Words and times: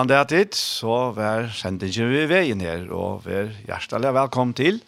Gåan 0.00 0.08
det 0.08 0.28
tid, 0.32 0.54
så 0.56 1.10
vær 1.12 1.50
sendingen 1.52 2.08
vi 2.08 2.20
veien 2.24 2.60
her, 2.64 2.86
og 2.88 3.26
vær 3.26 3.50
hjertelig 3.66 4.14
velkommen 4.16 4.54
til. 4.56 4.78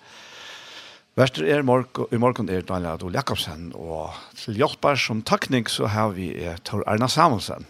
Værster 1.21 1.45
er 1.53 1.67
morgen, 1.69 2.07
i 2.09 2.17
morgen 2.17 2.49
er 2.49 2.65
Daniel 2.65 2.95
Adol 2.95 3.13
Jakobsen, 3.13 3.75
og 3.77 4.15
til 4.41 4.57
hjelper 4.57 4.97
som 4.97 5.21
takning 5.21 5.69
så 5.69 5.91
har 5.93 6.15
vi 6.17 6.31
er 6.41 6.63
Tor 6.65 6.81
Erna 6.89 7.11
Samuelsen. 7.13 7.69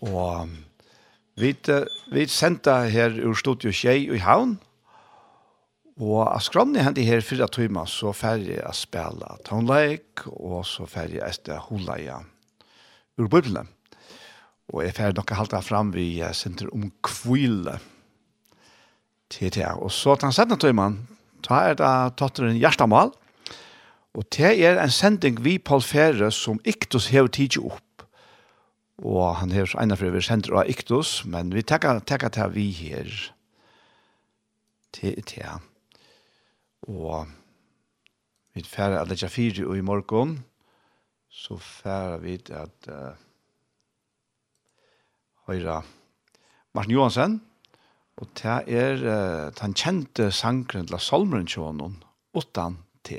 Og 0.00 0.48
vi, 1.36 1.52
vi 2.08 2.24
sendte 2.24 2.78
her 2.88 3.20
ur 3.20 3.36
studio 3.36 3.68
Kjei 3.68 4.08
i 4.16 4.22
Havn, 4.24 4.56
og 6.00 6.22
av 6.24 6.40
skrønne 6.40 6.88
hendte 6.88 7.04
her 7.04 7.20
fyra 7.20 7.50
timer, 7.52 7.84
så 7.84 8.16
ferdig 8.16 8.56
jeg 8.62 8.80
spille 8.80 9.36
tonleik, 9.44 10.24
og 10.32 10.64
så 10.64 10.88
ferdig 10.88 11.20
jeg 11.20 11.40
stedet 11.42 11.60
hula 11.68 12.00
ur 13.20 13.28
bøblene. 13.28 13.68
Og 14.72 14.86
jeg 14.86 14.96
får 14.96 15.16
nok 15.16 15.34
halte 15.36 15.60
fram 15.64 15.92
vi 15.92 16.22
senter 16.32 16.70
om 16.72 16.88
kvile 17.04 17.76
til 19.32 19.52
det. 19.52 19.68
Og 19.76 19.92
så 19.92 20.16
til 20.16 20.30
han 20.30 20.36
setter 20.36 20.60
tøymann, 20.60 21.02
ta 21.44 21.60
er 21.68 21.76
da 21.76 21.92
tatteren 22.16 22.56
hjertemål. 22.56 23.12
og 24.14 24.24
det 24.36 24.60
er 24.64 24.76
en 24.80 24.90
sending 24.90 25.44
vi 25.44 25.58
Paul 25.58 25.80
Fere 25.80 26.30
som 26.30 26.60
Iktus 26.64 27.06
hever 27.08 27.28
tidsi 27.28 27.60
opp. 27.60 28.04
Og 29.02 29.36
han 29.36 29.50
hever 29.50 29.72
ena 29.80 29.96
for 29.96 30.10
vi 30.10 30.20
sender 30.20 30.58
av 30.60 30.68
Iktus, 30.68 31.24
men 31.24 31.52
vi 31.54 31.62
tekker 31.62 32.00
til 32.04 32.50
vi 32.52 32.70
her 32.70 33.08
til 34.92 35.16
det. 35.16 35.48
Og 36.88 37.26
vi 38.54 38.62
færre 38.62 39.00
at 39.00 39.08
det 39.08 39.22
er 39.22 39.28
fire 39.28 39.66
og 39.66 39.76
i 39.76 39.80
morgen, 39.80 40.44
så 41.28 41.56
færre 41.56 42.20
vi 42.20 42.40
at... 42.50 42.88
Uh, 42.88 43.31
høyre 45.48 45.82
Martin 46.74 46.94
Johansen, 46.94 47.40
og 48.16 48.28
det 48.38 48.58
er 48.68 49.02
uh, 49.02 49.52
den 49.58 49.74
kjente 49.74 50.30
sangren 50.32 50.86
til 50.86 51.00
Salmeren 51.00 51.46
Tjånen, 51.48 52.02
utan 52.34 52.78
T. 53.04 53.18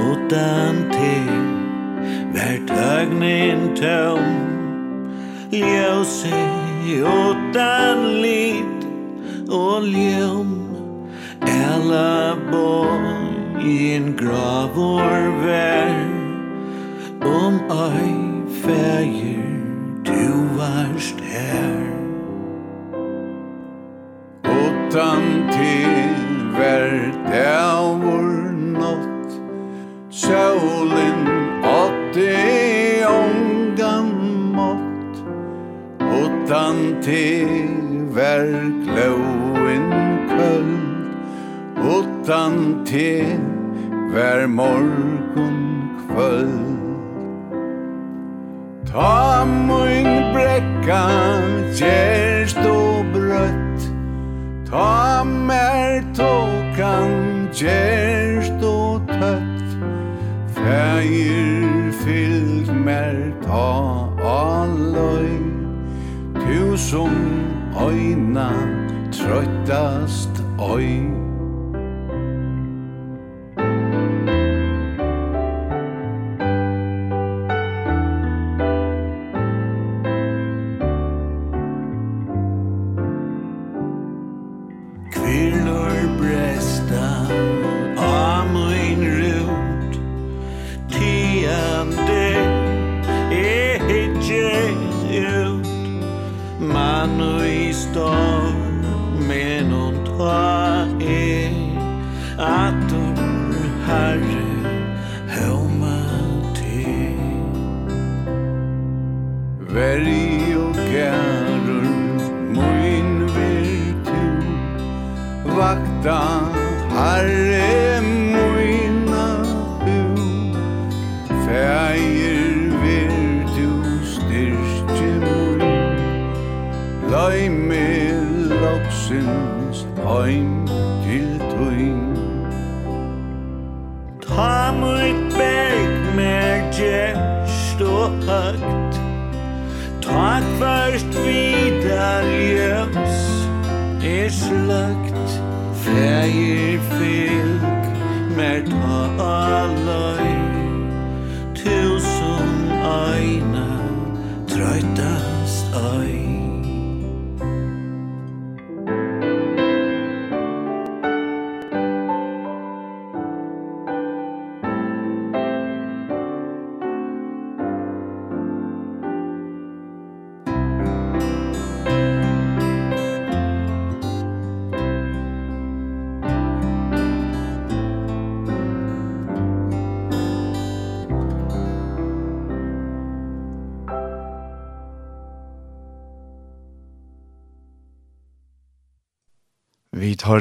Utan 0.00 0.84
te, 0.92 1.14
hvert 2.34 2.70
høgnen 2.70 3.70
tøm, 3.78 4.26
ljøse 5.52 6.34
utan 6.98 8.04
liv, 8.22 8.79
og 9.50 9.82
ljum. 9.82 10.56
Ella 11.46 12.36
boi 12.50 13.30
i 13.64 13.94
en 13.96 14.12
grav 14.16 14.78
or 14.78 15.30
ver 15.44 15.96
Om 17.24 17.60
ei 17.70 18.14
feir 18.62 19.44
du 20.04 20.26
varst 20.56 21.20
her. 21.20 21.80
Utan 24.44 25.22
til 25.52 26.14
ver 26.58 27.12
dævor 27.28 28.28
nått 28.78 29.40
Sjålin 30.10 31.26
åtti 31.64 32.79
utan 36.50 37.00
te 37.00 37.46
vær 38.10 38.48
gløen 38.82 39.84
kvöld 40.30 40.80
Utan 41.78 42.84
te 42.84 43.38
vær 44.10 44.46
morgon 44.46 45.60
kvöld. 46.08 46.80
Ta 48.90 49.44
mun 49.44 50.34
brekka 50.34 51.06
gerst 51.78 52.58
og 52.66 53.04
brøtt. 53.14 53.86
Ta 54.70 55.22
mer 55.22 56.02
tokan 56.18 57.48
gerst 57.54 58.62
og 58.62 59.06
tøtt. 59.06 59.70
Fægir 60.58 61.92
fyllt 62.02 62.74
mer 62.74 63.30
ta 63.46 63.70
alløy 64.18 65.39
som 66.90 67.10
øyna 67.88 68.50
trøttast 69.12 70.42
øyna 70.76 71.29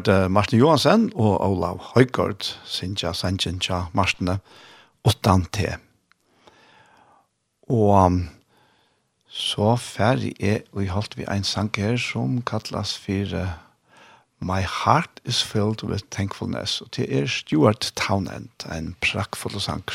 hørte 0.10 0.30
Martin 0.30 0.60
Johansen 0.60 1.12
og 1.16 1.42
Olav 1.46 1.82
Høygård, 1.94 2.42
Sintja 2.66 3.12
Sanchinja 3.14 3.84
Martine, 3.94 4.40
åttan 5.06 5.44
te. 5.54 5.76
Og 7.70 8.24
så 9.30 9.76
ferdig 9.78 10.34
er 10.42 10.66
vi 10.74 10.88
holdt 10.90 11.18
vi 11.18 11.28
en 11.30 11.46
sang 11.46 11.70
her 11.78 11.98
som 12.02 12.42
kallas 12.42 12.96
for 12.98 13.54
My 14.42 14.64
Heart 14.66 15.22
is 15.26 15.44
Filled 15.44 15.84
with 15.84 16.06
Thankfulness, 16.10 16.82
og 16.82 16.96
det 16.96 17.06
er 17.14 17.28
Stuart 17.28 17.94
Townend, 17.96 18.50
en 18.66 18.96
prakkfull 19.02 19.62
sang. 19.62 19.86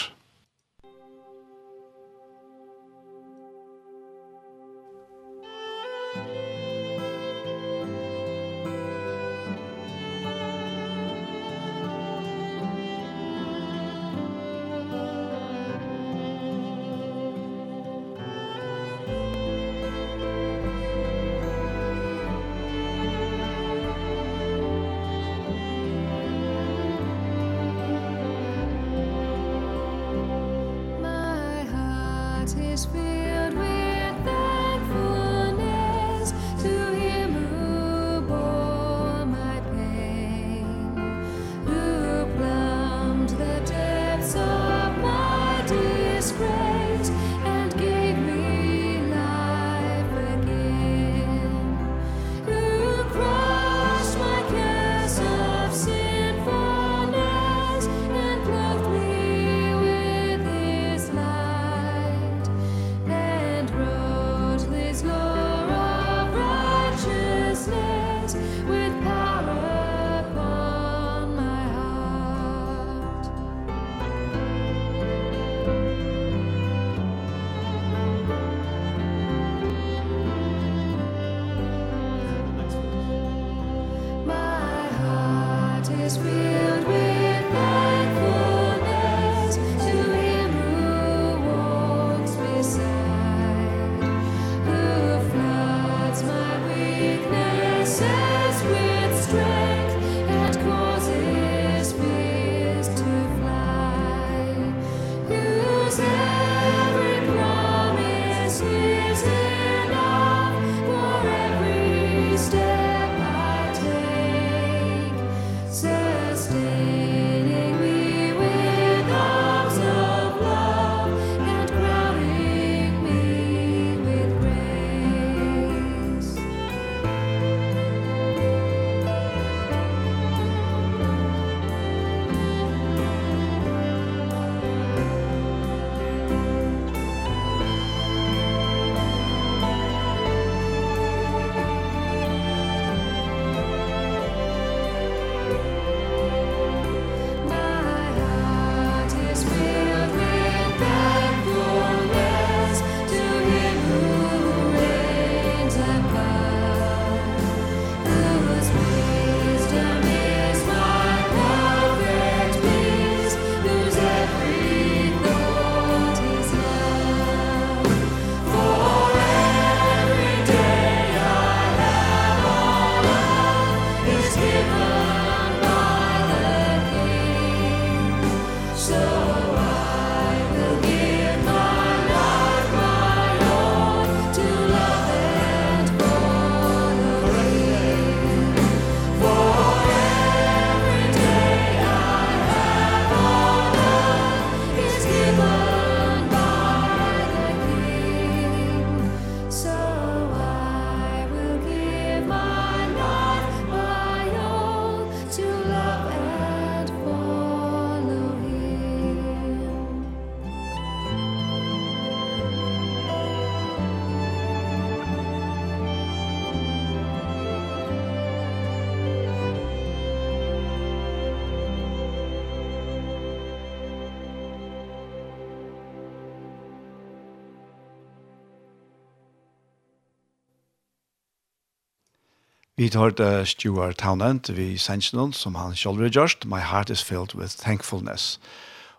Vi 232.85 232.91
tar 232.91 233.15
det 233.17 233.49
Stuart 233.49 233.97
Townend 233.97 234.51
vi 234.53 234.79
Sentinel, 234.79 235.33
som 235.33 235.55
han 235.55 235.77
selv 235.77 236.03
har 236.03 236.11
gjort, 236.13 236.45
My 236.45 236.59
Heart 236.61 236.91
is 236.91 237.03
Filled 237.03 237.35
with 237.35 237.57
Thankfulness. 237.57 238.41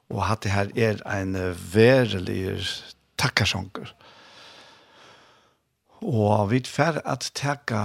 Og 0.09 0.31
at 0.31 0.43
det 0.43 0.51
her 0.51 0.71
er 0.75 1.21
en 1.21 1.35
verelig 1.73 2.65
takkarsjonger. 3.17 3.93
Og 6.01 6.49
vi 6.51 6.63
fer 6.65 6.97
at 7.05 7.29
takka 7.37 7.83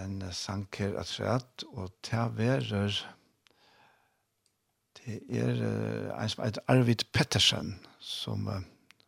en 0.00 0.24
sanker 0.32 0.96
at 0.96 1.12
rett, 1.20 1.64
og 1.76 1.92
ta 2.02 2.30
verer 2.32 2.96
det 4.96 5.20
er 5.28 5.60
en 6.16 6.28
som 6.28 6.44
heter 6.44 6.64
Arvid 6.72 7.04
Pettersen, 7.12 7.76
som 8.00 8.48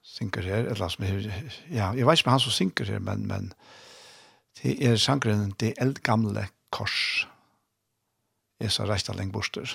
synker 0.04 0.42
her, 0.42 0.68
eller 0.68 0.88
som 0.88 1.04
er, 1.04 1.32
ja, 1.70 1.94
jeg 1.96 2.04
vet 2.06 2.18
ikke 2.20 2.28
om 2.28 2.36
han 2.36 2.44
som 2.44 2.60
synker 2.60 2.92
her, 2.92 2.98
men, 2.98 3.24
men, 3.26 3.54
Det 4.59 4.75
er 4.87 4.97
sangren, 4.97 5.54
det 5.61 5.75
eldgamle 5.80 6.49
kors. 6.75 7.26
Jeg 8.61 8.73
sa 8.75 8.85
reist 8.85 9.09
av 9.09 9.16
lengborster. 9.16 9.73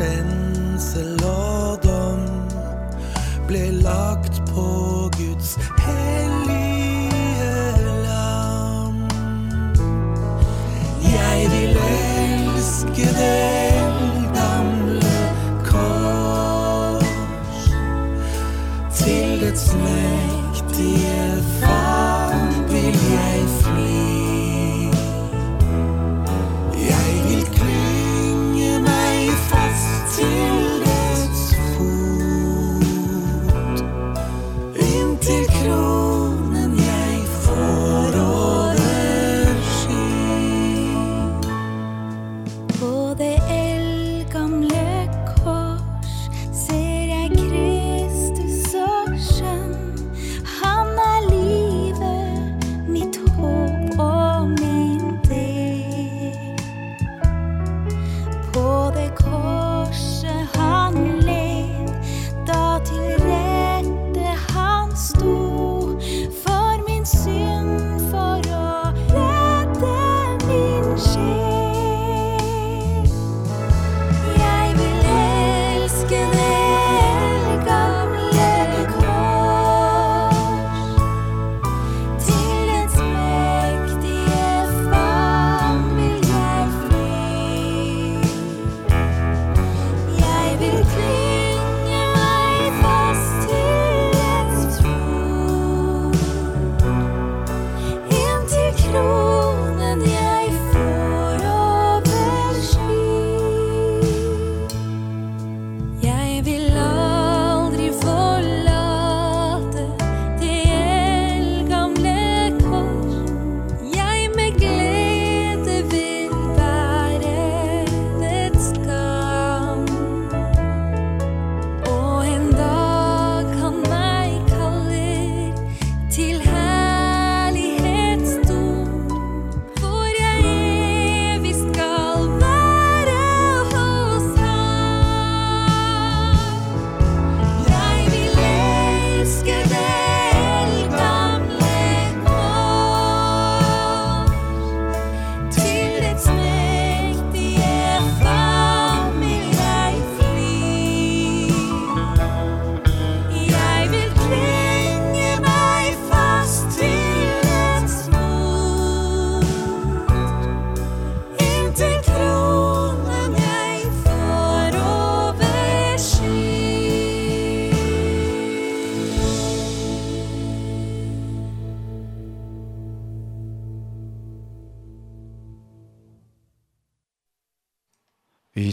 sen. 0.00 0.29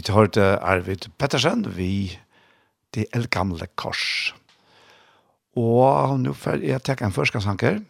vidt 0.08 0.16
hørte 0.16 0.58
Arvid 0.64 1.10
Pettersen, 1.18 1.66
vi 1.76 2.18
det 2.94 3.10
eldgamle 3.12 3.66
kors. 3.76 4.32
Og 5.52 6.14
nå 6.22 6.32
får 6.32 6.64
jeg 6.64 6.80
takke 6.80 7.04
en 7.04 7.12
førskansanker, 7.12 7.82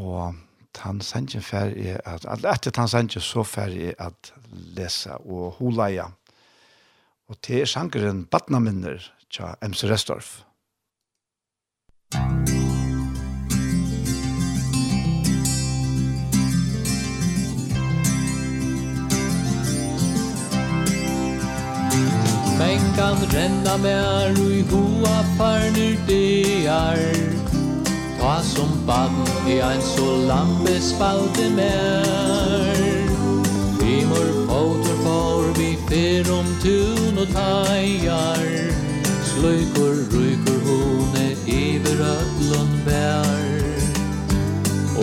og 0.00 0.32
han 0.80 1.00
sender 1.04 1.44
fer 1.44 1.74
jeg 1.76 2.00
at, 2.08 2.24
etter 2.24 2.72
han 2.80 2.88
sender 2.88 3.20
så 3.20 3.44
fer 3.44 3.68
jeg 3.68 3.96
at 4.00 4.32
lese 4.78 5.12
og 5.28 5.58
holeie. 5.58 6.06
Og 7.28 7.36
til 7.44 7.66
sankeren 7.68 8.24
Batnaminner, 8.24 9.04
tja 9.28 9.52
MC 9.60 9.90
Restorff. 9.90 10.38
Men 22.58 22.80
kan 22.96 23.16
renna 23.32 23.76
mer 23.76 24.32
ui 24.40 24.62
hoa 24.70 25.16
farnir 25.38 25.96
dear. 26.06 26.98
Ta 28.20 28.42
som 28.42 28.70
band 28.86 29.28
i 29.48 29.60
ein 29.60 29.82
så 29.82 30.06
lampe 30.28 30.80
spalte 30.80 31.50
mer. 31.56 32.76
Vimor 33.80 34.30
fótur 34.48 34.96
fór 35.04 35.44
vi 35.58 35.76
fyr 35.88 36.32
om 36.32 36.46
tun 36.62 37.18
og 37.18 37.28
tajar 37.34 38.46
Sløykur 39.28 39.96
røykur 40.14 40.60
hone 40.66 41.26
iver 41.46 42.00
ödlun 42.14 42.72
bær. 42.86 43.66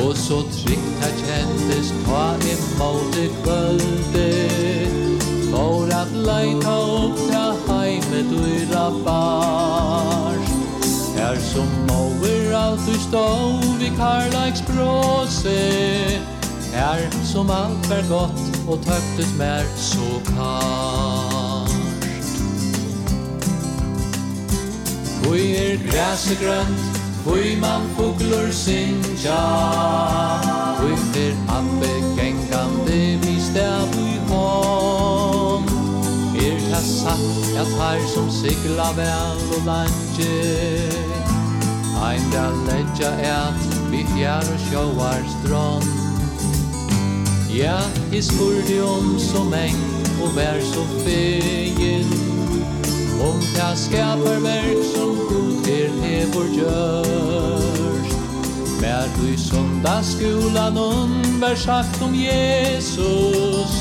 Og 0.04 0.18
så 0.18 0.42
trygt 0.58 1.06
her 1.06 1.16
kjentes 1.22 1.94
ta 2.06 2.26
imot 2.54 3.18
i 3.22 3.28
kvölde 3.44 4.30
For 5.52 5.94
at 6.02 6.12
leita 6.28 6.78
opp 6.98 7.23
med 8.14 8.24
dyra 8.30 8.92
bars 9.06 10.50
Her 11.18 11.36
som 11.40 11.68
måver 11.90 12.58
alt 12.58 12.86
du 12.88 12.94
stå 13.00 13.28
vi 13.80 13.90
karlags 13.98 14.62
bråse 14.62 15.58
Her 16.74 17.00
som 17.24 17.50
alt 17.50 17.90
var 17.90 18.04
godt 18.10 18.44
og 18.68 18.78
tøktet 18.86 19.32
mer 19.38 19.66
så 19.78 20.10
kart 20.26 21.72
Hvor 25.24 25.36
er 25.36 25.78
græse 25.90 26.36
grønt, 26.44 27.00
hvor 27.24 27.46
man 27.62 27.82
fugler 27.96 28.52
sinja 28.52 29.44
Hvor 30.80 30.98
er 31.26 31.34
abbe 31.58 31.94
gengande 32.20 33.02
vi 33.26 33.40
stav 33.42 33.90
i 33.98 34.18
hånd 34.30 35.53
vekra 36.74 36.82
satt 36.82 37.58
at 37.58 37.68
her 37.68 38.08
som 38.08 38.30
sigla 38.30 38.92
vel 38.96 39.38
og 39.56 39.66
lange. 39.66 40.90
Ein 42.04 42.32
da 42.32 42.50
ledja 42.68 43.12
et 43.22 43.60
Vi 43.92 44.04
fjær 44.16 44.42
og 44.42 44.60
sjåar 44.60 45.22
strån 45.30 45.84
Ja, 47.54 47.80
i 48.12 48.22
spurte 48.22 48.82
om 48.84 49.20
så 49.20 49.44
meng 49.44 49.78
Og 50.22 50.36
vær 50.36 50.60
så 50.60 50.84
fegin. 51.06 52.10
Om 53.22 53.40
ta 53.56 53.76
skapar 53.76 54.42
verk 54.44 54.84
som 54.96 55.16
god 55.30 55.70
her 55.70 55.94
lever 56.02 56.50
gjørst 56.58 58.18
Mer 58.82 59.08
du 59.16 59.30
i 59.30 59.38
sundagsskolan 59.38 60.76
Vær 61.40 61.56
sagt 61.56 62.02
om 62.02 62.14
Jesus. 62.18 63.80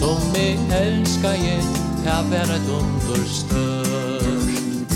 Som 0.00 0.18
jeg 0.34 0.58
elskar 0.80 1.38
jeg 1.38 1.81
ta 2.04 2.22
vera 2.30 2.56
et 2.56 2.68
under 2.78 3.24
størst. 3.38 4.94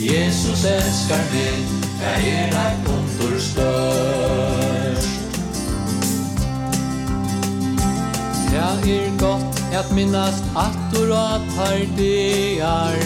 Jesus 0.00 0.64
elskar 0.64 1.24
meg 1.32 1.64
ta 2.00 2.12
er 2.30 2.54
et 2.66 2.88
under 2.94 3.40
størst. 3.40 5.08
Ta 8.50 8.68
er 8.86 9.10
gott 9.18 9.60
at 9.72 9.92
minnast 9.94 10.44
attur 10.56 11.12
og 11.14 11.40
par 11.56 11.78
dear 11.96 12.96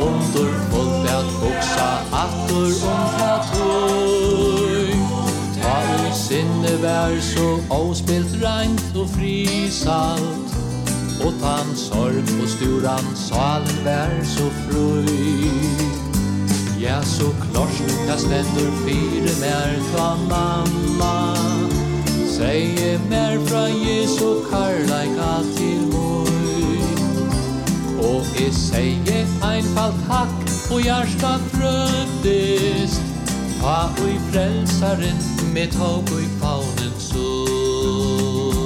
Undur 0.00 0.52
folk 0.70 1.08
at 1.08 1.30
hugsa 1.40 1.88
attur 2.24 2.74
om 2.92 3.06
ta 3.18 3.32
tøy 3.52 4.92
Ta 5.56 5.78
sinne 6.18 6.74
vær 6.82 7.16
så 7.20 7.48
avspilt 7.70 8.36
reint 8.44 9.00
og 9.00 9.08
frisalt 9.16 10.63
Og 11.22 11.34
tan 11.40 11.76
sorg 11.78 12.32
og 12.42 12.48
sturan 12.48 13.14
salen 13.16 13.84
vær 13.84 14.16
så 14.26 14.48
frøy 14.64 15.54
Ja, 16.80 16.98
så 17.02 17.30
klart 17.46 17.78
jeg 18.08 18.18
stendur 18.18 18.72
fire 18.84 19.34
mer 19.40 19.78
ta 19.94 20.08
mamma. 20.28 21.14
Seie 22.34 22.98
mer 23.10 23.38
fra 23.46 23.66
Jesu 23.70 24.42
karlaika 24.50 25.34
til 25.56 25.86
moi 25.92 26.82
Og 28.02 28.26
jeg 28.40 28.50
seie 28.58 29.20
einfalt 29.42 30.02
takk 30.08 30.34
og 30.74 30.82
hjärsta 30.82 31.36
frødist 31.52 33.06
Ta 33.60 33.78
ui 34.02 34.18
frelsaren 34.32 35.22
med 35.54 35.72
tog 35.78 36.10
ui 36.10 36.26
faunen 36.42 36.94
sol 36.98 38.63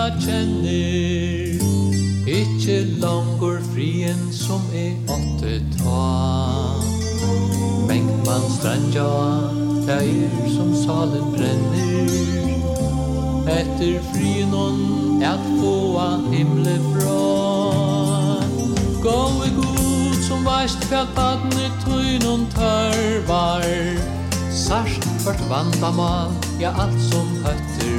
jeg 0.00 0.12
kjenner 0.24 1.60
Ikke 2.30 2.76
langer 3.02 3.58
frien 3.72 4.20
som 4.32 4.62
er 4.76 4.94
åtte 5.12 5.58
ta 5.76 6.04
Mengt 7.88 8.16
man 8.26 8.46
strandja 8.54 9.10
Deir 9.88 10.36
som 10.54 10.70
salen 10.84 11.26
brenner 11.34 12.14
Etter 13.50 13.98
frien 14.12 14.54
on 14.54 14.80
at 15.26 15.42
få 15.58 15.76
himle 16.30 16.76
fra 16.92 17.18
i 19.44 19.50
god 19.56 20.16
som 20.24 20.44
veist 20.44 20.84
fjall 20.88 21.08
badne 21.16 21.68
tøynon 21.84 22.46
tørvar 22.54 23.64
Sarst 24.52 25.06
hvert 25.24 25.42
vandamal, 25.50 26.34
ja 26.60 26.72
alt 26.84 27.00
som 27.08 27.28
høtter 27.44 27.89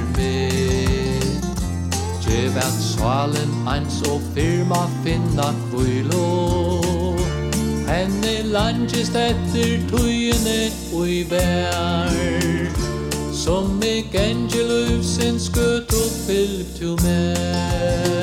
Det 2.32 2.48
vert 2.56 2.80
svalen 2.80 3.50
eins 3.68 3.98
og 4.08 4.22
firma 4.32 4.86
finna 5.04 5.50
kvilo. 5.68 6.28
Henne 7.90 8.32
langest 8.54 9.18
etter 9.20 9.84
tøyene 9.92 10.72
ui 10.96 11.26
vær. 11.28 12.16
Som 13.36 13.84
ik 13.84 14.16
sin 15.04 15.40
skøt 15.40 15.92
og 15.92 16.12
fylg 16.28 16.66
til 16.78 16.96
mer 17.04 18.22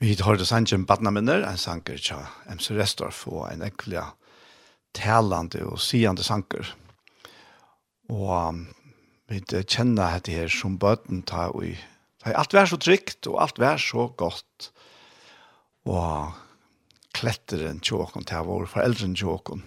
Vi 0.00 0.16
har 0.20 0.36
det 0.36 0.46
sannsyn 0.46 0.86
Badnaminner, 0.86 1.44
en 1.48 1.58
sanker 1.58 1.98
tja 1.98 2.16
MC 2.48 2.70
Restorff 2.70 3.26
og 3.26 3.52
en 3.52 3.62
ekvelia 3.62 4.14
talande 4.94 5.64
og 5.66 5.80
siande 5.82 6.24
sanker. 6.26 6.70
Og 8.12 8.64
vi 9.30 9.40
kjenner 9.42 10.16
dette 10.16 10.34
her 10.34 10.52
som 10.52 10.78
bøten 10.78 11.24
tar 11.26 11.54
og 11.54 11.66
i. 11.72 11.74
Alt 12.24 12.54
vær 12.56 12.68
så 12.68 12.78
trygt, 12.80 13.26
og 13.28 13.40
alt 13.42 13.60
vær 13.60 13.80
så 13.80 14.08
godt. 14.16 14.70
Og 15.84 16.32
kletteren 17.14 17.82
tjåkon 17.84 18.24
til 18.28 18.46
vår 18.48 18.68
foreldren 18.72 19.16
tjåkon. 19.16 19.64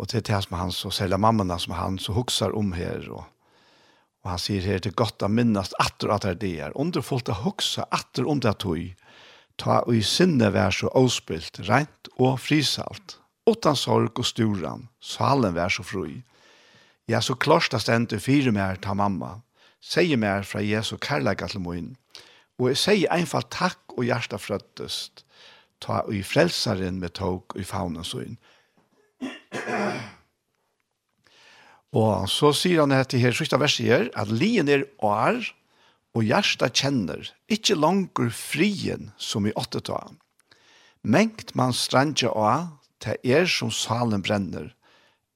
Og 0.00 0.10
til 0.10 0.24
det 0.26 0.40
som 0.46 0.56
han 0.58 0.72
så, 0.74 0.90
selger 0.90 1.20
mammorna 1.20 1.58
som 1.60 1.76
han 1.76 1.98
så 2.02 2.14
huksar 2.16 2.56
om 2.56 2.72
her. 2.74 3.04
Og, 3.12 3.24
og 4.24 4.32
han 4.32 4.42
sier 4.42 4.64
her 4.64 4.80
til 4.82 4.96
godt 4.96 5.22
å 5.22 5.30
minnast 5.30 5.76
atter 5.82 6.14
at 6.14 6.26
det 6.40 6.54
er. 6.64 6.74
Underfullt 6.80 7.30
å 7.30 7.40
huksa 7.44 7.86
atter 7.94 8.26
om 8.26 8.40
det 8.42 8.56
tog. 8.64 8.80
Ta 9.60 9.82
og 9.84 9.94
i 9.94 10.02
sinne 10.02 10.48
vær 10.50 10.74
så 10.74 10.90
avspilt, 10.98 11.60
rent 11.68 12.10
og 12.16 12.40
frisalt 12.42 13.20
utan 13.48 13.76
sorg 13.76 14.18
og 14.18 14.26
sturan, 14.26 14.88
salen 15.00 15.54
vær 15.56 15.72
så 15.72 15.84
fri. 15.84 16.22
Ja, 17.08 17.20
så 17.20 17.36
klarsta 17.36 17.78
stendur 17.80 18.22
fire 18.22 18.52
mer 18.54 18.78
ta 18.80 18.94
mamma, 18.96 19.42
sier 19.84 20.16
mer 20.20 20.46
fra 20.48 20.62
Jesu 20.64 20.96
kærleika 20.96 21.48
til 21.52 21.60
moin, 21.64 21.90
og 22.56 22.70
jeg 22.70 22.80
sier 22.80 23.12
einfalt 23.12 23.50
takk 23.52 23.96
og 23.98 24.06
hjarta 24.08 24.40
frøttest, 24.40 25.24
ta 25.84 26.00
og 26.06 26.14
i 26.16 26.22
frelsaren 26.24 27.00
med 27.02 27.16
tog 27.18 27.52
og 27.52 27.60
i 27.60 27.68
faunen 27.68 28.06
søgn. 28.06 28.38
og 31.94 32.28
så 32.30 32.50
sier 32.56 32.80
han 32.82 32.94
etter 32.96 33.20
her, 33.20 33.36
sista 33.36 33.60
verset 33.60 33.86
her, 33.86 34.08
at 34.16 34.32
lien 34.32 34.68
er 34.68 34.88
år, 35.04 35.44
og 36.14 36.24
hjarta 36.24 36.70
kjenner, 36.70 37.28
ikkje 37.50 37.76
langer 37.76 38.30
frien 38.30 39.10
som 39.18 39.46
i 39.46 39.52
åtteta. 39.58 39.98
Mengt 41.02 41.52
man 41.58 41.74
strandja 41.74 42.30
av, 42.30 42.70
det 43.04 43.18
er 43.24 43.46
som 43.50 43.70
salen 43.70 44.22
brenner, 44.24 44.72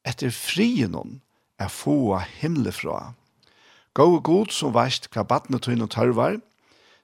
etter 0.07 0.33
frien 0.33 0.97
hon 0.97 1.21
er 1.61 1.71
få 1.73 2.19
himle 2.41 2.73
fra. 2.73 3.15
Gå 3.95 4.07
god 4.25 4.53
som 4.55 4.75
veist 4.77 5.09
hva 5.13 5.25
badne 5.27 5.61
tøyne 5.61 5.89
og 5.89 5.93
tørvar, 5.95 6.39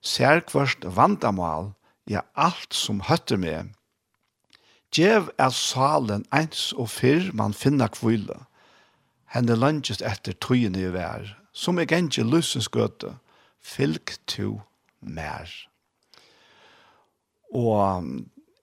ser 0.00 0.44
kvørst 0.48 0.84
vandamal, 0.96 1.72
ja 2.08 2.22
alt 2.34 2.76
som 2.76 3.02
høtter 3.08 3.40
med. 3.40 3.72
Djev 4.94 5.30
er 5.40 5.50
salen 5.50 6.26
eins 6.30 6.68
og 6.78 6.92
fyrr 6.92 7.32
man 7.34 7.56
finna 7.56 7.88
kvile. 7.90 8.44
Henne 9.34 9.56
lønges 9.58 10.04
etter 10.04 10.36
tøyene 10.38 10.84
i 10.84 10.92
vær, 10.94 11.32
som 11.52 11.80
er 11.80 11.88
gengje 11.90 12.22
lusens 12.22 12.68
gøte, 12.70 13.16
fylk 13.58 14.14
to 14.30 14.60
mer. 15.00 15.50
Og 17.50 18.06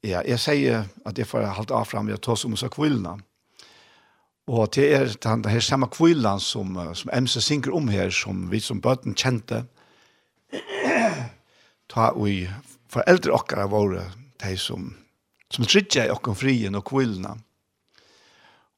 Ja, 0.02 0.24
jeg 0.26 0.40
sier 0.42 0.88
at 1.06 1.20
jeg 1.20 1.30
får 1.30 1.46
halte 1.54 1.76
av 1.78 1.86
fram, 1.86 2.10
jeg 2.10 2.22
tar 2.26 2.40
som 2.40 2.56
så 2.58 2.72
kvillene. 2.74 3.20
Og 4.50 4.72
det 4.74 4.88
er 4.96 5.12
den 5.22 5.46
her 5.46 5.62
samme 5.62 5.88
kvillene 5.94 6.42
som, 6.42 6.74
som 6.98 7.12
MC 7.14 7.38
synker 7.46 7.76
om 7.78 7.92
her, 7.94 8.10
som 8.10 8.48
vi 8.50 8.60
som 8.60 8.82
bøten 8.82 9.14
kjente, 9.14 9.62
ta 11.92 12.10
og 12.18 12.50
foreldre 12.92 13.36
okkara 13.36 13.68
våre, 13.70 14.08
de 14.42 14.58
som, 14.58 14.90
som 15.54 15.68
trykker 15.70 16.10
i 16.10 16.14
okken 16.14 16.36
frien 16.36 16.76
og 16.76 16.88
kvillene. 16.90 17.38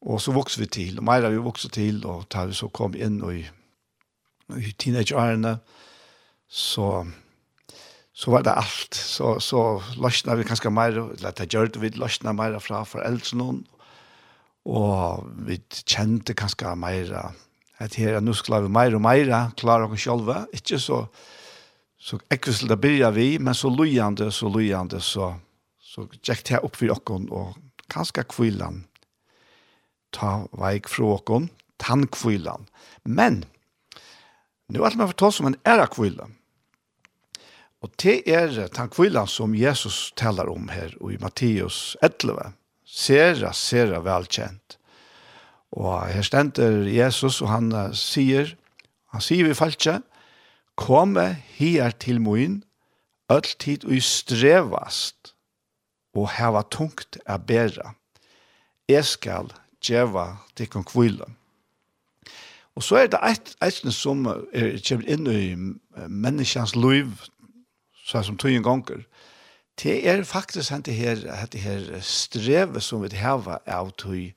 Og 0.04 0.20
så 0.20 0.36
vokser 0.36 0.66
vi 0.66 0.68
til, 0.76 1.00
og 1.00 1.08
meira 1.08 1.32
vi 1.32 1.40
vokser 1.40 1.72
til, 1.72 2.04
og 2.04 2.28
tar 2.28 2.52
vi 2.52 2.58
så 2.60 2.68
kom 2.68 2.98
inn 3.00 3.22
i, 3.32 3.46
i 4.60 4.74
teenageårene, 4.76 5.56
så 6.52 7.06
så 8.14 8.32
var 8.32 8.46
det 8.46 8.54
alt. 8.54 8.96
Så, 8.96 9.40
så 9.42 9.82
løsna 9.98 10.38
vi 10.38 10.46
kanskje 10.48 10.72
mer, 10.74 11.00
eller 11.18 11.34
det 11.36 11.50
gjør 11.54 11.72
vi 11.82 11.94
løsna 11.98 12.34
mer 12.38 12.60
fra 12.62 12.84
foreldrene, 12.86 13.64
og 14.70 15.26
vi 15.48 15.58
kjente 15.84 16.36
kanskje 16.38 16.76
mer 16.80 17.10
at 17.84 17.98
her, 18.00 18.22
nå 18.24 18.36
skal 18.38 18.64
vi 18.64 18.72
mer 18.72 18.94
og 18.96 19.02
mer 19.04 19.32
klare 19.60 19.90
oss 19.90 20.06
selv. 20.06 20.30
Ikke 20.56 20.80
så, 20.80 21.02
så 22.00 22.20
ekvisel 22.32 22.72
det 22.72 22.80
begynner 22.80 23.12
vi, 23.16 23.34
men 23.42 23.58
så 23.58 23.72
løyende, 23.74 24.30
så 24.32 24.52
løyende, 24.52 25.02
så, 25.02 25.34
så 25.82 26.06
gikk 26.22 26.46
det 26.48 26.62
opp 26.64 26.78
for 26.80 26.94
oss, 26.94 27.34
og 27.34 27.58
kanskje 27.92 28.28
kvillan 28.30 28.84
ta 30.14 30.46
veik 30.62 30.88
fra 30.88 31.18
oss, 31.18 31.50
tannkvillan. 31.82 32.70
Men, 33.04 33.42
nu 34.70 34.80
er 34.80 34.94
det 34.94 35.02
man 35.02 35.12
å 35.12 35.18
ta 35.18 35.34
som 35.34 35.50
en 35.50 35.60
æra 35.68 35.90
kvillan 35.92 36.38
Og 37.84 37.92
det 38.00 38.22
er 38.32 38.70
tankvillan 38.72 39.28
som 39.28 39.56
Jesus 39.56 40.14
talar 40.16 40.48
om 40.48 40.70
her 40.72 40.94
og 41.02 41.12
i 41.12 41.20
Matteus 41.20 41.98
11. 42.02 42.54
Sera, 42.88 43.52
sera 43.52 44.00
velkjent. 44.06 44.78
Og 45.76 46.08
her 46.08 46.24
stender 46.24 46.86
Jesus 46.88 47.42
og 47.42 47.50
han 47.52 47.72
sier, 47.98 48.54
han 49.12 49.24
sier 49.24 49.50
vi 49.50 49.58
falskje, 49.58 50.00
Komme 50.80 51.28
her 51.60 51.92
til 52.02 52.18
moin, 52.22 52.64
alltid 53.30 53.84
og 53.86 54.00
strevast, 54.02 55.36
og 56.18 56.32
heva 56.34 56.64
tungt 56.66 57.20
a 57.30 57.38
bæra. 57.38 57.94
Jeg 58.90 59.06
skal 59.06 59.52
djeva 59.86 60.40
til 60.58 60.72
kong 60.74 60.88
kvillan. 60.90 61.38
Og 62.74 62.84
så 62.84 63.04
er 63.04 63.12
det 63.14 63.20
et, 63.22 63.54
et 63.62 63.94
som 63.94 64.26
er, 64.26 64.80
kommer 64.82 65.06
inn 65.06 65.30
i 65.30 65.54
menneskjans 66.10 66.74
liv 66.76 67.14
så 68.14 68.24
som 68.24 68.38
tog 68.38 68.54
en 68.54 68.64
gonger. 68.64 69.06
Det 69.82 70.08
er 70.08 70.24
faktisk 70.24 70.70
han 70.70 70.82
det 70.82 70.94
her, 70.94 71.16
det 71.52 71.62
her 71.62 72.00
strevet 72.02 72.84
som 72.84 73.02
vi 73.02 73.10
har 73.18 73.62
av 73.66 73.92
tog, 73.98 74.34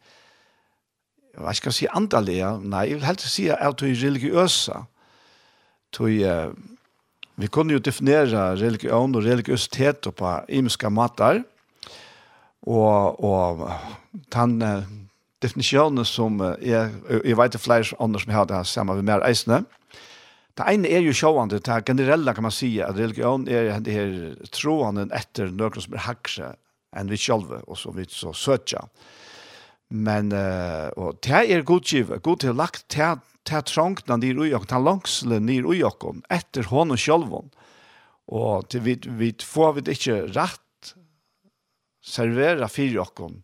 hva 1.36 1.52
skal 1.52 1.68
jeg 1.68 1.76
si, 1.76 1.88
andalige, 1.92 2.54
nei, 2.64 2.86
jeg 2.88 2.96
vil 2.96 3.04
helst 3.04 3.28
si 3.28 3.50
av 3.52 3.76
tog 3.76 3.92
religiøse, 3.92 4.78
tog, 5.92 6.08
uh, 6.24 6.56
vi 7.36 7.50
kunne 7.52 7.76
jo 7.76 7.84
definere 7.84 8.54
religion 8.56 9.14
og 9.14 9.24
religiøsitet 9.24 10.08
på 10.16 10.32
imiske 10.48 10.88
matar, 10.90 11.42
og, 12.64 13.20
og 13.20 13.68
den 14.32 14.62
uh, 14.64 14.88
definisjonen 15.44 16.08
som 16.08 16.40
uh, 16.40 16.54
jeg, 16.64 16.96
jeg 17.20 17.36
vet 17.36 17.52
det 17.52 17.60
flere 17.60 18.00
andre 18.00 18.24
som 18.24 18.32
har 18.32 18.48
det 18.48 18.64
samme 18.66 18.96
med 18.96 19.10
mer 19.12 19.28
eisene, 19.28 19.66
Det 20.56 20.64
ene 20.72 20.88
er 20.88 21.04
jo 21.04 21.12
sjående, 21.12 21.58
det 21.60 21.82
generelle 21.84 22.32
kan 22.32 22.46
man 22.46 22.54
si, 22.54 22.70
at 22.80 22.96
religion 22.96 23.44
er 23.48 23.74
det 23.84 23.92
her 23.92 24.12
troende 24.56 25.04
etter 25.12 25.50
noen 25.52 25.82
som 25.84 25.96
er 25.96 26.06
hakse 26.06 26.54
enn 26.96 27.10
vi 27.12 27.18
sjølve, 27.20 27.60
og 27.68 27.76
som 27.76 27.96
vi 27.98 28.06
så 28.08 28.32
søtja. 28.32 28.86
Men, 29.92 30.32
uh, 30.32 30.88
og 30.96 31.20
det 31.22 31.42
er 31.52 31.66
godgiv, 31.66 32.14
god 32.24 32.40
til 32.42 32.56
lagt, 32.56 32.86
det 32.94 33.04
er, 33.04 33.20
det 33.46 33.60
er 33.60 34.00
de 34.08 34.16
nir 34.18 34.40
ujokken, 34.40 34.66
det 34.70 34.78
er 34.78 34.86
langsle 34.86 35.40
nir 35.40 35.68
ujokken, 35.68 36.24
etter 36.32 36.66
hånden 36.72 36.98
sjølven. 36.98 37.52
Og 38.26 38.66
det, 38.72 38.80
vi, 38.82 38.96
vi 39.04 39.34
får 39.38 39.76
vi 39.76 39.84
ikke 39.92 40.22
rett 40.34 40.94
servera 42.02 42.68
fyrir 42.70 43.02
jokken, 43.02 43.42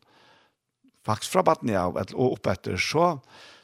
faktisk 1.07 1.37
fra 1.37 1.44
baden 1.46 1.77
av, 1.77 1.98
og 1.98 2.38
oppetter, 2.38 2.81
så, 2.81 3.18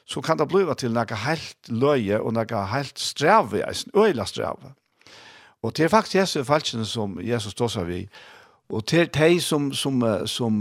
så 0.08 0.22
kan 0.24 0.38
det 0.40 0.48
bli 0.48 0.64
til 0.80 0.94
noe 0.96 1.20
helt 1.26 1.68
løye 1.68 2.20
og 2.20 2.32
noe 2.32 2.64
helt 2.72 2.98
strave, 2.98 3.60
en 3.60 3.92
øyla 3.94 4.24
strave. 4.24 4.72
Og 5.62 5.76
det 5.76 5.84
er 5.84 5.92
faktisk 5.92 6.14
Jesus 6.14 6.46
falskene 6.46 6.86
som 6.86 7.18
Jesus 7.20 7.52
står 7.52 7.68
seg 7.68 7.86
ved, 7.88 8.18
Og 8.68 8.84
til 8.84 9.06
de 9.08 9.40
som, 9.40 9.70
som, 9.72 10.02
som 10.28 10.58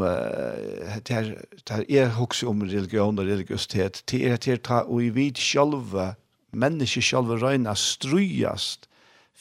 der, 1.10 1.34
der 1.68 1.82
er 1.90 2.14
hokse 2.16 2.48
om 2.48 2.62
religion 2.62 3.20
og 3.20 3.28
religiøsitet, 3.28 4.04
til 4.08 4.24
er 4.30 4.38
til 4.40 4.62
ta 4.64 4.86
og 4.88 5.04
i 5.04 5.10
vid 5.12 5.36
sjølve, 5.36 6.14
mennesker 6.56 7.04
sjølve 7.04 7.36
røyna 7.42 7.76
strujast, 7.76 8.88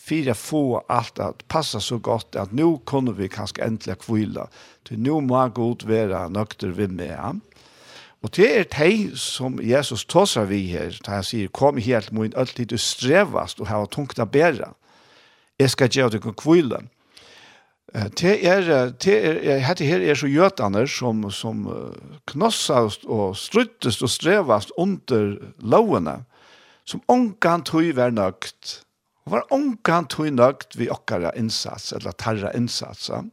fyrir 0.07 0.35
få 0.35 0.83
alt 0.91 1.23
at 1.23 1.45
passa 1.49 1.79
så 1.81 1.99
godt 1.99 2.35
at 2.39 2.53
nå 2.55 2.81
kunne 2.87 3.15
vi 3.15 3.31
kanskje 3.31 3.63
endelig 3.67 4.01
kvila. 4.03 4.49
Til 4.87 4.99
nå 4.99 5.21
må 5.23 5.47
Gud 5.55 5.87
være 5.87 6.27
nøkter 6.31 6.75
vi 6.75 6.87
med 6.91 7.15
ham. 7.15 7.43
Ja? 7.43 7.56
Og 8.27 8.33
det 8.35 8.47
er 8.59 8.65
de 8.67 9.13
som 9.15 9.61
Jesus 9.63 10.03
tåser 10.11 10.49
vi 10.51 10.65
her, 10.73 10.97
da 11.07 11.21
han 11.21 11.27
sier, 11.27 11.51
kom 11.55 11.77
helt 11.79 12.11
en 12.11 12.33
alltid 12.35 12.73
du 12.73 12.79
strevast 12.81 13.61
og 13.63 13.69
har 13.71 13.87
tungt 13.87 14.19
å 14.19 14.27
bære. 14.27 14.73
Jeg 15.63 15.71
skal 15.71 15.93
gjøre 15.95 16.17
deg 16.17 16.27
kvile. 16.35 16.81
Det 18.19 18.33
er, 18.43 18.67
det 18.99 19.15
er, 19.15 19.39
dette 19.63 19.87
her 19.87 20.03
er 20.03 20.19
så 20.19 20.27
gjøtene 20.27 20.83
som, 20.91 21.23
som 21.31 21.63
knossast 22.33 23.07
og 23.07 23.39
struttest 23.39 24.03
og 24.03 24.11
strevast 24.11 24.75
under 24.77 25.37
lovene, 25.63 26.17
som 26.83 27.05
ångan 27.07 27.63
tog 27.63 27.95
være 27.95 28.17
nøgt. 28.19 28.81
Og 29.23 29.37
var 29.37 29.47
ångan 29.55 30.11
tog 30.11 30.35
nøgt 30.35 30.75
vi 30.75 30.91
okkara 30.91 31.31
innsats, 31.39 31.93
eller 31.95 32.19
tarra 32.19 32.51
innsatser. 32.59 33.31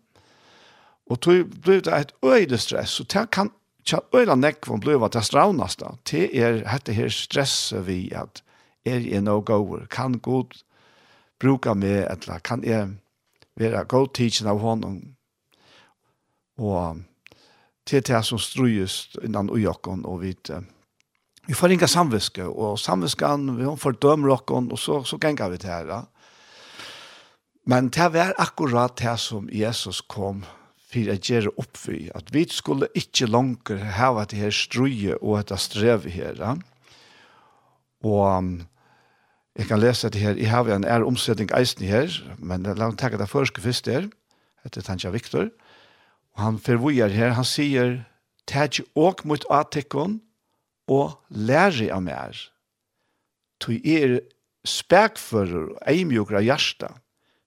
Og 1.10 1.19
tog 1.25 1.49
ble 1.65 1.82
det 1.82 1.97
et 1.97 2.15
øyde 2.21 2.62
stress, 2.62 2.99
og 3.01 3.10
det 3.10 3.25
kan 3.34 3.49
tja 3.86 4.00
øyla 4.15 4.36
nekvon 4.36 4.80
bliva 4.80 5.10
det 5.12 5.24
straunasta, 5.26 5.96
det 6.10 6.30
er 6.39 6.63
hette 6.67 6.93
her 6.93 7.10
stresset 7.10 7.88
vi 7.88 8.12
at 8.15 8.43
er 8.86 9.00
jeg 9.00 9.24
no 9.24 9.39
goer, 9.41 9.88
kan 9.88 10.19
god 10.19 10.56
bruka 11.39 11.74
meg, 11.74 12.06
etla, 12.12 12.39
kan 12.39 12.63
jeg 12.63 12.96
være 13.60 13.86
god 13.88 14.13
teaching 14.13 14.50
av 14.50 14.60
honom, 14.60 15.02
og 16.58 17.04
til 17.88 18.04
det 18.04 18.22
som 18.26 18.39
strøyes 18.39 19.17
innan 19.24 19.52
ujokken, 19.52 20.06
og 20.06 20.22
vi 20.22 20.36
vi 21.48 21.54
får 21.54 21.72
inga 21.76 21.88
samviske, 21.88 22.43
og 22.43 22.80
samviskan, 22.80 23.58
vi 23.58 23.67
fordømmer 23.78 24.32
okken, 24.38 24.72
og 24.72 24.80
så, 24.80 25.02
så 25.04 25.17
gengar 25.19 25.50
vi 25.52 25.58
til 25.58 25.69
her. 25.69 26.06
Men 27.67 27.89
det 27.89 28.13
var 28.13 28.34
akkurat 28.38 28.96
det 28.98 29.17
som 29.19 29.50
Jesus 29.52 30.02
kom 30.02 30.46
för 30.93 31.12
att 31.12 31.29
göra 31.29 31.49
upp 31.58 31.77
för 31.77 32.12
att 32.15 32.32
vi 32.32 32.45
skulle 32.45 32.88
inte 32.93 33.27
langer 33.27 33.91
ha 33.97 34.21
att 34.21 34.34
her 34.34 34.51
struje 34.51 35.15
och 35.15 35.39
att 35.39 35.60
sträva 35.60 36.10
här. 36.10 36.62
Och 38.01 38.38
um, 38.38 38.63
jag 39.53 39.67
kan 39.67 39.79
lese 39.79 40.10
det 40.10 40.19
här, 40.19 40.36
jeg 40.36 40.49
har 40.49 40.69
en 40.69 40.84
är 40.84 41.03
omsättning 41.03 41.49
eisen 41.53 41.88
her, 41.88 42.36
men 42.38 42.63
la 42.63 42.89
meg 42.89 42.97
tacka 42.97 43.17
det 43.17 43.27
første 43.27 43.62
først 43.62 43.86
där, 43.86 44.10
heter 44.63 44.82
Tanja 44.82 45.12
Viktor. 45.12 45.49
Och 46.34 46.41
han 46.41 46.60
förvojar 46.60 47.10
her, 47.10 47.29
han 47.29 47.45
säger, 47.45 48.06
Tæt 48.45 48.79
åk 48.95 49.23
mot 49.23 49.45
atikken, 49.49 50.21
og 50.88 51.19
læri 51.29 51.89
av 51.89 52.03
mer. 52.03 52.36
Tui 53.60 53.79
er 53.86 54.19
spekfører 54.67 55.69
og 55.75 55.79
eimjukra 55.88 56.41
hjärsta. 56.43 56.91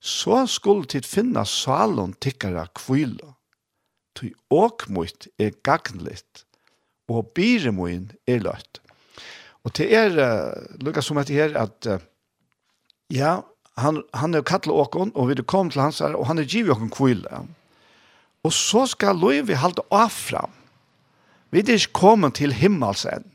Så 0.00 0.46
skulle 0.46 0.86
tid 0.86 1.04
finna 1.04 1.44
salon 1.44 2.12
tikkara 2.12 2.66
kvile.» 2.74 3.35
tui 4.16 4.32
ok 4.50 4.88
mot 4.92 5.28
er 5.38 5.54
gagnligt, 5.66 6.44
og 7.08 7.30
bire 7.36 7.72
er 8.26 8.42
løtt. 8.42 8.80
Og 9.66 9.74
til 9.74 9.92
er, 9.92 10.14
uh, 10.14 10.82
lukka 10.82 11.02
som 11.02 11.18
etter 11.18 11.34
her, 11.34 11.56
at 11.58 11.88
uh, 11.90 12.02
ja, 13.10 13.40
han, 13.82 14.02
han 14.14 14.34
er 14.34 14.46
kattel 14.46 14.72
åkon, 14.72 15.12
og 15.14 15.28
vi 15.28 15.36
er 15.36 15.42
kom 15.42 15.70
til 15.70 15.82
hans 15.82 15.98
her, 15.98 16.14
og 16.14 16.28
han 16.30 16.38
er 16.38 16.46
givet 16.46 16.76
åkon 16.76 16.92
kvile. 16.94 17.42
Og 18.46 18.54
så 18.54 18.84
skal 18.86 19.18
loiv 19.18 19.48
vi 19.50 19.58
halte 19.58 19.82
av 19.90 20.12
fram. 20.14 20.54
Vi 21.50 21.62
er 21.62 21.74
ikke 21.74 21.98
kommet 21.98 22.38
til 22.38 22.54
himmelsen. 22.54 23.26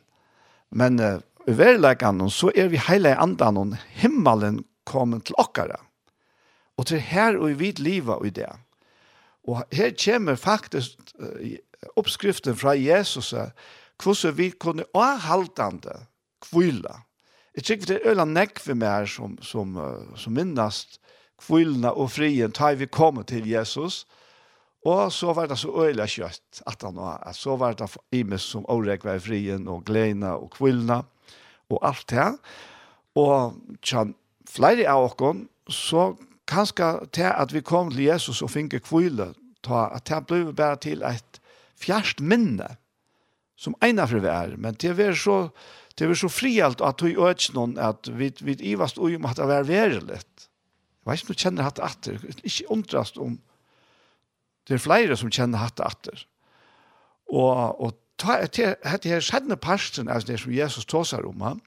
Men 0.71 0.99
uh, 1.03 1.19
i 1.47 1.55
verileggen, 1.57 2.23
så 2.31 2.51
er 2.55 2.71
vi 2.71 2.79
heile 2.79 3.17
andan, 3.19 3.59
og 3.59 3.75
himmelen 3.99 4.63
kommet 4.87 5.27
til 5.27 5.35
okkara. 5.41 5.79
Og 6.79 6.87
til 6.87 7.03
her 7.03 7.35
og 7.37 7.51
i 7.51 7.57
vidt 7.59 7.79
livet 7.83 8.15
og 8.15 8.27
i 8.29 8.33
det. 8.33 8.49
Og 9.47 9.63
her 9.73 9.91
kommer 10.05 10.35
faktisk 10.35 10.97
oppskriften 11.97 12.55
fra 12.55 12.75
Jesus 12.77 13.33
hvordan 14.03 14.37
vi 14.37 14.49
kunne 14.49 14.85
avhaltende 14.93 16.05
kvile. 16.41 16.93
Jeg 17.55 17.63
tykker 17.63 17.85
det 17.85 17.95
er 17.95 18.09
øyla 18.09 18.45
for 18.57 18.73
meg 18.73 19.07
som, 19.09 19.37
som, 19.41 19.77
som 20.15 20.33
minnast 20.33 20.99
kvilene 21.41 21.91
og 21.91 22.11
frien 22.11 22.51
tar 22.51 22.75
vi 22.75 22.85
kommer 22.85 23.23
til 23.23 23.47
Jesus. 23.47 24.05
Og 24.85 25.11
så 25.13 25.33
var 25.33 25.47
det 25.47 25.59
så 25.61 25.69
øyla 25.69 26.07
kjøtt 26.09 26.63
at 26.67 26.81
han 26.81 26.95
var. 26.95 27.31
Så 27.33 27.55
var 27.55 27.73
det 27.73 27.89
imes 28.11 28.41
som 28.41 28.65
årek 28.69 29.03
var 29.05 29.19
frien 29.19 29.67
og 29.67 29.85
glena 29.85 30.35
og 30.37 30.51
kvilene 30.55 31.03
og 31.69 31.79
alt 31.85 32.09
det. 32.09 32.31
Og 33.15 33.53
tjan, 33.83 34.15
flere 34.49 34.87
av 34.89 35.05
oss 35.05 35.45
så 35.69 36.15
kanskje 36.51 36.91
til 37.15 37.29
at 37.31 37.53
vi 37.55 37.63
kom 37.65 37.91
til 37.91 38.05
Jesus 38.05 38.41
og 38.43 38.51
finke 38.53 38.81
kvile, 38.83 39.31
ta, 39.63 39.87
at 39.95 40.09
det 40.09 40.23
ble 40.29 40.53
bare 40.57 40.79
til 40.83 41.03
et 41.07 41.41
fjerst 41.81 42.21
minne, 42.21 42.75
som 43.57 43.77
ene 43.85 44.07
for 44.09 44.23
vi 44.23 44.29
er, 44.31 44.55
men 44.57 44.77
det 44.81 44.95
var 44.97 45.15
så, 45.17 45.37
det 45.97 46.09
var 46.09 46.17
så 46.17 46.29
frialt 46.31 46.81
at 46.81 47.03
vi 47.05 47.13
øker 47.15 47.55
noen, 47.57 47.77
at 47.77 48.09
vi, 48.17 48.31
vi 48.41 48.57
ivast 48.73 48.97
ui 48.97 49.15
om 49.15 49.27
at 49.29 49.37
det 49.37 49.47
var 49.49 49.67
verelig. 49.69 50.21
Jeg 51.01 51.09
vet 51.09 51.21
ikke 51.21 51.31
om 51.31 51.35
du 51.35 51.43
kjenner 51.43 51.67
hatt 51.67 51.81
atter, 51.81 52.19
ikke 52.43 52.69
undrast 52.73 53.17
om, 53.21 53.39
det 54.69 54.77
er 54.77 54.83
flere 54.83 55.17
som 55.17 55.31
kjenner 55.33 55.61
hatt 55.61 55.81
atter. 55.81 56.25
Og, 57.31 57.81
og 57.81 57.95
ta, 58.21 58.37
til, 58.45 58.75
til 59.01 59.13
her 59.15 59.23
skjedne 59.25 59.57
parsten, 59.57 60.09
altså 60.09 60.31
det 60.31 60.39
som 60.43 60.53
Jesus 60.53 60.85
tåsar 60.85 61.25
om, 61.25 61.61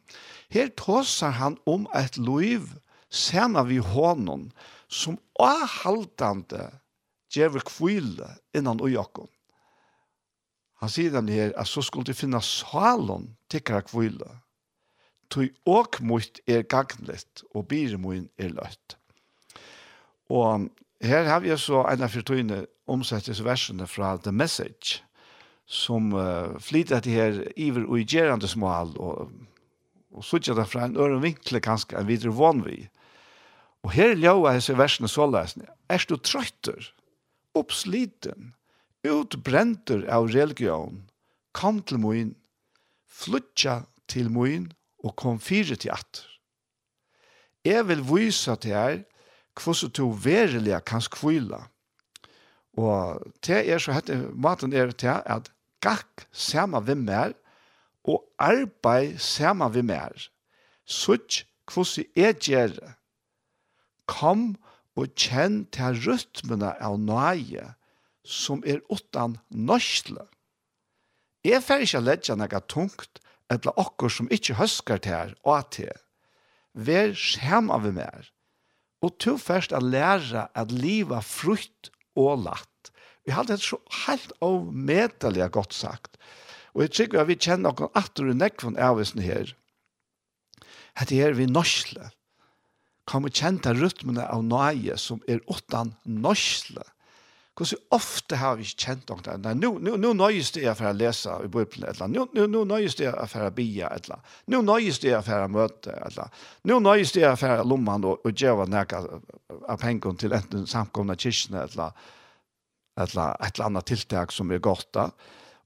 her 0.55 0.71
tåsar 0.79 1.35
han 1.41 1.59
om 1.67 1.89
et 1.99 2.19
liv, 2.19 2.71
sena 3.11 3.65
vi 3.67 3.81
hånden, 3.83 4.51
som 4.89 5.19
avhaltande 5.41 6.69
gjever 7.35 7.65
kvile 7.67 8.29
innan 8.55 8.83
og 8.83 8.93
jakken. 8.93 9.31
Han 10.83 10.93
sier 10.93 11.15
nemlig 11.15 11.39
her 11.39 11.55
at 11.61 11.71
så 11.71 11.83
skulle 11.83 12.07
du 12.07 12.17
finne 12.17 12.41
salen 12.45 13.31
til 13.51 13.65
kvile. 13.65 14.29
Tøy 15.33 15.49
og 15.67 15.97
mot 16.05 16.41
er 16.47 16.67
gagnlet, 16.69 17.43
og 17.55 17.67
biremoen 17.71 18.29
er 18.39 18.53
løtt. 18.53 18.99
Og 20.31 20.69
her 21.05 21.25
har 21.29 21.41
vi 21.41 21.57
så 21.57 21.85
en 21.89 22.05
av 22.05 22.13
fyrtøyene 22.13 22.65
omsettelsesversene 22.91 23.87
fra 23.89 24.17
The 24.21 24.33
Message, 24.33 25.01
som 25.67 26.13
uh, 26.13 26.55
flyter 26.61 27.01
til 27.01 27.17
her 27.17 27.41
iver 27.57 27.87
og 27.89 28.05
gjerande 28.05 28.49
smal, 28.49 28.93
og, 29.01 29.33
og 30.13 30.25
suttet 30.25 30.59
det 30.59 30.69
fra 30.69 30.85
en 30.85 30.97
øren 31.01 31.23
vinkle 31.25 31.61
kanskje 31.65 31.99
en 31.99 32.09
videre 32.09 32.35
vanvig. 32.37 32.91
Og 33.85 33.93
her 33.93 34.15
ljøa 34.17 34.55
hese 34.57 34.77
versene 34.79 35.11
såleisene. 35.13 35.69
Er 35.93 36.05
du 36.09 36.17
trøytter, 36.17 36.89
oppsliten, 37.55 38.55
utbrenter 39.05 40.07
av 40.09 40.31
religion, 40.33 41.03
kom 41.53 41.83
til 41.85 42.01
moin, 42.01 42.33
flytja 43.05 43.83
til 44.09 44.33
moin 44.33 44.71
og 45.05 45.15
kom 45.21 45.37
fire 45.39 45.77
til 45.77 45.93
atter. 45.93 46.25
Jeg 47.65 47.85
vil 47.89 48.03
vise 48.09 48.57
til 48.61 48.73
her 48.73 48.99
hvordan 49.61 49.93
du 49.95 50.09
verilig 50.25 50.81
kan 50.89 51.05
skvile. 51.05 51.61
Og 52.81 53.23
til 53.45 53.69
er 53.71 53.79
så 53.79 53.95
hette 53.95 54.17
maten 54.33 54.73
er 54.73 54.91
til 54.91 55.13
at 55.13 55.53
gakk 55.85 56.25
sama 56.33 56.81
vi 56.81 56.97
mer 56.99 57.37
og 58.05 58.25
arbeid 58.41 59.21
sama 59.21 59.69
vi 59.69 59.85
mer. 59.87 60.17
Sutt 60.85 61.45
hvordan 61.71 62.09
jeg 62.17 62.41
gjør 62.41 62.75
det 62.81 62.95
Kom 64.11 64.55
og 64.99 65.15
kjenn 65.19 65.65
til 65.75 65.99
rytmene 66.05 66.75
av 66.83 66.99
nøye, 67.01 67.73
som 68.25 68.63
er 68.67 68.81
utan 68.93 69.39
nøsle. 69.51 70.27
Jeg 71.45 71.61
får 71.65 71.85
ikke 71.85 72.03
ledja 72.05 72.37
noe 72.41 72.61
tungt, 72.73 73.21
eller 73.53 73.77
okkur 73.81 74.13
som 74.13 74.31
ikkje 74.33 74.57
høskar 74.57 75.03
til 75.05 75.13
her 75.13 75.35
og 75.45 75.59
at 75.59 75.73
til. 75.77 75.99
Vær 76.75 77.13
skjem 77.15 77.69
av 77.71 77.85
mer. 77.93 78.31
Og 79.05 79.13
to 79.21 79.37
først 79.39 79.75
at 79.77 79.85
læra 79.85 80.49
at 80.57 80.73
liva 80.73 81.21
frukt 81.21 81.93
og 82.17 82.47
latt. 82.47 82.91
Vi 83.25 83.33
har 83.37 83.45
det 83.49 83.61
så 83.61 83.79
helt 84.07 84.33
avmedelig 84.45 85.51
godt 85.53 85.77
sagt. 85.77 86.17
Og 86.75 86.85
jeg 86.85 86.95
tror 86.97 87.23
at 87.23 87.29
vi 87.29 87.39
kjenner 87.39 87.77
noen 87.77 87.93
atter 87.97 88.29
i 88.29 88.37
nekvån 88.37 88.81
avvisen 88.81 89.23
her. 89.23 89.53
Hette 90.99 91.19
her 91.19 91.37
vi 91.37 91.47
norsle 91.47 92.11
kommer 93.09 93.33
kjente 93.33 93.75
rytmene 93.77 94.25
av 94.31 94.45
nøye 94.47 94.97
som 95.01 95.23
er 95.29 95.43
utan 95.51 95.95
norsle. 96.05 96.85
Hvordan 97.55 97.83
ofte 97.95 98.37
har 98.41 98.57
vi 98.59 98.65
ikke 98.67 98.89
kjent 98.89 99.11
noe 99.13 99.23
der? 99.23 99.55
Nå, 99.55 99.69
nå, 99.79 99.93
nå 100.03 100.11
nøyes 100.19 100.51
det 100.57 100.65
jeg 100.65 100.75
for 100.75 100.91
å 100.91 100.97
lese 100.99 101.37
i 101.39 101.47
Bibelen, 101.47 101.87
eller 101.93 102.11
nå, 102.11 102.25
nå, 102.35 102.47
nå 102.51 102.63
nøyes 102.67 102.97
det 102.99 103.07
jeg 103.07 103.29
for 103.31 103.47
å 103.47 103.51
bia, 103.55 103.93
eller 103.95 104.41
nå 104.51 104.59
nøyes 104.67 104.99
det 105.05 105.13
jeg 105.13 105.27
for 105.29 105.45
å 105.45 105.53
møte, 105.55 105.95
eller 106.09 106.49
nå 106.67 106.81
nøyes 106.83 107.15
det 107.15 107.23
jeg 107.23 107.39
for 107.39 107.63
å 107.63 107.69
lomme 107.71 107.95
og, 108.01 108.27
og 108.27 108.43
gjøre 108.43 108.67
noe 108.73 109.03
av 109.71 109.79
pengene 109.79 110.19
til 110.19 110.35
enten 110.35 110.67
samkomne 110.67 111.15
kyrkene, 111.15 111.63
eller, 111.69 111.95
eller 112.99 113.39
et 113.39 113.55
eller 113.55 113.69
annet 113.69 113.91
tiltak 113.93 114.35
som 114.35 114.51
er 114.51 114.65
godt 114.65 114.91
da. 114.99 115.07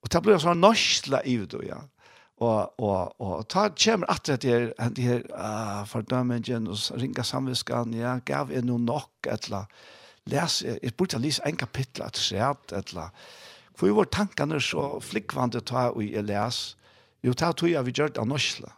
Og 0.05 0.13
det 0.13 0.23
blir 0.27 0.37
en 0.37 0.45
sånn 0.45 0.61
norsle 0.61 1.23
i 1.25 1.39
det, 1.41 1.63
ja 1.71 1.81
og 2.39 2.75
og 2.79 3.21
og 3.21 3.49
ta 3.51 3.69
kjem 3.75 4.05
at 4.09 4.31
det 4.43 4.53
er 4.53 4.73
han 4.79 4.95
det 4.95 5.05
her 5.05 5.23
uh, 5.35 5.87
fordømmen 5.87 6.45
og 6.69 6.79
ringa 7.01 7.23
samviskan 7.23 7.95
ja 7.95 8.19
gav 8.25 8.53
er 8.53 8.63
no 8.63 8.79
nok 8.79 9.27
etla 9.27 9.67
læs 10.27 10.63
et 10.63 10.97
burde 10.97 11.19
lese 11.19 11.43
ein 11.47 11.57
kapittel 11.57 12.07
at 12.07 12.17
skjert 12.17 12.73
etla 12.73 13.11
for 13.75 13.91
vår 13.91 14.05
tankane 14.05 14.61
så 14.61 15.01
flikkvande 15.01 15.61
ta 15.61 15.91
og 15.91 16.03
jeg 16.05 16.25
læs 16.25 16.77
jo 17.23 17.35
ta 17.35 17.53
tog 17.53 17.71
jeg 17.71 17.85
vi 17.85 17.93
gjør 17.93 18.19
av 18.19 18.29
norsla 18.29 18.73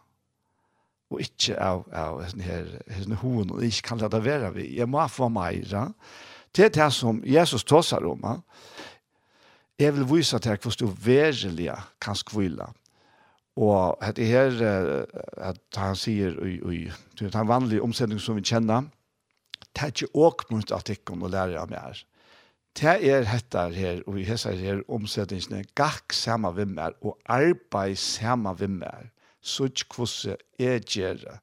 og 1.11 1.21
ikke 1.21 1.57
av, 1.59 1.85
av 1.91 2.21
henne 2.23 2.43
her 2.43 2.75
henne 2.89 3.19
hoen 3.21 3.51
og 3.51 3.63
ikke 3.67 3.89
kan 3.89 4.01
la 4.01 4.09
det 4.11 4.23
være 4.25 4.53
vi 4.55 4.69
jeg 4.77 4.87
må 4.89 5.03
få 5.07 5.29
meira. 5.29 5.91
Det 6.55 6.65
er 6.65 6.75
det 6.75 6.93
som 6.93 7.21
Jesus 7.25 7.63
tåsar 7.63 8.05
om 8.07 8.23
jeg 9.79 9.95
vil 9.95 10.07
vise 10.07 10.39
til 10.39 10.57
hvordan 10.57 10.87
du 10.87 10.95
verilig 11.05 11.71
kan 12.01 12.15
skvile 12.15 12.67
Og 13.61 13.99
det 14.17 14.25
her, 14.25 14.55
at 15.37 15.59
han 15.77 15.97
sier, 15.99 16.33
i, 16.45 16.57
i, 16.73 16.79
den 17.19 17.47
vanlige 17.47 17.83
omsendingen 17.85 18.23
som 18.23 18.39
vi 18.39 18.45
kjenner, 18.47 18.87
det 19.71 19.83
er 19.83 19.93
ikke 19.93 20.15
åkmunt 20.17 20.73
at 20.73 20.89
ikke 20.89 21.13
og 21.19 21.29
lærer 21.29 21.59
av 21.61 21.69
mer. 21.69 21.99
Det 22.77 22.87
er 22.87 23.25
dette 23.27 23.63
her, 23.75 24.01
og 24.07 24.17
i 24.19 24.25
hessa 24.25 24.53
her 24.55 24.81
omsettingene, 24.91 25.65
gakk 25.75 26.15
samme 26.15 26.53
vi 26.55 26.65
mer, 26.65 26.95
og 27.03 27.19
arbeid 27.29 27.99
samme 27.99 28.53
vi 28.57 28.69
mer, 28.71 29.11
så 29.41 29.67
ikke 29.69 29.97
hvordan 29.97 30.37
jeg 30.59 30.85
gjør 30.87 31.21
det. 31.25 31.37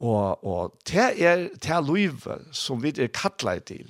Og, 0.00 0.44
og 0.44 0.74
det 0.88 1.06
er 1.24 1.46
det 1.54 1.72
er 1.72 1.84
livet 1.84 2.48
som 2.52 2.82
vi 2.82 2.92
er 2.96 3.12
kattlet 3.12 3.64
til, 3.68 3.88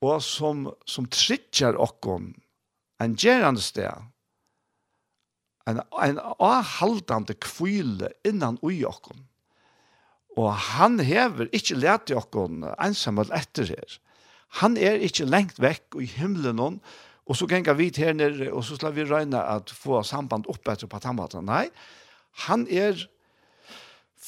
og 0.00 0.22
som, 0.22 0.68
som 0.86 1.06
trykker 1.06 1.78
oss 1.80 2.08
en 2.98 3.14
gjerne 3.16 3.60
sted, 3.60 4.08
en, 5.68 5.80
en 6.02 6.20
avhaldende 6.38 7.36
kvile 7.44 8.12
innan 8.26 8.58
ui 8.64 8.80
okkon. 8.88 9.24
Og 10.38 10.52
han 10.54 11.00
hever 11.02 11.50
ikkje 11.54 11.80
lete 11.82 12.16
okkon 12.18 12.64
ensamhet 12.78 13.32
etter 13.34 13.74
her. 13.74 13.98
Han 14.62 14.78
er 14.80 15.02
ikke 15.04 15.28
lengt 15.28 15.58
vekk 15.60 15.98
i 16.00 16.08
himmelen 16.08 16.58
noen, 16.60 16.80
og 17.28 17.36
så 17.36 17.48
ganger 17.50 17.76
vi 17.76 17.90
her 17.98 18.14
nere, 18.16 18.48
og 18.54 18.62
så 18.64 18.78
slår 18.78 18.94
vi 18.96 19.04
røyne 19.04 19.40
at 19.42 19.68
få 19.74 20.00
samband 20.06 20.48
opp 20.48 20.68
etter 20.72 20.88
på 20.88 21.00
tammaten. 21.04 21.44
Nei, 21.44 21.66
han 22.46 22.64
er 22.72 23.02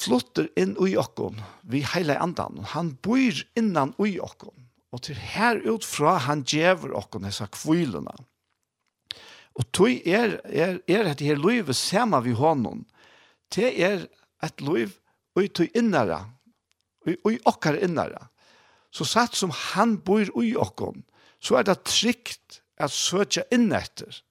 flotter 0.00 0.50
inn 0.60 0.76
ui 0.80 0.92
okkon, 1.00 1.40
vi 1.62 1.80
heile 1.94 2.18
andan. 2.20 2.60
Han 2.74 2.94
bor 3.04 3.40
innan 3.58 3.94
ui 4.00 4.18
okkon. 4.20 4.56
Og 4.90 5.04
til 5.06 5.18
her 5.32 5.60
utfra 5.70 6.16
han 6.26 6.42
djever 6.44 6.92
okkon 6.98 7.24
hessa 7.28 7.46
kvilena. 7.52 8.12
Og 9.60 9.66
tog 9.76 10.08
er, 10.08 10.38
er, 10.48 10.78
er 10.88 11.10
et 11.10 11.20
her 11.20 11.36
livet 11.36 11.76
sama 11.76 12.22
vi 12.24 12.32
honom. 12.32 12.86
Det 13.52 13.74
er 13.76 14.06
et 14.44 14.62
liv 14.64 14.94
og 15.36 15.50
tog 15.54 15.76
innara, 15.76 16.22
og 17.04 17.32
i 17.34 17.38
okkar 17.48 17.76
innara. 17.84 18.30
Så 18.90 19.04
satt 19.06 19.36
som 19.36 19.52
han 19.52 19.98
bor 20.02 20.24
i 20.42 20.54
okkon, 20.58 21.04
så 21.44 21.60
er 21.60 21.68
det 21.68 21.82
trygt 21.86 22.60
at 22.80 22.92
søtja 22.94 23.44
inn 23.52 23.68
etter. 23.76 24.22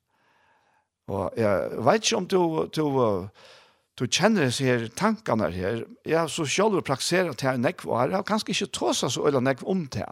Og 1.10 1.38
jeg 1.38 1.80
vet 1.86 2.04
ikke 2.04 2.20
om 2.20 2.28
du, 2.30 2.42
du, 2.74 2.84
du 3.98 4.06
kjenner 4.06 4.50
disse 4.50 4.66
her 4.66 4.86
tankene 4.98 5.50
her. 5.54 5.84
Jeg 6.06 6.20
har 6.20 6.30
så 6.34 6.46
selv 6.50 6.82
prakseret 6.86 7.40
til 7.40 7.54
en 7.54 7.66
nekv, 7.66 7.88
og 7.90 8.10
jeg 8.10 8.18
har 8.18 8.28
kanskje 8.28 8.56
ikke 8.56 8.74
tåsa 8.78 9.10
så 9.10 9.26
øyla 9.30 9.42
nekv 9.46 9.66
om 9.70 9.86
det. 9.94 10.10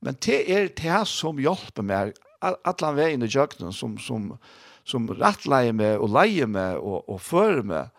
Men 0.00 0.16
det 0.24 0.42
er 0.52 0.70
det 0.76 1.00
som 1.08 1.40
hjelper 1.40 1.84
meg 1.84 2.14
allan 2.40 2.96
vägen 2.96 3.22
i 3.22 3.26
jöknen 3.26 3.72
som, 3.72 3.98
som, 3.98 4.38
som 4.84 5.08
rattleie 5.08 5.72
med 5.72 5.98
og 5.98 6.12
leie 6.14 6.46
med 6.46 6.78
og, 6.78 7.04
og 7.08 7.20
fører 7.20 7.62
med. 7.62 7.92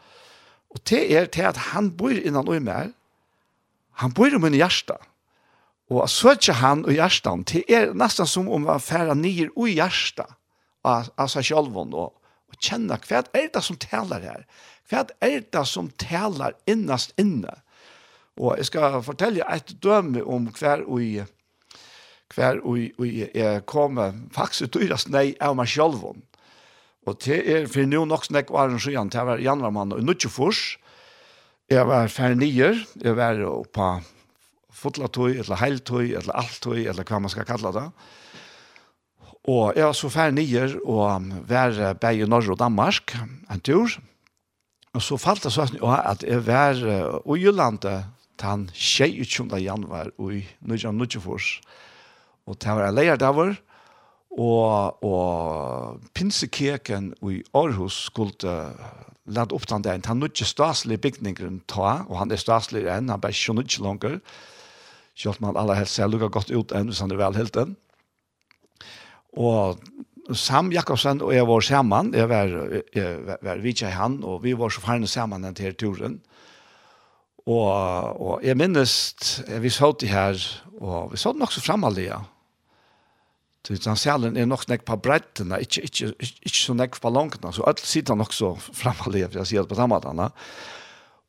Og 0.71 0.82
det 0.89 1.04
er 1.15 1.25
til 1.25 1.49
at 1.49 1.58
han 1.71 1.91
bor 1.97 2.15
innan 2.15 2.47
og 2.47 2.56
i. 2.56 2.91
Han 4.01 4.13
bor 4.13 4.27
i 4.27 4.39
min 4.39 4.54
hjärsta. 4.54 4.97
Og 5.91 6.04
at 6.04 6.10
søker 6.10 6.54
han 6.54 6.86
og 6.86 6.95
hjertan, 6.95 7.43
det 7.43 7.65
er 7.67 7.91
nesten 7.93 8.27
som 8.27 8.47
om 8.49 8.65
han 8.69 8.80
færer 8.80 9.17
nyer 9.17 9.51
og 9.58 9.67
hjärsta 9.67 10.23
av, 10.88 11.10
av 11.19 11.27
seg 11.27 11.49
selv 11.51 11.75
og, 11.75 12.13
og 12.15 12.56
kjenner 12.63 13.01
hva 13.10 13.25
er 13.36 13.49
det 13.51 13.63
som 13.65 13.80
taler 13.80 14.23
her? 14.23 14.45
Hva 14.88 15.04
er 15.19 15.43
det 15.43 15.65
som 15.67 15.91
taler 15.99 16.56
innast 16.69 17.12
inne? 17.19 17.58
Og 18.39 18.56
jeg 18.58 18.71
skal 18.71 19.01
fortelle 19.04 19.43
et 19.51 19.75
døme 19.84 20.23
om 20.23 20.47
hver 20.56 20.86
og 20.88 21.04
i 21.04 21.25
hver 22.36 22.62
og, 22.63 22.80
og 22.98 23.08
jeg 23.08 23.65
kom 23.70 24.00
faktisk 24.34 24.74
dyrast 24.76 25.12
nei 25.12 25.32
av 25.41 25.56
meg 25.60 25.70
selv. 25.72 26.04
Og 27.08 27.17
det 27.26 27.41
er 27.50 27.67
for 27.72 27.88
nå 27.89 28.06
nok 28.06 28.28
snakk 28.28 28.54
var 28.54 28.70
en 28.70 28.82
skjøn, 28.82 29.10
det 29.10 29.26
var 29.26 29.41
januar 29.41 29.74
mann 29.74 29.94
og 29.94 30.04
nødvendig 30.04 30.32
fors 30.32 30.78
Jeg 31.72 31.88
var 31.88 32.10
ferdig 32.12 32.38
nyer, 32.41 32.82
jeg 33.00 33.15
var 33.15 33.38
på 33.72 33.86
fotlatøy, 34.76 35.38
eller 35.39 35.56
heiltøy, 35.56 36.12
eller 36.20 36.36
alttøy, 36.36 36.84
eller 36.84 37.06
hva 37.08 37.20
man 37.24 37.32
skal 37.32 37.48
kalle 37.48 37.72
det. 37.72 37.86
Og 39.48 39.78
jeg 39.78 39.86
var 39.86 39.96
så 39.96 40.10
ferdig 40.12 40.44
nyer 40.44 40.76
og 40.84 41.30
var 41.48 41.96
bæg 42.02 42.26
i 42.26 42.28
Norge 42.28 42.52
og 42.52 42.60
Danmark 42.60 43.15
en 43.50 43.63
tur. 43.63 43.88
Og 44.91 45.02
så 45.02 45.15
falt 45.15 45.46
det 45.48 45.54
sånn 45.56 45.80
at 45.80 46.26
jeg 46.28 46.44
var 46.44 46.76
i 46.76 47.39
Jyllandet 47.39 48.10
den 48.41 48.67
22. 48.76 49.48
januar 49.63 50.12
og 50.17 50.36
i 50.36 50.44
1994. 50.65 51.62
Og 52.49 52.58
det 52.62 52.73
var 52.77 52.93
leier 52.93 53.19
der 53.19 53.36
var, 53.36 53.54
og, 54.32 55.04
og 55.04 55.99
Pinsekirken 56.15 57.12
i 57.27 57.41
Aarhus 57.54 58.06
skulle 58.08 58.54
lade 59.25 59.56
opp 59.56 59.67
den 59.69 59.84
der. 59.84 59.99
Han 60.08 60.23
er 60.23 60.32
ikke 60.32 60.47
staslig 60.47 61.01
bygningen 61.04 61.62
ta, 61.67 62.06
og 62.08 62.17
han 62.21 62.32
er 62.32 62.39
staslig 62.41 62.86
enn, 62.88 63.12
han 63.12 63.21
bare 63.21 63.36
skjønner 63.36 63.67
ikke 63.67 63.86
langer. 63.86 64.19
Selv 65.15 65.41
om 65.41 65.51
han 65.51 65.60
aller 65.60 65.82
helst 65.82 65.99
ser 65.99 66.10
lukket 66.10 66.34
godt 66.34 66.54
ut 66.56 66.71
enn, 66.75 66.89
hvis 66.89 67.04
han 67.04 67.12
er 67.12 67.19
velhelt 67.19 67.60
enn. 67.60 67.75
Og 69.38 69.82
Sam 70.38 70.71
Jakobsen 70.71 71.21
og 71.25 71.34
jeg 71.36 71.47
var 71.47 71.63
sammen, 71.65 72.13
jeg 72.15 72.30
var, 72.30 72.51
jeg 72.95 73.23
var, 73.27 73.39
jeg 73.43 73.84
var 73.84 73.95
han, 73.97 74.21
og 74.23 74.43
vi 74.43 74.54
var 74.58 74.71
så 74.71 74.84
ferdig 74.84 75.10
sammen 75.10 75.43
den 75.43 75.56
til 75.56 75.75
turen. 75.75 76.21
Og, 77.49 78.21
og 78.21 78.43
jeg 78.45 78.58
minnes, 78.60 78.93
vi 79.63 79.71
så 79.73 79.91
det 79.97 80.12
her, 80.12 80.38
og 80.77 81.12
vi 81.13 81.17
så 81.17 81.34
det 81.34 81.41
nok 81.41 81.56
så 81.56 81.63
fremalig, 81.63 82.12
ja. 82.12 82.21
Så 83.62 83.77
Transjalen 83.77 84.38
er 84.38 84.47
nok 84.49 84.65
nek 84.69 84.86
på 84.88 84.97
brettene, 84.97 85.60
ikke, 85.62 85.84
ikke, 85.86 86.13
ikke, 86.17 86.38
ikke 86.49 86.58
så 86.58 86.73
nek 86.77 86.97
på 87.01 87.12
langene, 87.13 87.51
så 87.54 87.65
alt 87.69 87.82
sitter 87.86 88.17
nok 88.17 88.34
så 88.34 88.56
fremalig, 88.58 89.27
for 89.27 89.41
jeg 89.41 89.51
sier 89.51 89.65
det 89.65 89.73
på 89.73 89.77
samme 89.77 89.97
måte. 89.97 90.32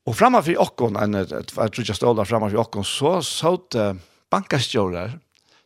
Og 0.09 0.16
fremme 0.16 0.40
for 0.44 0.64
åkken, 0.64 0.96
en, 1.01 1.20
jeg 1.20 1.44
tror 1.53 1.68
ikke 1.68 1.92
jeg 1.92 2.01
ståler 2.01 2.29
fremme 2.29 2.48
for 2.51 2.64
åkken, 2.64 2.88
så 2.88 3.18
så 3.25 3.57
det 3.72 3.92
bankastjører, 4.33 5.18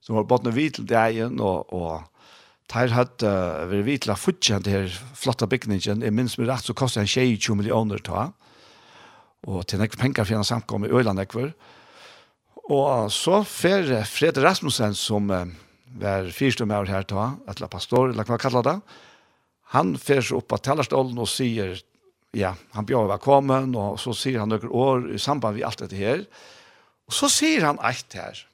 som 0.03 0.19
var 0.19 0.27
både 0.31 0.55
vidt 0.55 0.81
til 0.81 0.91
degen, 0.91 1.41
og, 1.41 1.73
og 1.75 2.05
Tar 2.67 2.91
hadde 2.91 3.31
uh, 3.31 3.69
vi 3.71 3.79
vitla 3.87 4.17
futjan 4.19 4.65
til 4.67 4.75
her 4.75 4.95
flotte 5.15 5.47
bygningen, 5.47 6.03
jeg 6.03 6.15
minns 6.15 6.35
meg 6.39 6.49
rett 6.51 6.67
så 6.67 6.75
kostet 6.75 7.05
han 7.05 7.11
22 7.11 7.55
millioner 7.61 8.03
ta 8.03 8.33
og 9.47 9.67
til 9.71 9.81
nekve 9.81 10.01
penger 10.01 10.27
for 10.27 10.39
en 10.39 10.47
samkomme 10.47 10.89
i 10.89 10.95
Øyland 10.95 11.21
nekve. 11.21 11.51
Og 12.67 13.13
så 13.15 13.43
fer 13.47 14.03
Fred 14.11 14.39
Rasmussen, 14.43 14.95
som 14.99 15.31
eh, 15.31 15.47
var 16.01 16.31
fyrstummer 16.35 16.89
her 16.91 17.07
ta, 17.07 17.37
eller 17.47 17.71
pastor, 17.71 18.11
eller 18.11 18.27
hva 18.27 18.39
kallar 18.43 18.67
det, 18.67 18.79
han 19.75 19.95
fer 19.99 20.23
seg 20.23 20.41
opp 20.41 20.55
av 20.55 20.63
talerstolen 20.63 21.19
og 21.19 21.31
sier, 21.31 21.79
ja, 22.37 22.53
han 22.75 22.87
bjør 22.87 23.09
velkommen, 23.15 23.73
og 23.79 23.99
så 24.03 24.15
sier 24.15 24.43
han 24.43 24.51
noen 24.51 24.71
år 24.71 25.09
i 25.15 25.23
samband 25.23 25.59
med 25.59 25.67
alt 25.67 25.83
dette 25.83 25.99
her. 25.99 26.27
Og 27.07 27.15
så 27.15 27.31
sier 27.31 27.67
han 27.67 27.83
alt 27.83 28.19
her, 28.19 28.45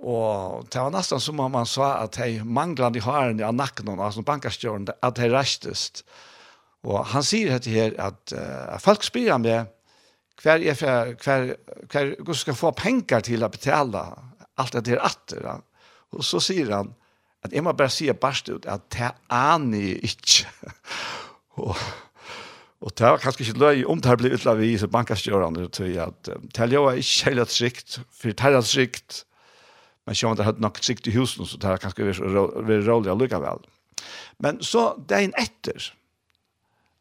Og 0.00 0.64
det 0.72 0.80
var 0.80 0.94
nesten 0.94 1.20
som 1.20 1.40
om 1.44 1.54
han 1.58 1.66
sa 1.68 2.00
at 2.00 2.16
de 2.16 2.40
manglende 2.40 2.96
i 2.96 3.02
haren 3.04 3.40
i 3.40 3.44
nakken, 3.52 4.00
altså 4.00 4.22
bankerstjøren, 4.24 4.88
at 4.88 5.18
de 5.18 5.28
restest. 5.28 6.00
Og 6.00 6.29
Og 6.88 7.02
han 7.12 7.24
sier 7.26 7.52
dette 7.52 7.72
her 7.72 7.96
at 8.00 8.32
uh, 8.32 8.78
folk 8.80 9.04
spyr 9.04 9.34
han 9.34 9.44
med 9.44 9.68
hver, 10.40 10.62
er, 10.64 10.76
hver, 10.78 11.14
hver, 11.20 11.50
hver, 11.92 12.14
hver 12.24 12.38
skal 12.38 12.56
få 12.56 12.70
penger 12.76 13.26
til 13.26 13.44
å 13.44 13.50
betale 13.52 14.04
alt 14.60 14.76
det 14.76 14.86
der 14.88 15.02
atter. 15.04 15.42
Ja. 15.44 15.58
Og 16.16 16.24
så 16.26 16.40
sier 16.42 16.72
han 16.72 16.94
at 17.44 17.54
jeg 17.56 17.64
må 17.64 17.72
bare 17.76 17.92
si 17.92 18.08
barst 18.12 18.50
ut 18.52 18.68
at 18.68 18.86
det 18.92 19.12
aner 19.32 19.84
jeg 19.84 20.12
ikke. 20.12 20.72
og, 21.64 21.76
og 22.80 22.94
det 22.96 23.12
var 23.12 23.22
kanskje 23.22 23.46
ikke 23.46 23.62
løy 23.62 23.84
om 23.88 24.00
det 24.04 24.16
ble 24.20 24.32
utlavet 24.36 24.68
i 24.68 24.78
så 24.80 24.88
bankastjørende 24.92 25.68
til 25.76 25.96
at 26.00 26.32
um, 26.32 26.48
det 26.48 26.68
er 26.68 27.00
ikke 27.00 27.30
helt 27.30 27.54
trygt, 27.54 28.00
for 28.08 28.32
det 28.32 28.52
er 28.52 28.60
trygt. 28.64 29.24
Men 30.08 30.16
sjøen 30.16 30.36
det 30.36 30.48
hadde 30.48 30.64
nok 30.64 30.80
trygt 30.80 31.08
i 31.08 31.14
husen, 31.14 31.46
så 31.46 31.60
det 31.60 31.68
er 31.68 31.80
kanskje 31.80 32.08
vært 32.08 32.88
rolig 32.88 33.12
allikevel. 33.12 33.64
Men 34.40 34.60
så 34.64 34.94
dagen 35.08 35.36
etter, 35.38 35.90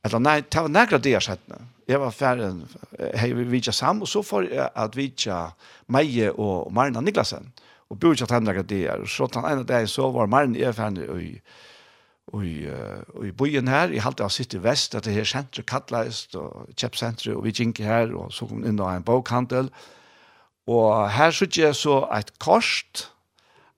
Eller 0.05 0.21
nei, 0.23 0.39
det 0.41 0.61
var 0.61 0.71
nægra 0.71 0.99
det 1.03 1.11
jeg 1.11 1.25
sett. 1.25 1.55
Jeg 1.89 1.99
var 1.99 2.13
ferdig, 2.15 2.51
jeg 2.99 3.35
vi 3.35 3.47
vidtja 3.49 3.73
sammen, 3.75 4.05
og 4.05 4.07
så 4.07 4.21
får 4.23 4.47
jeg 4.47 4.69
at 4.75 4.95
vidtja 4.95 5.39
Meie 5.87 6.31
og 6.31 6.71
Marina 6.73 7.01
Niklasen. 7.01 7.51
Og 7.89 7.99
bor 7.99 8.13
ikke 8.13 8.27
at 8.29 8.35
han 8.37 8.45
nægra 8.45 8.61
det 8.61 8.83
jeg. 8.85 9.09
Så 9.09 9.27
den 9.33 9.45
ene 9.49 9.65
dagen 9.65 9.87
så 9.87 10.11
var 10.13 10.29
Marina 10.29 10.59
jeg 10.59 10.75
ferdig 10.77 11.09
i, 11.09 11.29
i, 12.45 12.53
i 13.25 13.31
byen 13.31 13.67
her, 13.67 13.89
jeg 13.89 14.05
halte 14.05 14.23
av 14.23 14.31
sitt 14.31 14.53
i 14.53 14.63
vest, 14.63 14.95
at 14.95 15.09
det 15.09 15.17
her 15.17 15.27
senteret 15.27 15.67
kattleist, 15.67 16.35
og 16.37 16.69
kjeppsenteret, 16.77 17.35
og 17.35 17.43
vi 17.47 17.55
gikk 17.57 17.81
her, 17.83 18.13
og 18.15 18.31
så 18.31 18.47
kom 18.47 18.63
inn 18.63 18.79
av 18.79 18.93
en 18.93 19.07
bokhandel. 19.07 19.73
Og 20.69 21.09
her 21.11 21.33
så 21.33 21.49
jeg 21.57 21.75
så 21.75 22.03
et 22.13 22.31
korst, 22.39 23.09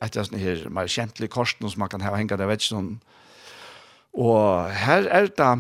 et 0.04 0.18
av 0.18 0.28
sånne 0.28 0.42
her 0.42 0.68
mer 0.70 0.92
kjentlige 0.92 1.32
korst, 1.32 1.62
som 1.64 1.80
man 1.80 1.90
kan 1.90 2.04
ha 2.04 2.14
henge, 2.18 2.36
jeg 2.36 2.50
vet 2.50 2.66
ikke 2.66 2.76
noen. 2.76 2.96
Og 4.20 4.74
her 4.76 5.08
er 5.08 5.32
det, 5.32 5.54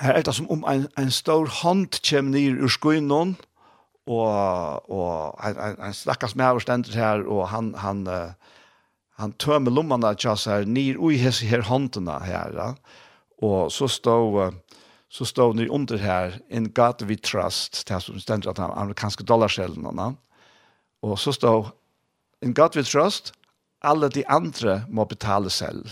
Her 0.00 0.18
er 0.18 0.24
det 0.26 0.34
som 0.36 0.48
om 0.52 0.64
en, 0.68 0.86
en 0.98 1.10
stor 1.10 1.48
hånd 1.62 2.00
kommer 2.04 2.34
ned 2.34 2.60
ur 2.62 2.72
skøynen, 2.72 3.36
og, 4.06 4.90
og 4.90 5.38
en, 5.44 5.56
en, 5.56 5.78
en 5.88 5.96
stakkars 5.96 6.36
med 6.36 6.46
overstender 6.46 6.94
her, 6.94 7.24
og 7.26 7.48
han, 7.50 7.72
han, 7.80 8.04
uh, 8.06 8.34
han 9.18 9.32
tømmer 9.42 9.74
lommene 9.74 10.12
til 10.14 10.30
oss 10.34 10.46
her, 10.50 10.66
ned 10.68 11.00
ui 11.00 11.16
hese 11.18 11.48
her 11.48 11.64
håndene 11.66 12.20
her, 12.24 12.52
ja. 12.54 12.68
og 13.42 13.72
så 13.72 13.88
stod, 13.90 14.38
uh, 14.44 14.82
så 15.08 15.24
stod 15.24 15.56
ni 15.56 15.68
under 15.68 15.98
her, 15.98 16.38
in 16.50 16.70
God 16.70 17.02
we 17.08 17.16
trust, 17.16 17.82
det 17.88 18.02
som 18.02 18.20
stender 18.20 18.52
at 18.52 18.62
han 18.62 18.74
amerikanske 18.76 19.24
dollarskjellene, 19.24 20.12
og 21.02 21.18
så 21.18 21.32
står, 21.32 21.72
in 22.42 22.54
God 22.54 22.76
we 22.76 22.84
trust, 22.84 23.32
alle 23.82 24.08
de 24.08 24.24
andre 24.28 24.82
må 24.88 25.04
betale 25.04 25.50
selv. 25.50 25.90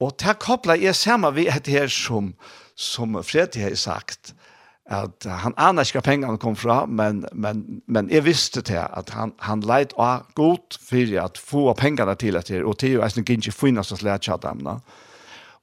Og 0.00 0.12
det 0.20 0.38
kopplet 0.42 0.84
er 0.84 0.92
sammen 0.92 1.34
vi 1.34 1.46
et 1.48 1.66
her 1.72 1.88
som, 1.88 2.34
som 2.76 3.16
Fredrik 3.24 3.62
har 3.64 3.74
sagt, 3.80 4.34
at 4.86 5.26
han 5.26 5.54
aner 5.58 5.82
ikke 5.82 5.98
hva 5.98 6.04
pengene 6.06 6.38
kom 6.38 6.54
fra, 6.58 6.84
men, 6.86 7.24
men, 7.34 7.64
men 7.90 8.10
jeg 8.12 8.22
visste 8.22 8.62
til 8.62 8.78
at 8.84 9.10
han, 9.16 9.32
han 9.42 9.64
leit 9.66 9.96
av 9.98 10.28
godt 10.38 10.78
for 10.78 11.16
at 11.22 11.40
få 11.42 11.64
pengene 11.78 12.14
til 12.20 12.38
etter, 12.38 12.62
og 12.62 12.78
til 12.78 13.00
å 13.00 13.06
eisen 13.06 13.26
ikke 13.26 13.54
finnes 13.54 13.90
å 13.90 13.98
slære 13.98 14.22
kjadamene. 14.28 14.76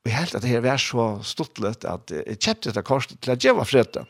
Og 0.03 0.11
jeg 0.11 0.17
helt 0.17 0.35
at 0.35 0.43
det 0.43 0.51
her 0.51 0.65
var 0.65 0.81
så 0.81 1.07
stortlet 1.23 1.87
at 1.87 2.11
jeg 2.11 2.41
kjøpte 2.41 2.73
dette 2.73 2.83
korset 2.83 3.15
til 3.23 3.31
at 3.37 3.45
jeg 3.45 3.55
var 3.55 3.69
frede. 3.69 4.03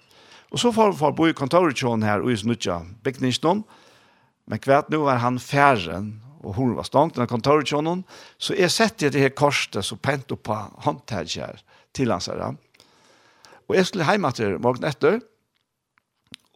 Og 0.50 0.62
så 0.62 0.74
får 0.74 0.96
vi 0.98 1.13
bo 1.18 1.30
i 1.30 1.38
kontoret 1.38 1.78
til 1.78 2.02
her 2.06 2.26
og 2.26 2.34
i 2.34 2.38
Snutja 2.38 2.82
bygningsnån, 3.06 3.63
men 4.50 4.60
kvart 4.60 4.89
nå 4.92 5.04
var 5.06 5.22
han 5.22 5.38
færen, 5.39 6.16
og 6.44 6.58
hun 6.58 6.74
var 6.76 6.89
stangt 6.89 7.18
i 7.22 7.30
kontoret 7.30 7.70
så 7.70 8.54
jeg 8.58 8.72
sette 8.72 9.10
det 9.10 9.22
her 9.22 9.30
korset 9.30 9.86
så 9.86 9.96
pent 9.96 10.32
opp 10.32 10.44
på 10.50 10.58
håndtaget 10.84 11.38
her 11.38 11.62
til 11.94 12.12
hans 12.12 12.28
herre. 12.28 12.56
Og 13.73 13.79
jeg 13.79 13.88
skulle 13.89 14.05
hjemme 14.05 14.29
til 14.38 14.59
morgen 14.62 14.83
etter, 14.86 15.15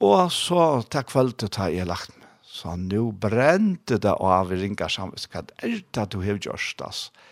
og 0.06 0.28
så 0.30 0.84
takk 0.86 1.09
for 1.09 1.24
alt 1.24 1.41
det 1.41 1.49
jeg 1.74 1.89
lagt 1.89 2.11
meg. 2.13 2.28
Så 2.45 2.76
nå 2.78 3.07
brente 3.18 3.97
det 3.97 4.13
av 4.13 4.53
i 4.53 4.59
ringa 4.61 4.86
sammen. 4.86 5.18
Hva 5.18 5.41
er 5.65 5.82
det 5.82 6.05
du 6.13 6.20
har 6.22 6.38
gjort, 6.38 6.86
altså? 6.86 7.26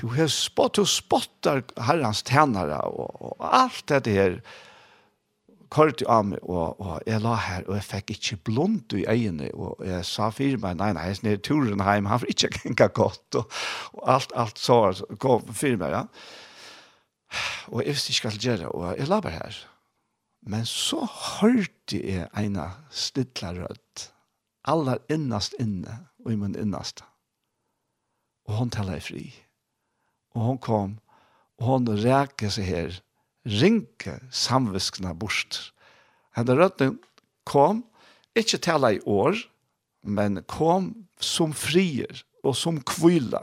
Du 0.00 0.06
har 0.14 0.30
spott, 0.32 0.78
du 0.80 0.88
spottar 0.88 1.60
herrens 1.84 2.22
tjenere, 2.24 2.80
og, 2.88 3.12
og 3.20 3.44
alt 3.44 3.92
det 4.06 4.16
her, 4.16 4.40
kort 5.68 6.00
av 6.08 6.24
meg, 6.30 6.40
og, 6.40 6.80
og 6.80 7.04
jeg 7.04 7.20
la 7.20 7.36
her, 7.44 7.66
og 7.68 7.76
jeg 7.76 7.88
fikk 7.90 8.14
ikke 8.16 8.38
blond 8.48 8.96
i 8.96 9.04
øynene, 9.04 9.50
og 9.52 9.84
jeg 9.84 10.06
sa 10.08 10.30
for 10.32 10.62
meg, 10.64 10.78
nei, 10.80 10.94
nei, 10.96 11.10
jeg 11.12 11.34
er 11.36 11.44
turen 11.44 11.76
hjem, 11.76 12.08
han 12.08 12.22
får 12.22 12.32
ikke 12.32 12.52
gjenka 12.62 12.88
godt, 12.96 13.42
og, 13.42 13.60
og 14.00 14.06
alt, 14.16 14.32
alt 14.40 14.62
så, 14.62 14.80
så 14.96 15.20
kom 15.20 15.44
for 15.52 15.76
meg, 15.76 15.98
ja. 15.98 16.06
Og 17.72 17.84
jeg 17.84 17.94
visste 17.94 18.14
ikke 18.14 18.28
hva 18.28 18.34
jeg 18.36 18.42
gjøre, 18.46 18.70
og 18.74 18.98
jeg 18.98 19.08
la 19.10 19.20
bare 19.22 19.36
her. 19.36 19.58
Men 20.50 20.64
så 20.66 21.04
hørte 21.04 22.00
jeg 22.00 22.28
en 22.40 22.56
stilla 22.90 23.52
rødt, 23.56 24.06
aller 24.64 25.02
innast 25.12 25.54
inne, 25.60 26.06
og 26.24 26.32
i 26.32 26.38
min 26.40 26.56
innast. 26.58 27.04
Og 28.48 28.56
hon 28.56 28.72
taler 28.72 29.02
fri. 29.04 29.28
Og 30.34 30.46
hon 30.46 30.58
kom, 30.62 30.96
og 31.60 31.66
hon 31.68 31.92
rækje 32.00 32.50
seg 32.56 32.68
her, 32.70 32.98
rinke 33.44 34.16
samviskna 34.32 35.12
bort. 35.14 35.70
Henne 36.36 36.56
rødden 36.56 36.98
kom, 37.48 37.84
ikke 38.36 38.60
tala 38.62 38.94
i 38.96 39.00
år, 39.04 39.36
men 40.02 40.40
kom 40.48 40.92
som 41.20 41.52
frier 41.52 42.22
og 42.44 42.54
som 42.56 42.80
kvila 42.86 43.42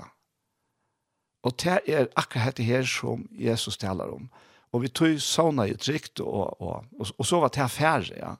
Og 1.46 1.54
det 1.62 1.80
er 1.86 2.08
akkurat 2.16 2.58
dette 2.58 2.66
her 2.66 2.86
som 2.88 3.28
Jesus 3.32 3.78
taler 3.78 4.10
om. 4.14 4.30
Og 4.74 4.84
vi 4.84 4.92
tog 4.92 5.20
sånne 5.22 5.70
i 5.70 5.76
trygt, 5.80 6.20
og, 6.20 6.62
og, 6.62 6.88
og, 7.00 7.12
og 7.18 7.26
så 7.26 7.40
var 7.40 7.54
det 7.56 7.70
færre, 7.72 8.18
ja. 8.18 8.34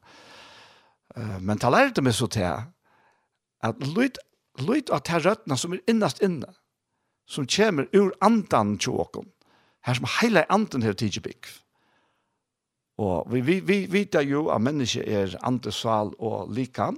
Men 1.40 1.58
det 1.58 1.72
lærte 1.72 2.04
meg 2.06 2.14
så 2.14 2.28
til 2.30 2.46
at 3.66 3.86
lyd, 3.96 4.20
lyd 4.62 4.92
av 4.94 5.02
de 5.08 5.22
røttene 5.24 5.58
som 5.58 5.74
er 5.74 5.82
innast 5.90 6.22
inne, 6.22 6.52
som 7.28 7.48
kommer 7.50 7.88
ur 7.96 8.12
andan 8.22 8.76
tjåken, 8.78 9.26
her 9.88 9.98
som 9.98 10.10
hele 10.20 10.46
anden 10.54 10.86
her 10.86 10.94
tidlig 10.94 11.24
bygg. 11.26 11.50
Og 13.02 13.32
vi, 13.32 13.42
vi, 13.42 13.60
vi 13.66 13.80
vet 13.92 14.16
jo 14.26 14.48
at 14.54 14.62
mennesket 14.62 15.08
er 15.08 15.36
andesval 15.46 16.14
og 16.20 16.52
likan, 16.54 16.98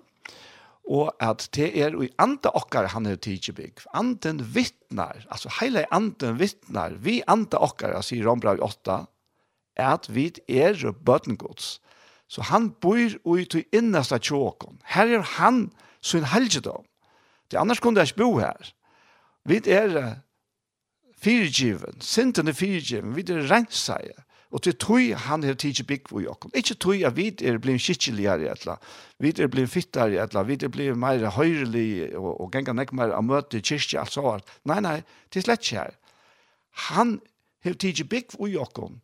og 0.89 1.13
at 1.21 1.49
det 1.53 1.69
er 1.77 1.93
i 2.01 2.09
andre 2.17 2.51
okkar 2.57 2.87
han 2.89 3.05
er 3.05 3.19
tidsbygg. 3.21 3.83
Anden 3.93 4.41
vittnar, 4.55 5.25
altså 5.29 5.51
hele 5.59 5.85
anden 5.93 6.39
vittnar, 6.39 6.95
vi 6.97 7.21
andre 7.27 7.61
okkar, 7.61 8.01
sier 8.01 8.25
Rombra 8.25 8.55
8, 8.57 9.05
er 9.77 9.93
at 9.93 10.09
vi 10.09 10.31
er 10.47 10.91
bøtengods. 11.05 11.79
Så 12.29 12.41
han 12.41 12.71
bor 12.71 13.37
i 13.37 13.45
til 13.45 13.65
innersta 13.73 14.17
tjåken. 14.17 14.81
Her 14.85 15.17
er 15.17 15.21
han 15.21 15.71
sin 16.01 16.23
helgedom. 16.23 16.85
Det 17.51 17.57
annars 17.57 17.79
kunne 17.79 17.99
jeg 17.99 18.07
ikke 18.07 18.21
bo 18.21 18.37
her. 18.37 18.73
Vi 19.45 19.61
er 19.65 20.15
fyrtjiven, 21.21 22.01
synden 22.01 22.47
er 22.47 22.53
fyrtjiven, 22.53 23.15
vi 23.15 23.21
er 23.21 23.49
renseie. 23.49 24.13
Og 24.49 24.63
til 24.65 24.73
tog 24.81 25.11
han 25.27 25.43
her 25.45 25.53
tidsi 25.53 25.83
bygg 25.85 26.09
vi 26.09 26.25
okkom. 26.27 26.51
Ikkje 26.57 26.75
tog 26.81 27.03
at 27.05 27.15
vi 27.17 27.27
er 27.45 27.59
blivin 27.61 27.81
skikkeligare 27.81 28.49
etla, 28.49 28.79
vi 29.21 29.29
er 29.29 29.49
blivin 29.51 29.69
fittare 29.69 30.17
etla, 30.23 30.41
vi 30.47 30.57
er 30.57 30.71
blivin 30.73 30.97
meir 30.97 31.27
høyrelig 31.35 32.15
og, 32.17 32.31
og 32.33 32.49
genga 32.55 32.73
nek 32.73 32.93
meir 32.97 33.13
a 33.13 33.21
møte 33.21 33.61
kyrkje 33.61 33.99
alt 34.01 34.15
så 34.15 34.25
alt. 34.31 34.49
Nei, 34.65 34.79
nei, 34.81 34.95
det 35.29 35.43
er 35.43 35.45
slett 35.45 35.67
ikke 35.67 35.83
her. 35.83 35.99
Han 36.89 37.19
her 37.65 37.77
tidsi 37.77 38.07
bygg 38.09 38.33
vi 38.39 38.57
okkom, 38.57 38.97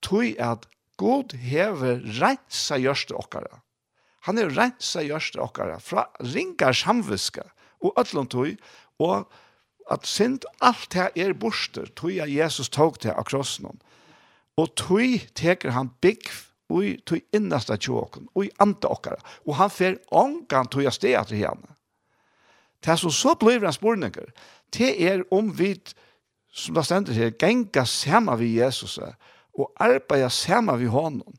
tog 0.00 0.40
at 0.40 0.64
God 0.98 1.36
hever 1.36 2.00
reinsa 2.18 2.78
gjørste 2.80 3.14
okkara. 3.18 3.60
Han 4.26 4.40
er 4.40 4.50
reinsa 4.56 5.04
gjørste 5.04 5.42
okkara 5.42 5.76
fra 5.84 6.08
ringar 6.24 6.74
samviska 6.74 7.44
og 7.84 8.00
ötlund 8.00 8.32
tog 8.32 8.56
og 9.04 9.28
at 9.92 10.08
synd 10.08 10.44
alt 10.60 10.96
her 10.96 11.12
er 11.16 11.32
borster, 11.32 11.86
tog 11.96 12.16
at 12.20 12.32
Jesus 12.32 12.68
tog 12.68 12.98
til 13.00 13.14
av 13.14 13.28
krossen 13.28 13.68
Og 14.58 14.74
tøy 14.76 15.20
teker 15.38 15.70
han 15.76 15.92
bygg 16.02 16.30
ui 16.68 16.96
tui 17.06 17.22
innasta 17.32 17.78
og 17.88 18.18
ui 18.36 18.50
anta 18.60 18.90
okkara. 18.90 19.20
Og 19.46 19.56
han 19.56 19.70
fer 19.70 19.98
ongan 20.10 20.68
tui 20.68 20.86
a 20.86 20.90
stea 20.90 21.24
til 21.24 21.44
henne. 21.44 21.74
Det 22.84 22.98
som 22.98 23.10
så 23.10 23.34
blir 23.34 23.64
hans 23.64 23.76
spurninger, 23.76 24.28
det 24.74 24.90
er 25.02 25.24
om 25.32 25.50
vi, 25.58 25.74
som 26.50 26.74
det 26.74 26.84
stender 26.84 27.12
her, 27.12 27.30
genga 27.30 27.84
sama 27.84 28.36
vi 28.36 28.58
Jesus 28.58 28.98
og 28.98 29.72
arbeida 29.80 30.28
sama 30.28 30.76
vi 30.76 30.86
honom. 30.86 31.34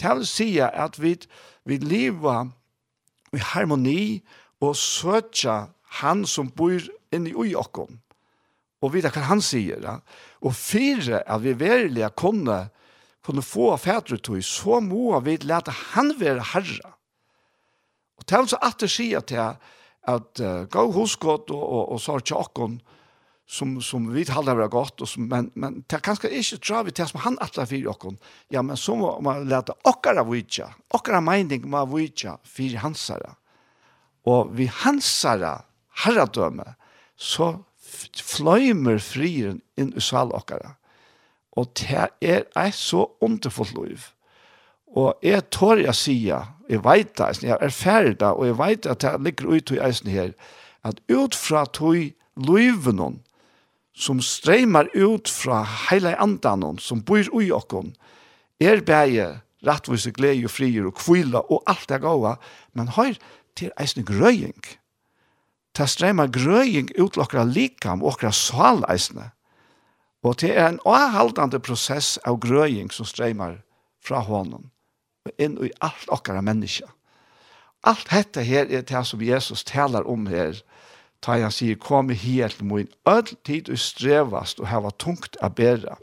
Det 0.00 0.14
vil 0.16 0.26
si 0.26 0.58
at 0.58 1.02
vi, 1.02 1.16
vi 1.64 1.76
lever 1.76 2.48
i 3.32 3.38
harmoni 3.38 4.22
og 4.60 4.76
søtja 4.76 5.66
han 6.00 6.24
som 6.26 6.50
bor 6.50 6.80
inni 7.12 7.34
ui 7.34 7.54
okkom 7.54 7.98
og 8.82 8.92
vita 8.94 9.10
hva 9.14 9.24
han 9.30 9.42
sier. 9.44 9.80
Ja? 9.82 9.98
Og 10.44 10.54
fire, 10.56 11.22
at 11.26 11.42
vi 11.42 11.56
verilig 11.58 12.06
kunne, 12.18 12.68
kunne 13.24 13.44
få 13.44 13.72
fædre 13.80 14.20
tog, 14.22 14.42
så 14.44 14.80
må 14.84 15.18
vi 15.26 15.38
lete 15.42 15.74
han 15.94 16.14
være 16.20 16.52
herre. 16.52 16.94
Og 18.18 18.26
til 18.26 18.40
han 18.40 18.50
så 18.50 18.60
at 18.62 18.78
det 18.82 18.90
sier 18.90 19.24
til 19.26 19.42
at 20.08 20.40
uh, 20.42 20.62
gå 20.70 20.84
hos 20.94 21.16
godt 21.20 21.50
og, 21.54 21.62
og, 21.62 21.82
og 21.94 22.00
sår 22.02 22.24
tjokken, 22.30 22.78
som, 23.48 23.78
som 23.80 24.10
vi 24.12 24.26
halda 24.28 24.52
være 24.58 24.68
godt, 24.72 25.02
og 25.02 25.08
som, 25.08 25.24
men, 25.30 25.48
men 25.56 25.80
det 25.88 25.96
er 25.96 26.04
kanskje 26.04 26.30
ikke 26.36 26.58
tra 26.60 26.82
vi 26.84 26.92
til 26.92 27.08
som 27.08 27.22
han 27.24 27.38
atler 27.40 27.68
for 27.70 27.92
okkon. 27.94 28.18
Ja, 28.52 28.62
men 28.62 28.76
så 28.76 28.96
må 28.98 29.14
man 29.24 29.46
lete 29.48 29.76
okkara 29.88 30.24
vidja, 30.28 30.68
okkara 30.92 31.22
mening 31.24 31.64
må 31.70 31.80
vidja 31.94 32.36
fyrir 32.44 32.82
hansara. 32.84 33.32
Og 34.28 34.52
vi 34.58 34.68
hansara 34.82 35.54
herradømme, 36.04 36.74
så 37.16 37.54
fløymer 37.88 39.00
frieren 39.02 39.62
inn 39.78 39.94
i 39.96 40.02
sal 40.04 40.32
okkara. 40.36 40.74
Og 41.58 41.72
det 41.80 42.08
er 42.22 42.46
ei 42.58 42.70
så 42.74 43.06
underfullt 43.24 43.74
liv. 43.78 44.06
Og 44.96 45.18
jeg 45.22 45.44
tår 45.52 45.82
jeg 45.84 45.96
sier, 45.96 46.52
jeg 46.68 46.84
vet 46.84 47.10
det, 47.18 47.42
jeg 47.42 47.56
er 47.60 47.74
ferdig 47.74 48.18
da, 48.20 48.32
og 48.32 48.46
jeg 48.46 48.58
vet 48.58 48.86
at 48.86 49.04
jeg 49.04 49.20
ligger 49.24 49.56
ut 49.56 49.72
i 49.74 49.80
eisen 49.84 50.10
her, 50.12 50.32
at 50.84 51.00
ut 51.10 51.34
fra 51.34 51.64
tog 51.66 51.96
livet 52.38 53.18
som 53.98 54.20
streimar 54.22 54.88
ut 54.94 55.28
fra 55.28 55.64
heile 55.88 56.14
andan 56.22 56.78
som 56.78 57.02
bor 57.02 57.26
ui 57.34 57.50
okkon, 57.52 57.94
er 58.60 58.80
bæje 58.80 59.40
rattvise 59.66 60.12
glede 60.14 60.46
og 60.46 60.54
frier 60.54 60.86
og 60.86 60.94
kvila 60.94 61.42
og 61.50 61.64
alt 61.66 61.88
det 61.88 62.00
gåa, 62.02 62.36
men 62.74 62.88
har 62.94 63.18
til 63.56 63.72
eisen 63.80 64.04
grøying 64.06 64.60
ta 65.78 65.86
strema 65.86 66.26
grøying 66.26 66.90
ut 66.98 67.14
til 67.14 67.22
okra 67.22 67.44
likam 67.46 68.02
og 68.02 68.16
okra 68.16 68.32
svalleisne. 68.34 69.30
Og 70.26 70.40
det 70.42 70.50
er 70.56 70.72
en 70.72 70.80
avhaldande 70.82 71.60
prosess 71.62 72.16
av 72.26 72.40
grøying 72.42 72.90
som 72.90 73.06
stremar 73.06 73.60
fra 74.02 74.24
honom 74.26 74.72
og 75.28 75.44
inn 75.44 75.54
i 75.62 75.70
alt 75.84 76.10
okra 76.10 76.42
menneska. 76.42 76.88
Alt 77.86 78.10
dette 78.10 78.42
her 78.42 78.66
er 78.66 78.82
det 78.82 79.04
som 79.06 79.22
Jesus 79.22 79.62
talar 79.64 80.08
om 80.10 80.26
her, 80.26 80.58
ta 81.22 81.36
han 81.38 81.54
sier, 81.54 81.78
kom 81.78 82.10
her 82.10 82.50
til 82.50 82.66
min, 82.66 82.90
öll 83.06 83.36
tid 83.46 83.70
og 83.70 83.78
strevast 83.78 84.58
og 84.58 84.70
hava 84.72 84.90
tungt 84.98 85.38
a 85.42 85.48
bæra. 85.48 85.98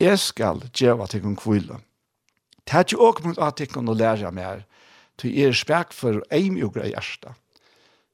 Jeg 0.00 0.18
skal 0.20 0.62
djeva 0.72 1.06
til 1.06 1.24
kun 1.24 1.36
kvile. 1.36 1.80
Det 2.64 2.74
er 2.74 2.84
ikke 2.84 3.00
åkmunt 3.00 3.38
at 3.38 3.60
jeg 3.60 3.68
kan 3.68 3.88
lære 3.88 4.32
mer, 4.32 4.64
til 5.18 5.36
jeg 5.36 5.52
er 5.52 5.56
spek 5.56 5.92
for 5.92 6.22
eimjogre 6.32 6.88
hjertet 6.88 7.36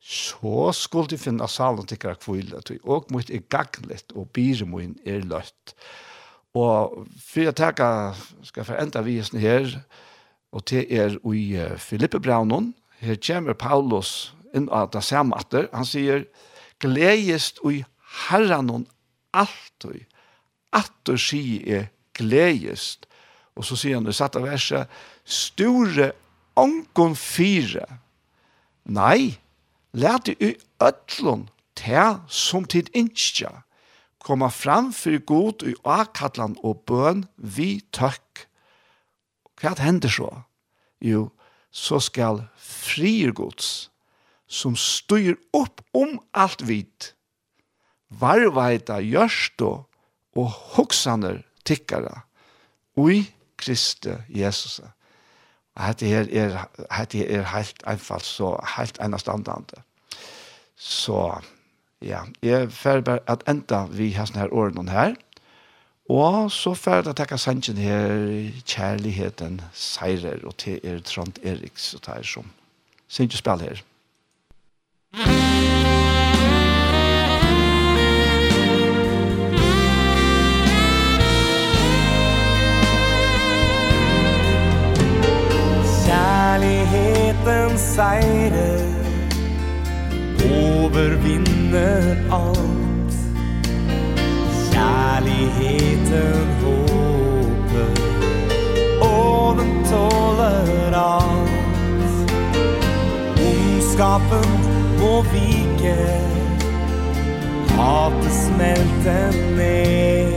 så 0.02 0.72
skulle 0.74 1.12
de 1.12 1.18
finne 1.20 1.46
salen 1.48 1.86
til 1.86 2.00
hver 2.02 2.18
kvile, 2.18 2.58
og 2.82 3.10
mot 3.14 3.30
er 3.30 3.44
gaglet, 3.50 4.10
og 4.14 4.30
bire 4.34 4.66
min 4.66 4.96
er 5.06 5.22
løtt. 5.22 5.74
Og 6.58 7.06
for 7.16 7.46
jeg 7.46 7.56
tenker, 7.56 8.18
skal 8.42 8.60
jeg 8.60 8.66
forenda 8.66 9.02
visen 9.06 9.38
her, 9.40 9.70
og 10.52 10.66
til 10.68 10.84
er 10.90 11.14
i 11.32 11.44
Filippe 11.78 12.20
Braunon, 12.20 12.74
her 13.00 13.16
kommer 13.16 13.54
Paulus 13.54 14.34
inn 14.54 14.68
av 14.70 14.90
det 14.92 15.02
samme 15.06 15.38
atter, 15.38 15.70
han 15.72 15.86
sier, 15.88 16.26
gledest 16.82 17.62
i 17.64 17.84
herren 18.28 18.84
alltid, 19.32 20.04
atter 20.72 21.16
sier 21.20 21.64
er 21.78 21.88
gledest. 22.18 23.06
Og 23.56 23.64
så 23.68 23.76
sier 23.76 23.98
han 23.98 24.08
i 24.08 24.14
satte 24.16 24.42
verset, 24.42 24.90
store 25.24 26.10
ångon 26.58 27.14
fire, 27.16 27.86
nei, 28.84 29.38
Læt 29.92 30.28
i 30.28 30.54
øtlån 30.80 31.48
til 31.76 32.20
som 32.28 32.64
tid 32.64 32.88
innskja, 32.96 33.50
koma 34.18 34.48
fram 34.48 34.92
fyrir 34.92 35.20
god 35.28 35.64
i 35.68 35.74
akadlan 35.84 36.56
og 36.64 36.84
bøn 36.88 37.26
vi 37.36 37.82
tøkk. 37.92 38.46
Hva 39.60 39.74
hender 39.78 40.08
så? 40.08 40.30
Jo, 41.00 41.28
så 41.70 42.00
skal 42.00 42.46
frier 42.56 43.32
gods, 43.36 43.90
som 44.46 44.76
styr 44.76 45.36
opp 45.52 45.82
om 45.92 46.18
alt 46.32 46.64
vit, 46.68 47.12
varvaita 48.08 49.00
gjørsto 49.04 49.70
og 50.36 50.48
hoksaner 50.76 51.42
tikkara, 51.68 52.24
ui 52.96 53.26
Kriste 53.62 54.24
Jesus. 54.28 54.80
Hette 55.80 56.06
her 56.06 56.28
er, 56.28 56.56
hette 56.92 57.24
er 57.24 57.46
helt 57.54 57.82
einfalt, 57.88 58.24
så 58.28 58.56
helt 58.76 58.98
enastandande. 59.00 59.80
Så, 60.76 61.40
ja, 62.02 62.24
jeg 62.42 62.72
fer 62.72 63.00
bare 63.00 63.22
at 63.26 63.44
enda 63.48 63.86
vi 63.90 64.10
har 64.12 64.28
sånne 64.28 64.44
her 64.44 64.52
årene 64.52 64.90
her, 64.90 65.14
og 66.10 66.50
så 66.52 66.74
fer 66.76 67.06
det 67.06 67.14
takka 67.16 67.38
sannsyn 67.40 67.78
her, 67.80 68.50
kjærligheten 68.66 69.60
seirer, 69.72 70.42
og 70.44 70.58
til 70.60 70.82
er 70.84 71.00
Trond 71.06 71.40
Eriks, 71.42 71.94
og 71.94 72.04
det 72.06 72.18
er 72.18 72.28
som 72.34 72.52
synes 73.08 73.40
spill 73.40 73.64
her. 73.64 73.80
Musikk 75.12 75.91
en 87.72 87.78
seirer 87.78 88.80
Overvinner 90.52 92.16
alt. 92.30 93.14
Kjærligheten 94.72 96.48
håper. 96.64 97.92
Og 99.00 99.56
den 99.58 99.72
tåler 99.90 100.96
alt. 100.98 102.32
Ondskapen 103.46 104.50
må 105.00 105.14
vike. 105.32 105.96
Hatet 107.78 108.32
smelter 108.42 109.32
ned. 109.56 110.32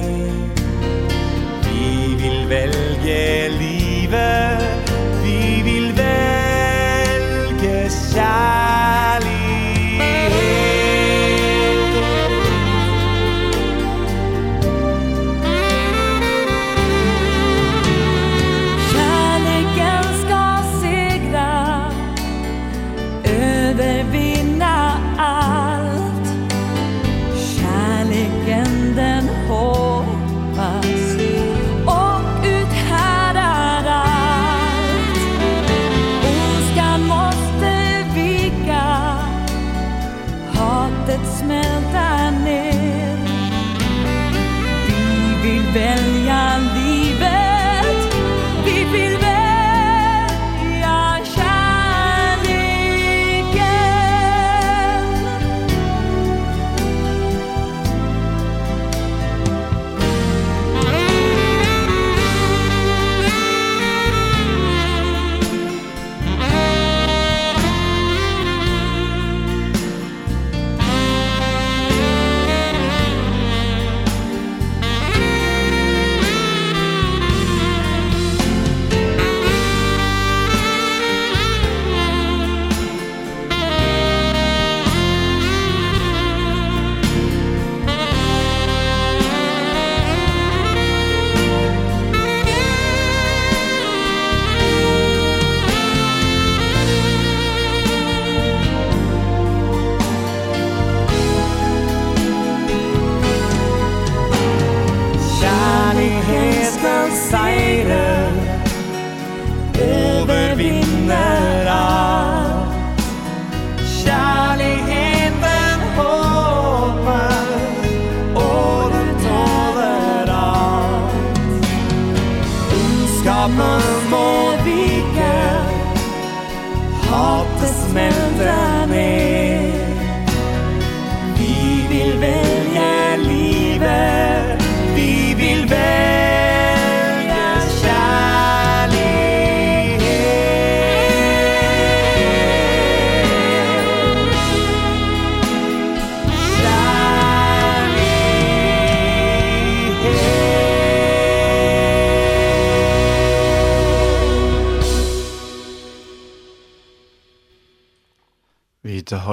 Vi 1.67 2.15
vil 2.21 2.49
velge 2.49 3.49
livet. 3.59 4.74
shine. 8.15 8.84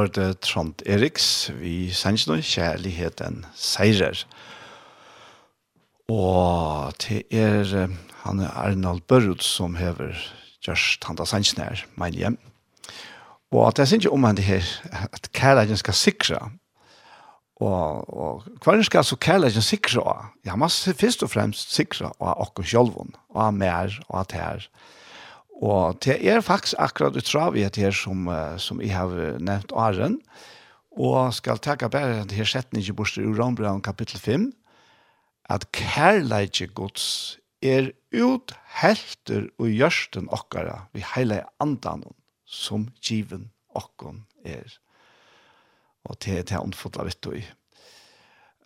hørte 0.02 0.32
Trond 0.42 0.82
Eriks, 0.86 1.52
vi 1.60 1.92
sender 1.94 2.32
noen 2.32 2.46
kjærligheten 2.46 3.44
seirer. 3.54 4.24
Og 6.10 6.96
til 7.02 7.22
er, 7.30 7.92
han 8.24 8.42
er 8.42 8.56
Arnold 8.64 9.04
Børud 9.06 9.44
som 9.46 9.76
hever 9.78 10.16
Gjørs 10.62 10.96
Tanda 11.02 11.26
Sandsene 11.28 11.68
her, 11.68 11.84
mener 11.94 12.18
jeg. 12.18 12.40
Og 13.52 13.68
at 13.68 13.78
jeg 13.78 13.92
synes 13.92 14.04
ikke 14.04 14.16
om 14.16 14.26
han 14.26 14.40
det 14.40 14.48
her, 14.48 14.66
at 15.12 15.30
kærligheten 15.32 15.78
skal 15.78 15.94
sikre, 15.94 16.40
og, 17.62 18.08
og 18.10 18.42
hva 18.64 18.72
er 18.72 18.80
det 18.80 18.88
skal 18.88 19.06
så 19.06 19.16
kærligheten 19.22 19.62
sikre 19.62 20.02
av? 20.02 20.32
Ja, 20.46 20.56
man 20.58 20.72
skal 20.72 20.98
først 20.98 21.22
og 21.22 21.30
fremst 21.30 21.76
sikre 21.76 22.10
av 22.18 22.42
oss 22.42 22.66
sjølven, 22.66 23.14
og 23.30 23.44
av 23.46 23.54
mer, 23.54 24.00
og 24.08 24.24
av 24.24 24.26
det 24.32 24.42
her. 24.42 24.66
Og 24.66 25.01
Og 25.62 26.00
det 26.02 26.16
er 26.26 26.42
faktisk 26.42 26.74
akkurat 26.82 27.16
ut 27.16 27.76
her 27.76 27.94
som, 27.94 28.26
som 28.58 28.80
jeg 28.82 28.96
har 28.96 29.38
nevnt 29.38 29.72
Aren, 29.78 30.18
og 30.90 31.32
skal 31.34 31.60
takke 31.62 31.88
bare 31.88 32.24
det 32.26 32.36
her 32.36 32.48
setningen 32.48 32.96
bort 32.96 33.16
i 33.16 33.22
Rambraun 33.24 33.82
kapittel 33.82 34.18
5, 34.20 34.50
at 35.50 35.70
kærleidje 35.72 36.66
gods 36.74 37.38
er 37.62 37.92
ut 38.12 38.52
helter 38.82 39.48
og 39.58 39.70
gjørsten 39.70 40.28
okkara 40.34 40.88
vi 40.92 41.04
heile 41.14 41.44
andan 41.62 42.02
som 42.44 42.88
given 43.00 43.50
okkon 43.78 44.24
er. 44.44 44.66
Og 46.04 46.18
det 46.24 46.38
er 46.38 46.46
det 46.48 46.58
han 46.58 46.74
fotla 46.76 47.06
vitt 47.06 47.26
og 47.30 47.38
i. 47.38 47.44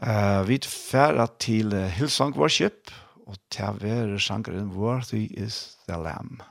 Uh, 0.01 0.43
vi 0.49 0.59
færa 0.65 1.29
til 1.41 1.73
Hillsong 1.73 2.37
Worship, 2.37 2.93
og 3.27 3.39
til 3.51 3.69
å 3.69 3.79
være 3.81 4.21
sangeren 4.23 4.73
Worthy 4.77 5.27
is 5.35 5.77
the 5.89 5.97
Lamb. 5.99 6.45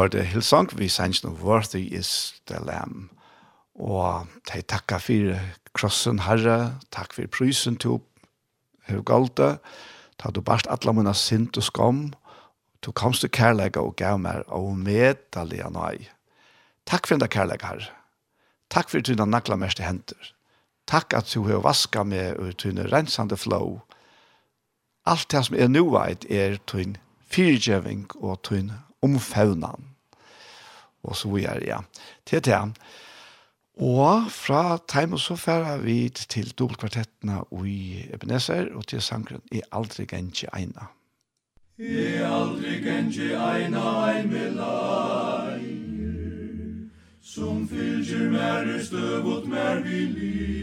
hørte 0.00 0.22
Hillsong, 0.24 0.70
vi 0.78 0.88
sanns 0.88 1.20
noe 1.24 1.36
Worthy 1.44 1.82
is 1.92 2.32
the 2.48 2.56
Lamb. 2.64 3.10
Og 3.76 4.28
de 4.48 4.62
takka 4.62 4.96
for 5.00 5.34
krossen 5.76 6.22
herre, 6.24 6.78
takk 6.92 7.12
for 7.16 7.28
prysen 7.28 7.76
til 7.80 8.00
hev 8.88 9.02
galte, 9.04 9.58
ta 10.16 10.32
du 10.32 10.40
barst 10.40 10.68
atla 10.72 10.94
munna 10.96 11.12
sint 11.12 11.56
og 11.60 11.66
skam, 11.66 12.00
du 12.80 12.92
komst 12.96 13.20
til 13.24 13.32
kærlega 13.32 13.82
og 13.84 13.96
gav 14.00 14.16
mer 14.18 14.40
og 14.48 14.72
medalega 14.80 15.68
nei. 15.74 16.08
Takk 16.88 17.06
for 17.06 17.18
enda 17.18 17.28
kærlega 17.28 17.74
herre. 17.74 17.92
Takk 18.72 18.88
for 18.88 19.04
tyna 19.04 19.28
nakla 19.28 19.58
mest 19.60 19.82
henter. 19.84 20.32
Takk 20.88 21.12
at 21.14 21.28
du 21.34 21.44
har 21.44 21.60
vaska 21.64 22.06
meg 22.08 22.40
og 22.40 22.56
tyna 22.56 22.88
rensande 22.88 23.36
flow. 23.36 23.82
Alt 25.04 25.28
det 25.32 25.44
som 25.46 25.60
er 25.60 25.68
nu 25.68 25.90
veit 25.92 26.24
er 26.30 26.56
tyna 26.66 26.96
fyrtjøving 27.30 28.08
og 28.18 28.40
tyna 28.48 28.80
omfavnan 29.02 29.89
og 31.02 31.16
så 31.16 31.28
videre, 31.28 31.60
ja. 31.66 31.78
Til 32.26 32.44
det. 32.44 32.60
Og 33.80 34.30
fra 34.30 34.78
Time 34.88 35.16
og 35.16 35.20
så 35.20 35.36
færer 35.36 35.78
vi 35.80 36.08
til 36.08 36.50
dobbeltkvartettene 36.58 37.40
i 37.66 38.04
Ebenezer, 38.12 38.74
og 38.74 38.86
til 38.86 39.02
sangren 39.02 39.40
«I 39.52 39.62
aldri 39.72 40.04
gengje 40.04 40.48
eina». 40.56 40.90
I 41.80 42.20
aldri 42.20 42.82
gengje 42.84 43.38
eina 43.40 43.82
ein 44.10 44.28
melai, 44.28 45.64
som 47.22 47.68
fylgjer 47.68 48.28
mer 48.30 48.68
i 48.76 48.84
støvot 48.84 49.46
mer 49.48 49.80
vi 49.86 50.00
li. 50.12 50.60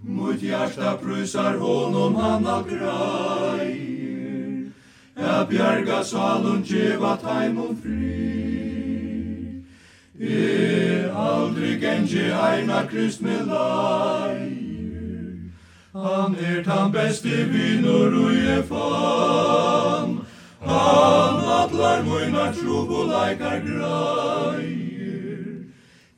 Mot 0.00 0.40
hjärsta 0.40 0.96
prusar 0.96 1.58
honom 1.58 2.16
han 2.16 2.46
agrai, 2.46 3.89
Herra 5.40 5.50
bjarga 5.50 6.04
salun 6.04 6.62
djeva 6.62 7.16
taimon 7.16 7.74
fri. 7.80 9.64
E 10.20 11.08
aldri 11.08 11.80
gengi 11.80 12.28
eina 12.30 12.86
krist 12.86 13.22
me 13.22 13.38
lai. 13.44 14.52
Han 15.94 16.36
er 16.36 16.62
tan 16.62 16.92
besti 16.92 17.44
vinur 17.52 18.12
ui 18.24 18.36
e 18.58 18.62
fan. 18.62 20.26
Han 20.60 21.34
atlar 21.60 22.02
muina 22.04 22.52
trubulaikar 22.52 23.60
grai. 23.64 24.68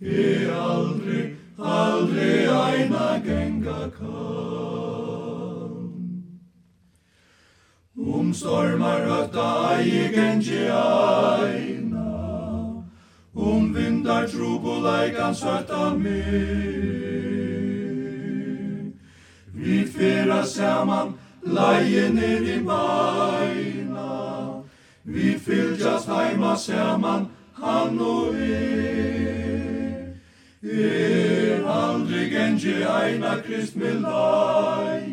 E 0.02 0.41
som 8.32 8.48
stormar 8.48 9.22
ötta 9.22 9.76
eigen 9.76 10.42
tjeina 10.42 12.12
Om 13.34 13.74
vindar 13.74 14.28
trobulai 14.28 15.10
kan 15.10 15.34
sötta 15.34 15.94
mig. 15.94 16.92
Vi 19.54 19.84
fera 19.84 20.44
saman 20.44 21.14
laie 21.42 22.10
ner 22.10 22.42
i 22.42 22.60
beina. 22.60 24.62
Vi 25.02 25.38
fylgjast 25.38 26.08
heima 26.08 26.56
saman 26.56 27.26
han 27.52 28.00
og 28.00 28.34
er 28.34 30.14
Er 30.62 31.64
aldrig 31.66 32.34
enn 32.34 32.58
tjeina 32.58 33.36
krist 33.46 33.76
med 33.76 34.00
laie 34.00 35.11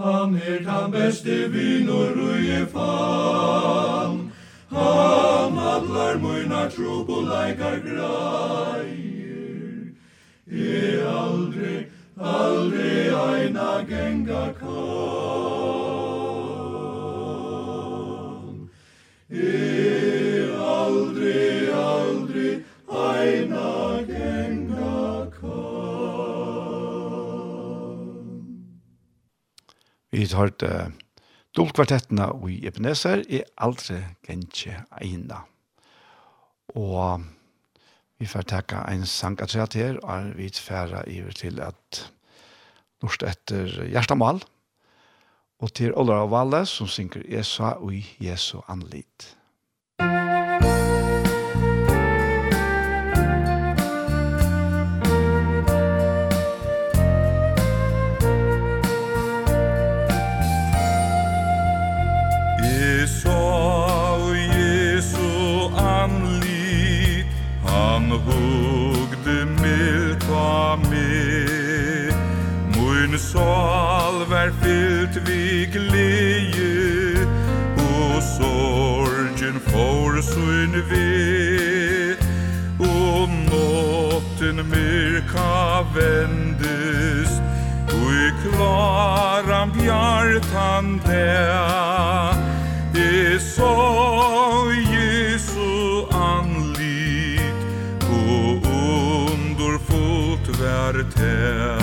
Han 0.00 0.34
er 0.34 0.64
tan 0.64 0.92
beste 0.92 1.48
vinur 1.52 2.16
og 2.26 2.44
je 2.44 2.66
fan. 2.72 4.32
Han 4.70 5.58
atlar 5.72 6.16
muina 6.22 6.62
trubo 6.72 7.20
leikar 7.20 7.76
greier. 7.84 9.20
E 10.48 11.02
aldri, 11.14 11.76
aldri 12.16 12.94
aina 13.24 13.72
genga 13.88 14.44
kan 14.60 15.19
vi 30.20 30.26
har 30.28 30.42
hørt 30.44 30.62
uh, 30.62 30.90
dolkvartettene 31.56 32.26
i 32.50 32.58
Ebenezer 32.68 33.22
er 33.24 33.46
aldri 33.56 34.02
gjenkje 34.28 34.82
eina. 35.00 35.38
Og 36.76 37.24
vi 38.20 38.28
får 38.28 38.44
takka 38.52 38.84
en 38.92 39.06
sang 39.08 39.40
at 39.40 39.54
seg 39.54 39.78
her, 39.80 39.96
og 40.04 40.34
vi 40.36 40.50
tfæra 40.52 41.06
iver 41.08 41.32
til 41.32 41.60
at 41.64 42.02
norsk 43.00 43.24
etter 43.24 43.72
Gjerstamal, 43.88 44.42
og 45.60 45.72
til 45.76 45.96
Ola 45.96 46.20
Valle 46.28 46.66
som 46.68 46.88
synger 46.88 47.24
«Esa 47.24 47.78
og 47.80 47.96
Jesu 48.20 48.60
anlit». 48.68 49.39
sal 73.40 74.16
vær 74.28 74.50
fyllt 74.60 75.16
vi 75.26 75.64
gleje 75.72 77.24
og 77.80 78.16
sorgen 78.26 79.56
for 79.70 80.20
sin 80.26 80.76
ve 80.90 82.16
og 82.84 83.32
nåtten 83.48 84.60
myrka 84.72 85.54
vendes 85.96 87.38
og 87.96 88.08
i 88.12 88.28
klaran 88.44 89.72
bjartan 89.78 91.00
der 91.06 92.36
e 92.94 93.38
så 93.38 93.74
Jesu 94.92 96.04
anlit 96.12 97.60
og 98.04 98.68
underfullt 98.84 100.46
vær 100.60 101.04
tær. 101.16 101.79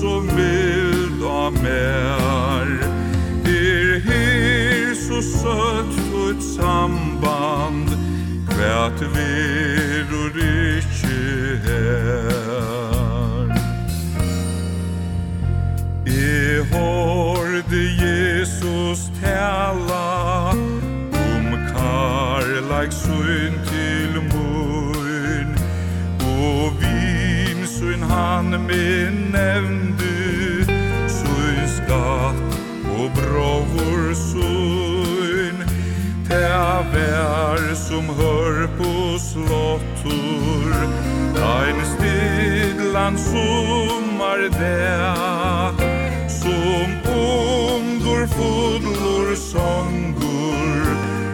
så 0.00 0.20
mild 0.20 1.22
og 1.22 1.52
mer. 1.52 2.66
Er 3.44 3.98
her 4.06 4.94
så 4.94 5.22
søtt 5.22 5.94
fullt 6.10 6.42
samband 6.42 7.88
Kvært 8.48 9.00
vir 9.14 10.12
og 10.22 10.38
ikkje 10.38 11.58
her. 11.64 12.38
Jeg 16.06 16.64
hørte 16.72 17.82
Jesus 18.04 19.00
tala 19.20 20.50
Om 21.28 21.46
karlag 21.72 22.92
sunn 22.92 23.58
til 23.70 24.12
mun 24.30 25.50
Og 26.24 26.72
vinsun 26.82 28.02
han 28.02 28.50
min 28.66 29.17
grovor 33.38 34.14
sun 34.14 35.62
Ta 36.28 36.82
vær 36.92 37.74
som 37.74 38.08
hör 38.08 38.66
på 38.78 39.18
slottur. 39.18 40.74
Ein 41.38 41.80
stigland 41.86 43.18
sommar 43.20 44.40
der 44.58 45.72
Som 46.28 46.90
ondor 47.06 48.26
fodlor 48.26 49.34
sångur 49.34 50.84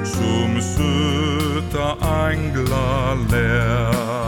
Som 0.05 0.61
söta 0.61 1.97
angla 2.01 3.15
lær 3.31 4.24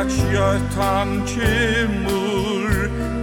at 0.00 0.12
skjøttan 0.12 1.10
kjemur 1.28 2.68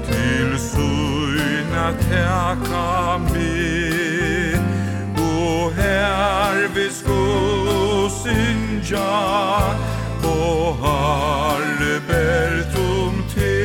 til 0.05 0.49
søgna 0.61 1.85
teka 2.01 3.17
mi 3.23 4.53
og 5.17 5.71
her 5.77 6.59
vi 6.75 6.85
sko 6.97 7.23
synja 8.19 9.15
og 10.33 10.77
harre 10.83 11.95
bertum 12.09 13.23
te 13.33 13.55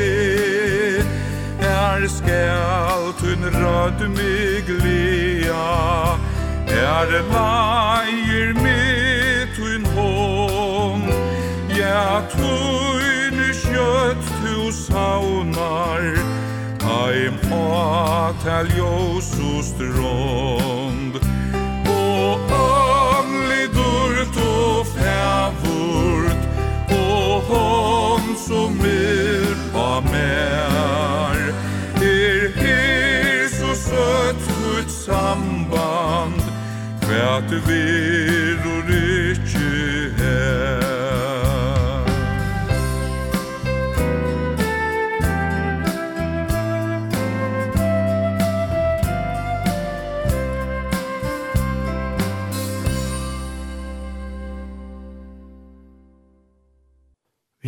her 1.60 2.08
skal 2.16 3.12
tun 3.20 3.44
rød 3.58 4.08
mig 4.16 4.72
lia 4.84 5.68
Er 6.82 7.12
leir 7.32 8.54
mit 8.62 9.52
tun 9.56 9.84
hon 9.96 11.04
ja 11.76 12.22
tun 12.32 12.91
taunar 14.92 16.04
Taim 16.78 17.36
atal 17.50 18.68
Josu 18.78 19.62
strond 19.62 21.14
O 21.88 22.36
angli 22.60 23.64
durt 23.76 24.36
o 24.36 24.84
fævurt 24.94 26.42
O 26.90 27.40
hon 27.48 28.36
som 28.46 28.80
er 28.84 29.56
pa 29.72 30.00
mer. 30.12 31.40
Er 32.02 32.48
her 32.60 33.48
så 33.48 33.72
søtt 33.86 34.42
Guds 34.50 34.94
samband 35.06 36.42
Kvært 37.00 37.50
vir 37.66 38.71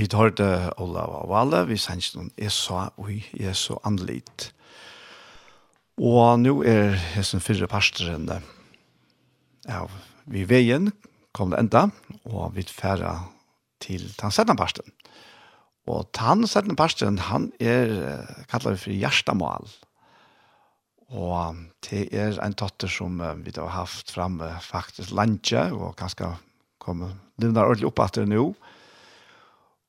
Vi 0.04 0.08
tar 0.12 0.34
det 0.36 0.74
Olav 0.76 1.14
og 1.16 1.30
Valle, 1.30 1.62
vi 1.64 1.78
sender 1.80 2.18
noen 2.18 2.32
Esa 2.36 2.90
og 3.00 3.06
Jesu 3.40 3.70
anlit. 3.88 4.50
Og 5.96 6.42
nå 6.42 6.58
er 6.68 6.92
hessen 7.14 7.40
fyrre 7.40 7.64
pastoren 7.72 8.26
av 8.28 9.94
vi 10.28 10.42
veien 10.44 10.90
kom 11.32 11.54
det 11.54 11.62
enda, 11.62 11.86
og 12.28 12.52
vi 12.52 12.66
færre 12.68 13.14
til 13.80 14.04
tansettende 14.20 14.60
pastoren. 14.60 14.92
Og 15.88 16.04
tansettende 16.12 16.76
pastoren, 16.76 17.16
han 17.30 17.48
er, 17.56 18.28
kallar 18.52 18.76
vi 18.76 18.84
for 18.84 19.00
hjertemål. 19.06 19.72
Og 21.16 21.64
det 21.88 22.10
er 22.12 22.36
en 22.44 22.60
totter 22.60 22.92
som 22.92 23.24
vi 23.40 23.56
har 23.56 23.72
haft 23.72 24.12
fram 24.12 24.36
faktisk 24.68 25.16
landje, 25.16 25.70
og 25.72 25.96
kanskje 25.96 26.34
kommer 26.76 27.16
livnar 27.40 27.72
ordentlig 27.72 27.88
opp 27.88 28.04
etter 28.04 28.28
nå. 28.28 28.50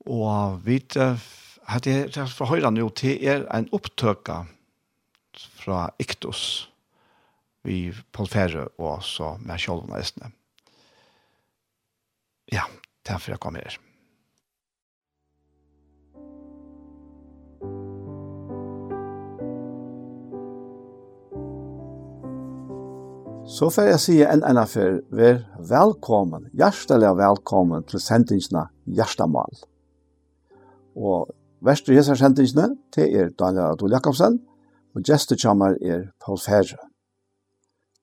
Og 0.05 0.61
vi 0.65 0.79
hadde 1.65 1.93
jeg 1.93 2.29
for 2.29 2.49
høyre 2.51 2.71
nå 2.71 2.89
til 2.93 3.23
er 3.25 3.47
en 3.53 3.69
opptøka 3.73 4.43
fra 5.57 5.89
Iktus 5.99 6.69
vi 7.65 7.93
Paul 8.13 8.29
Fære 8.29 8.67
og 8.77 9.03
så 9.03 9.35
med 9.41 9.57
Kjolven 9.57 9.95
og 9.95 9.99
Estene. 9.99 10.29
Ja, 12.53 12.67
derfor 13.07 13.33
jeg 13.33 13.39
kommer 13.39 13.65
her. 13.65 13.79
Så 23.45 23.69
får 23.69 23.87
jeg 23.87 24.01
si 24.03 24.15
en 24.25 24.41
enn 24.43 24.57
affær, 24.59 24.99
vær 25.13 25.45
velkommen, 25.69 26.49
hjertelig 26.57 27.13
velkommen 27.17 27.85
til 27.89 28.01
sendingsene 28.03 28.67
Hjertemål. 28.85 29.53
Hjertemål. 29.53 29.74
Og 30.95 31.31
verste 31.65 31.91
i 31.91 31.97
hese 31.99 32.15
kjentingene, 32.15 32.69
det 32.95 33.07
er 33.11 33.31
Daniel 33.35 33.73
Adol 33.73 33.95
Jakobsen, 33.95 34.39
og 34.95 35.07
gestet 35.07 35.41
kommer 35.43 35.75
er 35.83 36.09
Paul 36.23 36.39
Ferre. 36.39 36.79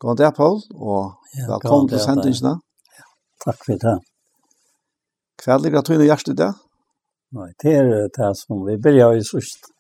God 0.03 0.19
dag, 0.19 0.35
Paul, 0.37 0.61
og 0.75 1.15
ja, 1.39 1.47
velkommen 1.49 1.89
til 1.89 2.03
kjentingene. 2.03 2.57
Ja, 2.99 3.07
takk 3.47 3.65
for 3.65 3.81
det. 3.85 3.97
Hva 5.43 5.59
ligger 5.59 5.81
at 5.81 5.89
du 5.89 5.95
inn 5.95 6.05
i 6.05 6.11
hjertet 6.11 6.39
det? 6.39 6.51
Nei, 7.33 7.49
det 7.63 7.73
er 7.79 7.93
det 8.13 8.33
som 8.39 8.61
vi 8.67 8.77
begynner 8.77 9.17
i 9.17 9.25
sørst. 9.25 9.71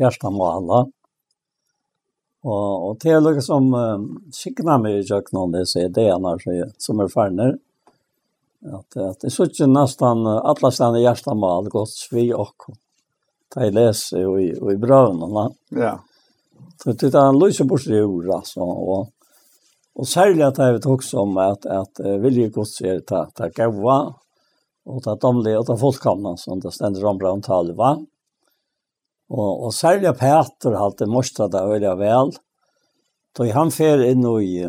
Hjertet 0.00 0.32
må 0.32 0.46
alle. 0.48 0.84
Og, 2.40 2.86
og 2.88 2.94
det 3.02 3.12
er 3.12 3.20
noe 3.20 3.42
som 3.44 3.66
um, 3.74 4.06
skikner 4.32 4.80
meg 4.80 5.02
i 5.02 5.04
kjøkkenen, 5.04 5.52
det 5.52 5.66
er 5.76 5.90
det 5.92 6.06
annars 6.14 6.46
som 6.80 7.02
er 7.04 7.12
ferner. 7.12 7.58
Mm 7.58 7.69
Att 8.66 8.96
att 8.96 9.20
det 9.20 9.30
såg 9.30 9.48
ju 9.52 9.64
alla 9.64 10.70
stanna 10.70 11.00
hjärta 11.00 11.34
mal 11.34 11.68
gott 11.68 11.90
svi 11.90 12.34
och 12.34 12.56
ta 13.48 13.64
i 13.64 13.70
läs 13.70 14.12
och 14.12 14.42
i 14.42 14.54
og 14.60 14.72
i 14.72 14.76
bröderna. 14.76 15.50
Ja. 15.68 16.00
Så 16.82 16.92
det 16.92 17.14
er 17.14 17.28
en 17.28 17.38
løse 17.38 17.64
bort 17.64 17.86
i 17.86 18.00
ord 18.00 18.30
alltså 18.30 18.60
och 18.60 19.08
och 19.94 20.08
særlig 20.08 20.42
att 20.42 20.58
jeg 20.58 20.72
vet 20.72 20.86
också 20.86 21.18
om 21.18 21.36
att 21.36 21.66
att 21.66 22.00
vilje 22.00 22.48
gott 22.48 22.68
ser 22.68 23.00
ta 23.00 23.30
ta 23.34 23.48
gaua, 23.48 24.14
och 24.84 25.02
ta 25.02 25.16
domlige 25.16 25.58
och 25.58 25.66
ta 25.66 25.76
folkkamna 25.76 26.36
som 26.36 26.60
det 26.60 26.72
stender 26.72 27.04
om 27.04 27.18
bra 27.18 27.40
tal 27.40 27.72
va. 27.72 27.98
Och 29.28 29.64
och 29.64 29.74
särskilt 29.74 30.18
Peter 30.18 30.70
hade 30.70 31.06
måste 31.06 31.48
det 31.48 31.66
veldig 31.66 31.96
väl. 31.96 32.32
Då 33.36 33.52
han 33.52 33.70
fer 33.70 34.04
inn 34.04 34.24
i 34.40 34.62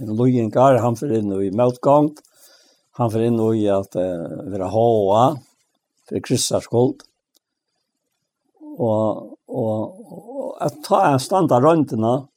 en 0.00 0.16
lojen 0.16 0.52
han 0.54 0.96
fer 0.96 1.12
inn 1.12 1.32
i 1.32 1.50
motgång 1.50 2.14
han 2.98 3.10
får 3.12 3.24
inn 3.28 3.40
i 3.54 3.66
at 3.72 3.96
uh, 3.96 4.50
vara 4.52 4.68
hoa 4.72 5.22
for 6.08 6.24
kristars 6.24 6.68
skuld. 6.68 7.02
Og, 8.78 9.36
og, 9.48 10.10
och 10.10 10.66
att 10.66 10.84
ta 10.84 11.06
en 11.06 11.20
stand 11.20 11.48
standa 11.48 11.60
röntina 11.60 12.28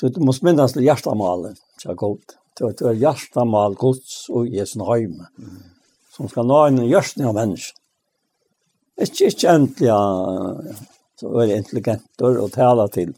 du 0.00 0.20
må 0.24 0.32
minnes 0.42 0.72
til 0.74 0.82
hjertemålet, 0.82 1.60
så 1.78 1.92
er 1.92 1.98
god. 2.00 2.34
Det 2.58 2.80
er 2.82 2.96
hjertemål 2.98 3.76
gods 3.78 4.24
og 4.32 4.48
Jesu 4.50 4.80
heim 4.88 5.20
som 6.12 6.28
skal 6.28 6.48
nå 6.48 6.58
en 6.66 6.82
hjärtning 6.84 7.28
av 7.28 7.36
mennesken. 7.38 7.78
Ikke, 9.00 9.30
ikke 9.30 9.54
endelig 9.54 9.88
ja, 9.88 10.00
så 11.18 11.30
er 11.40 11.48
det 11.48 11.60
intelligenter 11.62 12.40
og 12.42 12.52
tale 12.52 12.84
til 12.92 13.14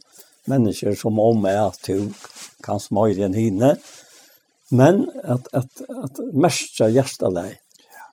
mennesker 0.50 0.94
som 0.98 1.18
om 1.18 1.48
er 1.50 1.64
at 1.64 1.80
du 1.88 2.12
kan 2.64 2.80
smøyre 2.80 3.26
en 3.26 3.36
hinne, 3.36 3.74
men 4.70 5.04
at, 5.24 5.48
at, 5.52 5.82
at 6.04 6.20
mestra 6.32 6.88
hjertet 6.92 7.34
deg. 7.36 7.58
Ja. 7.84 8.06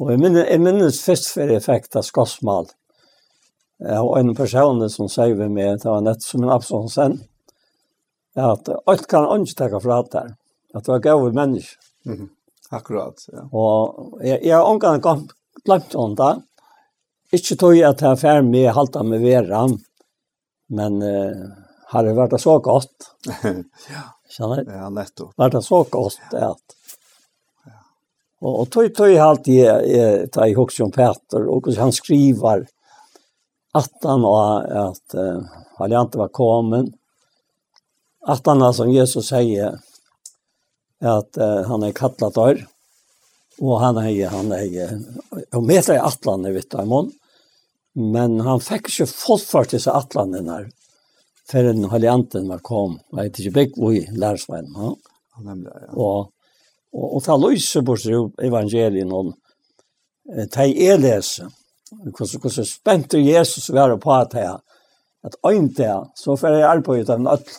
Og 0.00 0.12
jeg 0.12 0.22
minnes, 0.22 0.46
jeg 0.48 0.62
minnes 0.64 1.00
først 1.04 1.30
for 1.34 1.54
effekt 1.54 1.96
av 1.98 2.06
skossmal. 2.06 2.70
har 3.94 4.18
en 4.18 4.34
person 4.34 4.82
som 4.90 5.10
sier 5.10 5.36
vi 5.38 5.48
med, 5.48 5.78
det 5.82 5.90
var 5.90 6.02
nett 6.02 6.24
som 6.24 6.42
en 6.42 6.88
sen. 6.90 7.20
at 8.54 8.68
alt 8.86 9.06
kan 9.10 9.28
ikke 9.42 9.68
ta 9.68 9.80
fra 9.80 10.02
der. 10.12 10.34
At 10.74 10.84
det 10.84 10.92
var 10.92 11.04
gav 11.04 11.32
menneske. 11.34 11.78
Mm. 12.06 12.28
Akkurat, 12.70 13.22
ja. 13.32 13.46
Og 13.52 14.18
jeg, 14.22 14.42
jeg 14.44 14.54
har 14.54 14.66
omgang 14.68 15.00
glemt 15.64 15.94
om 15.94 16.14
det. 16.18 16.34
Ikke 17.32 17.56
tog 17.60 17.76
jeg 17.76 17.88
at 17.88 18.02
jeg 18.02 18.10
er 18.10 18.20
ferdig 18.20 18.50
med 18.50 18.68
å 18.68 18.76
halte 18.76 19.04
med 19.04 19.24
vera, 19.24 19.62
men 20.72 21.00
uh, 21.00 21.48
har 21.92 22.04
det 22.04 22.14
vært 22.16 22.36
så 22.40 22.58
godt. 22.64 23.10
ja. 23.94 24.04
Kjenner 24.28 24.64
du? 24.64 24.72
Ja, 24.72 24.88
nettopp. 24.92 25.32
Var 25.36 25.50
det 25.50 25.62
så 25.64 25.82
kost 25.88 26.20
at. 26.32 26.40
Ja. 27.64 27.76
Og, 28.44 28.52
og 28.52 28.66
tog, 28.70 28.90
tog 28.94 29.14
alt 29.18 29.48
jeg, 29.50 29.86
jeg 29.90 30.28
tar 30.34 30.50
i 30.50 30.56
hokse 30.56 30.84
om 30.84 30.92
Peter, 30.94 31.46
og 31.48 31.64
hvordan 31.64 31.88
han 31.88 31.94
skriver 31.96 32.66
at 33.78 34.06
han 34.06 34.22
var, 34.24 34.64
at 34.88 35.14
uh, 35.18 35.42
Alliante 35.82 36.18
var 36.18 36.32
kommet, 36.34 36.92
at 38.26 38.46
han 38.46 38.62
er 38.64 38.74
som 38.76 38.90
Jesus 38.92 39.30
sier, 39.30 39.78
at 40.98 41.40
uh, 41.40 41.62
han 41.68 41.84
er 41.86 41.96
kattlet 41.96 42.38
der, 42.38 42.62
og 43.58 43.80
han 43.82 43.98
er, 44.00 44.28
han 44.32 44.52
er, 44.54 44.96
og 45.54 45.64
med 45.66 45.82
seg 45.84 46.00
atlanet, 46.00 46.54
vet 46.54 46.70
du, 46.70 46.80
i 46.82 46.88
mån, 46.88 47.10
men 47.98 48.38
han 48.46 48.62
fikk 48.62 48.90
ikke 48.92 49.10
fått 49.10 49.46
for 49.50 49.68
til 49.68 49.82
seg 49.82 49.98
atlanet 49.98 50.46
der, 50.46 50.68
før 51.48 51.70
den 51.70 51.88
halvanten 51.92 52.48
var 52.50 52.62
kom. 52.64 52.98
Jeg 53.12 53.28
vet 53.28 53.40
ikke, 53.40 53.54
begge 53.56 53.82
var 53.82 53.96
i 53.96 54.02
lærsveien. 54.24 54.72
Ja? 54.76 54.92
Nemlig, 55.46 55.72
ja. 55.72 55.92
Og, 55.94 56.32
og, 56.92 57.06
og 57.08 57.22
ta 57.24 57.36
løse 57.38 57.82
på 57.84 57.96
seg 58.00 58.44
evangelien 58.44 59.12
om 59.14 59.32
eh, 60.34 60.48
ta 60.52 60.66
i 60.66 60.76
elese. 60.90 61.48
Hvordan, 61.88 62.40
hvordan 62.42 62.68
spent 62.68 63.14
Jesus 63.16 63.70
være 63.72 63.96
på 64.02 64.12
at 64.12 64.34
jeg 64.36 64.58
at 65.24 65.36
øyn 65.46 65.74
til 65.74 66.04
så 66.16 66.36
får 66.36 66.58
jeg 66.58 66.68
arbeid 66.68 67.10
av 67.10 67.20
en 67.20 67.30
øtl. 67.32 67.56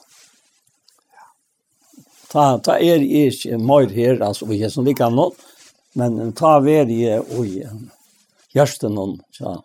Ta, 2.29 2.43
ta 2.63 2.77
er 2.77 3.01
ikke 3.01 3.57
mer 3.57 3.89
her, 3.89 4.19
altså 4.21 4.45
vi 4.45 4.61
er 4.61 4.69
som 4.69 4.85
ligger 4.85 5.09
nå, 5.09 5.31
men 5.97 6.33
ta 6.37 6.59
ver 6.61 6.91
i 6.93 7.01
og 7.17 7.41
i 7.47 7.63
hjertet 8.53 8.91
noen, 8.93 9.17
ja. 9.41 9.57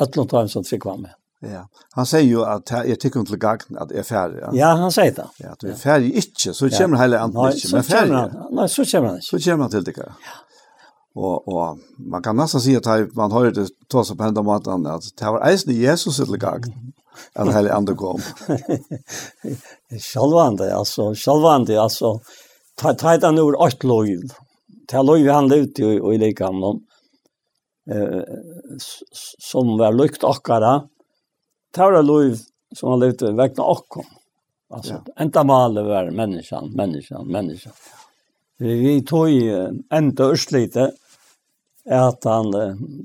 Øtlen 0.00 0.28
tar 0.28 0.46
en 0.46 0.50
sånn 0.50 0.66
trikva 0.66 0.96
med. 0.98 1.12
Ja, 1.44 1.68
han 1.90 2.06
säger 2.06 2.28
ju 2.28 2.44
att 2.44 2.70
jag 2.70 3.00
tycker 3.00 3.24
till 3.24 3.36
gagn 3.36 3.76
att 3.78 3.92
är 3.92 4.02
färdig. 4.02 4.38
Ja. 4.42 4.50
ja, 4.52 4.66
han 4.66 4.92
säger 4.92 5.14
det. 5.14 5.26
Ja, 5.38 5.50
att 5.50 5.60
är 5.64 5.74
färdig 5.74 6.14
inte 6.14 6.54
så 6.54 6.70
kommer 6.70 6.96
hela 6.96 7.18
andra 7.18 7.52
inte 7.52 7.68
men 7.72 7.82
färdig. 7.82 8.32
Nej, 8.50 8.68
så 8.68 8.84
kommer 8.84 9.08
han. 9.08 9.22
Så 9.22 9.38
kommer 9.38 9.62
han 9.62 9.70
till 9.70 9.84
det. 9.84 9.92
Ja. 9.96 10.12
Och 11.14 11.48
och 11.48 11.78
man 11.98 12.22
kan 12.22 12.36
nästan 12.36 12.60
säga 12.60 12.78
att 12.78 13.14
man 13.14 13.32
har 13.32 13.50
det 13.50 13.68
tas 13.88 14.10
upp 14.10 14.20
hända 14.20 14.42
mat 14.42 14.66
att 14.66 15.02
det 15.18 15.24
var 15.24 15.48
eisen 15.48 15.74
Jesus 15.74 16.16
till 16.16 16.36
gagn. 16.38 16.72
Att 17.34 17.54
hela 17.54 17.72
andra 17.74 17.94
kom. 17.94 18.20
Självande 20.14 20.76
alltså, 20.76 21.14
självande 21.14 21.82
alltså 21.82 22.20
ta 22.76 22.94
ta 22.94 23.16
det 23.16 23.30
nu 23.30 23.42
åt 23.42 23.84
lov. 23.84 24.06
Ta 24.88 25.02
lov 25.02 25.28
han 25.28 25.48
levde 25.48 25.82
i 25.82 26.00
och 26.00 26.14
i 26.14 26.18
likamnon. 26.18 26.80
Eh 27.90 28.22
som 29.38 29.78
var 29.78 29.92
lukt 29.92 30.24
akkara 30.24 30.82
tar 31.72 32.02
liv 32.02 32.40
som 32.74 32.90
han 32.90 33.00
levde 33.00 33.32
väckna 33.32 33.64
okkom. 33.64 34.06
Alltså, 34.70 34.92
ja. 34.92 35.12
enda 35.16 35.44
malet 35.44 35.84
var 35.84 36.10
människan, 36.10 36.70
människan, 36.70 37.26
människan. 37.26 37.72
Vi 38.56 39.02
tog 39.02 39.28
enda 39.90 40.24
urslite 40.24 40.92
at 41.90 42.24
han 42.24 42.52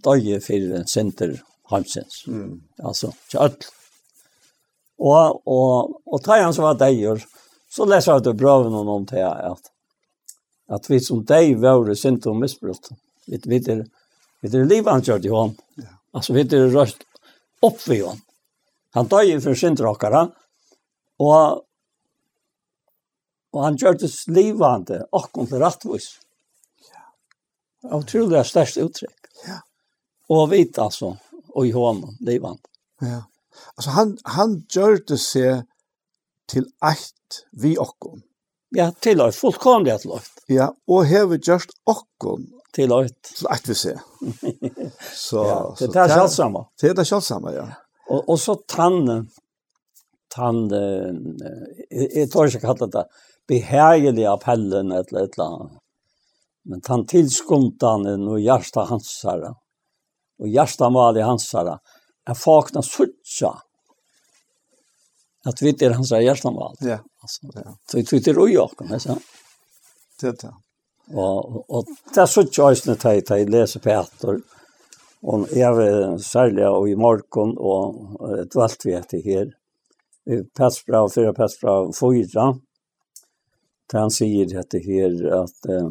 døye 0.03 0.39
for 0.39 0.75
en 0.77 0.87
senter 0.87 1.33
heimsens. 1.71 2.23
Mm. 2.27 2.61
Altså, 2.83 3.11
ikke. 3.33 3.71
Og, 4.97 5.41
og, 5.45 5.97
og 6.05 6.21
ta 6.25 6.39
han 6.41 6.53
som 6.55 6.65
var 6.65 6.77
deier, 6.79 7.21
så 7.69 7.85
leser 7.85 8.17
jeg 8.17 8.27
til 8.27 8.37
brøven 8.39 8.77
om 8.77 9.05
til 9.09 9.25
at, 9.25 9.71
at 10.73 10.89
vi 10.89 11.01
som 11.03 11.25
deg 11.27 11.57
var 11.61 11.89
senter 11.99 12.31
og 12.31 12.39
misbrutt. 12.41 12.91
Vi, 13.27 13.41
vi, 13.45 13.59
er, 13.73 13.83
vi 14.41 14.53
er 14.53 14.69
livet 14.69 15.05
kjørt 15.05 15.27
i 15.27 15.33
hånd. 15.33 15.57
Ja. 15.81 15.91
Altså, 16.15 16.33
vi 16.33 16.45
er 16.47 16.71
røst 16.73 17.03
opp 17.61 17.83
ved 17.89 18.05
hånd. 18.05 18.23
Han 18.95 19.09
døg 19.11 19.33
for 19.43 19.57
syndrokkere, 19.57 20.23
og, 21.19 21.63
og 23.53 23.63
han 23.63 23.77
gjør 23.79 23.97
det 24.01 24.11
livvande, 24.31 25.01
åkken 25.11 25.49
til 25.49 25.63
rettvis. 25.63 26.09
Ja. 26.87 27.97
Utrolig 27.97 28.45
størst 28.47 28.79
uttrykk. 28.81 29.31
Ja. 29.47 29.59
Og 30.33 30.51
vit 30.51 30.77
altså, 30.79 31.15
og 31.53 31.67
i 31.67 31.73
hånden, 31.75 32.17
livvande. 32.21 32.63
Ja. 33.01 33.23
Altså, 33.77 33.93
han, 33.97 34.17
han 34.25 34.59
gjør 34.71 35.01
det 35.09 35.19
seg 35.21 35.65
til 36.47 36.67
eit 36.85 37.41
vi 37.51 37.75
okkom. 37.79 38.21
Ja, 38.75 38.91
til 39.01 39.21
eit, 39.23 39.35
fullkomlig 39.37 39.97
til 40.03 40.13
eit. 40.17 40.31
Ja, 40.51 40.69
og 40.87 41.07
hever 41.07 41.39
gjørst 41.39 41.73
okkom 41.87 42.45
til 42.75 42.93
eit. 42.95 43.17
Til 43.33 43.49
eit 43.53 43.69
vi 43.69 43.77
ser. 43.77 43.99
så, 45.27 45.43
ja, 45.43 45.59
så, 45.75 45.87
det 45.87 45.95
er 45.95 46.07
det 46.07 46.17
selvsamme. 46.21 46.63
Det 46.79 46.91
er 46.91 46.97
det 47.01 47.07
selvsamme, 47.09 47.53
ja. 47.55 47.67
ja. 47.71 47.83
Og, 48.07 48.29
og 48.29 48.37
så 48.39 48.55
tann, 48.69 49.27
tann, 50.31 50.63
jeg, 50.71 52.07
jeg 52.13 52.29
tar 52.31 52.47
ikke 52.49 52.63
kallet 52.63 52.93
det, 52.93 53.03
behagelig 53.47 54.25
appellen 54.29 54.91
et 54.95 55.11
eller 55.11 55.27
et 55.27 55.37
eller 55.37 55.45
annet. 55.47 55.77
Men 56.67 56.83
tann 56.83 57.05
tilskundan 57.07 58.07
er 58.11 58.19
noe 58.19 58.41
hjärsta 58.43 58.83
hansara, 58.89 59.53
og 60.37 60.51
hjärsta 60.51 60.89
mal 60.91 61.17
i 61.17 61.23
hansara, 61.23 61.77
er 62.27 62.35
fakna 62.35 62.83
suttja, 62.83 63.53
at 65.47 65.63
vi 65.63 65.71
er 65.71 65.95
hansara 65.95 66.25
hjärsta 66.25 66.51
mal. 66.51 66.75
Ja. 66.83 66.99
Altså, 67.23 67.51
ja. 67.55 67.75
så 67.87 67.99
vi 67.99 68.05
tyter 68.07 68.39
ui 68.39 68.57
okon, 68.59 68.91
det 68.91 69.03
er 69.05 69.23
Det 70.19 70.27
er 70.27 70.37
det. 70.41 70.53
Og, 71.13 71.55
og, 71.55 71.65
og 71.69 71.91
det 72.13 72.21
er 72.21 72.27
suttja 72.27 72.67
òsne 72.67 72.97
teg, 72.99 73.23
jeg 73.29 73.47
leser 73.47 73.79
Peter, 73.79 74.33
og 74.33 74.41
Og 75.25 75.47
jeg 75.55 75.87
er 75.87 76.17
særlig 76.21 76.67
og 76.69 76.89
i 76.89 76.95
morgen 76.95 77.55
og 77.57 78.21
et 78.37 78.55
valgt 78.55 78.85
vi 78.85 78.93
etter 78.97 79.23
her. 79.25 79.47
Passbra 80.55 81.05
og 81.05 81.13
fyra 81.13 81.33
passbra 81.33 81.77
fyra. 81.95 82.51
Til 83.87 83.99
han 83.99 84.11
sier 84.11 84.51
etter 84.59 84.83
her 84.83 85.13
at 85.41 85.69
eh, 85.71 85.89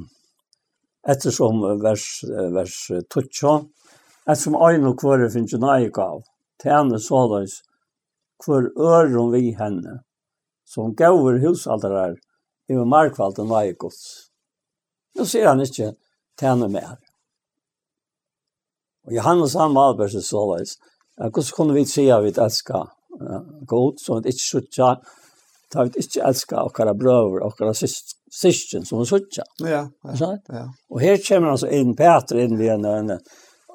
ettersom 1.09 1.63
vers, 1.81 2.05
vers 2.53 2.77
tutsja, 3.09 3.55
ettersom 4.27 4.59
øyne 4.61 4.91
og 4.91 4.99
kvare 5.01 5.31
finnes 5.33 5.55
jo 5.55 5.63
nøyek 5.63 5.97
av, 6.03 6.21
tjene 6.61 7.01
såleis 7.01 7.63
hver 8.45 8.69
øren 8.77 9.33
vi 9.33 9.55
henne, 9.57 10.03
som 10.69 10.95
gaver 10.95 11.41
husalderar 11.41 12.19
i 12.69 12.77
markvalden 12.77 13.49
nøye 13.49 13.73
gods. 13.81 14.31
Nå 15.17 15.25
sier 15.25 15.49
han 15.49 15.65
ikke 15.65 15.95
tjene 16.37 16.69
mer. 16.69 17.06
Og 19.07 19.15
Johannes 19.15 19.55
han 19.55 19.75
var 19.75 19.97
bare 19.99 20.11
så 20.11 20.23
såleis. 20.25 20.77
Hvordan 21.17 21.53
kunne 21.57 21.75
vi 21.77 21.85
si 21.89 22.09
at 22.13 22.25
vi 22.25 22.35
elsker 22.35 22.91
god, 23.67 24.01
så 24.01 24.21
vi 24.21 24.35
ikke 24.35 24.45
sutja, 24.45 24.95
da 25.73 25.87
vi 25.87 26.03
ikke 26.03 26.25
elsker 26.29 26.69
okkara 26.69 26.95
brøver, 26.95 27.43
okkara 27.47 27.73
syskjen 27.75 28.85
som 28.85 29.01
vi 29.01 29.09
sutja. 29.09 29.47
Ja, 29.65 29.87
ja, 30.21 30.33
ja. 30.53 30.65
Og 30.91 31.01
her 31.01 31.21
kommer 31.25 31.55
altså 31.55 31.71
inn 31.73 31.95
Peter 31.97 32.41
inn 32.43 32.59
ved 32.59 32.75
en 32.77 32.89
øyne. 32.91 33.19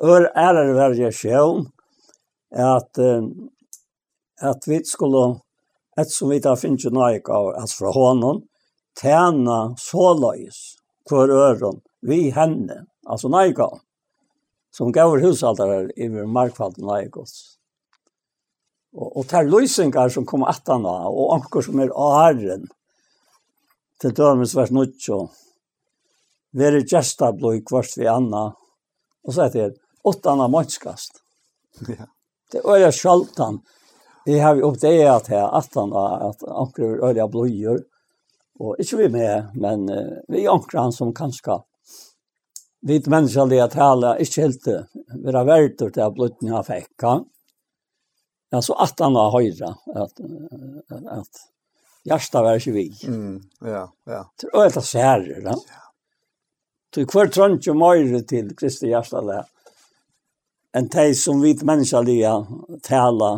Ør 0.01 0.27
er 0.29 0.57
det 0.57 0.75
verre 0.75 1.11
sjøen 1.13 1.67
at, 2.51 2.99
at 4.41 4.67
vi 4.67 4.81
skulle, 4.85 5.25
et 5.97 6.11
som 6.11 6.31
vi 6.31 6.41
da 6.43 6.55
finner 6.59 6.79
ikke 6.79 6.95
noe 6.95 7.21
av, 7.21 7.51
altså 7.61 7.83
fra 7.83 7.93
hånden, 7.97 8.43
tjene 8.99 9.59
såleis 9.79 10.61
hver 11.09 11.31
øren 11.33 11.81
vi 12.05 12.29
henne, 12.33 12.83
altså 13.07 13.29
nøygaven 13.31 13.81
som 14.71 14.91
gav 14.91 15.19
hushaldare 15.19 15.91
över 15.95 16.25
markfalden 16.25 16.85
Lagos. 16.85 17.57
og 18.93 19.17
och 19.17 19.27
tar 19.27 19.43
løsninger 19.43 20.09
som 20.09 20.25
kommer 20.25 20.49
etter 20.51 20.79
nå, 20.79 20.91
og 20.91 21.35
anker 21.37 21.63
som 21.63 21.79
er 21.79 21.93
av 21.95 22.41
til 24.01 24.15
dømes 24.17 24.55
vers 24.55 24.71
9. 24.71 25.19
Vere 26.51 26.81
gesta 26.83 27.31
blod 27.31 27.61
kvart 27.65 27.97
vi 27.97 28.07
anna. 28.07 28.51
og 29.23 29.33
så 29.33 29.43
heter 29.43 29.69
det 29.69 29.77
åttan 30.03 30.41
av 30.41 30.49
mannskast. 30.49 31.21
Ja. 31.87 32.07
Det 32.51 32.57
er 32.57 32.67
öliga 32.67 32.91
sjaltan. 32.91 33.61
Jeg 34.25 34.41
har 34.43 34.55
vi 34.55 34.61
uppdagat 34.61 35.27
här 35.27 35.57
at 35.57 35.75
han 35.75 35.93
at 35.93 36.43
anker 36.43 36.83
er 36.83 37.03
öliga 37.09 37.27
blodgjør, 37.27 37.79
og 38.59 38.75
ikke 38.79 38.97
vi 38.97 39.07
med, 39.09 39.53
men 39.55 39.87
vi 40.27 40.47
anker 40.47 40.79
han 40.79 40.91
som 40.91 41.13
kanskje 41.13 41.61
vit 42.81 43.07
det 43.49 43.61
at 43.61 43.75
tala 43.77 44.15
ikke 44.21 44.45
helt 44.45 44.67
vera 45.21 45.43
verdt 45.45 45.83
til 45.83 46.03
at 46.03 46.15
blodning 46.15 46.53
har 46.55 46.65
fekka. 46.65 47.19
så 48.61 48.75
at 48.83 48.99
han 48.99 49.15
har 49.15 49.31
høyre, 49.31 49.69
at, 49.95 50.17
at, 50.91 51.05
at 51.21 51.43
hjertet 52.09 52.43
var 52.43 52.57
ikke 52.59 52.73
vi. 52.75 52.87
Mm, 53.07 53.37
ja, 53.63 53.85
ja. 54.09 54.25
Det 54.41 54.49
å 54.51 54.65
etter 54.65 54.83
særer, 54.83 55.39
da. 55.45 55.55
Ja. 55.55 55.85
Til 56.91 57.07
hver 57.07 57.29
trønt 57.31 57.67
jo 57.67 57.77
mer 57.79 58.03
til 58.27 58.49
Kristi 58.59 58.89
hjertet 58.91 59.29
der, 59.29 59.45
enn 60.75 60.89
de 60.91 61.05
som 61.15 61.39
vit 61.43 61.63
menneskelig 61.67 62.17
tala, 62.83 63.31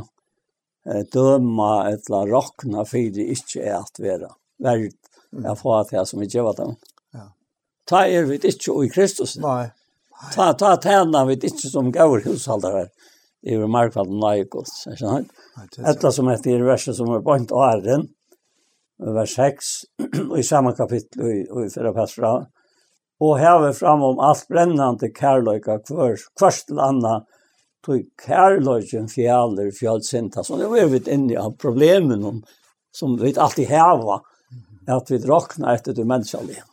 eh, 0.90 1.04
døma 1.14 1.74
eller 1.92 2.34
råkna 2.34 2.86
det 3.14 3.28
ikke 3.36 3.62
er 3.62 3.78
at 3.84 4.02
vera 4.02 4.32
verdt, 4.64 4.98
jeg 5.34 5.60
får 5.60 5.88
til 5.90 6.10
som 6.10 6.22
vi 6.22 6.30
gjør 6.30 6.54
dem. 6.58 6.74
Mm. 6.74 6.93
Ta 7.90 8.06
er 8.08 8.28
vi 8.30 8.40
ikke 8.40 8.76
i 8.86 8.90
Kristus. 8.92 9.38
Nei. 9.44 9.68
Ta, 10.34 10.54
ta 10.56 10.76
tjena 10.80 11.26
vi 11.28 11.36
ikke 11.36 11.68
som 11.68 11.92
gaur 11.92 12.24
hushaldare 12.24 12.88
i 13.44 13.58
markvalden 13.58 14.22
naikos. 14.24 14.86
Etta 14.88 16.12
som 16.12 16.30
heter 16.32 16.56
i 16.56 16.64
verset 16.64 16.96
som 16.96 17.12
er 17.12 17.24
bant 17.26 17.52
og 17.52 17.66
æren, 17.68 18.08
vers 19.04 19.36
6, 19.36 19.72
og 20.30 20.38
i 20.40 20.48
samme 20.48 20.72
kapittel 20.78 21.28
i, 21.28 21.38
i 21.44 21.70
fyrre 21.74 21.92
pastra, 21.96 22.38
og 23.24 23.38
heve 23.40 23.74
fram 23.76 24.04
om 24.04 24.22
alt 24.24 24.48
brennande 24.52 25.12
kærløyka 25.16 25.82
kvør, 25.88 26.18
kvørst 26.40 26.70
til 26.72 26.80
anna, 26.84 27.20
tog 27.84 28.04
kærløyken 28.24 29.10
fjaller 29.12 29.72
fjallsinta. 29.76 30.44
Så 30.44 30.60
det 30.60 30.70
var 30.72 30.92
vi 30.92 31.02
inne 31.12 31.40
av 31.42 31.58
problemen 31.60 32.44
som 32.96 33.18
vi 33.20 33.34
alltid 33.36 33.68
heva, 33.68 34.22
at 34.88 35.12
vi 35.12 35.20
drokna 35.20 35.76
etter 35.76 35.96
det 35.96 36.08
menneskelige. 36.08 36.64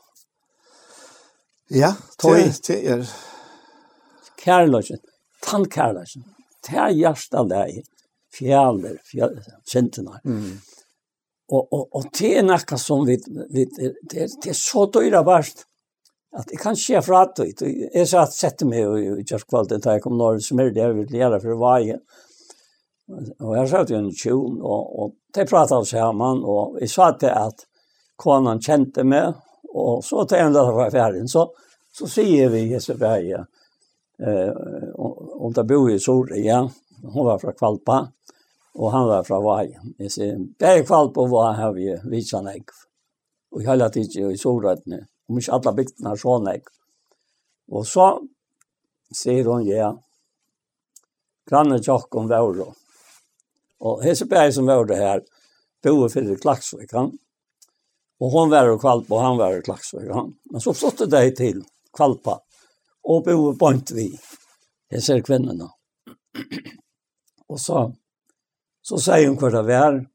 Ja, 1.71 1.93
tøy 2.19 2.51
til 2.63 2.87
er. 2.97 3.07
tann 4.45 4.83
tannkærløsjen. 5.43 6.25
Det 6.67 6.77
er 6.77 6.91
hjertet 6.91 7.35
av 7.39 7.53
fjaller, 8.35 8.99
kjentene. 9.67 10.21
Mm. 10.25 10.61
Og, 11.51 11.73
og, 11.73 11.87
og 11.95 12.07
det 12.19 12.31
er 12.39 12.47
noe 12.47 12.79
som 12.79 13.07
vi, 13.07 13.17
vi 13.51 13.67
det, 13.67 13.93
er, 14.15 14.35
det 14.43 14.53
er 14.53 14.59
så 14.59 14.87
døyre 14.93 15.23
verst, 15.27 15.65
at 16.39 16.51
jeg 16.53 16.61
kan 16.63 16.79
skje 16.79 17.01
fra 17.03 17.25
at 17.27 17.41
det. 17.41 17.71
Jeg 17.95 18.07
sa 18.07 18.23
at 18.23 18.35
sette 18.35 18.67
meg 18.69 18.85
i, 18.85 19.07
i 19.19 19.27
kjørskvalget, 19.27 19.83
da 19.83 19.97
jeg 19.97 20.05
kom 20.05 20.19
når 20.19 20.39
som 20.47 20.63
er 20.63 20.71
det 20.71 20.85
jeg 20.85 20.99
ville 20.99 21.23
gjøre 21.23 21.41
for 21.43 21.63
veien. 21.63 22.03
Og 23.43 23.57
jeg 23.59 23.71
sa 23.71 23.83
til 23.83 23.99
en 23.99 24.13
tjon, 24.15 24.61
og, 24.63 24.93
og 25.03 25.15
de 25.35 25.47
pratet 25.51 25.91
sammen, 25.91 26.45
og 26.47 26.79
jeg 26.79 26.93
sa 26.93 27.11
til 27.19 27.35
at 27.35 27.65
konan 28.21 28.63
kjente 28.63 29.03
meg, 29.03 29.35
Og 29.71 30.05
så 30.05 30.25
till 30.25 30.39
ända 30.39 30.61
av 30.61 30.91
färden 30.91 31.29
så, 31.29 31.53
så 31.93 32.07
sier 32.07 32.49
vi 32.49 32.69
Jeseberg 32.73 33.33
eh, 33.33 34.53
om 35.35 35.53
det 35.53 35.65
bor 35.65 35.91
i 35.91 35.99
Soria. 35.99 36.71
Hon 37.03 37.27
var 37.27 37.39
från 37.39 37.53
Kvalpa 37.53 38.13
och 38.75 38.93
han 38.93 39.09
var 39.09 39.25
från 39.25 39.45
Vaj. 39.45 39.79
Jag 39.97 40.11
det 40.17 40.39
där 40.59 40.83
Kvalpa 40.83 41.21
och 41.21 41.31
Vaj 41.31 41.57
har 41.57 41.73
vi 41.73 42.01
visat 42.05 42.47
ägg. 42.47 42.65
Och 43.51 43.63
hela 43.63 43.89
tiden 43.91 44.31
i 44.31 44.39
Soria 44.39 44.77
om 45.29 45.39
ikke 45.39 45.53
alle 45.53 45.73
bygdene 45.73 45.77
bygderna 45.77 46.17
sån 46.17 46.49
ägg. 46.49 46.63
Och 47.69 47.87
så 47.87 48.21
sier 49.15 49.45
hon 49.45 49.67
ja. 49.67 50.03
Granne 51.51 51.81
om 52.11 52.29
Vauro. 52.29 52.75
Och 53.79 54.03
Heseberg 54.03 54.53
som 54.53 54.67
var 54.67 54.85
det 54.85 54.97
här 54.97 55.23
bor 55.83 56.09
för 56.09 56.37
Klaksvik, 56.37 56.93
Han 56.93 57.19
Og 58.21 58.31
hon 58.31 58.51
var 58.51 58.75
i 58.75 58.79
kvalpa 58.79 59.15
och 59.15 59.21
han 59.21 59.37
var 59.37 59.59
i 59.59 59.63
klaxor. 59.63 60.05
Ja. 60.05 60.29
Men 60.51 60.61
så 60.61 60.75
flott 60.75 60.99
det 60.99 61.11
til 61.11 61.37
till 61.37 61.65
kvalpa. 61.97 62.41
Och 63.03 63.25
bo 63.25 63.57
på 63.57 63.73
inte 63.73 63.95
vi. 63.95 64.19
Jag 64.89 65.03
ser 65.03 65.21
kvinnorna. 65.21 65.71
och 67.47 67.61
så 67.61 67.95
så 68.83 68.99
säger 68.99 69.29
hon 69.29 69.37
kvar 69.37 69.51
det 69.51 69.63
var. 69.63 70.07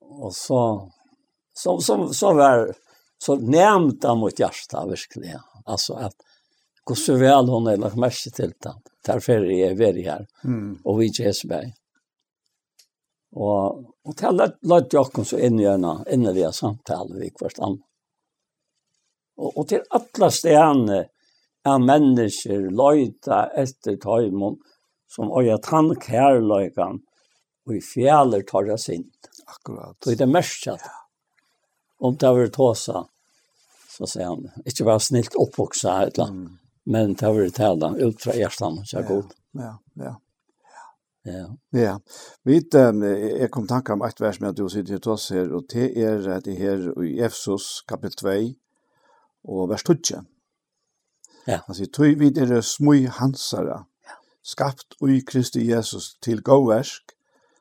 Och 0.00 0.34
så 0.34 0.92
så 1.52 1.80
så 1.80 2.14
så 2.14 2.34
var 2.34 2.74
så 3.18 3.36
nämnt 3.36 4.04
han 4.04 4.18
mot 4.18 4.40
hjertet, 4.40 4.90
virkelig. 4.90 5.34
Alltså 5.64 5.94
att 5.94 6.16
hur 6.88 6.94
så 6.94 7.14
väl 7.14 7.48
hon 7.48 7.66
har 7.66 7.76
lagt 7.76 7.96
mest 7.96 8.34
til 8.34 8.52
det. 8.58 8.74
Därför 9.04 9.32
är 9.32 9.68
jeg 9.68 9.76
ved 9.76 9.96
här. 9.96 10.26
Mm. 10.44 10.78
Och 10.84 11.00
vi 11.00 11.06
i 11.06 11.10
Jesberg. 11.18 11.72
Og, 13.36 13.84
og 14.08 14.16
til 14.16 14.40
at 14.40 14.56
lagt 14.64 14.94
jokken 14.96 15.26
så 15.28 15.38
inn 15.44 15.60
i 15.60 15.66
en 15.68 15.84
innerlige 16.08 16.52
samtale 16.56 17.18
vi 17.18 17.28
hvert 17.40 17.60
annet. 17.60 17.84
Og, 19.38 19.52
og 19.52 19.68
til 19.70 19.84
alle 19.94 20.30
stedene 20.34 21.02
er 21.68 21.84
mennesker 21.84 22.70
løyta 22.72 23.44
etter 23.58 23.98
tøymon 24.00 24.56
som 25.08 25.30
øye 25.36 25.58
tann 25.64 25.92
kærløykan 26.00 27.02
og 27.68 27.76
i 27.76 27.82
fjeller 27.84 28.44
tar 28.48 28.68
jeg 28.70 28.80
sint. 28.80 29.28
Akkurat. 29.48 29.96
Så 30.04 30.16
det 30.16 30.24
er 30.24 30.32
mest 30.32 30.66
ja. 30.66 30.76
Om 31.98 32.16
det 32.16 32.30
var 32.36 32.50
tåsa, 32.54 33.02
så 33.90 34.06
sier 34.06 34.30
han, 34.30 34.44
ikke 34.68 34.86
bare 34.86 35.02
snilt 35.02 35.34
oppvoksa 35.36 35.96
et 36.04 36.18
eller 36.18 36.28
annet, 36.28 36.50
mm. 36.52 36.58
men 36.94 37.16
det 37.18 37.32
var 37.34 37.48
tala 37.56 37.90
ut 37.98 38.22
fra 38.22 38.36
hjertan, 38.38 38.78
så 38.86 39.00
er 39.00 39.02
ja, 39.02 39.08
god. 39.08 39.32
Ja, 39.58 39.72
ja. 40.04 40.12
Ja. 41.26 41.46
Ja. 41.72 41.98
Vit 42.44 42.74
jeg 42.74 43.50
kom 43.52 43.66
tanke 43.68 43.92
om 43.92 44.02
et 44.06 44.20
vers 44.20 44.40
med 44.40 44.52
at 44.52 44.58
du 44.58 44.68
sitter 44.68 44.98
til 44.98 45.12
oss 45.12 45.28
her 45.34 45.50
og 45.54 45.66
det 45.72 45.90
er 45.98 46.22
at 46.36 46.46
det 46.46 46.56
her 46.56 46.88
i 47.04 47.18
Efesos 47.20 47.82
kapitel 47.88 48.16
2 48.22 48.28
og 49.48 49.68
vers 49.68 49.82
2. 49.82 49.94
Ja. 51.48 51.60
Altså 51.66 51.86
tøy 51.92 52.14
vid 52.20 52.38
er 52.38 52.60
smøy 52.60 53.08
hansara. 53.18 53.84
Skapt 54.44 54.96
ui 55.02 55.20
Kristi 55.26 55.66
Jesus 55.70 56.14
til 56.22 56.42
gåversk 56.42 57.12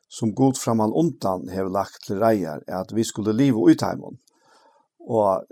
som 0.09 0.35
god 0.35 0.55
framan 0.55 0.93
undan 0.95 1.49
hev 1.51 1.67
lagt 1.71 2.05
til 2.07 2.21
reier 2.23 2.61
er 2.67 2.79
at 2.79 2.95
vi 2.95 3.03
skulle 3.03 3.35
live 3.35 3.59
ut 3.59 3.83
heimon. 3.83 4.19
Og 5.07 5.43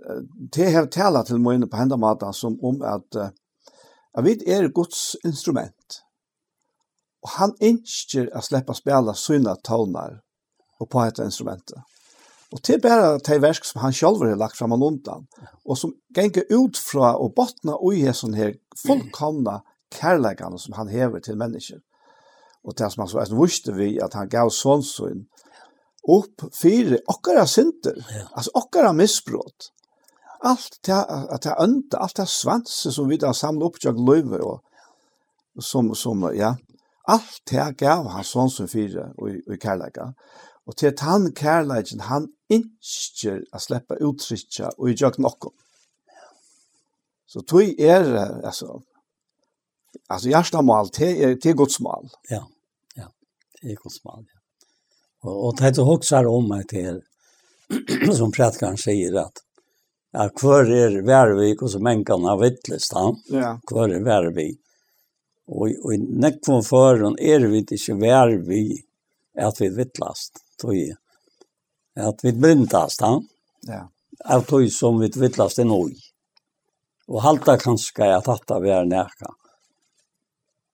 det 0.55 0.71
hev 0.71 0.87
tala 0.91 1.23
til 1.23 1.39
mine 1.39 1.67
på 1.67 1.77
hendamata 1.77 2.31
som 2.31 2.55
om 2.63 2.81
at, 2.81 3.19
at 4.15 4.23
vi 4.23 4.37
er 4.47 4.67
Guds 4.71 5.15
instrument 5.25 6.04
Og 7.25 7.33
han 7.39 7.55
ønsker 7.63 8.29
å 8.37 8.43
slippe 8.45 8.75
å 8.75 8.77
spille 8.77 9.15
sine 9.17 9.55
toner 9.65 10.19
og 10.79 10.89
på 10.91 11.01
et 11.01 11.21
instrument. 11.23 11.73
Og 12.53 12.61
til 12.63 12.77
bare 12.83 13.15
de 13.25 13.37
versk 13.41 13.65
som 13.65 13.81
han 13.81 13.95
selv 13.95 14.21
har 14.21 14.37
lagt 14.37 14.59
frem 14.59 14.75
og 14.75 14.83
undan, 14.85 15.25
og 15.65 15.79
som 15.79 15.95
ganger 16.13 16.45
ut 16.53 16.77
fra 16.77 17.15
og 17.17 17.33
bottna 17.35 17.79
og 17.79 17.97
i 17.97 18.05
sånn 18.13 18.37
her 18.37 18.53
fullkomna 18.79 19.63
kærleggene 19.95 20.59
som 20.61 20.77
han 20.77 20.91
hever 20.91 21.23
til 21.25 21.39
mennesker. 21.39 21.81
Og 22.65 22.77
det 22.77 22.91
som 22.91 23.03
han 23.03 23.09
så 23.09 23.23
er 23.23 23.33
vurste 23.33 23.73
vi 23.73 23.95
at 24.01 24.13
han 24.17 24.29
gav 24.29 24.51
sånn 24.53 24.85
sånn 24.85 25.25
opp 26.05 26.45
fire 26.53 26.99
okkara 27.09 27.47
synder, 27.49 27.97
ja. 28.13 28.27
altså 28.37 28.53
okkara 28.61 28.93
misbrott. 28.93 29.71
Alt 30.45 30.77
det 30.85 30.93
at 30.93 31.41
det 31.47 31.55
ønte, 31.57 31.97
alt 31.97 32.19
det 32.19 32.27
svanse 32.29 32.93
som 32.93 33.09
vi 33.09 33.17
da 33.17 33.33
samlet 33.33 33.65
opp 33.65 33.81
til 33.81 33.97
løyve 33.97 34.43
og 34.45 34.61
som, 35.63 35.93
som, 35.95 36.27
ja, 36.35 36.53
Alt 37.07 37.41
det 37.51 37.65
gav 37.77 38.07
han 38.09 38.25
sånn 38.25 38.49
som 38.49 38.69
fire 38.69 39.11
og, 39.21 39.37
og 39.45 39.59
kærleika. 39.61 40.09
Og 40.65 40.77
til 40.79 40.89
at 40.89 41.03
han 41.05 41.29
kærleiken, 41.37 42.07
han 42.09 42.27
innskjer 42.49 43.43
å 43.53 43.61
slippe 43.61 43.99
uttrykja 44.01 44.71
og 44.77 44.89
i 44.89 44.97
jøk 44.97 45.19
nokko. 45.21 45.53
Så 47.29 47.43
tog 47.45 47.81
er, 47.81 48.07
altså, 48.45 48.79
altså 50.07 50.31
hjertemål, 50.31 50.89
det 50.97 51.11
er, 51.13 51.35
det 51.41 51.51
er 51.51 51.59
godsmål. 51.59 52.09
Ja, 52.31 52.41
ja, 52.97 53.09
det 53.59 53.75
er 53.75 53.81
godsmål, 53.81 54.23
ja. 54.23 54.41
Og, 55.25 55.35
og 55.35 55.57
det 55.59 55.71
er 55.71 55.81
også 55.81 56.21
om 56.29 56.49
meg 56.49 56.67
til, 56.69 57.01
som 58.13 58.33
prætkaren 58.33 58.79
sier, 58.81 59.21
at 59.25 59.41
Ja, 60.15 60.29
hver 60.31 60.69
er 60.71 60.93
värvik 61.03 61.59
og 61.65 61.71
så 61.73 61.79
mennkene 61.83 62.29
har 62.29 62.37
vittlest 62.39 62.93
han. 62.95 63.17
Ja. 63.27 63.49
Kvar 63.67 63.89
är 63.89 63.99
värvik. 63.99 64.61
Og, 65.45 65.69
og 65.83 65.93
i 65.93 65.99
nekvom 66.01 66.63
foran 66.65 67.17
er 67.21 67.45
vi 67.51 67.61
ikke 67.61 67.97
vær 68.01 68.33
vi 68.47 68.63
at 69.35 69.59
vi 69.61 69.69
vittlast, 69.69 70.41
tog 70.61 70.73
jeg. 70.75 70.97
At 71.95 72.23
vi 72.23 72.33
blindast, 72.33 73.03
ja. 73.03 73.19
Ja. 73.69 73.81
Av 74.25 74.45
tog 74.47 74.65
som 74.71 74.99
vi 75.01 75.11
vittlast 75.13 75.59
er 75.59 75.67
noe. 75.69 75.93
Og 77.11 77.21
halta 77.21 77.57
kanskje 77.61 78.09
at 78.15 78.29
hatta 78.31 78.59
vi 78.63 78.71
er 78.73 78.87
nærka. 78.89 79.35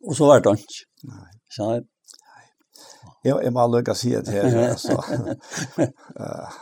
Og 0.07 0.15
så 0.17 0.30
var 0.30 0.43
det 0.45 0.55
ikke. 0.61 0.86
Nei. 1.09 1.32
Så, 1.51 1.67
Nei. 1.67 2.45
Jeg, 3.28 3.36
jeg 3.43 3.53
må 3.53 3.67
lukka 3.69 3.95
si 3.97 4.13
det 4.15 4.34
her, 4.34 4.55
altså. 4.72 4.95
uh, 6.22 6.59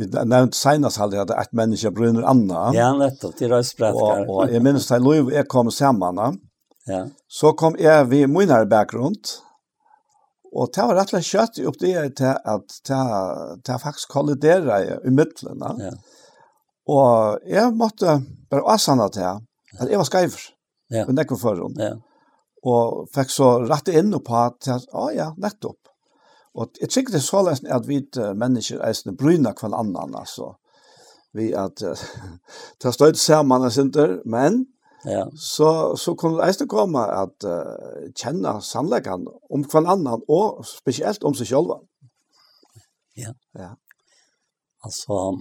vi 0.00 0.08
nevnte 0.08 0.56
senest 0.56 1.00
aldri 1.02 1.20
at 1.20 1.34
et 1.34 1.52
menneske 1.56 1.90
brunner 1.94 2.24
anna. 2.28 2.70
Ja, 2.76 2.92
nettopp, 2.96 3.34
til 3.38 3.52
røysbrettkar. 3.52 4.24
Og, 4.24 4.32
og 4.46 4.54
jeg 4.54 4.64
minns 4.64 4.88
da 4.88 5.00
Løyv, 5.02 5.32
jeg 5.34 5.48
kom 5.52 5.70
sammen, 5.74 6.20
Ja. 6.88 7.06
Så 7.30 7.52
kom 7.58 7.76
jeg 7.78 8.10
ved 8.10 8.30
munnare 8.30 8.66
bakgrund, 8.66 9.30
og 10.52 10.72
det 10.74 10.84
var 10.84 10.98
rett 10.98 11.12
og 11.12 11.22
slett 11.22 11.30
kjøtt 11.30 11.60
opp 11.68 11.78
det 11.80 11.92
til 12.18 12.32
at 12.54 12.78
det 12.88 13.02
det 13.66 13.80
faktisk 13.80 14.10
kolliderer 14.12 14.98
i 15.06 15.12
midtlene. 15.14 15.70
Ja. 15.80 15.92
Og 16.92 17.46
jeg 17.46 17.72
måtte 17.78 18.18
bare 18.50 18.66
avsanne 18.74 19.08
til 19.14 19.28
at 19.78 19.88
jeg 19.88 20.00
var 20.00 20.08
skreiver, 20.08 20.42
ja. 20.90 21.06
men 21.06 21.16
det 21.16 21.30
var 21.30 21.40
forhånd. 21.40 21.78
Ja. 21.80 21.94
Og 22.62 23.06
fikk 23.14 23.30
så 23.32 23.54
rette 23.64 23.94
inn 23.98 24.12
på 24.22 24.36
at, 24.38 24.68
at 24.70 24.84
å 24.94 25.08
ja, 25.14 25.32
nettopp. 25.40 25.78
Og 26.52 26.76
jeg 26.80 26.90
tykker 26.92 27.14
det 27.14 27.22
er 27.22 27.24
så 27.24 27.40
løsning 27.46 27.72
at 27.72 27.88
vi 27.88 28.02
mennesker 28.36 28.82
er 28.84 28.92
sånn 28.96 29.16
bryna 29.16 29.54
hver 29.56 29.72
annen, 29.72 30.18
altså. 30.18 30.52
Vi 31.32 31.48
at, 31.56 31.80
uh, 31.80 31.96
det 32.76 32.90
har 32.90 32.92
støyt 32.92 33.18
sammen, 33.18 33.64
men 34.28 34.66
Ja. 35.04 35.30
Så 35.34 35.96
så 35.96 36.14
kan 36.14 36.36
det 36.36 36.46
eiste 36.46 36.66
komme 36.70 37.02
at 37.02 37.46
uh, 37.46 38.10
kjenne 38.14 38.58
sannleggen 38.62 39.26
om 39.50 39.64
hver 39.66 39.88
annan, 39.94 40.22
og 40.28 40.62
spesielt 40.66 41.24
om 41.26 41.34
seg 41.34 41.50
selv. 41.50 41.72
Ja. 43.18 43.34
ja. 43.58 43.72
Altså, 44.82 45.38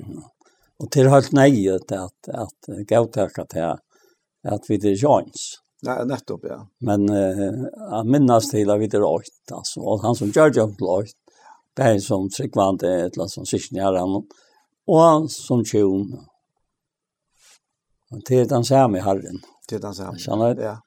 og 0.80 0.90
til 0.92 1.10
helt 1.10 1.32
att 1.32 1.92
att 1.92 2.28
at, 2.28 2.68
at 2.68 2.86
gavtaka 2.86 3.44
til 3.44 3.76
at 4.44 4.68
vi 4.68 4.74
er 4.74 4.96
joins. 4.96 5.60
Ja, 5.84 6.04
nettopp, 6.04 6.44
ja. 6.48 6.62
Men 6.80 7.04
uh, 7.10 7.68
jeg 7.76 8.06
minnes 8.08 8.48
til 8.48 8.70
at 8.70 8.80
vi 8.80 8.88
er 8.88 9.04
åkt, 9.04 9.52
altså, 9.52 9.80
og 9.80 10.02
han 10.02 10.16
som 10.16 10.32
gjør 10.32 10.52
det 10.52 10.68
til 10.78 10.88
åkt, 10.88 11.16
det 11.76 11.84
er 11.84 11.98
som 11.98 12.30
tryggvande, 12.30 12.88
et 12.88 13.12
eller 13.12 13.26
annet 13.26 13.32
som 13.32 13.46
sikkert 13.46 13.82
och 13.82 13.98
han, 13.98 14.22
og 14.86 15.30
som 15.30 15.64
Men 18.14 18.22
det 18.26 18.40
är 18.40 18.44
den 18.44 18.64
samme 18.64 19.00
herren. 19.00 19.40
Det 19.68 19.76
är 19.76 19.80
den 19.80 19.94
samme. 19.94 20.18
Känner 20.18 20.62
Ja. 20.62 20.80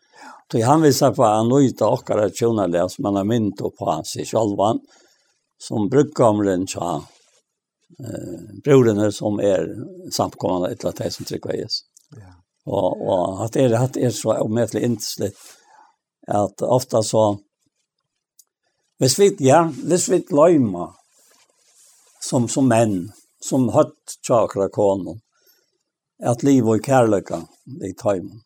Så 0.52 0.64
han 0.64 0.82
visar 0.82 1.12
på 1.12 1.24
han 1.24 1.50
nöjda 1.50 1.88
och 1.88 2.10
att 2.10 2.38
tjona 2.38 2.68
läs 2.68 3.00
man 3.00 3.16
har 3.16 3.24
mynt 3.24 3.58
på 3.58 3.86
hans 3.86 4.16
i 4.16 4.26
självan 4.26 4.80
som 5.58 5.90
brukkamren 5.90 6.68
tja 6.68 7.02
eh 8.00 8.62
brorene 8.64 9.12
som 9.12 9.40
er 9.40 9.76
samkommande 10.12 10.72
ett 10.72 10.84
lat 10.84 11.14
som 11.14 11.26
trycker 11.26 11.54
Jesus. 11.54 11.82
Ja. 12.12 12.32
Och 12.66 13.08
och 13.08 13.46
att 13.46 13.56
är 13.56 13.70
det 13.70 14.02
er 14.02 14.10
så 14.10 14.38
omätligt 14.42 14.86
intressant 14.86 15.34
at 16.28 16.62
ofta 16.62 17.04
så 17.04 17.38
Hvis 19.00 19.20
vi, 19.20 19.36
ja, 19.40 19.72
hvis 19.84 20.10
vi 20.10 20.26
løyma 20.30 20.94
som, 22.20 22.48
som 22.48 22.68
menn, 22.68 23.12
som 23.46 23.70
høtt 23.70 24.16
tjakra 24.28 24.70
konon, 24.74 25.20
at 26.24 26.44
liv 26.44 26.68
og 26.68 26.82
kærløyka 26.84 27.42
i 27.86 27.94
tøymen, 27.98 28.42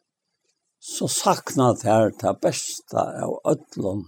så 0.81 1.07
sakna 1.07 1.71
her 1.83 2.09
det 2.19 2.33
beste 2.41 2.97
av 2.97 3.37
ødlån 3.47 4.07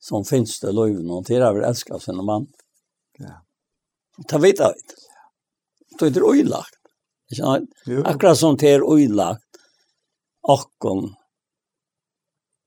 som 0.00 0.24
finnes 0.24 0.56
det 0.62 0.72
løyven, 0.72 1.10
og 1.10 1.26
til 1.26 1.42
jeg 1.42 1.56
vil 1.56 1.66
elske 1.68 2.00
sin 2.00 2.22
mann. 2.24 2.46
Ja. 3.20 3.40
Det 4.18 4.40
vet 4.42 4.62
jeg 4.62 4.78
ikke. 4.78 4.98
Det 5.98 6.16
er 6.16 6.26
øylagt. 6.30 6.78
Akkurat 8.08 8.38
som 8.38 8.56
det 8.56 8.70
er 8.72 8.84
øylagt, 8.86 9.58
akkon, 10.48 11.10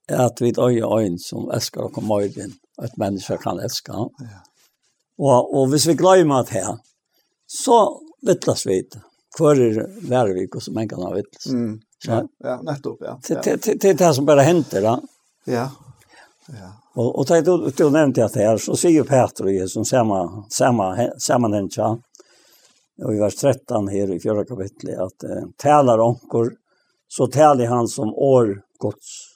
at 0.08 0.40
vi 0.40 0.52
øye 0.58 0.86
øyn 0.98 1.18
som 1.18 1.50
elsker 1.50 1.88
og 1.88 1.94
kommer 1.96 2.22
inn, 2.26 2.54
at 2.78 2.98
mennesker 2.98 3.40
kan 3.42 3.60
elske. 3.60 3.92
Ja. 4.20 4.42
Og, 5.18 5.54
og 5.54 5.68
hvis 5.72 5.88
vi 5.88 5.96
glemmer 5.98 6.44
det 6.46 6.60
her, 6.60 6.76
så 7.48 7.78
vittles 8.26 8.66
vi 8.66 8.82
det 8.82 9.02
kvar 9.36 9.60
är 9.60 10.08
Värvik 10.08 10.54
och 10.54 10.62
så 10.62 10.72
man 10.72 10.88
kan 10.88 11.02
ha 11.02 11.14
vitt. 11.14 11.46
Mm. 11.48 11.80
Ja, 12.06 12.28
ja, 12.38 12.62
nettopp, 12.62 12.98
ja. 13.00 13.20
Det 13.28 13.80
det 13.80 13.92
det 13.92 14.14
som 14.14 14.26
bara 14.26 14.40
händer, 14.40 14.82
då. 14.82 15.00
Ja, 15.44 15.70
ja. 16.46 16.82
Och, 16.94 17.18
och 17.18 17.26
det 17.26 17.40
du, 17.40 17.70
du 17.76 17.90
nämnde 17.90 18.24
att 18.24 18.32
det 18.32 18.40
här, 18.40 18.56
så 18.56 18.76
ser 18.76 18.88
ju 18.88 19.04
Peter 19.04 19.44
och 19.44 19.52
Jesus 19.52 19.88
samma, 19.88 20.44
samma, 20.50 21.10
sammanhängsa. 21.18 21.98
Och 23.04 23.14
i 23.14 23.18
vers 23.18 23.36
13 23.36 23.88
här 23.88 24.14
i 24.14 24.20
fjärde 24.20 24.44
kapitlet, 24.44 24.98
att 24.98 25.22
eh, 25.22 25.48
talar 25.56 26.00
onkor, 26.00 26.52
så 27.08 27.26
talar 27.26 27.66
han 27.66 27.88
som 27.88 28.14
år 28.14 28.62
gods. 28.78 29.28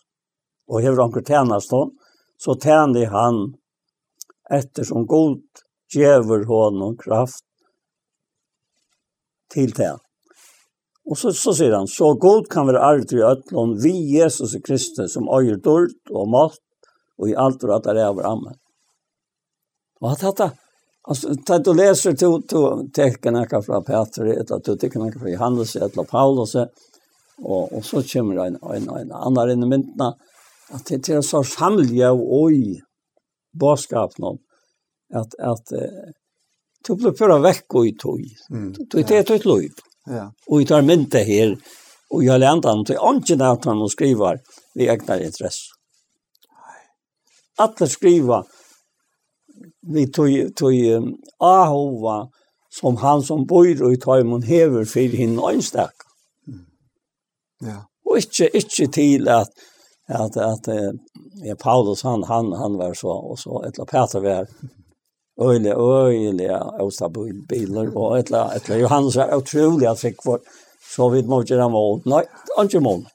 Och 0.69 0.83
hur 0.83 1.01
onkor 1.01 1.23
tjänas 1.27 1.69
då, 1.69 1.91
så 2.39 2.55
tjänar 2.55 3.07
han 3.07 3.55
eftersom 4.51 5.07
god 5.07 5.43
djever 5.95 6.45
honom 6.45 6.97
kraft 6.97 7.46
til 9.53 9.73
det. 9.77 9.95
Og 11.07 11.19
så, 11.19 11.31
så 11.33 11.55
sier 11.55 11.75
han, 11.77 11.87
så 11.87 12.15
god 12.19 12.49
kan 12.51 12.67
være 12.67 12.83
arvet 12.83 13.13
i 13.15 13.23
øtlån, 13.23 13.77
vi 13.83 13.95
Jesus 14.17 14.57
Kristus 14.67 15.15
som 15.15 15.29
øyer 15.31 15.61
dørt 15.63 16.11
og 16.11 16.31
mat, 16.33 16.59
og 17.19 17.31
i 17.31 17.37
alt 17.39 17.63
og 17.65 17.77
at 17.77 17.87
det 17.87 18.03
er 18.03 18.11
over 18.11 18.27
amen. 18.27 18.57
Og 20.03 20.11
at 20.13 20.25
dette, 20.27 20.51
altså, 21.09 21.37
da 21.47 21.61
du 21.63 21.73
leser 21.77 22.17
to, 22.19 22.33
to 22.51 22.65
tekken 22.95 23.39
ikke 23.41 23.63
fra 23.65 23.81
Petri, 23.87 24.35
etter 24.35 24.61
to 24.67 24.75
tekken 24.81 25.07
ikke 25.07 25.23
fra 25.23 25.33
Johannes, 25.33 25.77
etter 25.79 26.11
Paulus, 26.11 26.57
og, 26.57 27.63
og 27.71 27.85
så 27.85 28.03
kommer 28.11 28.43
en, 28.45 28.59
en, 28.75 28.91
en 28.91 29.15
annen 29.15 29.55
inn 29.55 29.65
i 29.65 29.71
myndene, 29.77 30.13
at 30.75 30.91
det 30.91 31.15
er 31.15 31.23
så 31.23 31.45
samlige 31.47 32.11
og 32.11 32.53
i 32.53 32.81
båtskapen, 33.57 34.41
at, 35.15 35.39
at, 35.39 35.71
at 35.71 36.17
Du 36.85 36.95
blir 36.97 37.15
føra 37.19 37.39
vekk 37.43 37.79
og 37.79 37.89
i 37.89 37.95
tog. 37.99 38.23
Du 38.51 38.99
er 38.99 39.07
det 39.07 39.31
et 39.31 39.47
liv. 39.47 39.73
Ja. 40.07 40.29
Og 40.49 40.61
jeg 40.61 40.69
tar 40.71 40.85
mynte 40.87 41.23
her, 41.27 41.57
og 42.11 42.23
jeg 42.25 42.43
lente 42.43 42.71
han 42.71 42.85
til 42.87 43.01
ånden 43.03 43.43
at 43.43 43.65
han 43.67 43.83
skriver 43.91 44.43
vi 44.77 44.89
egnar 44.93 45.25
interesse. 45.25 45.73
Alle 47.59 47.89
skriver 47.89 48.45
vi 49.87 50.07
tog, 50.13 50.31
tog 50.57 50.75
um, 50.97 51.15
ahova 51.41 52.27
som 52.81 52.97
han 52.97 53.23
som 53.23 53.47
bor 53.47 53.67
i 53.67 53.97
Tøymon 53.97 54.43
hever 54.43 54.85
for 54.85 55.17
henne 55.17 55.43
øynstak. 55.51 56.05
Mm. 56.47 56.67
Ja. 57.63 57.79
Og 58.07 58.19
ikke, 58.19 58.51
ikke 58.55 58.87
til 58.93 59.29
at 59.29 59.51
at 60.09 60.37
at 60.37 60.69
eh, 60.69 61.57
Paulus 61.59 62.03
han 62.03 62.23
han 62.23 62.53
han 62.53 62.79
var 62.79 62.95
så 62.95 63.09
og 63.09 63.39
så 63.39 63.63
ett 63.67 63.77
Peter 63.91 64.21
var 64.21 64.47
öle 65.41 65.75
öle 65.75 66.61
ostabil 66.81 67.43
biler, 67.49 67.97
og 67.97 68.19
ett 68.19 68.31
la 68.31 68.53
ett 68.55 68.69
Johannes 68.69 69.17
är 69.17 69.37
utrolig 69.37 69.87
at 69.87 70.01
fikk 70.01 70.23
for, 70.23 70.41
så 70.97 71.09
vid 71.09 71.29
måste 71.29 71.61
han 71.61 71.73
vara 71.73 72.01
nej 72.05 72.27
ikke 72.65 72.81
mål. 72.81 73.07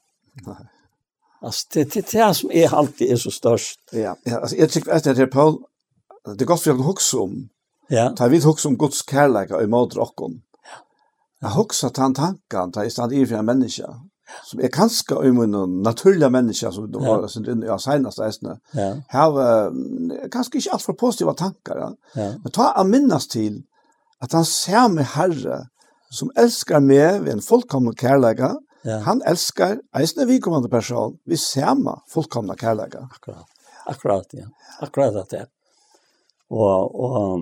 Altså, 1.42 1.68
det 1.74 1.94
det 1.94 2.12
det 2.12 2.20
är 2.20 2.34
som 2.34 2.52
er 2.52 2.74
alltid 2.74 3.12
er 3.12 3.16
så 3.16 3.32
størst. 3.32 3.80
Ja, 3.94 4.14
ja 4.26 4.40
altså, 4.40 4.56
jeg 4.58 4.70
tykker 4.70 4.94
at 4.94 5.04
det 5.04 5.20
er, 5.20 5.26
Paul 5.26 5.64
det 6.26 6.42
er 6.42 6.46
godt 6.46 6.64
for 6.64 6.78
å 6.78 6.86
huske 6.86 7.18
om. 7.18 7.38
Ja. 7.90 8.12
Ta 8.18 8.28
vi 8.30 8.40
huske 8.44 8.68
om 8.68 8.78
Guds 8.78 9.02
kärlek 9.10 9.52
och 9.52 9.64
emot 9.64 9.96
rocken. 9.96 10.42
Ja. 10.64 10.78
Jag 11.40 11.50
hooks 11.50 11.84
att 11.84 11.98
han 11.98 12.16
i 12.16 12.90
att 12.98 13.12
i 13.12 13.26
for 13.26 13.36
en 13.36 13.46
menneske, 13.46 13.86
som 14.44 14.60
är 14.60 14.68
kanske 14.68 15.16
om 15.16 15.42
en 15.42 15.82
naturlig 15.82 16.32
människa 16.32 16.72
som 16.72 16.92
de 16.92 17.04
har 17.04 17.28
sin 17.28 17.50
in 17.50 17.64
i 17.64 17.80
senast 17.80 18.20
resten. 18.20 18.58
Har 19.08 20.30
kanske 20.30 20.58
ikke 20.58 20.72
alt 20.72 20.82
för 20.82 20.94
positiva 20.94 21.34
tankar. 21.34 21.78
Ja. 21.78 22.34
Men 22.44 22.52
ta 22.52 22.72
att 22.72 22.88
minnas 22.88 23.28
till 23.28 23.64
att 24.20 24.32
han 24.32 24.46
ser 24.46 24.90
mig 24.90 25.04
Herre 25.04 25.68
som 26.10 26.32
älskar 26.36 26.80
mig 26.80 27.20
vid 27.20 27.34
en 27.34 27.42
fullkomne 27.42 27.92
kärleka. 28.02 28.56
Ja. 28.82 28.98
Han 28.98 29.22
älskar 29.22 29.80
eisne 29.96 30.26
vikommande 30.26 30.70
person 30.70 31.18
vi 31.26 31.38
samma 31.38 32.02
fullkomna 32.08 32.56
kärleka. 32.56 33.10
Akkurat. 33.12 33.46
Akkurat 33.86 34.28
ja. 34.32 34.46
Akkurat 34.80 35.16
at 35.16 35.30
det. 35.30 35.46
Och 36.50 36.96
och 36.96 37.40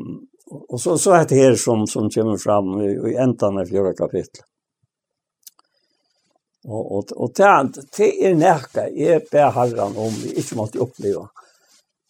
og 0.70 0.82
så 0.82 0.98
så 0.98 1.16
er 1.16 1.26
det 1.26 1.36
här 1.36 1.56
som 1.56 1.88
som 1.88 2.10
kommer 2.10 2.38
fram 2.38 2.82
i, 2.82 3.12
i 3.12 3.16
ändan 3.16 3.58
av 3.58 3.66
fjärde 3.66 3.94
kapitlet 3.94 4.49
Og, 6.68 6.92
og, 6.92 7.12
og 7.16 7.36
det, 7.38 7.84
det 7.96 8.10
er 8.28 8.36
nærke, 8.36 8.90
jeg 8.96 9.24
ber 9.32 9.54
herren 9.56 9.96
om 9.96 10.16
vi 10.24 10.34
ikke 10.42 10.58
måtte 10.60 10.82
oppleve. 10.84 11.30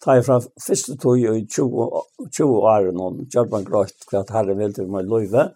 Ta 0.01 0.15
jeg 0.15 0.25
fra 0.25 0.39
første 0.39 0.95
tog 0.97 1.19
i 1.19 1.43
20, 1.45 1.89
20 2.31 2.47
år, 2.71 2.87
noen 2.95 3.25
gjør 3.29 3.49
man 3.51 3.67
grøyt 3.67 4.07
hva 4.09 4.23
herren 4.31 4.57
vil 4.57 4.73
til 4.73 4.87
meg 4.89 5.09
løyve. 5.11 5.49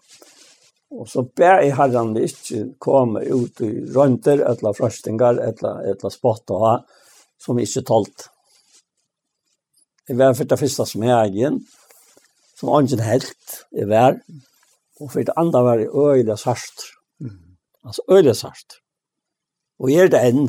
Og 0.94 1.08
så 1.10 1.24
ber 1.26 1.64
jeg 1.64 1.78
herren 1.78 2.12
vi 2.14 2.28
ikke 2.28 2.66
komme 2.84 3.24
ut 3.24 3.64
i 3.66 3.72
rønter, 3.96 4.44
eller 4.52 4.78
frøstinger, 4.78 5.40
eller, 5.48 5.82
eller 5.94 6.14
spott 6.14 6.54
og 6.54 6.68
ha, 6.68 6.76
som 7.42 7.60
ikke 7.60 7.86
talt. 7.88 8.28
Jeg 10.10 10.20
var 10.20 10.36
for 10.36 10.52
det 10.52 10.60
første 10.60 10.86
som 10.92 11.08
jeg 11.08 11.32
igjen, 11.32 11.62
som 12.60 12.70
ånden 12.76 13.02
helt 13.08 13.58
i 13.72 13.88
vær, 13.88 14.20
og 15.00 15.10
for 15.10 15.24
det 15.24 15.40
andre 15.40 15.64
var 15.66 15.82
jeg 15.82 15.96
øyelig 15.96 16.38
sørst. 16.44 16.90
Altså 17.84 18.04
øyelig 18.12 18.36
sørst 18.36 18.83
og 19.84 19.92
er 19.92 20.12
det 20.12 20.22
enn. 20.30 20.46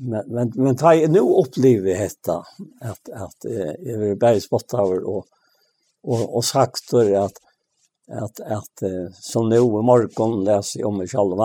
Men, 0.00 0.24
men, 0.32 0.52
men 0.56 0.78
ta 0.80 0.94
jeg 0.96 1.12
nå 1.12 1.22
opplever 1.42 1.98
dette, 2.00 2.38
at, 2.80 3.10
at 3.12 3.46
jeg 3.46 3.98
vil 4.00 4.16
bare 4.20 4.40
spotte 4.40 4.78
over 4.80 5.04
og, 5.04 5.26
og, 6.08 6.22
og 6.24 6.44
sagt 6.46 6.94
at, 6.96 7.36
at, 8.08 8.40
at 8.40 8.84
som 9.20 9.50
nå 9.50 9.60
i 9.60 9.82
morgen 9.84 10.38
leser 10.46 10.80
jeg 10.80 10.88
om 10.88 10.96
meg 11.02 11.12
selv, 11.12 11.36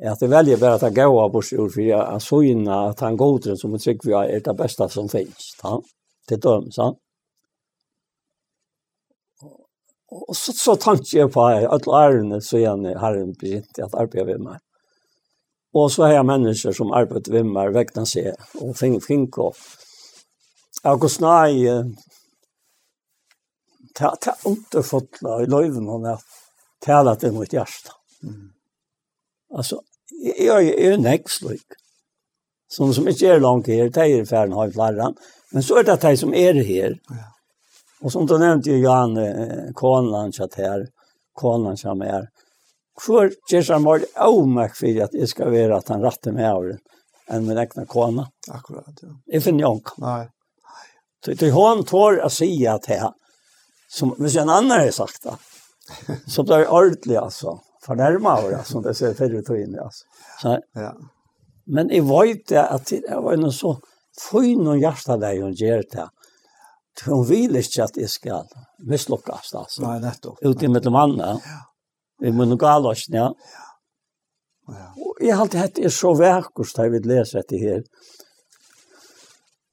at 0.00 0.22
jeg 0.22 0.32
velger 0.32 0.58
bare 0.58 0.80
at 0.80 0.86
jeg 0.88 0.96
går 0.96 1.18
av 1.22 1.30
bort 1.32 1.52
for 1.52 1.82
jeg 1.84 2.24
så 2.24 2.40
inne 2.48 2.80
at 2.88 3.04
han 3.04 3.20
godren 3.20 3.58
som 3.60 3.76
jeg 3.76 3.84
trykker 3.84 4.08
vi 4.08 4.16
er 4.16 4.42
det 4.44 4.56
beste 4.56 4.88
som 4.90 5.10
finnes, 5.12 5.52
ta, 5.60 5.76
til 6.28 6.40
døm, 6.40 6.70
sant? 6.74 6.98
Og 10.10 10.34
så, 10.34 10.50
så 10.56 10.74
tenkte 10.80 11.20
jeg 11.20 11.30
på 11.30 11.44
at 11.46 11.68
alle 11.70 11.98
ærene 12.02 12.40
så 12.42 12.58
gjerne 12.58 12.96
har 12.98 13.14
en 13.14 13.30
begynt 13.38 13.78
at 13.78 13.94
arbeide 13.94 14.40
med 14.40 14.48
meg. 14.48 14.58
Och 15.72 15.92
så 15.92 16.02
har 16.02 16.12
jeg 16.12 16.26
människor 16.26 16.72
som 16.72 16.92
arbetar 16.92 17.32
ved 17.32 17.44
meg, 17.44 17.72
väckna 17.72 18.06
sig 18.06 18.34
och 18.60 18.76
fink 18.76 19.04
fink 19.04 19.38
och 19.38 19.56
Augustnai 20.82 21.68
ta 23.94 24.16
ta 24.16 24.34
underfotla 24.44 25.42
i 25.42 25.46
løyven 25.46 25.88
og 25.88 26.06
har 26.06 26.22
tala 26.82 27.14
til 27.16 27.32
mot 27.32 27.52
hjärta. 27.52 27.92
Mm. 28.22 28.50
Alltså 29.54 29.80
jag 30.38 30.64
är 30.64 30.92
en 30.92 31.06
exlik. 31.06 31.66
Som 32.68 32.94
som 32.94 33.08
inte 33.08 33.26
är 33.26 33.40
långt 33.40 33.66
här, 33.66 33.88
det 33.88 34.00
är 34.00 34.24
färden 34.24 34.52
har 34.52 34.70
flarran. 34.70 35.14
Men 35.52 35.62
så 35.62 35.76
är 35.78 35.84
det 35.84 35.96
det 35.96 36.16
som 36.16 36.34
är 36.34 36.54
här. 36.54 36.98
Ja. 37.08 37.14
Och 38.00 38.12
som 38.12 38.26
du 38.26 38.38
nämnde 38.38 38.70
ju 38.70 38.78
Jan 38.82 39.18
Konland 39.74 40.34
chatt 40.34 40.54
här, 40.54 40.88
Konland 41.32 41.78
som 41.78 42.02
är. 42.02 42.28
Hvor 42.98 43.30
kjørs 43.48 43.70
han 43.72 43.86
var 43.86 44.04
avmerk 44.20 44.74
for 44.76 45.04
at 45.04 45.14
jeg 45.16 45.30
skal 45.30 45.52
være 45.54 45.78
at 45.78 45.92
han 45.92 46.02
rattet 46.04 46.34
med 46.36 46.48
åren 46.50 46.80
enn 47.30 47.46
min 47.46 47.60
egna 47.62 47.86
kone. 47.86 48.26
Akkurat, 48.50 48.90
ja. 49.02 49.12
Jeg 49.30 49.44
finner 49.44 49.68
jo 49.68 49.76
ikke. 49.78 49.96
Nei. 50.02 50.24
Så 51.24 51.36
det 51.38 51.50
hon 51.54 51.84
tår 51.86 52.18
å 52.24 52.30
si 52.32 52.48
at 52.68 52.88
jeg, 52.90 53.10
som 53.92 54.14
hvis 54.18 54.38
en 54.40 54.50
annan 54.50 54.86
har 54.86 54.92
sagt 54.96 55.26
det, 55.28 55.36
så 56.26 56.42
blir 56.42 56.64
det 56.64 56.70
ordentlig, 56.72 57.18
altså. 57.20 57.58
Fornærma 57.84 58.34
av 58.38 58.50
det, 58.50 58.64
som 58.68 58.82
det 58.84 58.96
ser 58.98 59.14
før 59.16 59.38
ut 59.38 59.50
og 59.52 59.60
inn, 59.60 59.78
altså. 59.80 60.04
Så, 60.40 60.56
ja. 60.76 60.90
Men 61.70 61.92
jeg 61.92 62.04
vet 62.08 62.46
det 62.50 62.64
at 62.64 62.90
det 62.90 63.20
var 63.24 63.38
noe 63.40 63.54
så 63.54 63.76
fin 64.20 64.66
og 64.66 64.80
hjertet 64.80 65.22
der 65.22 65.38
hun 65.40 65.54
gjør 65.56 65.86
det. 65.94 66.08
Hun 67.06 67.22
vil 67.28 67.56
ikke 67.56 67.86
at 67.86 67.96
jeg 67.96 68.10
skal 68.12 68.48
mislukkes, 68.90 69.54
altså. 69.54 69.84
Nei, 69.86 69.98
nettopp. 70.02 70.40
Ute 70.42 70.66
i 70.66 70.72
mellom 70.72 70.98
andre. 70.98 71.34
Ja 71.44 71.60
i 72.22 72.32
monogalåsen, 72.32 73.14
ja. 73.14 73.28
Ja. 74.70 74.88
Og 75.02 75.16
jeg 75.20 75.34
har 75.34 75.44
alltid 75.44 75.60
hett 75.60 75.78
er 75.82 75.92
så 75.94 76.12
verkost 76.14 76.76
da 76.76 76.86
jeg 76.86 76.94
vil 76.94 77.08
lese 77.10 77.40
dette 77.40 77.58
her. 77.58 77.80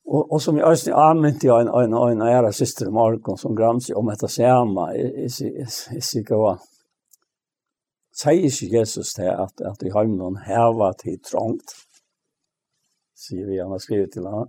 Og, 0.08 0.24
og 0.34 0.42
som 0.42 0.58
jeg 0.58 0.66
også 0.66 0.96
anmynte 0.96 1.50
i 1.50 1.52
en, 1.52 1.68
en, 1.68 1.96
en 2.00 2.24
ære 2.24 2.54
syster 2.56 2.90
Markon 2.96 3.38
som 3.38 3.56
granns 3.56 3.90
om 3.92 4.08
dette 4.08 4.30
samme, 4.32 4.88
jeg 4.96 5.32
sier 5.36 6.22
ikke 6.24 6.40
hva. 6.40 6.56
Sier 8.18 8.48
ikke 8.48 8.80
Jesus 8.80 9.12
til 9.14 9.30
at, 9.30 9.60
at 9.62 9.84
jeg 9.84 9.94
har 9.94 10.08
noen 10.10 10.40
heva 10.48 10.94
til 10.98 11.20
trångt, 11.22 11.76
sier 13.18 13.50
vi 13.50 13.60
han 13.60 13.76
har 13.76 13.84
skrivet 13.84 14.16
til 14.16 14.26
han. 14.32 14.48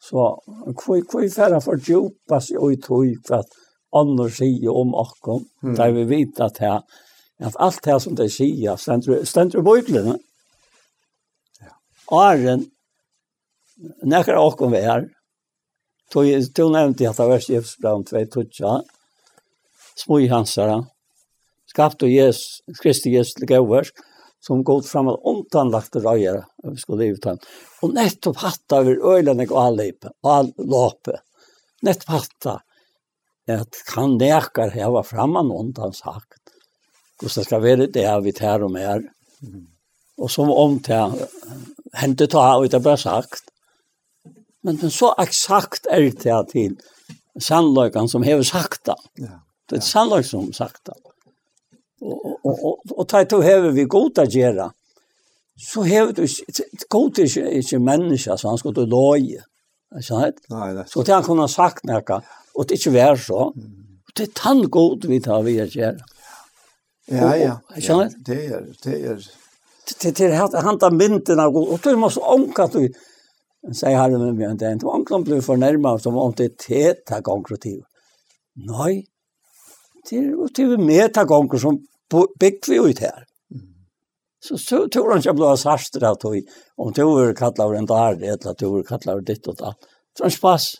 Så 0.00 0.22
hva 0.40 0.96
er 0.96 1.34
færre 1.34 1.58
for 1.60 1.76
djupas 1.76 2.48
i 2.54 2.78
tog 2.80 3.18
for 3.26 3.42
at 3.42 3.58
ånder 3.96 4.30
sier 4.32 4.74
om 4.76 4.94
akkom, 4.98 5.46
mm. 5.62 5.76
der 5.78 5.94
vi 5.96 6.04
vet 6.10 6.40
at, 6.42 6.60
her, 6.62 6.82
at 7.40 7.56
alt 7.58 7.80
det 7.84 7.96
som 8.04 8.18
de 8.18 8.28
sier, 8.30 8.76
stender 8.78 9.60
i 9.60 9.64
bøyblene. 9.66 10.18
Ja. 11.62 11.72
Åren, 12.14 12.68
nekker 14.06 14.38
akkom 14.38 14.76
vi 14.76 14.84
her, 14.84 15.08
tog 16.12 16.26
du 16.26 16.64
nevnte 16.70 17.08
at 17.08 17.18
det 17.18 17.28
var 17.32 17.42
skjeftsbrann 17.44 18.06
2 18.08 18.24
tutsa, 18.34 18.78
smøy 20.00 20.28
hansara, 20.30 20.80
skapt 21.70 22.06
og 22.06 22.12
jes, 22.12 22.60
Kristi 22.80 23.14
jes 23.14 23.34
til 23.36 23.48
gøyversk, 23.50 24.06
som 24.40 24.62
gått 24.64 24.88
fram 24.88 25.10
og 25.12 25.26
omtanlagt 25.28 25.98
røyere, 26.00 26.46
vi 26.64 26.78
skulle 26.80 27.04
livet 27.04 27.26
han. 27.28 27.40
Og 27.84 27.92
nettopp 27.96 28.40
hatta 28.40 28.80
vi 28.86 28.96
øyne 28.96 29.44
og 29.44 29.58
allipe, 29.60 30.14
allåpe, 30.24 31.18
nettopp 31.84 32.14
hatta, 32.14 32.54
at 33.50 33.82
kan 33.86 34.16
nekar 34.18 34.70
heva 34.70 35.02
framman 35.02 35.50
undan 35.52 35.92
sagt. 35.92 36.40
Hvordan 37.20 37.36
det 37.36 37.44
ska 37.44 37.58
være 37.58 37.86
det 37.86 38.24
vi 38.24 38.32
tar 38.32 38.62
och 38.62 38.70
mer. 38.70 39.02
Mm. 39.42 39.66
Och 40.18 40.30
som 40.30 40.50
om 40.50 40.80
til 40.80 41.28
hände 41.92 42.26
ta 42.26 42.56
och 42.56 42.68
det 42.68 42.80
bara 42.80 42.96
sagt. 42.96 43.44
Men, 44.62 44.78
men 44.82 44.90
så 44.90 45.14
exakt 45.18 45.86
är 45.86 46.00
det 46.00 46.50
till 46.50 46.76
sannlökan 47.40 48.08
som 48.08 48.22
hever 48.22 48.42
sakta. 48.42 48.94
Ja. 49.14 49.40
Det 49.68 49.76
er 49.76 49.80
sannlökan 49.80 50.24
som 50.24 50.52
sakta. 50.52 50.92
Och, 52.00 52.46
och, 52.46 52.64
och, 52.64 52.98
och 52.98 53.08
ta 53.08 53.24
du 53.24 53.42
hever 53.42 53.70
vi 53.70 53.84
god 53.84 54.18
å 54.18 54.24
göra. 54.24 54.72
Så 55.56 55.82
hever 55.82 56.12
du, 56.12 56.26
god 56.88 57.18
är 57.18 57.58
ikke 57.58 57.78
människa 57.78 58.36
så 58.36 58.48
han 58.48 58.58
ska 58.58 58.70
du 58.70 58.86
loja. 58.86 59.42
Nej, 59.90 60.32
nej. 60.74 60.84
Så 60.86 61.02
til 61.02 61.14
han 61.14 61.24
kunne 61.26 61.42
ha 61.42 61.48
sagt 61.50 61.84
noe, 61.84 62.20
og 62.60 62.68
det 62.68 62.76
ikke 62.76 62.92
vær 62.92 63.16
så. 63.16 63.50
Det 64.12 64.26
er 64.26 64.32
tann 64.36 64.66
god 64.68 65.06
vi 65.08 65.20
tar 65.24 65.44
vi 65.46 65.56
at 65.62 65.72
gjøre. 65.72 66.08
Ja, 67.10 67.30
ja. 67.34 67.54
ja. 67.80 68.00
Det 68.26 68.40
er, 68.52 68.66
det 68.84 68.96
er. 69.12 69.22
Det, 69.90 70.12
det 70.18 70.26
er 70.28 70.60
han 70.62 70.78
tar 70.78 70.92
mynden 70.94 71.40
av 71.40 71.54
god, 71.54 71.72
og 71.72 71.80
du 71.82 71.88
er 71.90 71.98
masse 71.98 72.20
ånka 72.20 72.68
du, 72.70 72.84
sier 73.72 73.96
herre 73.96 74.20
med 74.20 74.36
meg, 74.36 74.58
det 74.60 74.68
er 74.68 74.76
ikke 74.76 74.92
ånka 74.92 75.22
blir 75.24 75.40
fornærmet 75.42 76.04
som 76.04 76.18
om 76.20 76.34
det 76.36 76.50
er 76.50 76.58
teta 76.66 77.22
konkretiv. 77.26 77.80
Nei, 78.68 79.00
det 80.06 80.20
er 80.20 80.28
jo 80.34 80.46
til 80.54 80.76
metagonger 80.78 81.64
som 81.64 81.80
bygger 82.12 82.74
vi 82.74 82.78
ut 82.90 83.02
her. 83.02 83.24
Så 84.40 84.58
så 84.58 84.88
tror 84.88 85.12
han 85.12 85.22
jag 85.24 85.36
blev 85.36 85.56
sarstrat 85.56 86.24
och 86.24 86.34
om 86.76 86.92
du 86.92 87.26
vill 87.26 87.36
kalla 87.36 87.64
över 87.64 87.74
en 87.74 87.86
där 87.86 88.12
eller 88.12 88.50
att 88.50 88.58
du 88.58 88.74
vill 88.74 88.86
kalla 88.86 89.12
över 89.12 89.22
ditt 89.22 89.46
och 89.46 89.56
datt. 89.56 89.76
Så 90.18 90.24
en 90.24 90.30
spass. 90.30 90.74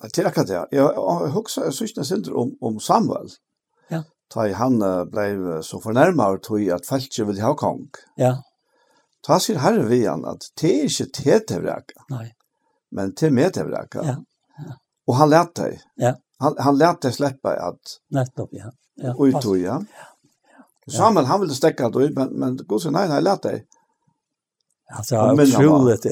Det 0.00 0.18
er 0.18 0.28
akkurat 0.30 0.48
det. 0.48 0.60
Jeg 0.72 1.32
husker 1.34 1.66
jeg 1.68 1.74
synes 1.76 2.10
ikke 2.10 2.34
om, 2.34 2.54
om 2.62 2.80
Samuel. 2.80 3.28
Ja. 3.92 4.02
Da 4.34 4.46
han 4.56 4.80
ble 5.12 5.60
så 5.62 5.78
fornærmet 5.82 6.42
tog 6.46 6.64
at 6.74 6.88
Feltje 6.88 7.26
ville 7.28 7.44
ha 7.44 7.52
kong. 7.58 7.84
Ja. 8.18 8.38
Da 9.22 9.38
sier 9.38 9.60
herre 9.62 9.84
vi 9.86 10.02
han 10.04 10.24
at 10.26 10.48
det 10.58 10.70
er 10.72 10.88
ikke 10.88 11.10
te 11.14 11.38
til 11.46 11.62
vreka. 11.62 12.06
Nei. 12.10 12.32
Men 12.92 13.14
til 13.14 13.34
med 13.34 13.54
til 13.54 13.68
vreka. 13.68 14.02
Ja. 14.06 14.16
ja. 14.64 14.78
Og 15.08 15.18
han 15.20 15.30
lærte 15.30 15.68
deg. 15.68 15.84
Ja. 16.02 16.16
Han, 16.42 16.56
han 16.58 16.78
lærte 16.78 17.08
deg 17.08 17.14
slippe 17.16 17.52
at... 17.54 17.98
Nettopp, 18.16 18.56
ja. 18.58 18.72
ja. 18.98 19.14
Uttog, 19.14 19.60
ja. 19.60 19.78
ja. 19.78 20.08
Samuel, 20.90 21.28
han 21.30 21.44
ville 21.44 21.54
stekke 21.54 21.86
alt 21.86 22.00
det, 22.00 22.10
men, 22.16 22.34
men 22.38 22.58
god 22.66 22.82
sier, 22.82 22.94
nei, 22.94 23.06
nei, 23.10 23.20
lærte 23.22 23.52
deg. 23.52 23.71
Alltså 24.94 25.14
jag 25.14 25.40
otroligt 25.40 26.06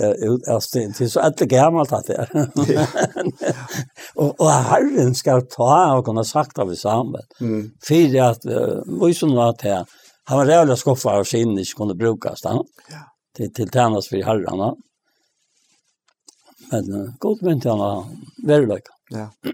alltså 0.48 0.78
det 0.78 1.00
är 1.00 1.08
så 1.08 1.20
att 1.20 1.36
det 1.36 1.46
gammalt 1.46 1.92
att 1.92 2.06
det 2.06 2.14
är. 2.14 2.50
Och 4.14 4.40
och 4.40 4.50
Herren 4.50 5.14
ska 5.14 5.40
ta 5.40 5.96
och 5.98 6.04
kunna 6.04 6.24
sagt 6.24 6.58
av 6.58 6.74
samvet. 6.74 7.26
Mm. 7.40 7.70
För 7.82 8.20
att 8.20 8.40
vad 8.86 9.16
som 9.16 9.34
var 9.34 9.56
det 9.62 9.68
här 9.68 9.86
han 10.30 10.38
var 10.38 10.46
jävla 10.46 10.76
skoffa 10.76 11.18
och 11.18 11.26
sin 11.26 11.58
inte 11.58 11.72
kunde 11.76 11.94
brukas 11.94 12.40
då. 12.42 12.64
Ja. 12.90 12.98
Till 13.36 13.52
till 13.52 13.70
tjänas 13.70 14.08
för 14.08 14.22
herrarna. 14.22 14.74
Men 16.70 17.16
gott 17.18 17.40
men 17.40 17.60
tjäna 17.60 18.04
väldigt. 18.46 18.88
Ja. 19.10 19.30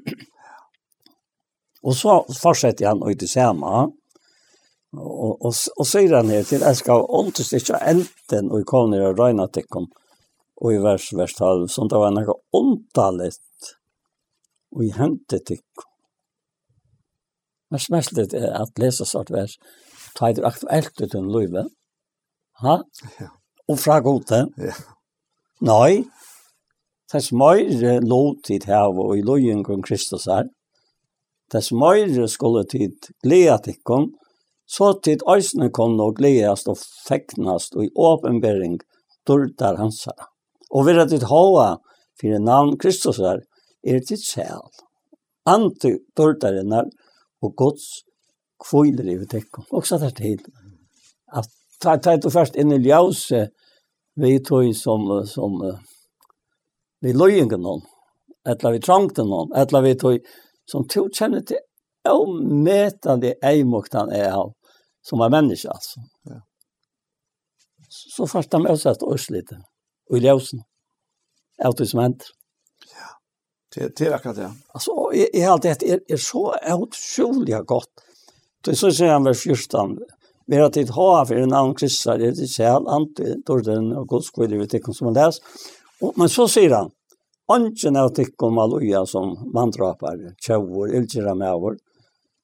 Och 1.82 1.97
så 1.97 2.27
fortsätter 2.43 2.86
han 2.86 3.11
ut 3.11 3.23
i 3.23 3.28
samma. 3.28 3.90
Og, 4.97 5.32
og, 5.44 5.52
og 5.52 5.89
sier 5.89 6.14
han 6.16 6.32
her 6.32 6.44
til, 6.48 6.64
jeg 6.64 6.78
skal 6.78 7.05
åndes 7.18 7.52
ikke 7.56 7.81
enten 7.85 8.51
og 8.51 8.64
kom 8.68 8.90
ned 8.90 9.05
og 9.05 9.18
røyne 9.20 9.44
til 9.52 9.66
kom, 9.68 9.90
og 10.56 10.73
i 10.73 10.81
vers, 10.81 11.10
vers 11.16 11.35
12, 11.36 11.66
sånn 11.74 11.90
det 11.93 12.01
var 12.01 12.14
noe 12.16 12.36
åndtalet, 12.56 13.73
og 14.73 14.86
i 14.86 14.93
hentet 14.97 15.44
til 15.51 15.60
kom. 15.77 15.93
Men 17.74 17.82
smestlet 17.82 18.35
er 18.39 18.52
at 18.56 18.81
lese 18.81 19.05
sort 19.09 19.32
vers, 19.35 19.59
ta 20.16 20.31
i 20.31 20.39
aktuelt 20.48 21.02
ut 21.02 21.16
en 21.18 21.32
løyve, 21.35 21.66
ha? 22.62 22.78
Ja. 23.18 23.32
Og 23.66 23.81
fra 23.82 23.98
gode. 24.01 24.44
Ja. 24.62 24.77
Nei, 25.66 26.06
Tess 27.06 27.31
meire 27.31 28.01
lot 28.02 28.40
tid 28.48 28.64
her, 28.66 28.90
og 28.90 29.12
i 29.14 29.23
lojen 29.23 29.62
kong 29.66 29.85
Kristus 29.86 30.24
her. 30.27 30.48
Tess 31.52 31.70
meire 31.70 32.27
skulle 32.28 32.64
tid 32.66 33.12
gleda 33.23 33.60
tikkon, 33.62 34.09
Så 34.66 34.93
tid 35.02 35.22
øysene 35.30 35.70
kom 35.70 35.94
og 36.01 36.16
gledast 36.18 36.68
og 36.68 36.78
feknast 37.06 37.76
og 37.76 37.86
i 37.86 37.93
åpenbering 37.94 38.80
dørdar 39.26 39.78
hans 39.78 40.05
her. 40.05 40.26
Og 40.70 40.90
at 40.90 41.10
tid 41.10 41.26
hoa 41.30 41.76
fyrir 42.20 42.43
navn 42.43 42.78
Kristus 42.78 43.18
er, 43.18 43.44
er 43.86 44.01
ditt 44.01 44.24
sjæl. 44.24 44.64
Ante 45.47 45.98
durdarinnar 46.16 46.90
og 47.43 47.55
gods 47.55 48.02
kvoiler 48.59 49.12
i 49.12 49.26
tekkom. 49.30 49.66
Og 49.70 49.86
så 49.86 49.98
det 50.02 50.16
til 50.18 50.43
at 51.32 51.47
ta 51.80 51.97
ta 51.97 52.16
to 52.18 52.30
først 52.30 52.56
inn 52.56 52.72
i 52.72 52.80
ljause 52.82 53.47
vi 54.16 54.38
tog 54.40 54.74
som 54.74 55.06
som 55.26 55.60
vi 57.05 57.12
løyingen 57.12 57.60
noen, 57.60 57.82
etla 58.48 58.72
vi 58.72 58.80
trangte 58.80 59.22
noen, 59.22 59.52
etla 59.55 59.82
vi 59.84 59.94
tog 59.94 60.18
som 60.66 60.86
tog 60.88 61.12
kjenner 61.14 61.44
til 61.47 61.60
og 62.06 63.24
eimoktan 63.43 64.12
er 64.14 64.30
av 64.30 64.52
som 65.08 65.18
var 65.18 65.30
människa 65.30 65.70
alltså. 65.70 66.00
Ja. 66.22 66.42
Så 67.88 68.26
fast 68.26 68.50
de 68.50 68.66
också 68.66 68.88
att 68.88 69.02
oss 69.02 69.30
lite. 69.30 69.62
Och 70.10 70.18
i 70.18 70.20
ljusen. 70.20 70.62
Allt 71.62 71.76
det 71.76 71.86
som 71.86 72.00
händer. 72.00 72.26
Ja. 72.94 73.20
Det 73.74 73.96
det 73.96 74.06
är 74.06 74.12
akkurat 74.14 74.36
det. 74.36 74.52
Alltså 74.68 74.90
jag 75.32 75.46
har 75.46 75.52
alltid 75.52 75.70
är 75.70 76.00
är 76.08 76.16
så 76.16 76.54
otroligt 76.68 77.66
gott. 77.66 77.90
Det 78.64 78.76
så 78.76 78.92
säger 78.92 79.12
han 79.12 79.24
vers 79.24 79.42
14. 79.42 79.98
Vi 80.46 80.56
har 80.56 80.70
tid 80.70 80.90
ha 80.90 81.26
för 81.26 81.34
en 81.34 81.52
annan 81.52 81.74
kristare, 81.74 82.18
det 82.18 82.42
är 82.42 82.46
själ 82.46 82.86
ante 82.86 83.42
torden 83.46 83.92
och 83.92 84.08
Guds 84.08 84.30
kvalitet 84.30 84.58
vet 84.58 84.72
jag 84.72 84.96
som 84.96 85.14
läs. 85.14 85.36
Och 86.00 86.12
men 86.16 86.28
så 86.28 86.48
säger 86.48 86.70
han 86.70 86.90
Anken 87.52 87.96
av 87.96 88.08
tikkum 88.08 88.58
aluja 88.58 89.06
som 89.06 89.50
mandrapar, 89.54 90.34
tjauur, 90.46 90.94
ilgjera 90.94 91.34
mevur, 91.34 91.78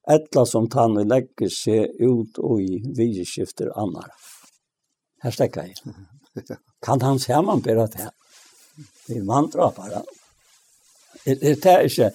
etla 0.09 0.45
som 0.45 0.67
tann 0.69 0.97
og 0.99 1.07
legger 1.07 1.51
seg 1.51 1.95
ut 2.01 2.39
og 2.43 2.61
i 2.61 2.81
vidskifter 2.97 3.71
annar. 3.79 4.11
Her 5.23 5.31
stekker 5.31 5.69
jeg. 5.69 5.95
Kan 6.85 7.01
han 7.01 7.19
se 7.19 7.39
man 7.41 7.63
bedre 7.63 7.87
til? 7.93 8.11
Det 9.07 9.17
er 9.17 9.27
manndrapare. 9.27 10.03
Det 11.23 11.37
er 11.39 11.59
det 11.63 11.75
ikke 11.87 12.09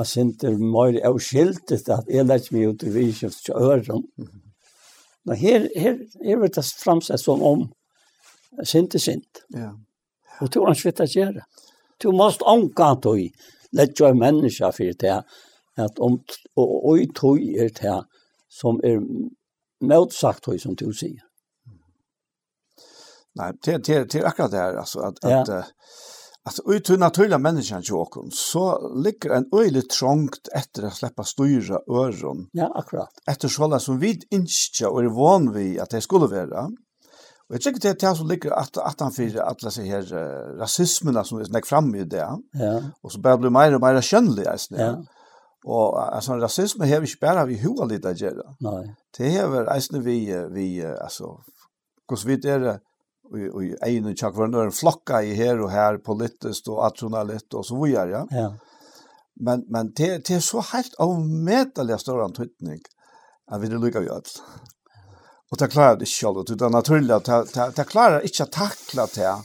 at 0.00 0.08
sinter 0.08 0.56
møyre 0.56 1.02
er 1.04 1.18
skiltet 1.20 1.88
at 1.92 2.08
jeg 2.08 2.26
legger 2.26 2.56
meg 2.56 2.72
ut 2.72 2.84
i 2.84 2.92
vidskifter 2.92 3.52
til 3.52 3.68
øren. 3.70 4.04
Men 5.24 5.36
her, 5.36 5.68
her 5.76 5.96
her 6.24 6.40
vil 6.40 6.52
det 6.52 6.64
framsett 6.82 7.20
som 7.20 7.42
om 7.42 7.68
sint 8.64 8.94
er 8.94 8.98
sint. 8.98 9.44
Ja. 9.54 9.70
Og 10.40 10.50
tror 10.50 10.66
han 10.66 10.76
svitt 10.76 11.00
at 11.00 11.14
gjøre. 11.14 11.44
Du 12.02 12.10
måst 12.12 12.42
omgå 12.42 12.88
til 13.02 13.10
å 13.10 13.76
legge 13.78 14.12
mennesker 14.18 14.74
for 14.74 14.98
det 15.00 15.18
at 15.76 15.98
om, 15.98 16.20
og, 16.56 16.84
og 16.84 17.00
i 17.00 17.06
tog 17.14 17.38
er 17.40 17.68
det 17.68 17.98
som 18.50 18.80
er 18.84 19.00
motsagt 19.80 20.44
tog 20.44 20.60
som 20.60 20.76
du 20.76 20.92
sier. 20.92 21.22
Nej, 23.34 23.52
det 23.64 23.78
det 23.86 24.12
det 24.12 24.18
är 24.18 24.24
akkurat 24.24 24.50
det 24.50 24.56
här 24.56 24.74
alltså 24.74 25.00
att 25.00 25.18
ja. 25.22 25.40
att 25.40 25.48
alltså 26.44 26.72
ut 26.72 26.90
hur 26.90 26.98
naturliga 26.98 27.38
människan 27.38 27.82
jokon 27.84 28.30
så 28.32 28.94
ligger 29.04 29.30
en 29.30 29.48
öjligt 29.54 29.90
trångt 29.90 30.48
efter 30.54 30.86
å 30.86 30.90
slippe 30.90 31.24
styra 31.24 31.80
öron. 31.88 32.48
Ja, 32.52 32.72
akkurat. 32.74 33.08
Efter 33.26 33.48
sålla 33.48 33.78
som 33.78 33.98
vid 33.98 34.24
insta 34.30 34.88
och 34.88 35.04
er 35.04 35.08
van 35.08 35.52
vi 35.52 35.80
att 35.80 35.90
det 35.90 36.00
skulle 36.00 36.26
vara. 36.26 36.64
Och 37.48 37.54
jag 37.54 37.60
tycker 37.62 37.80
det 37.80 38.02
är 38.02 38.10
det 38.10 38.16
som 38.16 38.28
ligger 38.28 38.50
at, 38.50 38.76
att 38.76 39.00
han 39.00 39.12
för 39.12 39.36
alla 39.36 39.70
så 39.70 39.82
här 39.82 40.02
rasismene 40.58 41.24
som 41.24 41.38
vi 41.38 41.44
snakker 41.44 41.66
fram 41.66 41.94
ju 41.94 42.04
det. 42.04 42.28
Ja. 42.52 42.82
Och 43.02 43.12
så 43.12 43.20
bare 43.20 43.38
blir 43.38 43.50
mer 43.50 43.74
och 43.74 43.80
mer 43.80 44.00
kjønnelig. 44.00 44.46
Ja. 44.70 45.04
Och 45.64 46.14
altså, 46.14 46.32
rasisme 46.32 46.86
har 46.86 47.00
vi 47.00 47.06
ikke 47.06 47.20
bare 47.20 47.46
vi 47.46 47.54
hur 47.54 47.86
litt 47.86 48.04
att 48.04 48.20
göra. 48.20 48.54
Nei. 48.60 48.94
Det 49.18 49.36
är 49.36 49.48
vi 49.48 49.58
alltså 49.58 49.98
vi 49.98 50.48
vi 50.50 50.84
altså, 50.84 51.40
hvordan 52.08 52.26
vi 52.26 52.36
det 52.36 52.80
och 53.24 53.54
och 53.54 53.88
en 53.88 54.06
och 54.06 54.36
var 54.36 54.64
en 54.64 54.72
flokka 54.72 55.22
i 55.22 55.34
her 55.34 55.60
og 55.60 55.70
her, 55.70 55.98
politisk 56.04 56.68
og 56.68 56.86
atronalitt 56.86 57.54
og 57.54 57.64
så 57.64 57.84
videre, 57.84 58.08
Ja. 58.08 58.26
ja. 58.30 58.52
Men 59.36 59.64
men 59.68 59.92
det 59.96 60.26
det 60.28 60.36
er 60.36 60.40
så 60.40 60.60
helt 60.72 60.94
avmätliga 61.00 61.98
stor 61.98 62.24
antydning 62.24 62.80
at 63.52 63.62
vi 63.62 63.68
det 63.68 63.80
lyckas 63.80 64.02
vi 64.02 64.08
alt. 64.08 64.42
Og 65.52 65.58
det 65.58 65.70
klarer 65.70 65.96
det 65.96 66.08
ikke 66.08 66.16
selv, 66.16 66.34
själv 66.34 66.56
utan 66.56 66.72
naturligt 66.72 67.28
att 67.28 67.54
det 67.54 67.72
det, 67.76 67.84
klarar 67.84 68.20
inte 68.20 68.42
att 68.42 68.52
tackla 68.52 69.06
det 69.14 69.42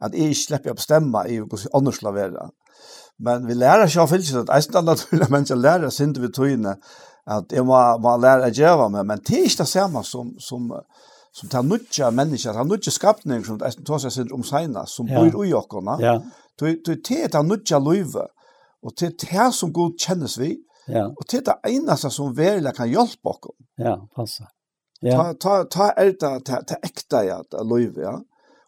att 0.00 0.14
jag 0.14 0.28
ikke 0.28 0.40
slipper 0.40 0.70
å 0.70 0.74
bestemme 0.74 1.24
i 1.28 1.38
hvordan 1.38 1.74
andre 1.74 1.92
skal 1.92 2.14
være. 2.14 2.50
Men 3.18 3.46
vi 3.48 3.54
lærer 3.58 3.88
ikke 3.88 4.04
av 4.04 4.10
fylsen, 4.12 4.46
at 4.46 4.74
er 4.78 4.82
naturlig 4.86 5.26
jeg 5.50 5.58
lærer 5.58 5.90
sin 5.90 6.14
sinde 6.14 6.22
vi 6.22 6.28
tøyene, 6.30 6.76
at 7.26 7.52
jeg 7.52 7.64
må, 7.66 7.78
må 8.00 8.14
lære 8.16 8.48
å 8.48 8.54
gjøre 8.54 8.88
meg, 8.94 9.06
men 9.06 9.22
det 9.26 9.36
er 9.36 9.48
ikke 9.48 9.64
det 9.64 9.68
samme 9.72 10.02
som, 10.06 10.30
som, 10.40 10.68
som 11.34 11.50
tar 11.50 11.66
nødja 11.66 12.10
mennesker, 12.14 12.54
tar 12.54 12.68
nødja 12.68 12.94
skapning, 12.94 13.42
som 13.44 13.58
jeg 13.60 13.84
tar 13.86 14.02
seg 14.04 14.14
sinde 14.14 14.36
om 14.36 14.44
sina, 14.46 14.86
som 14.86 15.10
ja. 15.10 15.18
bor 15.18 15.44
i 15.44 15.52
åkerne. 15.52 15.96
Ja. 16.02 16.14
Det 16.58 16.76
er 16.94 17.32
det 17.32 17.42
nødja 17.44 17.80
løyve, 17.82 18.28
og 18.82 18.94
det 18.94 19.10
er 19.10 19.16
det 19.24 19.48
som 19.58 19.74
god 19.74 19.98
kjennes 19.98 20.38
vi, 20.38 20.54
ja. 20.86 21.08
og 21.10 21.26
det 21.26 21.42
er 21.42 21.48
det 21.50 21.74
eneste 21.74 22.12
som 22.14 22.30
virkelig 22.36 22.74
kan 22.78 22.88
hjelpe 22.88 23.34
oss. 23.34 23.50
Ja, 23.82 23.98
passa. 24.14 24.46
Ja. 25.02 25.18
Ta, 25.18 25.34
ta, 25.34 25.58
ta 25.70 25.90
er 25.98 26.14
det, 26.14 26.32
ta, 26.46 26.62
ta 26.66 26.78
ekte, 26.86 27.26
ja, 27.26 27.42
løyve, 27.66 28.06
ja. 28.06 28.16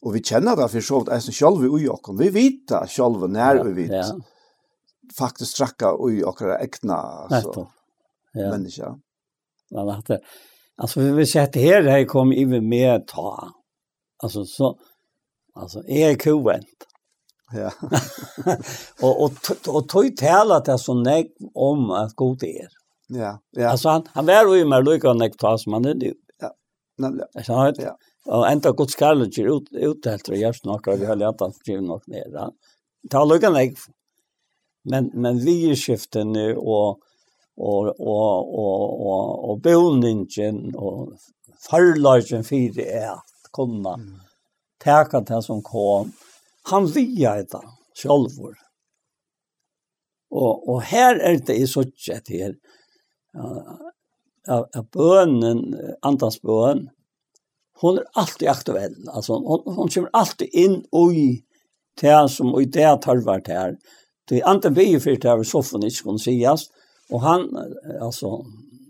Og 0.01 0.15
vi 0.15 0.23
kjenner 0.25 0.57
det 0.57 0.71
for 0.73 0.85
så 0.85 1.01
vidt, 1.01 1.15
eisen 1.15 1.35
selv 1.37 1.63
i 1.63 1.89
åkerne, 1.91 2.19
vi 2.19 2.29
vet 2.35 2.61
det 2.71 2.85
selv 2.91 3.27
når 3.31 3.65
vi 3.71 3.75
vet. 3.85 3.95
Ja, 3.95 4.05
ja 4.11 4.37
faktiskt 5.19 5.57
tracka 5.57 5.97
i 6.11 6.25
okra 6.25 6.59
äkna 6.59 6.95
alltså. 6.95 7.69
Ja. 8.33 8.51
Men 8.51 8.67
ja. 8.69 8.99
Men 9.71 9.89
att 9.89 10.11
alltså 10.77 11.01
vi 11.01 11.11
vill 11.11 11.31
se 11.31 11.39
att 11.39 11.55
här 11.55 11.83
här 11.83 12.05
kom 12.05 12.33
ju 12.33 12.61
med 12.61 13.07
ta. 13.07 13.53
Alltså 14.23 14.45
så 14.45 14.79
alltså 15.55 15.83
är 15.87 16.15
kuvent. 16.15 16.67
Ja. 17.53 17.71
och 19.03 19.25
och 19.25 19.33
och 19.69 19.89
tog 19.89 20.17
tala 20.17 20.61
det 20.61 20.79
så 20.79 20.95
nej 20.95 21.33
om 21.55 21.91
att 21.91 22.15
god 22.15 22.39
till 22.39 22.49
er. 22.49 22.69
Ja, 23.09 23.41
ja. 23.51 23.69
Alltså 23.69 23.89
han 23.89 24.03
han 24.13 24.27
var 24.27 24.57
ju 24.57 24.65
mer 24.65 24.83
lika 24.83 25.13
nek 25.13 25.37
ta 25.37 25.59
som 25.59 25.73
han 25.73 25.85
är 25.85 25.95
nu. 25.95 26.15
Ja. 26.41 26.55
Nämligen. 26.99 27.29
Ja. 27.47 27.73
Ja. 27.77 27.97
Och 28.27 28.49
ända 28.49 28.73
Guds 28.73 28.99
kärlek 28.99 29.39
ut 29.39 29.69
ut 29.73 30.07
helt 30.07 30.29
och 30.29 30.37
just 30.37 30.65
några 30.65 30.97
vi 30.97 31.07
har 31.07 31.17
höll 31.17 31.23
att 31.23 31.55
skriva 31.55 31.81
något 31.81 32.07
ner. 32.07 32.51
Ta 33.11 33.25
luckan 33.25 33.53
nek 33.53 33.79
Men 34.83 35.11
men 35.15 35.39
vi 35.39 35.77
skiftar 35.77 36.25
nu 36.25 36.57
och 36.57 37.01
och 37.57 38.01
och 38.01 38.55
och 38.59 39.07
och 39.07 39.51
och 39.51 39.61
boningen 39.61 40.75
och 40.75 41.13
förlagen 41.71 42.45
för 42.45 42.75
det 42.75 42.93
är 42.93 43.11
att 43.11 43.51
komma. 43.51 43.95
Mm. 43.95 44.21
Tärka 44.79 45.21
det 45.21 45.43
som 45.43 45.63
kom. 45.63 46.13
Han 46.63 46.87
via 46.87 47.35
det 47.35 47.61
självor. 48.03 48.57
Och 50.31 50.69
och 50.69 50.83
här 50.83 51.17
är 51.17 51.39
det 51.47 51.55
i 51.55 51.67
så 51.67 51.81
att 51.81 52.29
här 52.29 52.55
av 54.49 54.67
av 54.77 54.89
bönen 54.91 55.75
antas 56.03 56.43
bön. 56.43 56.89
Hon 57.81 57.99
är 57.99 58.05
alltid 58.13 58.49
aktuell. 58.49 59.09
Alltså 59.09 59.33
hon 59.33 59.75
hon 59.77 59.89
kommer 59.89 60.11
alltid 60.13 60.49
in 60.53 60.85
och 60.93 61.13
i 61.13 61.45
det 62.01 62.29
som 62.29 62.55
och 62.55 62.63
i 62.63 62.65
det 62.65 63.03
tar 63.03 63.17
vart 63.17 63.49
här. 63.49 63.77
Det 64.31 64.41
är 64.41 64.47
Anton 64.47 64.75
vi 64.75 65.01
för 65.01 65.11
det 65.11 65.29
här 65.29 65.43
soffan 65.43 65.83
inte 65.83 66.03
kunde 66.03 66.19
sägas. 66.19 66.67
Och 67.11 67.21
han, 67.21 67.57
alltså, 68.01 68.45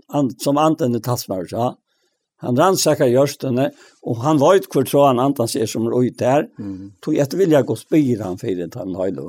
han, 0.09 0.31
som 0.39 0.57
Anton 0.57 0.95
är 0.95 1.01
tassmar, 1.01 1.47
ja. 1.51 1.77
Han 2.41 2.57
rannsakar 2.57 3.11
görstene, 3.12 3.67
og 4.01 4.23
han 4.25 4.39
vet 4.41 4.65
hvor 4.73 4.87
tro 4.89 5.03
han 5.05 5.19
antans 5.21 5.59
er 5.61 5.69
som 5.69 5.85
er 5.91 5.97
ute 6.07 6.25
her. 6.25 6.47
Mm. 6.57 6.93
Tog 7.05 7.19
etter 7.21 7.37
vilja 7.37 7.61
gå 7.69 7.77
spyr 7.77 8.23
han 8.25 8.39
for 8.41 8.57
det 8.57 8.71
han 8.81 8.97
høylo. 8.97 9.27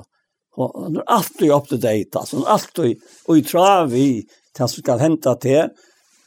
Og 0.55 0.77
han 0.85 0.99
er 1.01 1.09
alltid 1.17 1.51
up 1.51 1.67
to 1.67 1.75
date, 1.75 2.15
altså. 2.15 2.39
Han 2.39 2.45
er 2.45 2.53
alltid 2.55 3.03
og 3.27 3.37
i 3.37 3.43
trav 3.49 3.95
i 3.99 4.07
det 4.23 4.69
som 4.69 4.71
skal 4.77 5.03
hente 5.03 5.33
til, 5.43 5.73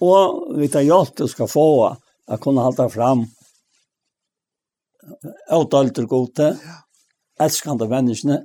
og 0.05 0.59
vi 0.61 0.69
tar 0.69 0.85
hjelp 0.85 1.17
til 1.17 1.33
skal 1.33 1.49
få 1.49 1.67
å 1.89 2.39
kunne 2.45 2.67
halda 2.67 2.91
fram 2.93 3.25
avtalte 5.53 6.05
gode, 6.09 6.53
elskande 7.41 7.89
menneskene, 7.89 8.43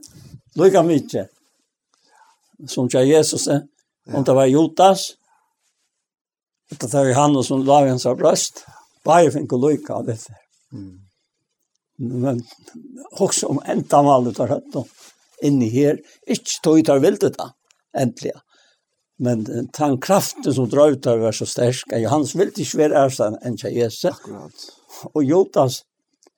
Lika 0.55 0.83
mykje. 0.83 1.27
Som 2.67 2.89
tja 2.89 3.03
Jesus, 3.05 3.47
eh? 3.47 3.61
om 4.13 4.23
det 4.23 4.33
var 4.33 4.45
Jotas, 4.45 5.13
det 6.69 6.93
var 6.93 7.13
han 7.13 7.43
som 7.43 7.65
la 7.65 7.85
hans 7.87 8.05
av 8.05 8.17
brøst. 8.17 8.65
bare 9.05 9.31
finko 9.31 9.57
lika 9.57 9.93
av 9.93 10.05
dette. 10.05 10.33
Mm. 10.73 10.99
Men 12.21 12.41
også 13.11 13.47
om 13.47 13.61
enda 13.63 13.73
entamallet 13.73 14.35
tar 14.37 14.51
høtt 14.51 14.75
noe 14.75 14.85
inni 15.43 15.69
her, 15.71 15.97
ikke 16.27 16.59
tog 16.63 16.81
tar 16.85 16.99
vildet 17.03 17.37
da, 17.39 17.49
endelig. 17.95 18.35
Men 19.19 19.43
den 19.45 19.97
kraften 20.03 20.53
som 20.53 20.67
drar 20.71 20.95
ut 20.95 21.07
av 21.07 21.23
var 21.23 21.35
så 21.35 21.47
sterk, 21.47 21.91
at 21.95 22.07
hans 22.11 22.35
ville 22.35 22.53
ikke 22.55 22.83
være 22.83 23.05
ærstand 23.05 23.39
enn 23.43 23.57
tja 23.59 23.71
Jesus. 23.71 24.05
Akkurat. 24.11 24.67
Og 25.13 25.23
Jotas, 25.23 25.81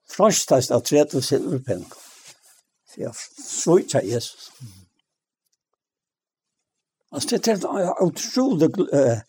franskast 0.09 0.73
av 0.73 0.85
30 0.85 1.25
silverpennkene 1.25 2.10
så 2.91 3.01
jeg 3.01 3.15
svøyta 3.15 4.01
Jesus. 4.03 4.51
Altså, 7.11 7.37
det 7.37 7.47
er 7.47 7.65
en 7.65 8.07
utrolig 8.07 8.69
uh, 8.79 9.19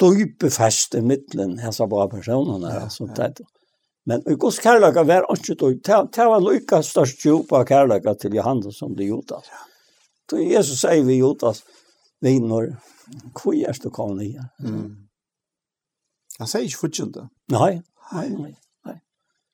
dype 0.00 0.50
fest 0.52 0.94
i 0.94 1.00
midtelen, 1.04 1.58
jeg 1.60 1.74
sa 1.76 1.86
bare 1.88 2.08
personene. 2.12 2.68
Ja, 2.72 2.84
altså, 2.88 3.08
ja. 3.08 3.28
Det, 3.28 3.46
men 4.08 4.24
i 4.28 4.36
Guds 4.40 4.58
kærløkene 4.58 5.06
var 5.08 5.28
ikke 5.34 5.56
dyp. 5.60 5.82
Det 5.86 6.28
var 6.32 6.44
lykka 6.44 6.80
størst 6.82 7.24
djupa 7.24 7.64
av 7.64 8.16
til 8.20 8.34
Johannes 8.34 8.78
som 8.78 8.96
det 8.96 9.08
Judas. 9.08 9.50
Så 10.30 10.38
Jesus 10.38 10.80
sier 10.80 11.04
vi 11.04 11.18
Judas, 11.18 11.62
når, 12.22 12.72
hvor 13.34 13.54
er 13.54 13.78
du 13.82 13.90
kommet 13.90 14.22
nye? 14.22 14.44
Mm. 14.62 14.96
Han 16.38 16.48
sier 16.48 16.64
ikke 16.64 16.86
fortjent 16.86 17.14
det. 17.16 17.26
Nei, 17.52 17.80
nei, 18.12 18.28
nei. 18.28 18.54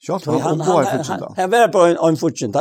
Sjalt 0.03 0.27
han 0.27 0.41
han 0.41 0.61
han 0.61 1.35
han 1.37 1.51
var 1.51 1.69
på 1.73 1.85
en 1.87 1.97
en 1.97 2.17
futchen 2.17 2.55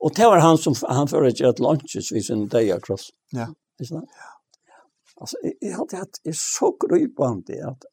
Og 0.00 0.14
det 0.16 0.26
var 0.26 0.40
han 0.40 0.58
som 0.58 0.74
han 0.88 1.08
förut 1.08 1.40
et 1.40 1.58
lunches 1.58 2.12
vid 2.12 2.24
sin 2.24 2.48
day 2.48 2.70
across. 2.70 3.10
Ja. 3.32 3.48
Er 3.80 3.84
sant? 3.84 4.08
Ja. 4.16 4.30
Alltså 5.20 5.36
jeg 5.42 5.76
hadde 5.76 5.96
hatt 5.96 6.20
er 6.24 6.32
så 6.32 6.72
grypende 6.80 7.60
at 7.68 7.84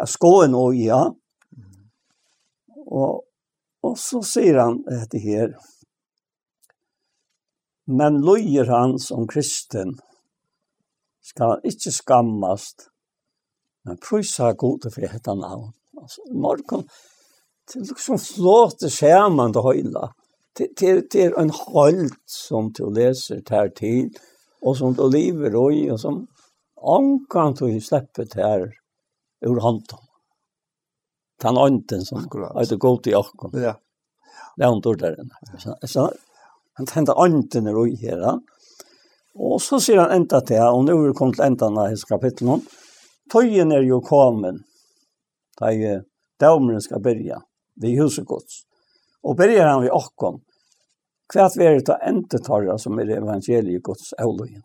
jeg 0.00 0.08
skoen 0.08 0.54
og 0.54 0.74
ja. 0.74 1.10
Og 2.86 3.24
og 3.84 3.98
så 4.00 4.22
sier 4.24 4.58
han 4.62 4.80
det 5.12 5.20
her. 5.20 5.52
Men 7.84 8.22
løyer 8.24 8.70
han 8.70 8.96
som 8.98 9.26
kristen 9.28 9.98
skal 11.24 11.60
ikke 11.68 11.92
skammast. 11.92 12.88
Men 13.84 14.00
prisa 14.00 14.54
gode 14.56 14.88
for 14.94 15.04
dette 15.04 15.34
navn. 15.36 15.74
Altså, 16.00 16.24
morgon 16.32 16.86
det 17.72 17.80
liksom 17.88 18.18
flåter 18.20 18.92
skjermen 18.92 19.54
til 19.54 19.64
høyla. 19.64 20.10
Det, 20.54 20.68
det, 20.78 21.10
det 21.12 21.22
er 21.24 21.36
en 21.40 21.50
hold 21.50 22.12
som 22.30 22.70
du 22.76 22.84
leser 22.94 23.40
ter 23.46 23.72
til, 23.74 24.12
og 24.62 24.76
som 24.78 24.94
du 24.96 25.06
lever 25.10 25.56
i, 25.72 25.86
og 25.90 25.98
som 26.00 26.20
ankan 26.78 27.56
du 27.58 27.66
slipper 27.80 28.28
ter 28.30 28.68
ur 29.46 29.60
hånden. 29.60 30.02
Den 31.42 31.58
ånden 31.58 32.04
som 32.06 32.22
er 32.22 32.68
det 32.68 32.78
godt 32.80 33.08
i 33.10 33.16
åkken. 33.18 33.56
Ja. 33.60 33.74
Det 34.56 34.64
er 34.64 34.70
hun 34.70 34.80
dår 34.84 35.00
der 35.00 35.16
inne. 35.18 36.06
Han 36.78 36.86
tente 36.86 37.14
ånden 37.18 37.66
er 37.66 37.78
ui 37.78 37.96
her. 37.98 38.22
Og 39.34 39.58
så 39.62 39.80
sier 39.82 40.04
han 40.04 40.14
enda 40.14 40.40
til 40.46 40.60
her, 40.60 40.70
og 40.70 40.84
nå 40.86 40.94
er 40.94 41.08
vi 41.08 41.16
kommet 41.18 41.40
til 41.40 41.48
enda 41.48 41.66
av 41.66 41.90
hans 41.90 42.06
kapittel. 42.06 42.62
Tøyen 43.32 43.74
er 43.74 43.82
jo 43.82 43.98
kommet, 44.04 44.62
da 45.58 45.72
jeg 45.74 46.04
dømeren 46.40 46.82
skal 46.82 47.02
byrja 47.02 47.40
vid 47.74 48.02
huset 48.02 48.26
gods. 48.26 48.62
Och 49.22 49.36
börjar 49.36 49.66
han 49.66 49.82
vid 49.82 49.90
åkon. 49.90 50.40
Kvärt 51.32 51.56
vi 51.56 51.66
är 51.66 51.80
det 51.80 52.00
inte 52.08 52.38
tarra 52.38 52.78
som 52.78 52.98
er 52.98 53.10
evangeliet 53.10 53.82
gods 53.82 54.14
ålogen. 54.22 54.62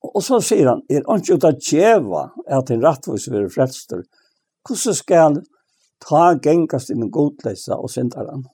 Och 0.00 0.24
så 0.24 0.40
sier 0.40 0.66
han, 0.66 0.80
er 0.88 1.04
ikke 1.04 1.36
ut 1.36 1.44
av 1.44 1.58
djeva 1.60 2.22
at 2.48 2.70
en 2.72 2.82
rettvis 2.82 3.28
vil 3.28 3.50
frelster, 3.52 4.00
hvordan 4.64 4.96
skal 4.96 5.36
ta 6.00 6.22
gengast 6.40 6.90
inn 6.90 7.04
i 7.04 7.10
godleisa 7.12 7.76
og 7.76 7.92
syndaran? 7.92 8.46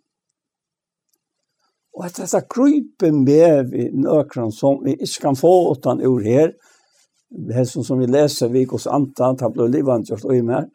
Og 1.96 2.04
at 2.04 2.18
dette 2.18 2.42
kryper 2.52 3.14
med 3.14 3.70
vi 3.70 3.86
nøkron 3.94 4.52
som 4.52 4.82
vi 4.84 4.96
ikke 4.98 5.28
kan 5.28 5.38
få 5.38 5.54
utan 5.72 6.02
ur 6.02 6.20
her, 6.26 6.52
det 7.30 7.64
som, 7.70 7.84
som 7.86 8.02
vi 8.02 8.10
leser 8.10 8.50
vi 8.52 8.66
hos 8.70 8.86
Antan, 8.86 9.38
han 9.40 9.54
ble 9.54 9.70
livandgjort 9.70 10.26
og 10.26 10.34
i 10.36 10.42
mer, 10.44 10.66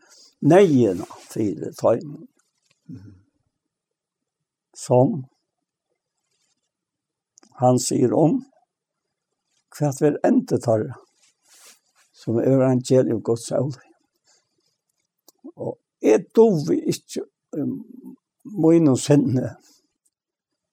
nøyene 0.41 1.05
til 1.31 1.67
tøymen. 1.79 2.27
Som 4.75 5.25
han 7.61 7.77
sier 7.79 8.13
om 8.17 8.41
hva 9.77 9.91
vi 10.01 10.11
endte 10.27 10.57
tar 10.59 10.87
som 12.21 12.37
er 12.37 12.49
evangeliet 12.53 13.09
gjel 13.09 13.21
Guds 13.25 13.51
øl. 13.51 13.71
Og 15.55 15.77
jeg 16.01 16.25
vi 16.67 16.77
ikke 16.93 17.23
um, 17.57 17.79
mine 18.43 18.97
sinne, 18.97 19.55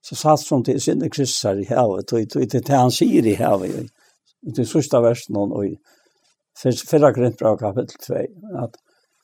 så 0.02 0.16
satt 0.16 0.40
som 0.40 0.64
til 0.64 0.80
sinne 0.80 1.10
kryssar 1.12 1.60
i 1.60 1.68
havet, 1.68 2.12
og 2.12 2.34
det 2.34 2.54
er 2.54 2.64
det 2.64 2.74
han 2.74 2.92
sier 2.92 3.26
i 3.26 3.36
havet, 3.36 3.90
i 4.42 4.52
det 4.56 4.68
sørste 4.68 5.00
versen, 5.04 5.36
og 5.36 5.66
i 5.66 5.74
fyrra 6.56 7.12
grintbra 7.12 7.56
kapittel 7.56 7.98
2, 8.06 8.22
at 8.64 8.78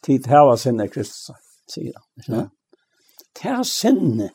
tid 0.05 0.27
hava 0.29 0.57
sinne 0.61 0.89
Kristus, 0.89 1.37
sier 1.71 1.95
han. 1.97 2.25
Ja. 2.29 2.43
Det 3.35 3.51
er 3.51 3.63
sinne. 3.69 4.31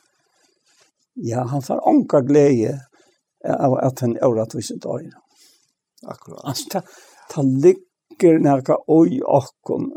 Ja, 1.14 1.44
han 1.48 1.62
får 1.62 1.82
anka 1.88 2.22
glede 2.28 2.80
av 3.46 3.78
at 3.80 4.04
han 4.04 4.18
er 4.18 4.41
at 4.41 4.56
vi 4.56 4.64
sitt 4.64 4.86
øyne. 4.86 5.16
Akkurat. 6.04 6.41
Altså, 6.44 6.66
det, 6.74 6.84
det 7.36 7.46
ligger 7.64 8.40
nærka 8.40 8.78
oi 8.88 9.22
okkom. 9.22 9.91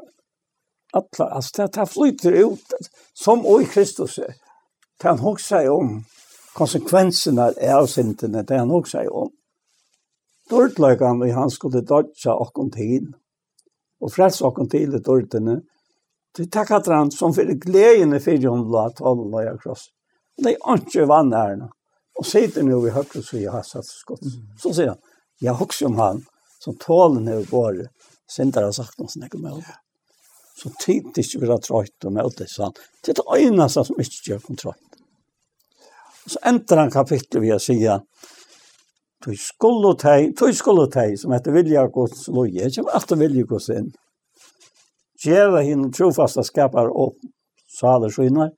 Alla, 0.94 1.28
altså, 1.28 1.52
det, 1.56 1.74
det 1.74 1.88
flyter 1.88 2.38
ut 2.44 2.74
som 3.14 3.46
oi 3.46 3.64
Kristus 3.64 4.18
er. 4.18 4.34
Det 5.00 5.08
han 5.08 5.22
hoksa 5.22 5.64
om 5.70 6.02
konsekvensene 6.54 7.52
av 7.74 7.86
sintene, 7.86 8.42
det 8.42 8.58
han 8.58 8.70
hoksa 8.70 9.06
om. 9.10 9.30
Dårdløygan 10.50 11.22
vi 11.22 11.30
han 11.30 11.50
skulle 11.50 11.80
dodja 11.86 12.34
okkom 12.34 12.70
til 12.74 12.94
henne 12.94 13.21
og 14.02 14.12
frels 14.12 14.40
okken 14.42 14.68
til 14.70 14.94
i 14.96 15.00
dørtene. 15.02 15.60
Det 16.36 16.48
takk 16.52 16.72
at 16.78 16.90
han 16.90 17.10
som 17.12 17.34
fyrir 17.36 17.58
gledene 17.60 18.20
fyrir 18.20 18.50
hun 18.50 18.66
la 18.72 18.88
talen 18.96 19.30
la 19.32 19.44
jeg 19.46 19.60
kross. 19.62 19.88
Det 20.38 20.54
er 20.56 20.80
ikke 20.80 21.06
vann 21.08 21.32
ærene. 21.36 21.68
Og 22.18 22.26
sitter 22.28 22.64
nu 22.64 22.80
i 22.86 22.92
høyre 22.92 23.22
så 23.22 23.38
jeg 23.38 23.52
har 23.52 23.64
satt 23.64 23.88
skott. 23.88 24.24
Så 24.60 24.72
sier 24.72 24.94
han, 24.94 25.00
jeg 25.40 25.56
husker 25.60 25.88
om 25.88 26.00
han 26.00 26.22
som 26.62 26.76
tålen 26.80 27.28
er 27.28 27.44
våre. 27.50 27.88
Sindar 28.30 28.68
har 28.68 28.74
sagt 28.76 28.98
noe 29.00 29.12
snakke 29.12 29.40
med 29.40 29.56
henne. 29.56 29.78
Så 30.56 30.70
tid 30.80 31.08
til 31.14 31.24
ikke 31.24 31.48
være 31.48 31.64
trøyt 31.66 32.06
og 32.06 32.14
møte 32.16 32.46
seg. 32.48 32.78
Det 33.02 33.12
er 33.12 33.20
det 33.20 33.38
øyneste 33.38 33.84
som 33.88 34.00
ikke 34.00 34.26
gjør 34.28 34.42
kontroll. 34.46 34.78
Så 36.22 36.38
ender 36.46 36.78
han 36.78 36.92
kapitlet 36.92 37.42
ved 37.42 37.56
å 37.56 37.62
si 37.62 37.80
Tui 39.22 39.36
skulle 39.38 39.94
tei, 39.98 40.32
tui 40.34 40.54
skulle 40.54 40.88
tei, 40.90 41.16
som 41.16 41.32
heter 41.32 41.54
vilja 41.54 41.86
gods 41.94 42.26
loje, 42.34 42.70
kjem 42.74 42.88
alltid 42.90 43.20
vilja 43.22 43.46
gods 43.46 43.68
inn. 43.70 43.92
Gjera 45.22 45.60
hinn 45.62 45.92
trofasta 45.94 46.42
skapar 46.42 46.90
og 46.90 47.14
saler 47.70 48.10
skynar, 48.10 48.50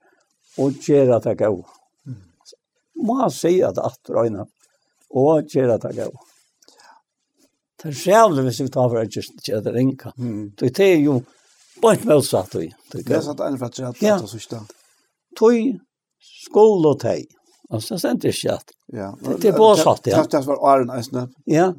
og 0.57 0.78
gjera 0.81 1.20
det 1.20 1.36
gau. 1.43 1.59
Må 3.05 3.19
han 3.20 3.35
si 3.35 3.59
at 3.66 3.77
røyna, 4.09 4.47
og 5.12 5.53
gjera 5.53 5.77
det 5.82 5.93
gau. 5.99 6.15
Det 7.82 7.91
er 7.91 8.01
sjævlig 8.01 8.47
hvis 8.47 8.62
vi 8.65 8.70
tar 8.73 8.89
for 8.89 9.03
at 9.03 9.12
gjera 9.45 9.61
det 9.66 9.74
rinka. 9.74 10.15
Det 10.16 10.73
er 10.81 10.97
jo 11.05 11.19
bort 11.82 12.07
motsatt 12.09 12.55
tui. 12.55 12.70
Det 12.95 13.05
er 13.05 13.20
satt 13.27 13.45
enn 13.45 13.61
for 13.61 13.69
at 13.69 13.77
gjera 13.82 13.93
det, 13.93 14.01
det 14.01 14.12
er 14.15 14.24
så 14.24 14.41
ikke 14.41 14.57
det. 14.57 14.78
Tui 15.36 15.59
skulle 16.47 16.95
tei. 17.03 17.20
Alltså 17.70 17.99
sen 17.99 18.19
det 18.19 18.32
skött. 18.32 18.70
Ja. 18.86 19.19
Det 19.41 19.49
er 19.49 19.59
bara 19.59 19.78
ja. 19.78 19.97
det. 20.05 20.31
Det 20.31 20.47
var 20.47 20.73
Aron 20.73 20.91
Eisne. 20.91 21.28
Ja. 21.45 21.74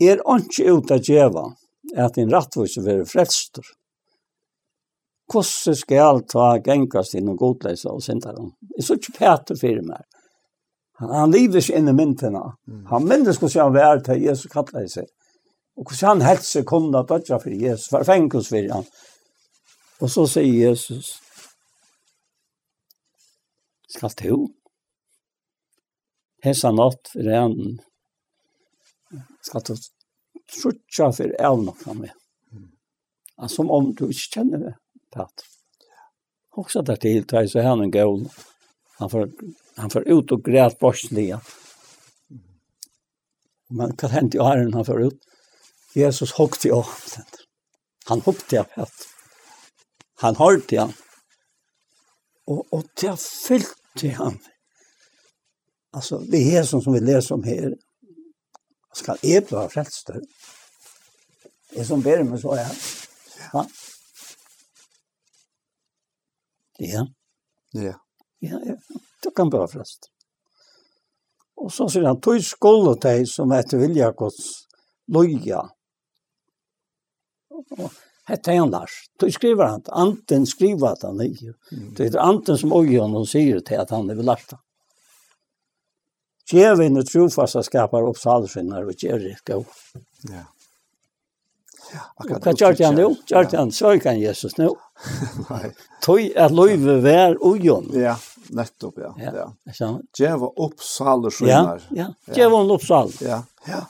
Er 0.00 0.22
ikke 0.38 0.70
ut 0.70 0.90
av 0.94 1.02
djeva 1.02 1.48
at 1.96 2.18
en 2.18 2.30
rattvis 2.30 2.76
vil 2.78 2.86
være 2.86 3.06
frelster. 3.06 3.66
Hvordan 5.28 5.76
skal 5.76 6.22
ta 6.30 6.46
gengast 6.64 7.16
inn 7.18 7.28
og 7.28 7.40
godleisa 7.40 7.90
og 7.92 8.02
sintaren? 8.02 8.52
Jeg 8.76 8.86
så 8.86 8.96
ikke 8.96 9.16
Peter 9.18 9.58
fyrir 9.58 9.82
meg. 9.84 10.06
Han 10.98 11.30
lever 11.30 11.60
ikke 11.60 11.76
inn 11.78 11.90
i 11.90 11.94
myntene. 11.94 12.40
Han 12.90 13.06
minnes 13.06 13.38
hvordan 13.38 13.68
han 13.68 13.74
var 13.74 14.00
til 14.06 14.22
Jesus 14.24 14.50
kallet 14.52 14.90
seg. 14.90 15.06
Og 15.78 15.84
hvordan 15.86 16.16
han 16.16 16.26
helst 16.26 16.54
seg 16.54 16.66
kunne 16.66 17.04
dødja 17.06 17.38
for 17.38 17.54
Jesus, 17.54 17.90
for 17.92 18.06
fengels 18.06 18.48
for 18.50 18.72
han. 18.72 18.86
Og 20.00 20.10
så 20.10 20.24
sier 20.30 20.70
Jesus, 20.70 21.18
skal 23.88 24.14
du? 24.22 24.48
hesa 26.44 26.70
natt 26.74 27.10
fyrir 27.12 27.36
enden, 27.42 27.78
skal 29.42 29.64
du 29.66 29.74
trutja 30.48 31.10
for 31.12 31.34
evna 31.38 31.74
fra 31.78 31.94
meg. 31.96 32.12
Mm. 32.52 33.48
Som 33.48 33.70
om 33.70 33.92
du 33.94 34.08
ikke 34.08 34.38
kjenner 34.38 34.64
det, 34.66 34.74
Pat. 35.14 35.46
Også 36.58 36.82
der 36.82 36.98
til 37.00 37.24
deg, 37.28 37.50
så 37.50 37.62
er 37.62 37.70
han 37.72 37.84
en 37.84 37.94
gål, 37.94 38.28
Han 38.98 39.10
får, 39.10 39.28
han 39.76 39.90
får 39.90 40.08
ut 40.10 40.32
og 40.34 40.40
græt 40.42 40.78
borslige. 40.80 41.36
Men 43.70 43.92
hva 43.94 44.08
hendte 44.10 44.40
i 44.40 44.42
åren 44.42 44.74
han 44.74 44.86
får 44.88 45.04
ut? 45.04 45.20
Jesus 45.94 46.32
hukte 46.34 46.72
jo. 46.72 46.80
Han 48.10 48.24
hukte 48.26 48.58
jo, 48.58 48.64
Pat. 48.74 49.06
Han 50.24 50.34
hørte 50.40 50.80
han. 50.80 50.96
Og, 52.50 52.64
og 52.74 52.88
det 52.98 53.14
fylte 53.22 54.16
han 54.18 54.40
med 54.42 54.57
Alltså 55.90 56.18
det 56.18 56.56
är 56.56 56.64
som 56.64 56.82
som 56.82 56.92
vi 56.92 57.00
läser 57.00 57.34
om 57.34 57.42
här. 57.42 57.74
Ska 58.92 59.16
är 59.22 59.40
bra 59.40 59.68
frälst. 59.68 60.10
Det 61.70 61.84
som 61.84 62.00
ber 62.00 62.22
mig 62.22 62.40
så 62.40 62.54
är. 62.54 62.66
Ja. 63.52 63.66
Ja. 66.78 67.06
Ja. 67.70 67.94
Ja, 68.38 68.60
ja. 68.64 68.76
Det 69.22 69.30
kan 69.36 69.50
bra 69.50 69.68
frälst. 69.68 70.10
Og 71.58 71.72
så 71.72 71.88
sier 71.90 72.06
han, 72.06 72.20
tog 72.22 72.38
skål 72.44 72.92
og 72.92 73.00
deg 73.02 73.24
som 73.26 73.50
etter 73.56 73.80
vilja 73.80 74.12
gods 74.16 74.44
loja. 75.10 75.64
Og 77.50 77.88
hette 78.30 78.54
han 78.54 78.70
Lars. 78.70 78.94
Tog 79.18 79.32
skriver 79.34 79.72
han, 79.72 79.82
anten 79.90 80.46
skriver 80.46 80.92
at 80.92 81.02
han 81.08 81.18
er. 81.24 81.56
Det 81.98 82.12
er 82.12 82.20
anten 82.22 82.60
som 82.60 82.74
øyene 82.76 83.24
og 83.24 83.26
sier 83.30 83.58
til 83.66 83.82
at 83.82 83.90
han 83.90 84.10
er 84.10 84.20
vel 84.20 84.30
Lars. 84.30 84.46
Gjev 86.48 86.80
inn 86.84 86.96
og 86.96 87.08
trofasta 87.08 87.62
skapar 87.64 88.06
opp 88.08 88.20
salfinnar 88.20 88.86
og 88.88 88.96
gjer 88.96 89.20
det 89.20 89.34
gav. 89.48 89.66
Ja. 90.28 90.46
Ja, 91.88 92.02
akkurat. 92.20 92.44
Hva 92.44 92.52
gjør 92.52 92.84
han 92.84 92.98
nå? 92.98 93.08
Gjør 93.30 93.46
han 93.56 93.70
søkan 93.72 94.18
Jesus 94.20 94.58
nå? 94.58 94.72
Nei. 95.48 95.70
Tøy 96.04 96.26
at 96.36 96.52
løyve 96.52 96.98
vær 97.04 97.38
ujon. 97.44 97.88
Ja, 97.96 98.16
nettopp, 98.54 98.98
ja. 99.00 99.12
ja. 99.22 99.46
ja. 99.78 99.92
Gjev 100.18 100.44
opp 100.48 100.82
salfinnar. 100.84 101.86
Ja, 101.92 102.10
ja. 102.28 102.34
Gjev 102.36 102.56
han 102.58 102.74
opp 102.76 102.84
sal. 102.84 103.14
Ja, 103.24 103.42
ja. 103.68 103.86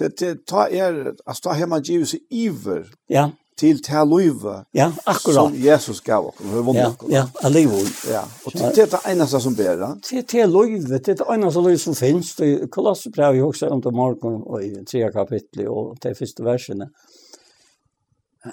Det, 0.00 0.14
det, 0.16 0.30
ta 0.48 0.64
er, 0.72 1.10
altså 1.26 1.50
ta 1.50 1.54
hemma 1.58 1.82
givet 1.84 2.14
seg 2.14 2.24
iver. 2.32 2.86
Ja 3.12 3.28
til 3.60 3.82
til 3.84 4.08
løyve. 4.08 4.56
Ja, 4.74 4.88
akkurat. 5.06 5.34
Som 5.36 5.56
Jesus 5.60 6.00
gav 6.04 6.30
oss. 6.30 6.40
og 6.40 6.50
Vi 6.54 6.64
vunnet 6.66 7.04
ja, 7.08 7.20
Ja, 7.20 7.24
allivo. 7.46 7.80
Ja, 8.08 8.24
og 8.44 8.52
til 8.56 8.74
til 8.74 8.90
det 8.90 9.00
eneste 9.12 9.40
som 9.40 9.56
ber. 9.56 9.86
Til 10.06 10.24
til 10.24 10.48
løyve, 10.48 10.98
til 10.98 11.18
det 11.18 11.26
eneste 11.34 11.64
løyve 11.64 11.78
som 11.78 11.94
finnes. 11.94 12.34
Det 12.38 12.50
er 12.50 12.66
kolossebrev 12.66 13.38
jo 13.38 13.48
også 13.48 13.68
om 13.68 13.82
det 13.82 13.94
morgen 13.94 14.42
og 14.46 14.64
i 14.64 14.72
tre 14.84 15.10
kapitlet 15.12 15.68
og 15.68 15.98
til 16.02 16.16
første 16.18 16.44
versene. 16.44 16.90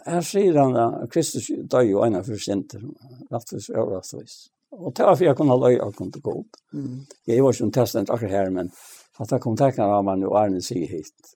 Her 0.05 0.21
sier 0.21 0.59
han 0.59 0.75
at 0.75 1.09
Kristus 1.11 1.47
døg 1.71 1.93
jo 1.93 2.03
ene 2.03 2.19
for 2.23 2.35
sinter, 2.43 2.81
rettvis 3.31 3.69
og 3.69 3.93
rettvis. 3.95 4.35
Og 4.75 4.91
til 4.95 5.07
at 5.07 5.21
jeg 5.23 5.35
kunne 5.39 5.55
løy 5.55 5.77
og 5.79 5.95
kunne 5.95 6.19
gå 6.21 6.33
opp. 6.41 6.59
Jeg 7.27 7.43
var 7.43 7.55
ikke 7.55 7.63
en 7.69 7.71
testent 7.71 8.09
akkurat 8.11 8.31
her, 8.31 8.49
men 8.51 8.71
at 9.19 9.31
jeg 9.31 9.41
kom 9.41 9.55
tekkene 9.57 9.87
av 9.87 10.03
meg 10.05 10.21
jo 10.21 10.35
Arne 10.35 10.59
sier 10.61 10.89
hit. 10.91 11.31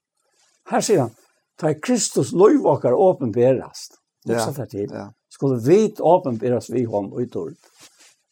Her 0.70 0.84
sier 0.84 1.06
han, 1.06 1.14
ta 1.56 1.74
Kristus 1.74 2.32
lov 2.32 2.66
okkar 2.66 2.92
åpenberast. 2.92 3.98
Ja. 4.24 4.46
Så 4.46 4.50
där 4.50 4.66
till. 4.66 4.90
Ja. 4.92 5.12
Skulle 5.28 5.60
vi 5.60 5.94
åpenberast 5.98 6.70
vi 6.70 6.84
hon 6.84 7.22
utord. 7.22 7.54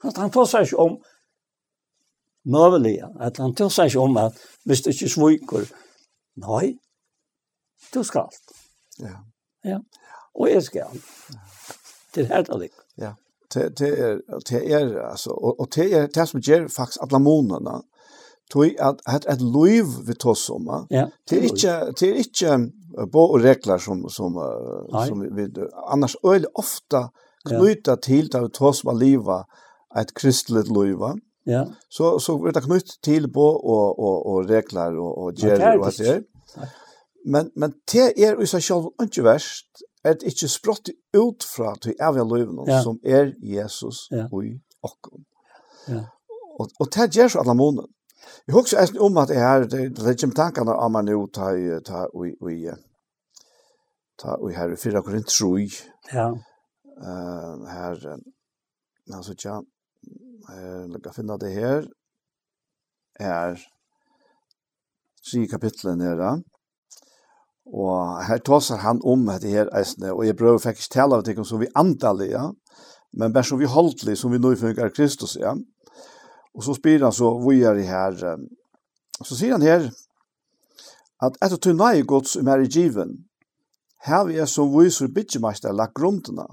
Han 0.03 0.13
han 0.17 0.31
får 0.31 0.47
sig 0.47 0.73
om 0.77 1.03
möjliga 2.45 3.11
att 3.21 3.37
han 3.37 3.55
tar 3.55 3.69
sig 3.69 3.97
om 3.97 4.17
att 4.17 4.37
visst 4.65 4.87
inte 4.87 5.09
sviker. 5.09 5.69
Nej. 6.35 6.79
Du 7.93 8.05
ska 8.05 8.21
allt. 8.21 8.53
Ja. 8.99 9.25
Ja. 9.63 9.83
Och 10.33 10.51
jag 10.51 10.65
ska. 10.65 10.89
Det 12.15 12.21
är 12.21 12.27
helt 12.27 12.51
alik. 12.51 12.73
Ja. 12.95 13.17
Det 13.55 13.79
det 13.79 13.99
er, 13.99 14.19
det 14.49 14.73
er, 14.73 15.01
altså, 15.11 15.31
og, 15.31 15.61
og 15.61 15.69
det 15.75 15.95
er 15.95 16.07
det 16.07 16.29
som 16.29 16.41
gjør 16.41 16.69
faktisk 16.69 17.03
alle 17.03 17.19
månedene, 17.19 17.81
tui 18.51 18.75
at 18.79 19.01
at 19.07 19.27
at 19.31 19.41
liv 19.41 19.87
við 20.07 20.19
tossoma. 20.25 20.85
Ja. 20.91 21.07
Det 21.29 21.39
er 21.39 21.49
ikkje 21.49 21.75
det 22.01 22.09
er 22.09 22.21
ikkje 22.25 22.59
bo 23.13 23.27
og 23.31 23.45
reglar 23.45 23.79
som 23.83 24.09
som 24.09 24.37
Nei. 24.37 25.07
som 25.09 25.25
vi 25.37 25.49
annars 25.87 26.17
øll 26.25 26.47
ofta 26.55 27.09
knyta 27.49 27.97
til 27.97 28.31
ta 28.31 28.43
tossoma 28.49 28.97
liva 28.99 29.45
at 29.97 30.15
kristeligt 30.15 30.69
liva. 30.69 31.15
Ja. 31.47 31.65
Så 31.91 32.19
så 32.19 32.37
vert 32.39 32.55
det 32.55 32.65
knytt 32.65 32.99
til 33.03 33.29
bo 33.29 33.49
og 33.57 33.99
og 33.99 34.27
og 34.27 34.51
reglar 34.51 34.99
og 34.99 35.19
og 35.19 35.35
ger 35.35 35.79
og 35.79 35.87
alt 35.87 35.99
det. 35.99 36.25
Men 37.27 37.51
men 37.57 37.75
det 37.93 38.13
er 38.17 38.41
i 38.41 38.47
seg 38.47 38.63
sjálv 38.63 38.93
ikkje 39.03 39.25
verst. 39.25 39.85
Er 40.05 40.15
det 40.17 40.33
ikkje 40.33 40.49
sprått 40.49 40.89
ut 41.13 41.45
fra 41.45 41.75
til 41.77 41.95
evige 42.01 42.25
livet 42.25 42.69
ja. 42.69 42.83
som 42.83 42.99
er 43.05 43.35
Jesus 43.43 44.09
ja. 44.11 44.25
og 44.33 44.45
i 44.45 44.55
okkom. 44.83 45.25
Ja. 45.89 46.05
Og, 46.61 46.71
og 46.81 46.89
det 46.95 47.11
gjør 47.17 47.29
så 47.29 47.39
alle 47.43 47.55
måneden. 47.55 47.91
Jeg 48.47 48.55
husker 48.55 48.81
eisen 48.81 49.01
om 49.01 49.19
at 49.23 49.31
jeg 49.33 49.43
har, 49.43 49.67
det 49.71 49.81
er 49.99 50.15
ikke 50.15 50.31
med 50.31 50.37
tankene 50.37 50.77
om 50.77 50.93
man 50.93 51.09
nå 51.09 51.19
ta 51.35 51.51
i, 51.57 51.67
ta 51.87 52.07
i, 52.11 52.33
i, 52.53 52.73
ta 54.21 54.37
i 54.49 54.55
her 54.57 54.75
i 54.75 54.79
4 54.81 55.03
Korint 55.07 55.31
3. 55.31 55.51
Ja. 56.13 56.29
Uh, 57.01 57.67
her, 57.71 58.01
altså 59.15 59.35
tja, 59.35 59.61
jeg 60.51 61.03
kan 61.05 61.15
finne 61.17 61.39
det 61.41 61.53
her, 61.55 61.87
er 63.21 63.61
tre 65.25 65.47
kapitlen 65.49 66.01
nere, 66.01 66.35
og 67.71 68.25
her 68.27 68.41
tåser 68.45 68.81
han 68.83 69.01
om 69.07 69.27
dette 69.29 69.53
her 69.53 69.71
eisene, 69.77 70.13
og 70.13 70.25
jeg 70.27 70.37
prøver 70.37 70.59
faktisk 70.59 70.93
tale 70.93 71.17
av 71.17 71.25
det 71.25 71.37
som 71.47 71.61
vi 71.61 71.71
antallige, 71.75 72.43
men 73.13 73.33
bare 73.33 73.45
som 73.45 73.61
vi 73.61 73.69
holdtlige, 73.71 74.17
som 74.17 74.33
vi 74.33 74.39
nå 74.39 74.55
fungerer 74.57 74.95
Kristus, 74.95 75.37
ja. 75.41 75.55
Og 76.55 76.65
så 76.65 76.75
spyr 76.75 77.05
han 77.05 77.13
så 77.13 77.31
hvor 77.39 77.53
er 77.53 77.75
det? 77.75 78.49
Så 79.25 79.37
sier 79.37 79.53
han 79.53 79.63
här 79.63 79.91
att 81.23 81.37
efter 81.41 81.57
tunna 81.57 81.95
i 81.95 82.03
Guds 82.03 82.37
mer 82.37 82.59
i 82.59 82.67
given 82.67 83.31
her 84.01 84.25
vi 84.25 84.39
er 84.41 84.49
som 84.49 84.71
viser 84.73 85.09
bitchmaster 85.09 85.73
la 85.73 85.87
grunnene, 85.95 86.47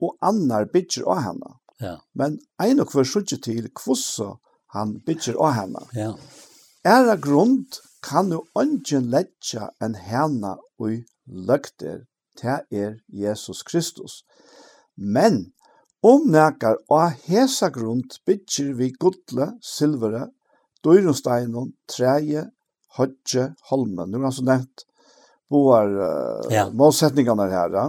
och 0.00 0.16
annar 0.20 0.64
bitcher 0.72 1.02
av 1.02 1.18
henne. 1.18 1.58
Ja. 1.78 2.00
Men 2.12 2.38
en 2.62 2.80
och 2.80 2.92
för 2.92 3.04
sjutje 3.04 3.38
till 3.38 3.68
kvossa 3.74 4.38
han 4.66 4.98
bitcher 5.06 5.34
av 5.34 5.50
henne. 5.50 5.80
Ja. 5.92 6.18
Är 6.82 7.06
det 7.06 7.22
grund 7.22 7.66
kan 8.02 8.30
du 8.30 8.40
inte 8.62 9.00
lägga 9.00 9.70
en 9.80 9.94
henne 9.94 10.56
och 10.78 10.90
lökter 11.26 12.06
til 12.40 12.58
er 12.70 12.98
Jesus 13.08 13.62
Kristus. 13.62 14.24
Men 14.96 15.52
Om 16.04 16.26
nekar 16.28 16.76
og 16.92 17.14
hesa 17.24 17.70
grund 17.72 18.18
bytjer 18.28 18.74
vi 18.76 18.90
gudle, 19.00 19.54
silvere, 19.64 20.26
døyrunsteinon, 20.84 21.70
treje, 21.88 22.44
hodje, 22.98 23.46
holme. 23.70 24.04
Nu 24.10 24.18
er 24.18 24.26
han 24.28 24.34
så 24.36 24.44
nevnt 24.44 24.84
boar 25.48 25.88
uh, 25.88 26.52
ja. 26.52 26.66
målsetningene 26.76 27.48
her. 27.48 27.72
Ja. 27.78 27.86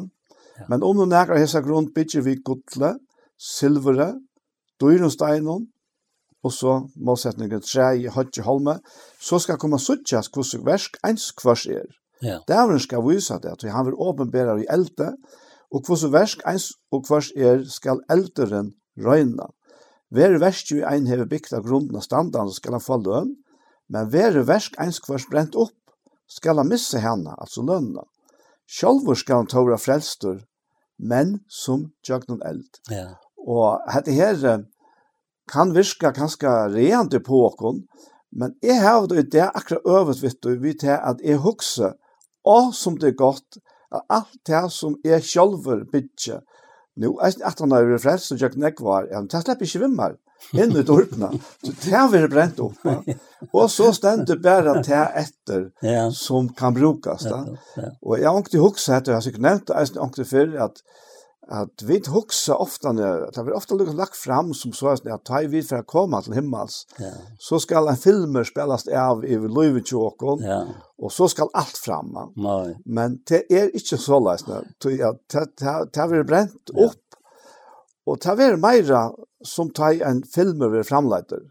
Men 0.71 0.85
om 0.87 1.03
nekar 1.03 1.35
og 1.35 1.43
hesa 1.43 1.59
grund 1.65 1.91
bytjer 1.95 2.23
vi 2.23 2.37
gudle, 2.39 2.93
silvere, 3.35 4.13
døyrunsteinon, 4.79 5.67
og 6.45 6.53
så 6.53 6.77
målsetningen 6.95 7.63
treje, 7.65 8.11
hodje, 8.15 8.43
holme, 8.45 8.77
så 9.19 9.41
skal 9.41 9.59
komme 9.59 9.79
suttjas 9.81 10.29
hvordan 10.31 10.63
versk 10.67 10.99
ens 11.07 11.31
kvars 11.35 11.65
er. 11.67 11.87
Ja. 12.23 12.37
Dævren 12.47 12.79
skal 12.79 13.03
vise 13.03 13.35
det, 13.43 13.57
at 13.57 13.65
han 13.73 13.89
vil 13.89 13.97
åpenbære 13.99 14.61
i 14.61 14.67
elte, 14.71 15.15
og 15.75 15.83
hvordan 15.83 16.13
versk 16.13 16.43
eins 16.47 16.69
og 16.95 17.03
hvers 17.09 17.31
er 17.35 17.63
skal 17.67 17.99
elderen 18.11 18.71
røyna. 18.95 19.49
Ver 20.15 20.37
versk 20.39 20.71
jo 20.71 20.85
ein 20.87 21.09
hever 21.09 21.27
bygd 21.27 21.55
av 21.57 21.65
grunden 21.65 21.97
av 21.99 22.05
standarden 22.05 22.55
skal 22.55 22.77
han 22.77 22.83
få 22.83 23.01
løn, 23.03 23.33
men 23.91 24.11
ver 24.13 24.37
versk 24.47 24.77
eins 24.79 25.01
hvers 25.03 25.27
brent 25.31 25.57
opp 25.59 25.75
skal 26.31 26.61
han 26.61 26.71
misse 26.71 27.01
henne, 27.01 27.35
altså 27.37 27.65
lønna. 27.65 28.05
Sjolvor 28.65 29.19
skal 29.19 29.43
han 29.43 29.51
tåra 29.51 29.77
frelstur, 29.77 30.39
men 30.97 31.41
som 31.51 31.89
jøgnon 32.07 32.41
eld. 32.47 32.79
Ja. 32.89 33.19
Og 33.45 33.83
dette 33.91 34.15
her 34.15 34.63
kan 35.51 35.75
virka 35.75 36.13
ganske 36.15 36.49
reende 36.73 37.19
på 37.21 37.43
åkken, 37.49 37.83
men 38.31 38.55
jeg 38.63 38.79
har 38.81 39.05
det 39.11 39.43
akkurat 39.43 39.85
øvet, 39.85 40.23
vet 40.23 40.41
du, 40.43 40.55
vi 40.59 40.73
til 40.73 40.95
at 40.95 41.21
jeg 41.23 41.43
hukser, 41.43 41.93
og 42.45 42.73
som 42.73 42.97
det 42.97 43.13
er 43.13 43.19
godt, 43.19 43.59
alt 44.09 44.35
det 44.47 44.65
som 44.73 44.97
er 45.05 45.23
sjølver 45.23 45.85
bytje, 45.91 46.41
nu, 46.95 47.09
eisen 47.23 47.43
at 47.43 47.59
han 47.59 47.73
har 47.75 47.87
vært 47.89 48.05
frelst 48.05 48.31
og 48.31 48.39
gjøk 48.39 48.55
nekvar, 48.61 49.09
ja, 49.11 49.19
men 49.19 49.27
det 49.31 49.41
slipper 49.43 49.67
ikke 49.67 49.83
vimmer, 49.83 50.15
inn 50.55 50.75
i 50.75 50.83
orpna, 50.95 51.31
så 51.63 51.73
det 51.83 51.95
har 51.95 52.11
vært 52.11 52.31
brent 52.31 52.61
opp. 52.63 52.85
Og 53.51 53.65
så 53.71 53.89
stender 53.95 54.39
bare 54.41 54.77
det 54.85 55.01
etter 55.21 55.65
som 56.15 56.47
kan 56.57 56.75
brukes. 56.75 57.25
Da. 57.27 57.41
Og 58.01 58.19
jeg 58.21 58.29
har 58.29 58.39
ikke 58.41 58.63
hukset, 58.63 58.93
etter, 58.99 59.13
jeg 59.13 59.19
har 59.19 59.25
sikkert 59.25 59.47
nevnt 59.47 59.67
det, 59.67 59.81
jeg 59.81 59.99
har 59.99 60.13
ikke 60.13 60.29
før, 60.29 60.55
at 60.67 60.81
at 61.47 61.83
vi 61.83 61.99
hugsa 62.07 62.55
ofta 62.55 62.91
nu, 62.91 63.03
at 63.03 63.35
det 63.35 63.43
er 63.43 63.55
ofta 63.57 63.75
lukka 63.77 63.93
lagt 63.93 64.17
fram 64.17 64.53
som 64.57 64.73
så 64.73 64.93
at 64.95 65.05
ja, 65.05 65.17
tar 65.17 65.45
i 65.45 65.49
vid 65.51 65.67
for 65.67 65.83
å 65.83 65.87
komme 65.87 66.21
til 66.25 66.37
himmels, 66.39 66.83
ja. 66.97 67.11
så 67.41 67.59
skal 67.61 67.89
en 67.91 67.99
filmer 67.99 68.47
spelas 68.47 68.87
av 68.89 69.25
i 69.25 69.37
livet 69.37 69.85
til 69.85 70.41
ja. 70.41 70.61
og 70.97 71.13
så 71.13 71.29
skal 71.29 71.51
alt 71.53 71.77
fram. 71.77 72.13
Nei. 72.35 72.75
Men 72.85 73.19
det 73.29 73.45
er 73.53 73.73
ikke 73.77 73.99
så 74.01 74.19
leis 74.23 74.47
nu, 74.49 74.61
det 74.81 76.07
vi 76.11 76.23
brent 76.25 76.73
opp, 76.73 77.19
og 78.05 78.21
det 78.21 78.37
vi 78.41 78.51
meira 78.61 79.09
som 79.45 79.69
tar 79.69 80.01
en 80.05 80.23
filmer 80.25 80.73
vi 80.73 80.85
framleiter. 80.85 81.43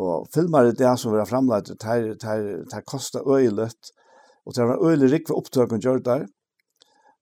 Og 0.00 0.24
filmer 0.34 0.70
er 0.70 0.78
det 0.78 0.96
som 0.98 1.12
vi 1.14 1.26
framleiter, 1.28 1.76
det 1.76 2.86
kosta 2.88 3.20
øyeløtt, 3.20 3.92
og 4.44 4.56
det 4.56 4.64
er 4.64 4.80
øyelig 4.80 5.12
rikve 5.12 5.36
opptøkken 5.38 5.80
gjør 5.80 6.02
der, 6.04 6.26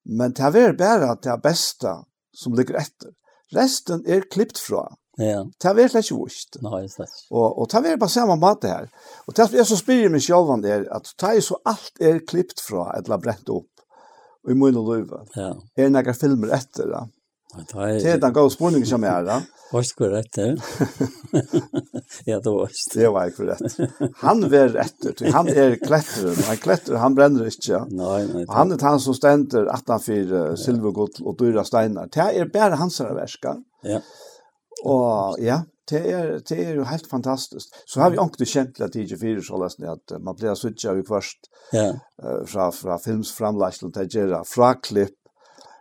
Men 0.04 0.34
det 0.36 0.48
er 0.48 0.72
bare 0.78 1.14
det 1.22 1.36
beste 1.42 1.96
som 2.34 2.56
ligger 2.58 2.80
etter. 2.80 3.14
Resten 3.52 4.02
er 4.08 4.24
klippt 4.32 4.58
fra. 4.58 4.86
Ja. 5.20 5.42
Det 5.60 5.68
er 5.68 5.90
slett 5.92 6.08
ikke 6.08 6.20
vust. 6.22 6.56
Nei, 6.64 6.86
slett. 6.88 7.18
Og, 7.30 7.58
og 7.60 7.68
det 7.68 7.82
er 7.90 7.98
bare 8.00 8.12
samme 8.12 8.38
mat 8.40 8.64
her. 8.64 8.88
Og 9.28 9.36
det 9.36 9.50
er 9.60 9.66
så 9.68 9.76
spyrer 9.76 10.12
meg 10.12 10.24
selv 10.24 10.54
om 10.54 10.62
det 10.64 10.72
er 10.72 10.86
at 10.94 11.10
det 11.20 11.34
er 11.36 11.44
så 11.44 11.58
alt 11.68 12.00
er 12.00 12.22
klippt 12.24 12.62
fra 12.64 12.88
eller 12.96 13.20
brent 13.20 13.52
opp 13.52 13.68
i 14.48 14.56
munnen 14.56 14.80
og 14.80 14.88
løyve. 14.88 15.20
Ja. 15.36 15.52
Er 15.78 15.92
noen 15.92 16.16
filmer 16.18 16.54
etter 16.56 16.88
det. 16.90 17.02
Det 17.52 18.08
er 18.08 18.20
den 18.20 18.32
goda 18.32 18.50
spårningen 18.50 18.88
som 18.88 19.04
er, 19.04 19.24
da. 19.26 19.40
där. 19.40 19.42
Vars 19.72 20.00
rett 20.00 20.32
det? 20.32 20.56
Ja, 22.24 22.40
det 22.40 22.50
var 22.50 22.66
det. 22.66 23.00
Det 23.00 23.08
var 23.08 23.26
ikke 23.26 23.46
rett. 23.46 24.14
Han 24.16 24.40
var 24.40 24.68
rätt. 24.68 25.32
Han 25.32 25.48
er 25.48 25.56
är 25.56 25.76
klättrare. 25.76 26.34
Han 26.46 26.56
klättrar, 26.56 26.96
han 26.96 27.14
bränner 27.14 27.44
inte. 27.44 27.84
Nei, 27.90 28.26
nei. 28.26 28.44
Og 28.44 28.54
han 28.54 28.72
er 28.72 28.82
han 28.82 29.00
som 29.00 29.14
stender 29.14 29.66
18-4 29.66 29.98
för 29.98 30.56
silvergott 30.56 31.20
och 31.20 31.36
dyra 31.38 31.64
steiner. 31.64 32.08
Det 32.12 32.40
er 32.40 32.50
bare 32.52 32.76
hans 32.76 33.00
verska. 33.00 33.56
Ja. 33.82 34.00
Og 34.84 35.36
ja, 35.40 35.62
det 35.90 36.02
er, 36.10 36.38
det 36.48 36.58
er 36.66 36.74
jo 36.74 36.84
helt 36.84 37.06
fantastisk. 37.06 37.68
Så 37.86 38.00
har 38.00 38.10
vi 38.10 38.18
ordentlig 38.18 38.48
kjent 38.48 38.76
til 38.76 38.84
at 38.84 38.92
det 38.92 39.12
är 39.12 39.16
fyra 39.16 39.42
så 39.42 39.56
løsning, 39.56 39.88
at 39.88 40.20
man 40.20 40.36
blir 40.36 40.54
så 40.54 40.68
tjocka 40.68 40.98
i 41.00 41.04
först. 41.08 41.48
Ja. 41.72 41.92
Fra 42.46 42.70
fra 42.72 42.98
films 42.98 43.34
til 43.36 43.46
å 43.46 44.04
gjøre 44.04 44.44
fra 44.44 44.74
klipp 44.74 45.21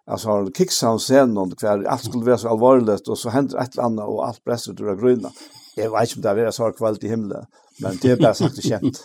alltså 0.05 0.27
har 0.27 0.51
kicksound 0.51 1.01
sen 1.01 1.37
och 1.37 1.59
kvar 1.59 1.83
allt 1.83 2.03
skulle 2.03 2.25
vara 2.25 2.37
så 2.37 2.49
allvarligt 2.49 3.07
och 3.07 3.17
så 3.17 3.29
händer 3.29 3.59
ett 3.59 3.73
eller 3.73 3.83
annat 3.83 4.07
och 4.07 4.27
allt 4.27 4.43
pressar 4.43 4.71
ur 4.71 5.01
gröna. 5.01 5.31
Jag 5.75 5.99
vet 5.99 6.15
inte 6.15 6.29
om 6.29 6.35
det 6.35 6.47
är 6.47 6.51
så 6.51 6.71
kvalitet 6.71 7.07
i 7.07 7.09
himlen, 7.09 7.45
men 7.81 7.97
det 8.01 8.11
är 8.11 8.17
bara 8.17 8.33
sagt 8.33 8.55
det 8.61 8.61
känt. 8.61 9.03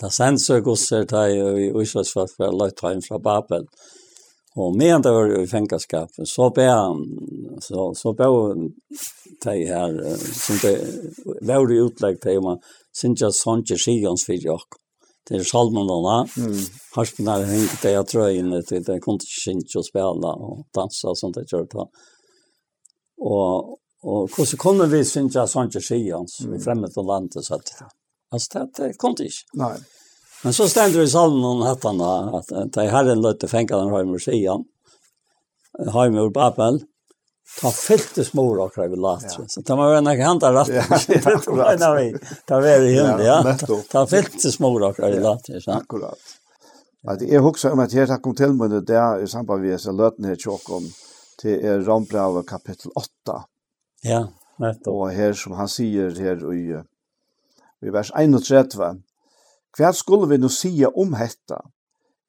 Det 0.00 0.10
sänds 0.10 0.46
så 0.46 0.60
gossar 0.60 1.04
där 1.04 1.58
i 1.58 1.82
Israels 1.82 2.12
för 2.12 2.20
att 2.20 2.38
vara 2.38 2.64
lite 2.64 3.00
från 3.08 3.22
Babel. 3.22 3.66
Och 4.56 4.76
medan 4.76 5.02
det 5.02 5.10
var 5.10 5.42
i 5.42 5.46
fängelskapen 5.46 6.26
så 6.26 6.50
ber 6.50 6.94
så, 7.60 7.94
så 7.94 8.12
ber 8.12 8.54
de 9.44 9.66
här 9.66 10.16
som 10.16 10.56
det 10.62 10.78
var 11.40 11.72
i 11.72 11.78
utlegg 11.78 12.20
til, 12.22 12.38
man 12.40 12.60
syns 12.94 13.24
jeg 13.24 13.34
sånn 13.34 13.64
ikke 13.64 13.80
Sions 13.82 14.26
for 14.26 14.38
jag 14.38 14.78
det 15.28 15.34
är 15.34 15.44
salmonerna. 15.44 16.28
Mm. 16.36 16.58
Harspinnar 16.94 17.42
hängde 17.42 17.78
det 17.82 17.90
jag 17.90 18.06
tror 18.06 18.30
in 18.30 18.50
det 18.50 18.62
det 18.80 19.00
kunde 19.00 19.24
inte 19.46 19.78
och 19.78 19.86
spela 19.86 20.32
och 20.32 20.66
dansa 20.74 21.08
och 21.08 21.18
sånt 21.18 21.34
där 21.34 21.46
gjort 21.52 21.74
va. 21.74 21.88
Och 23.18 23.78
och 24.06 24.30
hur 24.36 24.44
så 24.44 24.56
kommer 24.56 24.86
vi 24.86 25.04
syns 25.04 25.34
jag 25.34 25.48
sånt 25.48 25.82
tjejans 25.82 26.40
mm. 26.40 26.52
vi 26.52 26.64
främmet 26.64 26.96
och 26.96 27.04
landet 27.04 27.44
så 27.44 27.54
att 27.54 27.72
alltså 28.30 28.58
det, 28.58 28.68
det 28.76 28.92
kunde 28.92 29.24
inte. 29.24 29.34
Nej. 29.52 29.78
Men 30.44 30.52
så 30.52 30.68
ständer 30.68 30.98
det 30.98 31.04
i 31.04 31.08
salmen 31.08 31.62
hattarna 31.62 32.38
att 32.38 32.72
det 32.72 32.82
här 32.82 33.04
är 33.04 33.10
en 33.10 33.20
lötte 33.20 33.48
fänkade 33.48 33.82
han 33.82 33.90
har 33.90 34.04
med 34.04 34.20
tjejan. 34.20 34.64
Har 35.88 36.10
med 36.10 36.32
Babel. 36.32 36.74
Mm 36.74 36.93
ta 37.60 37.70
fylte 37.70 38.24
smor 38.24 38.58
och 38.58 38.74
kräver 38.74 38.96
lat. 38.96 39.30
Så 39.46 39.62
ta 39.62 39.76
man 39.76 39.90
vänner 39.90 40.24
han 40.24 40.40
ta 40.40 40.52
rätt. 40.52 40.68
Nej. 41.80 42.14
Ta 42.46 42.60
väl 42.60 42.86
igen 42.86 43.20
ja. 43.20 43.56
Ta 43.90 44.06
fältes 44.06 44.58
mor 44.58 44.82
och 44.82 44.96
kräver 44.96 45.20
lat. 45.20 45.46
Akkurat. 45.66 46.18
Ja, 47.02 47.14
det 47.14 47.34
är 47.34 47.46
också 47.46 47.70
om 47.70 47.78
att 47.78 47.92
jag 47.92 48.22
kom 48.22 48.34
till 48.34 48.52
med 48.52 48.70
det 48.70 48.80
där 48.80 49.22
i 49.22 49.28
samband 49.28 49.62
med 49.62 49.80
så 49.80 49.92
lötne 49.92 50.28
här 50.28 50.36
tjock 50.36 50.62
till 51.38 51.64
er 51.64 51.80
Rombrau 51.80 52.42
kapitel 52.42 52.90
8. 52.94 53.08
Ja, 54.02 54.28
nettopp. 54.58 54.94
Och 54.94 55.10
här 55.10 55.32
som 55.32 55.52
han 55.52 55.68
säger 55.68 56.10
här 56.10 56.54
i 56.54 56.82
i 57.86 57.90
vers 57.90 58.12
31. 58.14 58.96
Kvært 59.76 59.96
skulle 59.96 60.26
vi 60.26 60.38
nu 60.38 60.48
sia 60.48 60.88
om 60.88 61.14
hetta? 61.14 61.60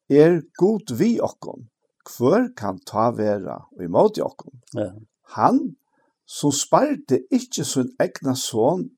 Er 0.10 0.42
god 0.60 0.92
vi 0.92 1.22
okkom? 1.22 1.68
Kvør 2.06 2.50
kan 2.58 2.80
ta 2.86 3.12
vera 3.12 3.56
og 3.72 3.84
imot 3.84 4.20
okkom? 4.20 4.62
Ja. 4.74 4.92
Han 5.34 5.76
som 6.26 6.52
sparte 6.52 7.22
ikkje 7.34 7.66
sin 7.66 7.90
egna 8.02 8.36
son, 8.36 8.90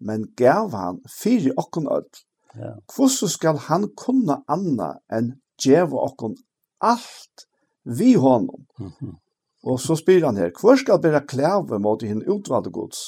men 0.00 0.26
gav 0.36 0.72
han 0.72 1.00
fyri 1.10 1.52
okkon 1.56 1.88
öll. 1.92 2.08
Ja. 2.54 2.74
Hvordan 2.94 3.32
skal 3.32 3.60
han 3.68 3.88
kunna 3.96 4.42
anna 4.48 4.94
enn 5.12 5.34
djeva 5.60 6.04
okkon 6.08 6.36
alt 6.80 7.46
vi 7.84 8.14
honom? 8.14 8.66
Mm 8.78 8.92
-hmm. 8.98 9.16
Og 9.62 9.80
så 9.80 9.96
spyr 9.96 10.24
han 10.24 10.36
her, 10.36 10.50
hvor 10.60 10.76
skal 10.76 11.00
bera 11.02 11.20
klæve 11.20 11.78
mot 11.78 12.02
hinn 12.02 12.22
utvalde 12.30 12.70
gods? 12.70 12.98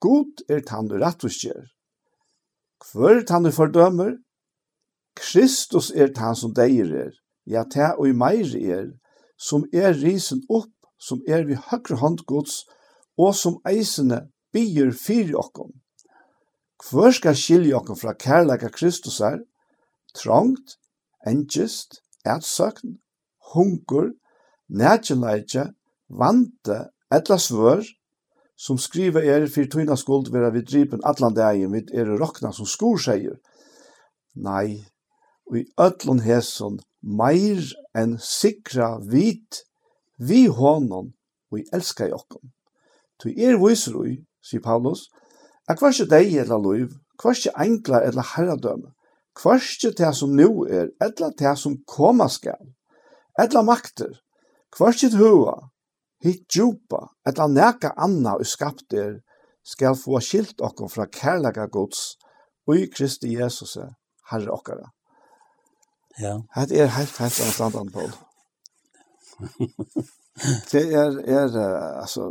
God 0.00 0.42
er 0.48 0.60
tann 0.60 0.88
du 0.88 0.98
rett 0.98 1.24
og 1.24 1.30
skjer. 1.30 1.64
Hvor 2.92 3.22
tann 3.26 3.46
du 3.46 3.50
fordømer? 3.50 4.16
Kristus 5.16 5.90
er 5.90 6.12
tann 6.16 6.36
som 6.36 6.54
deir 6.54 6.92
er, 7.06 7.12
ja, 7.46 7.64
ta 7.64 7.92
og 7.98 8.08
i 8.08 8.12
meir 8.16 8.48
er, 8.56 8.88
som 9.38 9.64
er 9.72 9.92
risen 10.02 10.42
opp 10.48 10.71
som 11.02 11.22
er 11.26 11.46
vi 11.48 11.58
høyre 11.58 11.98
hånd 11.98 12.22
gods, 12.30 12.62
og 13.18 13.34
som 13.36 13.58
eisene 13.68 14.28
bier 14.54 14.92
fyr 14.94 15.34
okkom. 15.38 15.72
Hvor 16.82 17.12
skal 17.14 17.38
skilje 17.38 17.74
okkom 17.78 17.98
fra 17.98 18.14
kærleika 18.18 18.70
Kristus 18.74 19.20
er? 19.20 19.40
Trangt, 20.14 20.78
engest, 21.26 22.00
etsøkn, 22.26 22.98
hungur, 23.52 24.12
nætjeleitje, 24.68 25.68
vante, 26.08 26.78
etla 27.12 27.38
svør, 27.38 27.84
som 28.56 28.78
skriver 28.78 29.24
er 29.26 29.48
for 29.50 29.66
tøyna 29.66 29.96
skuld 29.98 30.30
vera 30.32 30.52
vi 30.54 30.62
dripen 30.66 31.02
atlan 31.08 31.34
dagen, 31.34 31.72
vi 31.72 31.82
er 31.98 32.10
rokna 32.20 32.52
som 32.54 32.68
skor 32.68 33.00
seier. 33.00 33.38
Nei, 34.34 34.84
og 35.50 35.58
i 35.58 35.66
ötlun 35.80 36.22
hesson 36.24 36.78
meir 37.02 37.64
enn 37.98 38.16
sikra 38.22 38.94
vit 39.02 39.64
vi 40.28 40.46
honom, 40.46 41.12
og 41.52 41.58
i 41.60 41.66
elskar 41.74 42.10
jokkom. 42.12 42.52
Tu 43.20 43.30
er 43.36 43.58
viserui, 43.60 44.22
sier 44.42 44.62
Paulus, 44.64 45.08
at 45.68 45.78
kvarske 45.78 46.08
deg 46.10 46.32
eller 46.42 46.58
loiv, 46.58 46.94
kvarske 47.20 47.52
enkla 47.64 48.02
eller 48.06 48.26
herradøme, 48.34 48.92
kvarske 49.38 49.92
det 49.98 50.12
som 50.16 50.34
nu 50.36 50.64
er, 50.64 50.90
eller 51.00 51.34
det 51.38 51.54
som 51.58 51.76
koma 51.88 52.28
skal, 52.32 52.72
eller 53.38 53.66
makter, 53.66 54.16
kvarske 54.74 55.12
hua, 55.16 55.58
hitt 56.24 56.46
djupa, 56.50 57.06
eller 57.26 57.52
neka 57.52 57.92
anna 57.96 58.36
og 58.38 58.48
skapt 58.48 58.94
er, 58.94 59.20
skal 59.62 59.94
få 59.98 60.18
skilt 60.22 60.62
okkom 60.62 60.90
fra 60.90 61.06
kærlega 61.06 61.68
gods, 61.70 62.16
og 62.66 62.78
i 62.78 62.88
Kristi 62.90 63.36
Jesus, 63.36 63.76
herre 64.30 64.50
okkara. 64.54 64.90
Ja. 66.20 66.40
Det 66.68 66.80
er 66.82 66.92
helt, 66.98 67.16
helt 67.18 67.60
annet 67.60 67.92
på. 67.94 68.10
det 70.72 70.84
er, 70.90 71.18
er 71.26 71.56
altså, 72.02 72.28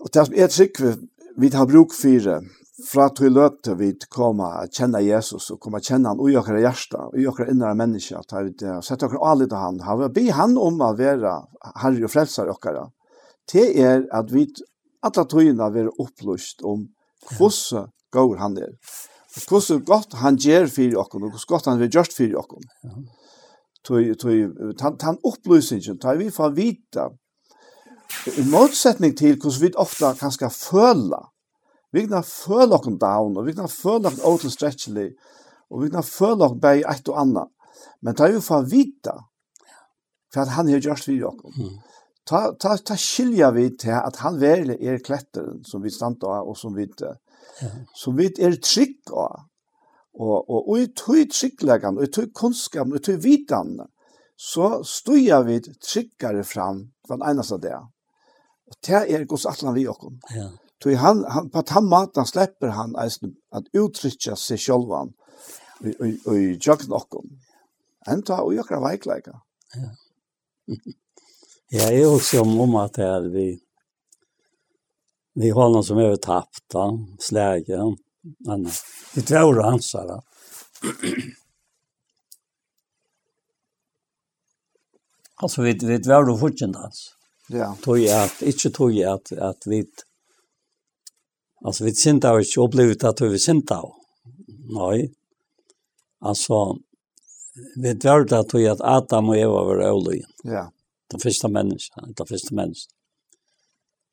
og 0.00 0.12
det 0.12 0.26
er 0.36 0.52
sikkert 0.52 0.84
vi, 0.84 1.08
vi 1.36 1.50
har 1.54 1.66
bruk 1.70 1.94
for 1.96 2.44
fra 2.82 3.06
til 3.14 3.34
løte 3.34 3.76
vi 3.78 3.92
komme 4.10 4.46
å 4.46 4.66
kjenne 4.72 5.02
Jesus 5.04 5.50
og 5.54 5.60
komme 5.62 5.78
å 5.78 5.84
kjenne 5.84 6.10
han 6.10 6.22
i 6.26 6.34
okra 6.38 6.58
hjärsta, 6.62 7.08
i 7.14 7.26
okra 7.30 7.46
innere 7.52 7.78
mennesker, 7.78 8.18
at 8.18 8.34
vi 8.34 8.66
har 8.66 8.82
sett 8.82 9.04
okra 9.06 9.22
alle 9.30 9.46
til 9.46 9.60
han, 9.60 9.80
har 9.86 10.00
vi 10.00 10.10
be 10.16 10.24
han 10.34 10.56
om 10.58 10.82
å 10.82 10.92
være 10.98 11.36
herre 11.82 12.08
og 12.08 12.12
frelser 12.12 12.50
okra. 12.50 12.88
Det 13.50 13.66
er 13.78 14.06
at 14.14 14.32
vi 14.32 14.48
alle 15.04 15.26
togene 15.30 15.70
vil 15.74 15.92
opplyst 16.02 16.64
om 16.66 16.88
hvordan 17.36 17.92
går 18.14 18.38
han 18.42 18.58
er, 18.58 18.74
hvordan 19.46 19.84
godt 19.86 20.18
han 20.22 20.38
gjør 20.40 20.66
for 20.74 20.98
okra, 21.04 21.20
og 21.20 21.28
hvordan 21.30 21.50
godt 21.54 21.70
han 21.70 21.84
vil 21.84 21.92
gjøre 21.94 22.16
for 22.16 22.40
okra 22.42 22.64
tui 23.84 24.14
tui 24.14 24.48
tan 24.78 24.96
tan 24.98 25.18
upplysningen 25.22 25.98
tar 25.98 26.16
vi 26.16 26.30
får 26.30 26.50
vita 26.50 27.10
i 28.36 28.44
motsättning 28.44 29.16
till 29.16 29.42
hur 29.42 29.60
vi 29.60 29.72
ofta 29.72 30.14
kanske 30.14 30.50
føla. 30.50 31.28
Vi 31.92 32.08
kan 32.08 32.24
føla 32.24 32.74
oss 32.74 32.98
down 33.00 33.36
og 33.36 33.46
vi 33.46 33.52
kan 33.52 33.68
føla 33.68 34.08
oss 34.08 34.20
out 34.24 34.52
stretchly 34.52 35.10
og 35.70 35.82
vi 35.82 35.90
kan 35.90 36.02
føla 36.02 36.44
oss 36.44 36.60
bei 36.60 36.82
ett 36.82 37.08
och 37.08 37.20
annat 37.20 37.48
men 38.00 38.14
tar 38.14 38.28
vi 38.28 38.40
får 38.40 38.62
vita 38.62 39.24
för 40.34 40.40
att 40.40 40.48
han 40.48 40.68
har 40.68 40.78
just 40.78 41.08
vi 41.08 41.22
och 41.22 41.40
ta 42.24 42.52
ta 42.58 42.76
ta 42.76 42.96
skilja 42.96 43.50
vi 43.50 43.76
till 43.76 43.92
att 43.92 44.16
han 44.16 44.38
väl 44.40 44.70
är 44.70 44.98
klätteren 44.98 45.64
som 45.64 45.82
vi 45.82 45.90
stannar 45.90 46.48
och 46.48 46.58
som 46.58 46.74
vi 46.74 46.88
som 47.94 48.16
vi 48.16 48.26
är 48.26 48.52
trygg 48.52 48.96
av 49.10 49.40
Og, 50.14 50.36
og, 50.50 50.68
og 50.70 50.78
i 50.78 50.86
tøy 50.94 51.24
tryggleggene, 51.30 51.98
og 51.98 52.06
i 52.06 52.12
tøy 52.14 52.28
kunnskapen, 52.34 52.94
og 52.94 53.02
i 53.02 53.04
tøy 53.04 53.16
vitan, 53.22 53.78
så 54.38 54.78
stuja 54.86 55.40
vi 55.46 55.58
tryggere 55.62 56.44
fram 56.46 56.84
den 57.10 57.24
eneste 57.26 57.58
det. 57.62 57.74
Og 58.70 58.78
det 58.86 59.00
er 59.10 59.26
gos 59.30 59.46
atlan 59.46 59.74
vi 59.74 59.88
okkom. 59.90 60.20
Ja. 60.34 60.48
Tøy 60.82 60.94
han, 61.00 61.24
han, 61.30 61.50
på 61.50 61.62
den 61.66 61.90
maten 61.90 62.26
slipper 62.28 62.74
han 62.76 62.94
eisen 63.02 63.36
at 63.54 63.66
uttrykja 63.74 64.36
seg 64.38 64.60
sjolvan 64.60 65.12
og 65.14 65.24
og, 65.84 66.12
og, 66.26 66.34
i 66.38 66.54
jøkken 66.58 66.94
okkom. 66.94 67.28
Enn 68.10 68.22
ta 68.26 68.40
og 68.44 68.54
jøkker 68.56 68.82
veikleika. 68.84 69.38
Ja. 69.74 69.90
ja, 71.76 71.90
jeg 71.90 72.08
også 72.08 72.42
om 72.44 72.56
om 72.66 72.78
at 72.82 72.96
det 72.98 73.06
er 73.08 73.28
vi, 73.32 73.46
vi 75.40 75.52
har 75.56 75.72
noen 75.72 75.86
som 75.86 76.00
er 76.00 76.16
tapt, 76.22 76.64
da, 76.72 76.88
slæge, 77.20 77.80
Anna. 78.48 78.70
Det 79.14 79.30
är 79.30 79.54
ju 79.54 79.60
hans 79.60 79.94
alla. 79.94 80.22
Alltså 85.34 85.62
vi 85.62 85.72
vi 85.72 85.98
var 85.98 86.24
då 86.24 86.38
fortsätta 86.38 86.72
dans. 86.72 87.16
Ja. 87.48 87.76
Tog 87.82 87.98
jag 87.98 88.24
att 88.24 88.42
inte 88.42 88.70
tog 88.70 88.92
jag 88.92 89.12
att 89.12 89.32
att 89.32 89.66
vi 89.66 89.84
alltså 91.64 91.84
vi 91.84 91.94
synda 91.94 92.28
har 92.28 92.40
inte 92.40 92.60
upplevt 92.60 93.04
att 93.04 93.20
vi 93.20 93.38
synda. 93.38 93.82
Nej. 94.80 95.14
Alltså 96.20 96.76
vi 97.76 97.94
var 97.94 98.24
då 98.24 98.44
tog 98.44 98.60
jag 98.60 98.72
att 98.72 98.80
Adam 98.80 99.28
och 99.28 99.36
Eva 99.36 99.64
var 99.64 99.90
olöjen. 99.90 100.30
Ja. 100.42 100.72
Den 101.10 101.20
första 101.20 101.48
människan, 101.48 102.12
den 102.16 102.26
första 102.26 102.54
människan. 102.54 102.92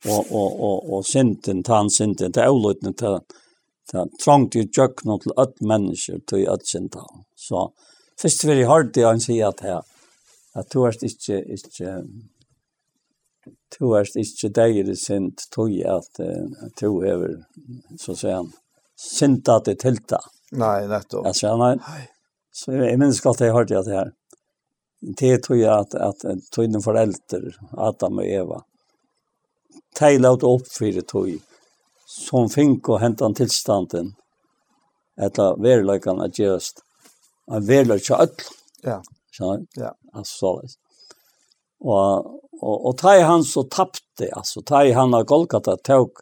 Och 0.05 0.31
och 0.31 0.59
och 0.59 0.93
och 0.93 1.05
synden, 1.05 1.63
tan 1.63 1.89
synden, 1.89 2.31
det 2.31 2.41
är 2.41 2.49
olöjen, 2.49 2.93
det 2.97 3.21
Så 3.89 4.05
trångt 4.23 4.55
i 4.55 4.67
tjøkken 4.67 5.17
til 5.23 5.33
ødt 5.41 5.61
mennesker 5.67 6.19
tog 6.29 6.45
ødt 6.53 6.67
sin 6.67 6.89
tal. 6.89 7.23
Så 7.35 7.69
først 8.21 8.45
vil 8.47 8.61
jeg 8.61 8.69
høre 8.69 8.91
det 8.93 9.07
han 9.07 9.23
sier 9.23 9.49
at 9.49 9.63
her, 9.65 9.81
at 10.55 10.69
du 10.73 10.83
er 10.85 10.95
ikke, 10.95 11.41
ikke, 11.55 11.95
du 13.77 13.91
er 13.97 14.07
ikke 14.23 14.51
deg 14.55 14.79
i 14.83 14.95
sint, 14.95 15.47
tog 15.51 15.73
at 15.97 16.23
du 16.79 16.89
er, 17.07 17.27
så 17.99 18.15
sier 18.15 18.41
han, 18.41 18.51
sint 18.95 19.49
at 19.49 19.67
det 19.67 19.79
tilta. 19.81 20.21
Nei, 20.51 20.87
nettopp. 20.87 21.25
Jeg 21.31 21.39
sier 21.41 21.59
nej. 21.59 21.77
Så 22.51 22.75
jeg 22.75 22.99
minns 22.99 23.21
godt 23.23 23.41
jeg 23.41 23.55
hørte 23.55 23.79
det 23.85 23.95
her. 23.95 24.11
Det 25.01 25.37
tog 25.45 25.57
jeg 25.57 25.71
at, 25.71 25.95
at 25.95 26.25
tog 26.53 26.67
noen 26.69 26.83
foreldre, 26.83 27.55
Adam 27.79 28.19
og 28.21 28.27
Eva, 28.27 28.59
teile 29.97 30.29
ut 30.35 30.43
opp 30.45 30.67
for 30.69 30.91
det 30.93 31.07
tog 31.09 31.31
som 32.11 32.49
fink 32.49 32.89
og 32.89 33.01
hentan 33.01 33.35
tilstanden 33.37 34.13
etter 35.21 35.57
verileikan 35.61 36.21
at 36.23 36.35
gerast 36.37 36.83
en 37.51 37.65
verleik 37.67 38.05
til 38.05 38.15
öll 38.15 38.45
ja 38.83 39.01
ja 39.77 39.93
altså 40.13 40.37
såleis 40.37 40.77
og 41.81 42.37
og 42.61 42.85
og 42.85 42.97
tæi 42.97 43.21
han 43.25 43.43
så 43.43 43.63
tappte 43.63 44.29
altså 44.37 44.61
tæi 44.61 44.93
han 44.93 45.15
av 45.17 45.25
Golgata 45.25 45.75
tok 45.77 46.21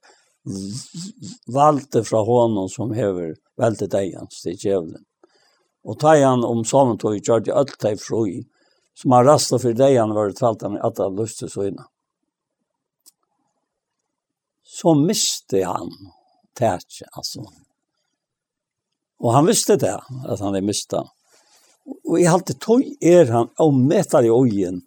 valde 1.47 2.03
fra 2.03 2.23
honom 2.23 2.69
som 2.69 2.93
hever 2.95 3.35
velde 3.59 3.87
deians 3.91 4.41
til 4.43 4.55
djevelen. 4.55 5.03
Og 5.83 5.99
tæi 5.99 6.23
han 6.23 6.45
om 6.47 6.63
samen 6.65 6.97
tog 6.97 7.15
i 7.15 7.19
de 7.19 7.51
öll 7.51 7.75
tæi 7.79 7.95
froi 7.99 8.45
som 8.95 9.11
har 9.11 9.25
rastet 9.25 9.61
for 9.61 9.73
deian 9.73 10.15
var 10.15 10.27
det 10.27 10.37
talt 10.37 10.61
han 10.61 10.77
att 10.77 10.97
ha 10.97 11.09
lustes 11.09 11.57
og 11.57 11.67
innan 11.67 11.85
så 14.69 14.93
miste 14.93 15.63
han 15.65 15.89
tætje, 16.57 17.07
altså. 17.17 17.45
Og 19.19 19.33
han 19.33 19.47
visste 19.49 19.75
det, 19.79 19.95
at 19.97 20.39
han 20.39 20.53
hade 20.53 20.65
miste. 20.65 21.01
Og 22.05 22.19
i 22.21 22.27
halte 22.29 22.55
tog 22.61 22.85
er 23.01 23.31
han 23.33 23.49
og 23.59 23.75
metar 23.75 24.27
i 24.27 24.31
øyen 24.31 24.83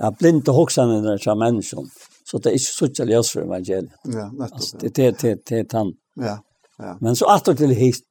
av 0.00 0.16
blinde 0.20 0.54
hoksene 0.54 1.16
som 1.18 1.40
mennesken. 1.42 1.88
Så 2.24 2.38
det 2.38 2.52
er 2.52 2.58
ikke 2.60 2.74
sånn 2.76 3.08
at 3.08 3.32
for 3.32 3.46
evangeliet. 3.46 3.94
Ja, 4.04 4.28
nettopp. 4.28 4.60
Altså, 4.60 4.78
det 4.84 5.06
er 5.06 5.16
det, 5.22 5.34
det, 5.48 5.62
han. 5.72 5.94
Ja, 6.20 6.36
ja. 6.78 6.94
Men 7.00 7.16
så 7.18 7.30
atter 7.32 7.56
til 7.58 7.74
hit, 7.74 8.04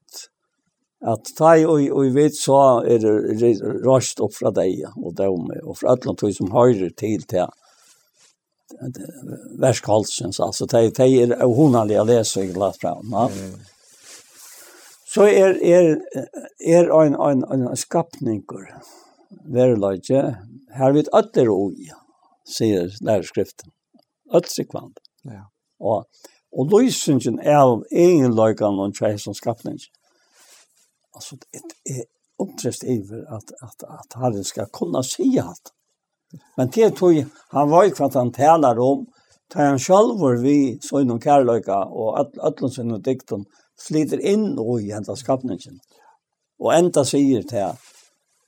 at 1.05 1.29
ta 1.37 1.53
og, 1.69 1.83
og 1.93 2.15
vet 2.15 2.35
så 2.35 2.81
er 2.81 2.99
det 3.03 3.51
rast 3.85 4.19
opp 4.25 4.33
fra 4.33 4.51
deg 4.51 4.81
og 4.97 5.13
dem, 5.19 5.45
og 5.63 5.77
fra 5.77 5.93
alle 5.93 6.15
tog 6.17 6.33
som 6.33 6.49
hører 6.51 6.89
til 6.97 7.23
til 7.29 7.45
verskhalsens, 9.59 10.39
altså, 10.39 10.65
de, 10.65 10.89
de 10.89 11.07
er 11.21 11.31
är 11.31 11.99
å 12.01 12.03
lese 12.03 12.43
i 12.43 12.53
glatt 12.53 12.77
fra. 12.81 12.95
va 13.03 13.29
så 15.07 15.23
er, 15.23 15.55
er, 15.63 15.95
er 16.59 16.91
en 16.91 17.15
en 17.15 17.43
en 17.67 17.75
skapningur 17.75 18.67
verleje 19.45 20.35
här 20.69 20.91
vid 20.93 21.07
ötter 21.13 21.49
oj 21.49 21.91
sier 22.57 22.91
lärskriften 23.01 23.71
ötsekvand 24.33 24.99
ja 25.23 25.49
Og, 25.79 26.05
och 26.51 26.71
lösningen 26.71 27.39
är 27.39 27.93
egen 27.93 28.35
likan 28.35 28.79
og 28.79 28.95
tjej 28.95 29.19
som 29.19 29.33
skapning 29.33 29.77
Altså, 31.15 31.35
det 31.35 31.61
er 31.85 32.03
uppträst 32.43 32.83
över 32.83 33.35
at, 33.35 33.51
at, 33.61 33.83
at 33.83 34.13
Herren 34.21 34.43
skal 34.43 34.65
kunna 34.73 35.03
si 35.03 35.39
alt. 35.39 35.71
Men 36.55 36.69
det 36.69 36.89
tog 36.89 37.25
han 37.49 37.69
var 37.69 37.83
ju 37.83 37.91
kvart 37.91 38.13
han 38.13 38.31
talar 38.31 38.79
om 38.79 39.05
tar 39.53 39.65
han 39.65 39.79
själv 39.79 40.41
vi 40.41 40.79
så 40.81 41.01
inom 41.01 41.21
kärleka 41.21 41.77
och 41.77 42.19
att 42.19 42.37
Atlansen 42.37 42.91
och 42.91 43.01
dikten 43.01 43.45
flyter 43.87 44.19
in 44.19 44.57
och 44.57 44.81
i 44.81 44.91
hända 44.91 45.15
skapningen. 45.15 45.79
Och 46.59 46.73
ända 46.73 47.05
säger 47.05 47.43
till 47.43 47.63
att 47.63 47.79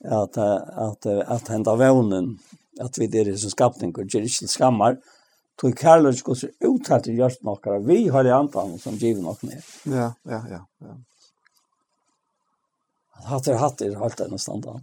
att 0.04 0.38
att, 0.38 1.06
att 1.06 1.48
hända 1.48 1.76
vånen 1.76 2.38
att 2.80 2.98
vi 2.98 3.06
det 3.06 3.20
är 3.20 3.36
som 3.36 3.50
skapning 3.50 3.94
och 3.94 4.04
ger 4.14 4.20
inte 4.20 4.46
skammar 4.46 4.96
tog 5.60 5.78
kärlek 5.78 6.22
går 6.22 6.34
så 6.34 6.48
uttatt 6.60 7.08
i 7.08 7.12
hjärtat 7.12 7.42
några 7.42 7.78
vi 7.78 8.08
har 8.08 8.24
det 8.24 8.34
antan 8.34 8.78
som 8.78 8.94
givet 8.94 9.22
något 9.22 9.42
mer. 9.42 9.64
Ja, 9.84 10.14
ja, 10.22 10.44
ja, 10.50 10.66
ja. 10.78 10.96
Hatter 13.24 13.54
hatter 13.54 13.94
halt 13.94 14.16
den 14.16 14.38
standard 14.38 14.80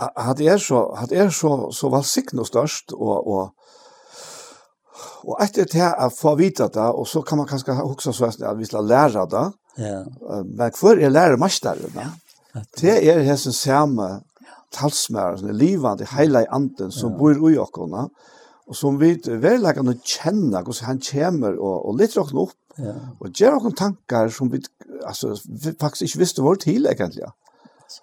at 0.00 0.40
er 0.40 0.56
så, 0.58 0.82
at 1.02 1.12
er 1.12 1.30
så, 1.30 1.70
så 1.72 1.88
valsikten 1.88 2.38
og 2.42 2.46
størst, 2.46 2.92
og, 2.92 3.26
og, 3.26 3.54
og 5.24 5.42
att 5.42 5.54
det 5.54 5.74
er 5.74 6.10
få 6.10 6.34
vita 6.34 6.68
det, 6.68 6.92
og 6.92 7.06
så 7.06 7.22
kan 7.22 7.38
man 7.38 7.46
kanskje 7.46 7.82
også 7.82 8.12
så 8.12 8.24
at 8.24 8.58
vi 8.58 8.64
skal 8.64 8.84
lære 8.84 9.26
det, 9.30 9.52
ja. 9.78 10.02
men 10.44 10.72
hvor 10.80 11.00
er 11.00 11.08
læremasteren? 11.08 11.92
Ja. 11.94 12.10
Det 12.80 13.08
er 13.08 13.36
som 13.36 13.52
samme 13.52 14.20
talsmæren, 14.72 15.38
som 15.38 15.48
er 15.48 15.52
livende, 15.52 16.06
hele 16.18 16.52
anden, 16.54 16.92
som 16.92 17.10
ja. 17.10 17.18
bor 17.18 17.50
i 17.50 17.56
åkerne, 17.56 18.08
og 18.66 18.76
som 18.76 19.00
vi 19.00 19.14
verlegger 19.26 19.82
å 19.82 19.94
kjenne 20.04 20.62
hvordan 20.62 20.86
han 20.86 21.00
kommer, 21.00 21.58
og, 21.58 21.88
og 21.88 21.98
litt 21.98 22.16
råkne 22.16 22.46
opp, 22.46 22.56
ja. 22.78 22.94
og 23.20 23.30
gjør 23.30 23.60
noen 23.60 23.76
tankar 23.78 24.30
som 24.34 24.50
vi 24.52 24.62
altså, 25.04 25.34
vi 25.46 25.74
faktisk 25.80 26.08
ikke 26.08 26.22
visste 26.24 26.42
vår 26.42 26.62
til 26.64 26.86
egentlig. 26.90 27.24
Ja 27.26 27.32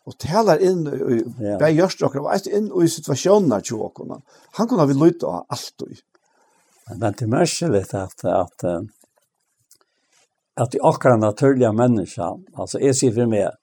og 0.06 0.18
talar 0.22 0.62
inn 0.64 0.86
i 0.88 1.20
ja. 1.44 1.58
bæ 1.62 1.72
gjørst 1.76 2.04
okkur, 2.08 2.26
og 2.26 2.48
inn 2.50 2.70
i 2.72 2.90
situasjonen 2.90 3.62
til 3.66 3.84
okkur. 3.88 4.18
Han 4.58 4.70
kunne 4.70 4.88
vi 4.90 4.98
lytte 4.98 5.30
av 5.30 5.46
alt 5.52 5.86
og. 5.86 6.02
Men 6.90 7.16
det 7.16 7.26
er 7.26 7.32
merkelig 7.32 7.84
at, 7.96 8.26
at, 8.26 8.66
at 10.60 10.72
de 10.74 10.82
akkurat 10.84 11.20
naturlige 11.22 11.72
mennesker, 11.74 12.40
altså 12.58 12.82
jeg 12.82 12.98
sier 12.98 13.16
for 13.16 13.32
meg, 13.32 13.54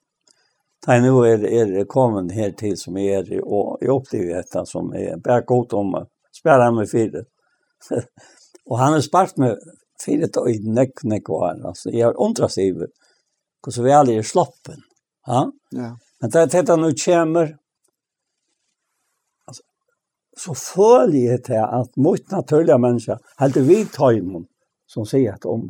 da 0.85 0.95
jeg 0.95 1.03
nå 1.03 1.17
er, 1.27 1.43
er 1.43 1.89
kommet 1.91 2.31
her 2.33 2.53
til 2.57 2.77
som 2.79 2.97
jeg 2.97 3.19
er, 3.19 3.43
og 3.43 3.83
jeg 3.83 3.91
opplever 3.91 4.39
dette 4.39 4.63
som 4.69 4.93
jeg 4.95 5.19
bare 5.23 5.43
godt 5.47 5.75
om, 5.77 5.97
spærre 6.35 6.71
meg 6.73 6.87
fire. 6.89 7.25
og 8.69 8.79
han 8.79 8.95
har 8.95 9.03
spart 9.03 9.37
meg 9.41 9.59
fire 9.99 10.29
til 10.31 10.45
å 10.45 10.73
nekk, 10.79 11.03
nekk 11.03 11.31
og 11.33 11.45
her. 11.45 11.63
Altså, 11.71 11.91
jeg 11.91 12.07
har 12.07 12.21
undret 12.21 12.55
seg 12.55 12.77
over 12.77 12.93
hvordan 13.59 13.85
vi 13.85 13.95
alle 13.95 14.15
er 14.21 14.27
sloppen. 14.27 14.85
Ja? 15.27 15.41
Ja. 15.75 15.89
Men 16.19 16.31
det 16.31 16.53
er 16.53 16.77
nu 16.77 16.91
kommer, 17.05 17.53
altså, 19.47 19.63
så 20.37 20.53
føler 20.53 21.31
jeg 21.31 21.43
til 21.43 21.61
at 21.63 21.97
mot 21.97 22.31
naturlige 22.31 22.77
mennesker, 22.77 23.17
helt 23.39 23.61
vi 23.67 23.85
tar 23.85 24.17
imot, 24.17 24.47
som 24.87 25.05
sier 25.05 25.33
et 25.33 25.45
om. 25.45 25.69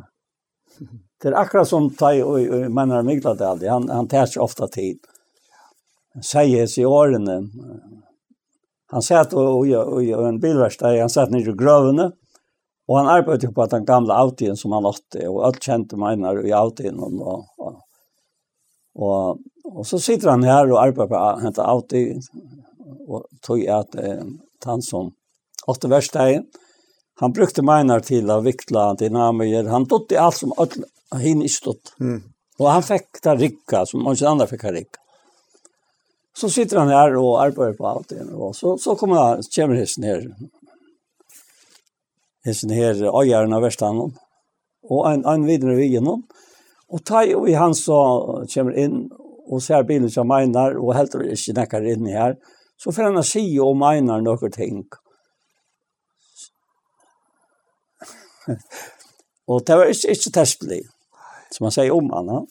Det 1.22 1.28
er 1.28 1.38
akkurat 1.38 1.68
som 1.68 1.90
tar, 1.90 2.22
och 2.22 2.40
og 2.40 2.70
mennene 2.72 3.02
mygler 3.02 3.34
det 3.34 3.46
aldrig 3.46 3.70
han, 3.70 3.88
han 3.88 4.08
tar 4.08 4.26
seg 4.26 4.42
ofte 4.42 4.68
tid. 4.68 4.98
Han 6.14 6.22
sier 6.22 6.78
i 6.80 6.84
årene, 6.84 7.36
han 8.90 9.02
satt 9.02 9.34
og, 9.34 9.60
og, 9.60 9.68
og, 9.70 10.00
og 10.02 10.26
en 10.26 10.40
bilverkstad, 10.40 10.98
han 10.98 11.12
satt 11.12 11.30
nere 11.30 11.52
i 11.52 11.56
grøvene, 11.56 12.08
og 12.90 12.96
han 12.98 13.10
arbeidde 13.12 13.52
på 13.54 13.66
den 13.70 13.84
gamle 13.86 14.16
Audien 14.18 14.56
som 14.58 14.72
han 14.74 14.88
åtte, 14.88 15.22
og 15.28 15.44
alt 15.46 15.60
kjente 15.62 15.98
mener 16.00 16.40
i 16.42 16.54
Audien, 16.56 16.98
og, 16.98 17.20
og 17.20 17.44
Og, 19.00 19.40
og 19.64 19.86
så 19.88 19.98
sitter 20.02 20.34
han 20.34 20.44
her 20.44 20.68
og 20.68 20.80
arbeider 20.82 21.10
på 21.10 21.20
hentet 21.42 21.64
Audi, 21.64 22.04
og 23.08 23.26
tog 23.44 23.62
at 23.72 23.96
eh, 23.98 24.24
han 24.66 24.82
som 24.84 25.12
åtte 25.70 25.90
versteg, 25.90 26.44
han 27.20 27.34
brukte 27.36 27.64
meinar 27.64 28.04
til 28.04 28.30
å 28.32 28.40
vikla 28.44 28.94
dynamier, 29.00 29.68
han 29.68 29.88
dotte 29.88 30.20
alt 30.20 30.38
som 30.38 30.54
öll, 30.60 30.84
hin 31.20 31.42
ikke 31.44 31.56
stått. 31.56 31.92
Mm. 32.00 32.22
Og 32.60 32.68
han 32.68 32.84
fikk 32.84 33.20
det 33.24 33.36
rikka, 33.40 33.84
som 33.88 34.04
mange 34.04 34.26
andre 34.28 34.48
fikk 34.48 34.66
det 34.68 34.74
rikka. 34.78 35.02
Så 36.36 36.48
sitter 36.52 36.80
han 36.80 36.92
her 36.92 37.16
og 37.18 37.40
arbeider 37.42 37.76
på 37.76 37.88
Audi, 37.90 38.20
og 38.32 38.54
så, 38.56 38.76
så 38.80 38.94
kommer 38.96 39.20
han, 39.20 39.44
kommer 39.54 39.80
hissen 39.80 40.06
her, 40.06 40.24
hissen 42.46 42.72
her, 42.72 43.00
øyeren 43.10 43.56
av 43.56 43.64
verstanen, 43.66 44.14
og 44.90 45.02
en, 45.10 45.26
en 45.28 45.44
videre 45.48 45.76
vi 45.76 45.90
gjennom, 45.90 46.22
og 46.24 46.40
Og 46.90 47.02
ta 47.06 47.22
jo 47.26 47.44
i 47.46 47.54
han 47.54 47.74
så 47.76 47.98
kommer 48.50 48.78
inn 48.78 49.04
og 49.50 49.62
ser 49.62 49.86
bilen 49.86 50.10
som 50.10 50.30
Einar, 50.34 50.76
og 50.78 50.94
helt 50.94 51.14
og 51.18 51.26
ikke 51.26 51.54
nekker 51.58 51.86
inn 51.92 52.06
i 52.06 52.14
her, 52.14 52.36
så 52.80 52.92
får 52.94 53.10
han 53.10 53.24
si 53.26 53.42
om 53.62 53.82
Einar 53.86 54.22
noen 54.24 54.54
ting. 54.54 54.84
og 59.50 59.66
det 59.66 59.76
var 59.80 59.90
ikke, 59.90 60.14
ikke 60.14 60.34
testelig, 60.38 60.80
som 61.50 61.66
han 61.66 61.74
sier 61.74 61.94
om 61.94 62.10
han. 62.14 62.46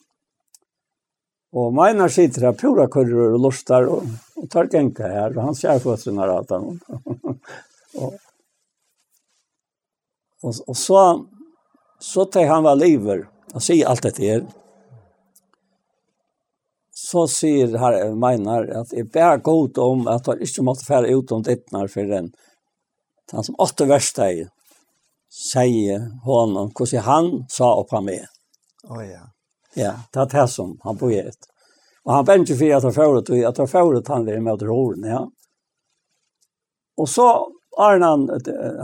Og 1.56 1.80
Einar 1.86 2.12
sitter 2.14 2.50
her, 2.50 2.60
pura 2.60 2.88
kurrer 2.92 3.34
og 3.34 3.42
lustar, 3.48 3.88
og, 3.90 4.06
og 4.40 4.52
tar 4.52 4.70
genka 4.72 5.08
her, 5.08 5.32
og 5.36 5.44
han 5.48 5.58
ser 5.58 5.84
føttene 5.84 6.22
her 6.24 6.36
at 6.36 6.50
han. 6.56 6.64
og, 8.04 8.12
og, 10.44 10.52
og 10.52 10.76
så, 10.78 11.04
så 12.04 12.28
tar 12.28 12.52
han 12.52 12.68
var 12.68 12.80
livet, 12.80 13.28
han 13.52 13.62
sier 13.62 13.88
allt 13.88 14.04
dette 14.04 14.24
her, 14.24 14.46
Så 17.10 17.28
sier 17.28 17.78
här 17.78 18.16
menar 18.16 18.68
att 18.68 18.90
det 18.90 19.00
är 19.00 19.04
bare 19.04 19.38
gott 19.38 19.78
om 19.78 20.08
att 20.08 20.28
han 20.28 20.42
inte 20.42 20.62
måste 20.62 20.86
fære 20.86 21.08
ut 21.08 21.32
om 21.32 21.44
dittnar 21.44 21.88
för 21.88 22.06
den. 22.06 22.32
Han 23.32 23.44
som 23.44 23.56
åtte 23.58 23.86
värsta 23.86 24.32
är 24.32 24.50
säger 25.54 26.24
honom 26.24 26.72
hur 26.80 27.00
han 27.00 27.46
sa 27.50 27.76
opp 27.76 27.92
han 27.92 28.06
med. 28.06 28.26
Oh, 28.84 29.08
ja. 29.08 29.20
Ja, 29.74 29.94
det 30.14 30.20
er 30.20 30.26
det 30.26 30.48
som 30.48 30.78
han 30.84 30.98
på 30.98 31.12
et. 31.12 31.38
Och 32.04 32.14
han 32.14 32.26
vände 32.26 32.56
för 32.56 32.76
att 32.76 32.84
han 32.84 32.94
förut 32.94 33.30
och 33.30 33.38
att 33.38 33.58
han 33.58 33.68
förut 33.68 34.08
han 34.08 34.26
var 34.26 34.40
med 34.40 34.62
roren, 34.62 35.12
ja. 35.12 35.32
Och 36.98 37.10
så 37.10 37.48
Arnan, 37.78 38.30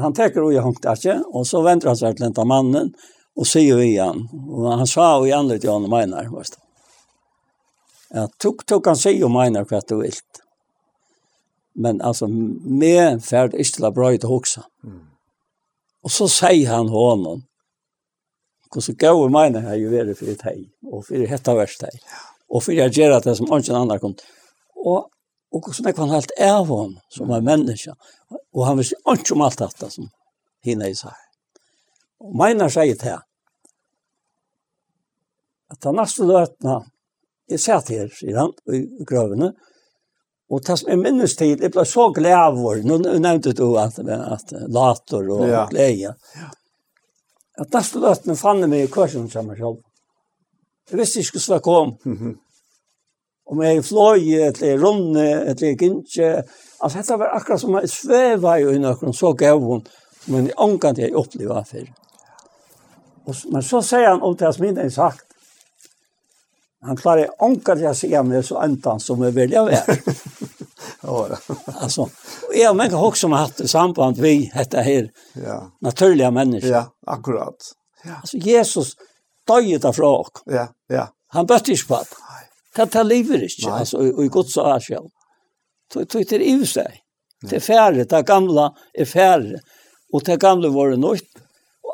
han 0.01 0.13
teker 0.13 0.43
och 0.43 0.53
jag 0.53 0.61
hunkar 0.61 0.91
inte, 0.91 1.23
och 1.27 1.47
så 1.47 1.61
venter 1.61 1.87
han 1.87 1.97
seg 1.97 2.17
til 2.17 2.33
den 2.33 2.47
mannen, 2.47 2.93
och 3.35 3.47
sier 3.47 3.75
vi 3.75 3.85
igjen. 3.85 4.29
Och 4.49 4.71
han 4.71 4.87
sa 4.87 5.27
i 5.27 5.31
andra 5.31 5.57
till 5.57 5.69
honom 5.69 5.89
menar, 5.89 6.25
vad 6.25 6.43
det? 6.43 6.57
Ja, 8.09 8.29
tok 8.37 8.65
tok 8.65 8.85
han 8.85 8.97
säger 8.97 9.27
menar 9.27 9.65
hva 9.65 9.81
du 9.87 9.95
vil. 10.01 10.13
Men 11.73 12.01
alltså 12.01 12.27
med 12.27 13.23
färd 13.23 13.55
å 13.83 13.91
bra 13.91 14.13
ut 14.13 14.23
också. 14.23 14.63
Mm. 14.83 15.07
Och 16.01 16.11
så 16.11 16.27
säger 16.27 16.69
han 16.69 16.89
honom. 16.89 17.43
Och 18.75 18.83
så 18.83 18.93
går 18.93 19.29
menar 19.29 19.59
här 19.61 19.75
ju 19.75 19.99
är 19.99 20.05
det 20.05 20.15
för 20.15 20.31
ett 20.31 20.41
hej 20.41 20.69
och 20.91 21.05
för 21.05 21.17
det 21.17 21.25
hetta 21.25 21.55
värst 21.55 21.81
hei, 21.81 21.99
Och 22.47 22.63
för 22.63 22.73
jeg 22.73 22.91
gjør 22.93 23.19
det 23.19 23.35
som 23.35 23.47
ingen 23.47 23.75
andre 23.75 23.99
kom. 23.99 24.15
Och 24.75 25.09
och 25.51 25.75
som 25.75 25.87
er 25.87 25.93
han 25.97 26.09
helt 26.09 26.31
av 26.39 26.67
hon 26.67 26.99
som 27.09 27.31
er 27.31 27.41
människa 27.41 27.95
och 28.53 28.65
han 28.65 28.77
visste 28.77 28.95
inte 29.07 29.33
om 29.33 29.41
allt 29.41 29.57
dette 29.57 29.89
som 29.89 30.09
hinner 30.63 30.87
i 30.87 30.95
sig. 30.95 31.24
Og 32.25 32.35
meina 32.37 32.67
seg 32.73 32.95
til 32.99 33.19
at 35.71 35.81
den 35.81 35.97
neste 35.99 36.25
løtna 36.25 36.79
jeg 37.49 37.61
satt 37.61 37.91
her, 37.93 38.09
sier 38.09 38.39
han, 38.39 38.53
i 38.73 39.05
grøvene, 39.05 39.51
og 40.49 40.61
det 40.65 40.77
som 40.77 40.91
jeg 40.91 41.01
minnes 41.01 41.33
til, 41.37 41.55
jeg 41.57 41.73
ble 41.73 41.85
så 41.89 42.07
glad 42.13 42.57
vår, 42.57 42.83
nå 42.85 42.99
nevnte 43.01 43.53
du 43.57 43.67
at, 43.81 43.97
at 43.99 44.53
later 44.69 45.29
og 45.33 45.45
ja. 45.49 45.65
glede, 45.69 46.13
at 47.61 47.73
neste 47.73 48.01
løtna 48.01 48.37
fann 48.37 48.61
jeg 48.61 48.71
meg 48.71 48.85
i 48.85 48.91
kursen 48.93 49.25
som 49.25 49.33
sammen 49.39 49.57
selv. 49.59 49.81
Jeg 50.89 50.99
visste 51.01 51.21
ikke 51.21 51.39
hvordan 51.39 51.55
hva 51.55 51.61
kom. 51.65 51.93
Mm 52.05 52.17
-hmm. 52.17 52.35
Om 53.45 53.61
jeg 53.61 53.85
fløy, 53.85 54.33
eller 54.33 54.79
runde, 54.83 55.29
eller 55.49 55.75
gynnsje, 55.75 56.43
altså 56.81 56.97
dette 56.97 57.19
var 57.19 57.35
akkurat 57.35 57.61
som 57.61 57.75
jeg 57.75 57.89
sveva 57.89 58.59
i 58.59 58.77
noen 58.77 59.13
så 59.13 59.33
gavun, 59.33 59.85
men 60.27 60.45
jeg 60.45 60.57
omgant 60.57 60.97
jeg 60.97 61.15
opplevde 61.15 61.65
før 61.65 61.85
men 63.45 63.63
så 63.63 63.81
säger 63.81 64.09
han 64.09 64.21
åt 64.21 64.39
deras 64.39 64.59
minne 64.59 64.91
sagt. 64.91 65.25
Han 66.81 66.97
klarar 66.97 67.43
onkar 67.43 67.75
jag 67.75 67.95
ser 67.95 68.23
med 68.23 68.45
så 68.45 68.57
antan 68.57 68.99
som 68.99 69.21
är 69.21 69.31
väl 69.31 69.51
jag 69.51 69.73
är. 69.73 69.99
ja. 71.01 71.37
alltså, 71.65 72.09
jag 72.55 73.17
som 73.17 73.31
har 73.31 73.39
haft 73.39 73.59
ett 73.59 73.69
samband 73.69 74.17
vi 74.17 74.51
heter 74.53 74.83
här. 74.83 75.09
Ja. 75.33 75.71
Naturliga 75.81 76.31
människor. 76.31 76.69
Ja, 76.69 76.91
akkurat. 77.05 77.55
Ja. 78.03 78.15
Alltså 78.15 78.37
Jesus 78.37 78.93
döjer 79.47 79.79
där 79.79 79.91
från. 79.91 80.25
Ja, 80.45 80.67
ja. 80.87 81.09
Han 81.27 81.45
bötte 81.45 81.71
inte 81.71 81.85
på. 81.87 81.95
det. 81.95 82.05
Det 82.75 82.91
tar 82.91 83.03
livet 83.03 83.41
inte. 83.41 83.71
Alltså, 83.71 83.97
och 83.97 84.25
i 84.25 84.27
Guds 84.27 84.53
så 84.53 84.61
är 84.61 84.79
själv. 84.79 85.09
Det 85.93 86.05
tog 86.05 86.25
det 86.29 86.49
i 86.49 86.65
sig. 86.65 87.01
Det 87.41 87.55
är 87.55 87.59
färre, 87.59 88.03
det 88.03 88.21
gamla 88.21 88.73
är 88.93 89.05
färre. 89.05 89.59
Och 90.13 90.23
det 90.23 90.37
gamla 90.37 90.69
var 90.69 90.89
det 90.89 90.97
nytt 90.97 91.44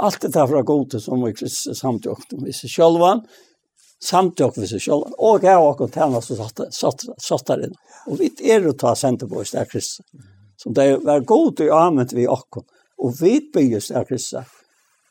allt 0.01 0.21
det 0.25 0.33
fra 0.33 0.61
gode 0.65 0.99
som 1.01 1.21
vi 1.25 1.33
kristne 1.37 1.75
samtjøkt 1.77 2.35
med 2.41 2.55
seg 2.57 2.73
sjølva, 2.73 3.11
samtjøkt 4.01 4.57
med 4.61 4.71
seg 4.71 4.81
sjølva, 4.81 5.11
og 5.17 5.45
jeg 5.45 5.57
har 5.57 5.67
akkurat 5.67 5.97
tjene 5.97 6.21
så 6.25 6.93
satt 7.21 7.51
der 7.51 7.65
inne. 7.67 7.77
Og 8.09 8.17
vi 8.21 8.31
er 8.49 8.65
å 8.65 8.73
ta 8.73 8.95
senter 8.97 9.29
på 9.29 9.43
oss 9.43 9.53
der 9.53 9.69
kristne. 9.69 10.25
Så 10.57 10.73
det 10.77 10.87
var 11.05 11.23
gode 11.25 11.67
i 11.67 11.73
anvendt 11.73 12.15
vi 12.17 12.25
akkurat, 12.29 12.67
og 13.01 13.13
vi 13.21 13.37
bygger 13.53 13.81
oss 13.81 13.91
der 13.93 14.09
kristne. 14.09 14.45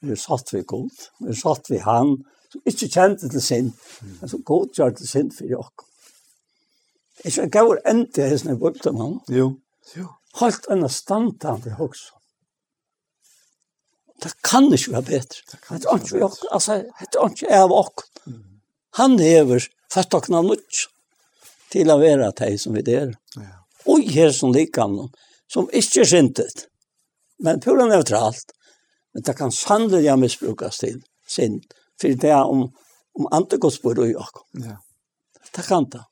Vi 0.03 0.17
satt 0.17 0.55
vi 0.55 0.65
god, 0.65 1.07
vi 1.23 1.37
satt 1.37 1.71
vi 1.71 1.79
han, 1.85 2.17
som 2.51 2.67
ikke 2.67 2.89
kjente 2.91 3.29
til 3.31 3.43
sin, 3.45 3.73
men 4.19 4.31
som 4.33 4.43
god 4.47 4.73
gjør 4.75 4.95
til 4.99 5.11
sin 5.11 5.31
for 5.35 5.59
oss. 5.61 5.87
Jeg 7.21 7.51
gav 7.53 7.75
enda 7.85 8.31
hesten 8.31 8.55
i 8.55 8.59
bøkten 8.59 8.97
han. 8.97 9.19
Jo, 9.29 9.53
jo. 9.93 10.07
Halt 10.41 10.67
enn 10.73 10.87
standtande 10.89 11.75
også. 11.77 12.15
Det 14.23 14.33
kan 14.45 14.69
ikke 14.73 14.93
være 14.93 15.07
bedre. 15.09 15.43
Det 15.51 15.61
kan 15.65 15.77
ikke 15.81 15.97
være 15.97 16.21
bedre. 16.21 16.49
Altså, 16.53 16.79
det 17.01 17.21
er 17.21 17.35
ikke 17.35 17.61
av 17.61 17.75
ok. 17.75 18.07
Han 18.99 19.19
hever 19.19 19.69
fast 19.93 20.15
og 20.15 20.27
knall 20.27 20.49
knallnutsk 20.51 20.91
til 21.71 21.91
å 21.93 21.99
være 22.01 22.33
de 22.41 22.57
som 22.59 22.75
vi 22.75 22.83
der. 22.87 23.15
Ja. 23.39 23.61
Og 23.91 24.07
her 24.13 24.33
som 24.35 24.53
liker 24.53 24.67
likkamnen, 24.67 25.11
som 25.51 25.71
ikke 25.73 26.03
er 26.03 26.11
syntet, 26.11 26.67
men 27.39 27.63
pura 27.63 27.87
neutralt. 27.89 28.53
Men 29.15 29.25
det 29.27 29.37
kan 29.39 29.51
sannelig 29.55 30.13
misbrukes 30.19 30.79
til 30.83 31.01
synd, 31.27 31.65
for 31.99 32.15
det 32.23 32.31
er 32.31 32.47
om, 32.47 32.69
om 33.19 33.31
antigodsbord 33.35 34.03
og 34.05 34.21
ok. 34.27 34.43
Ja. 34.67 34.77
Det 35.51 35.67
kan 35.67 35.89
det. 35.91 36.05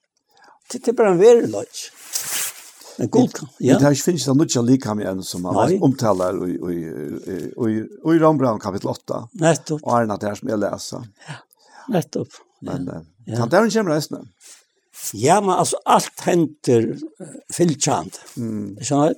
Det 0.73 0.89
er 0.89 0.97
bare 0.99 1.15
en 1.15 1.21
veriløs. 1.21 1.85
Men 2.99 3.11
god 3.11 3.33
kan, 3.33 3.49
ja. 3.59 3.79
Det 3.79 3.85
här 3.85 3.95
finns 3.95 4.25
det 4.25 4.35
något 4.35 4.55
likam 4.55 5.01
igen 5.01 5.23
som 5.23 5.43
man 5.43 5.83
omtalar 5.83 6.49
i, 6.49 6.51
i, 6.51 6.79
i, 7.27 7.53
i, 7.71 8.15
i 8.15 8.19
Rambran 8.19 8.61
kapitel 8.61 8.89
8. 8.89 9.29
Nettopp. 9.33 9.83
Och 9.83 9.99
Arna 9.99 10.17
där 10.17 10.35
som 10.35 10.49
jag 10.49 10.61
läser. 10.61 10.99
Ja, 11.29 11.35
nettopp. 11.89 12.29
Men 12.61 12.87
ja. 12.87 13.03
ja. 13.25 13.37
kan 13.37 13.49
det 13.49 13.57
här 13.57 13.71
kommer 13.71 13.91
resten? 13.91 14.29
Ja, 15.13 15.41
men 15.41 15.51
alltså 15.51 15.77
allt 15.85 16.21
händer 16.21 16.99
fylltjant. 17.53 18.21
Mm. 18.37 18.79
Ja. 18.81 19.13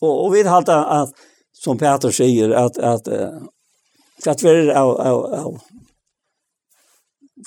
Och, 0.00 0.26
och 0.26 0.34
vi 0.34 0.42
har 0.42 0.70
att, 0.70 1.12
som 1.52 1.78
Peter 1.78 2.10
säger, 2.10 2.50
att, 2.50 2.78
att, 2.78 3.08
att, 4.26 4.42
vi 4.42 4.70
av, 4.70 5.00
av, 5.00 5.24
av 5.24 5.60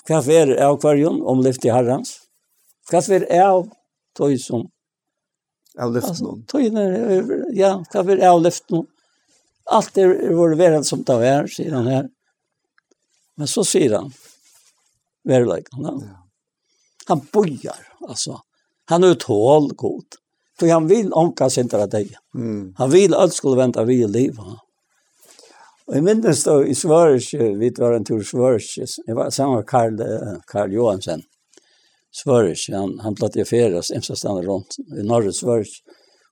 Hva 0.07 0.21
er 0.31 0.55
av 0.63 0.77
kvarjon 0.79 1.21
om 1.23 1.41
lyft 1.43 1.65
i 1.65 1.69
herrens? 1.71 2.17
Hva 2.91 3.01
er 3.11 3.25
av 3.41 3.69
tog 4.17 4.39
som 4.39 4.67
Av 5.77 5.93
lyften. 5.93 6.43
Tøyene 6.49 6.83
er 6.83 7.09
over, 7.19 7.41
ja, 7.55 7.73
hva 7.93 8.03
vil 8.07 8.23
av 8.25 8.41
lyften? 8.41 8.85
Alt 9.73 9.99
er 9.99 10.13
vår 10.33 10.55
verden 10.57 10.85
som 10.87 11.03
det 11.05 11.17
er, 11.27 11.49
sier 11.51 11.75
han 11.75 11.89
her. 11.91 12.07
Men 13.37 13.49
så 13.51 13.65
sier 13.67 13.97
han, 13.99 14.09
verleggen, 15.27 15.83
ja. 15.85 15.93
ja. 16.07 16.23
Han 17.07 17.21
bojar, 17.31 17.83
altså. 18.07 18.41
Han 18.89 19.03
er 19.03 19.19
tål 19.19 19.69
god. 19.79 20.17
For 20.59 20.71
han 20.71 20.87
vil 20.89 21.11
omka 21.13 21.49
sin 21.53 21.69
til 21.69 21.85
deg. 21.91 22.15
Mm. 22.35 22.73
Han 22.79 22.91
vil 22.91 23.13
alt 23.15 23.35
skulle 23.35 23.59
vente 23.59 23.83
vi 23.87 24.01
i 24.01 24.09
livet. 24.09 24.57
Og 25.87 25.95
jeg 25.95 26.03
minnes 26.03 26.43
da 26.43 26.57
i 26.67 26.75
Svørs, 26.75 27.29
vi 27.37 27.69
var 27.77 27.95
en 27.95 28.07
tur 28.07 28.23
Sveriges. 28.25 28.97
jeg 29.07 29.15
var 29.15 29.29
sammen 29.29 29.61
med 29.61 29.67
Karl, 29.67 30.01
Karl 30.47 30.73
Johansen. 30.73 31.23
Svörs, 32.17 32.69
han, 32.73 32.99
han 32.99 33.15
platt 33.15 33.35
i 33.37 33.45
feras, 33.45 33.91
emsa 33.91 34.15
stannar 34.15 34.43
runt, 34.43 34.77
i 34.79 35.03
norra 35.05 35.31
Svörj, 35.31 35.69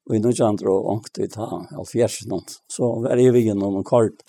og 0.05 0.15
i 0.15 0.19
nudja 0.19 0.45
andra 0.45 0.73
och 0.73 0.89
ångt 0.91 1.19
i 1.19 1.27
ta 1.27 1.67
alfjers 1.71 2.25
något. 2.25 2.51
så 2.67 3.01
var 3.01 3.17
jeg 3.17 3.33
viggen 3.33 3.57
någon 3.57 3.83
kort. 3.83 4.21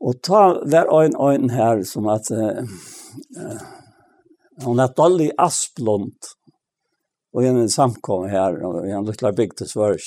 Og 0.00 0.22
ta 0.22 0.62
hver 0.64 0.86
ein 1.00 1.16
ein 1.16 1.50
här 1.50 1.82
som 1.82 2.06
at 2.06 2.30
eh 2.30 2.64
hon 4.64 4.78
han 4.78 4.92
dolly 4.96 5.30
asplund 5.38 6.16
og 7.32 7.44
en 7.44 7.68
samkom 7.68 8.28
her 8.30 8.64
og 8.66 8.88
en 8.88 9.06
luklar 9.06 9.32
bygd 9.32 9.56
til 9.56 9.66
Svörj. 9.66 10.02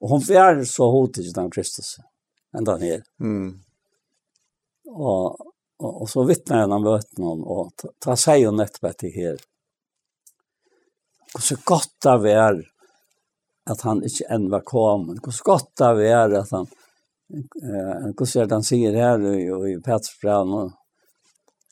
Og 0.00 0.10
hon 0.10 0.22
fjær 0.22 0.64
så 0.64 0.90
hotig 0.90 1.34
den 1.34 1.50
Kristus 1.50 1.96
enda 2.58 2.76
her. 2.76 3.02
Mm. 3.20 3.60
Og 4.86 5.36
Og, 5.78 6.02
og 6.02 6.08
så 6.08 6.24
vittnar 6.24 6.62
jeg 6.62 6.72
om 6.72 6.86
møten 6.86 7.24
hon 7.24 7.42
og 7.44 7.84
ta 8.00 8.16
sig 8.16 8.46
hon 8.46 8.56
nettopp 8.56 8.96
till 8.98 9.12
her, 9.12 9.36
Och 11.34 11.42
så 11.42 11.56
gott 11.64 12.06
av 12.06 12.26
er 12.26 12.62
at 13.70 13.80
han 13.84 14.00
ikke 14.04 14.24
enn 14.30 14.50
var 14.50 14.62
kommet, 14.64 15.26
Och 15.26 15.34
så 15.34 15.44
gott 15.44 15.80
av 15.80 16.00
er 16.00 16.32
at 16.40 16.50
han 16.50 16.66
eh 17.28 18.12
hvordan 18.14 18.42
er 18.42 18.46
det 18.46 18.54
han 18.54 18.62
sier 18.62 18.94
her 18.94 19.18
i 19.34 19.72
i 19.72 19.80
Petsbran 19.80 20.52
och 20.54 20.72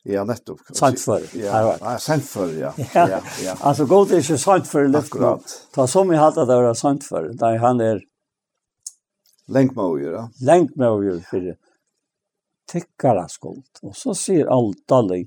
Ja, 0.06 0.24
nettopp. 0.24 0.60
Sant 0.76 1.00
for. 1.00 1.22
Ja, 1.32 1.78
ja 1.80 1.98
sant 1.98 2.24
for, 2.28 2.50
ja. 2.52 2.74
Ja, 2.76 3.08
ja. 3.08 3.20
ja. 3.44 3.54
altså, 3.60 3.86
god 3.86 4.10
er 4.12 4.20
ikke 4.20 4.36
sant 4.38 4.66
for 4.66 4.84
för 4.90 4.98
Akkurat. 4.98 5.54
Ta 5.72 5.86
som 5.86 6.12
i 6.12 6.16
det 6.16 6.46
var 6.46 6.74
sant 6.74 7.04
for, 7.04 7.32
da 7.32 7.56
han 7.56 7.80
är 7.80 8.02
länkmöjer. 9.48 10.28
Länkmöjer 10.40 11.20
för 11.30 11.40
det 11.40 11.56
tykkara 12.70 13.28
skuld. 13.28 13.66
Og 13.82 13.96
så 13.96 14.14
sier 14.18 14.50
alt 14.52 14.92
Aldali, 14.92 15.24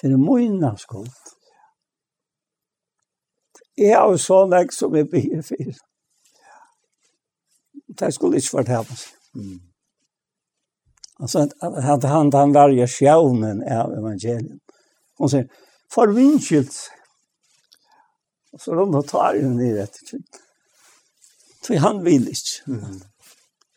for 0.00 0.16
moina 0.18 0.74
skuld. 0.78 1.10
Jeg 3.76 3.96
har 3.96 4.16
så 4.16 4.44
lenge 4.46 4.76
som 4.76 4.94
jeg 4.96 5.08
blir 5.08 5.42
for. 5.42 5.72
Det 8.00 8.14
skulle 8.14 8.38
ikke 8.38 8.58
vært 8.58 8.72
hjemme. 8.74 8.96
Mm. 9.34 9.60
Altså, 11.20 11.48
at 11.62 11.78
at 11.94 12.04
han, 12.08 12.32
han 12.32 12.54
verger 12.54 12.86
sjøvnen 12.86 13.62
av 13.62 13.92
evangeliet. 13.92 14.60
Hun 15.18 15.28
sier, 15.28 15.48
for 15.92 16.12
vinkjølt. 16.16 16.76
Så 18.58 18.74
rundt 18.74 18.96
og 18.96 19.08
tar 19.08 19.36
hun 19.40 19.58
ned 19.58 19.82
etter 19.82 20.06
kjent. 20.06 20.40
Så 21.62 21.76
han 21.78 22.04
vil 22.04 22.28
ikke. 22.28 22.72
Mm. 22.72 23.02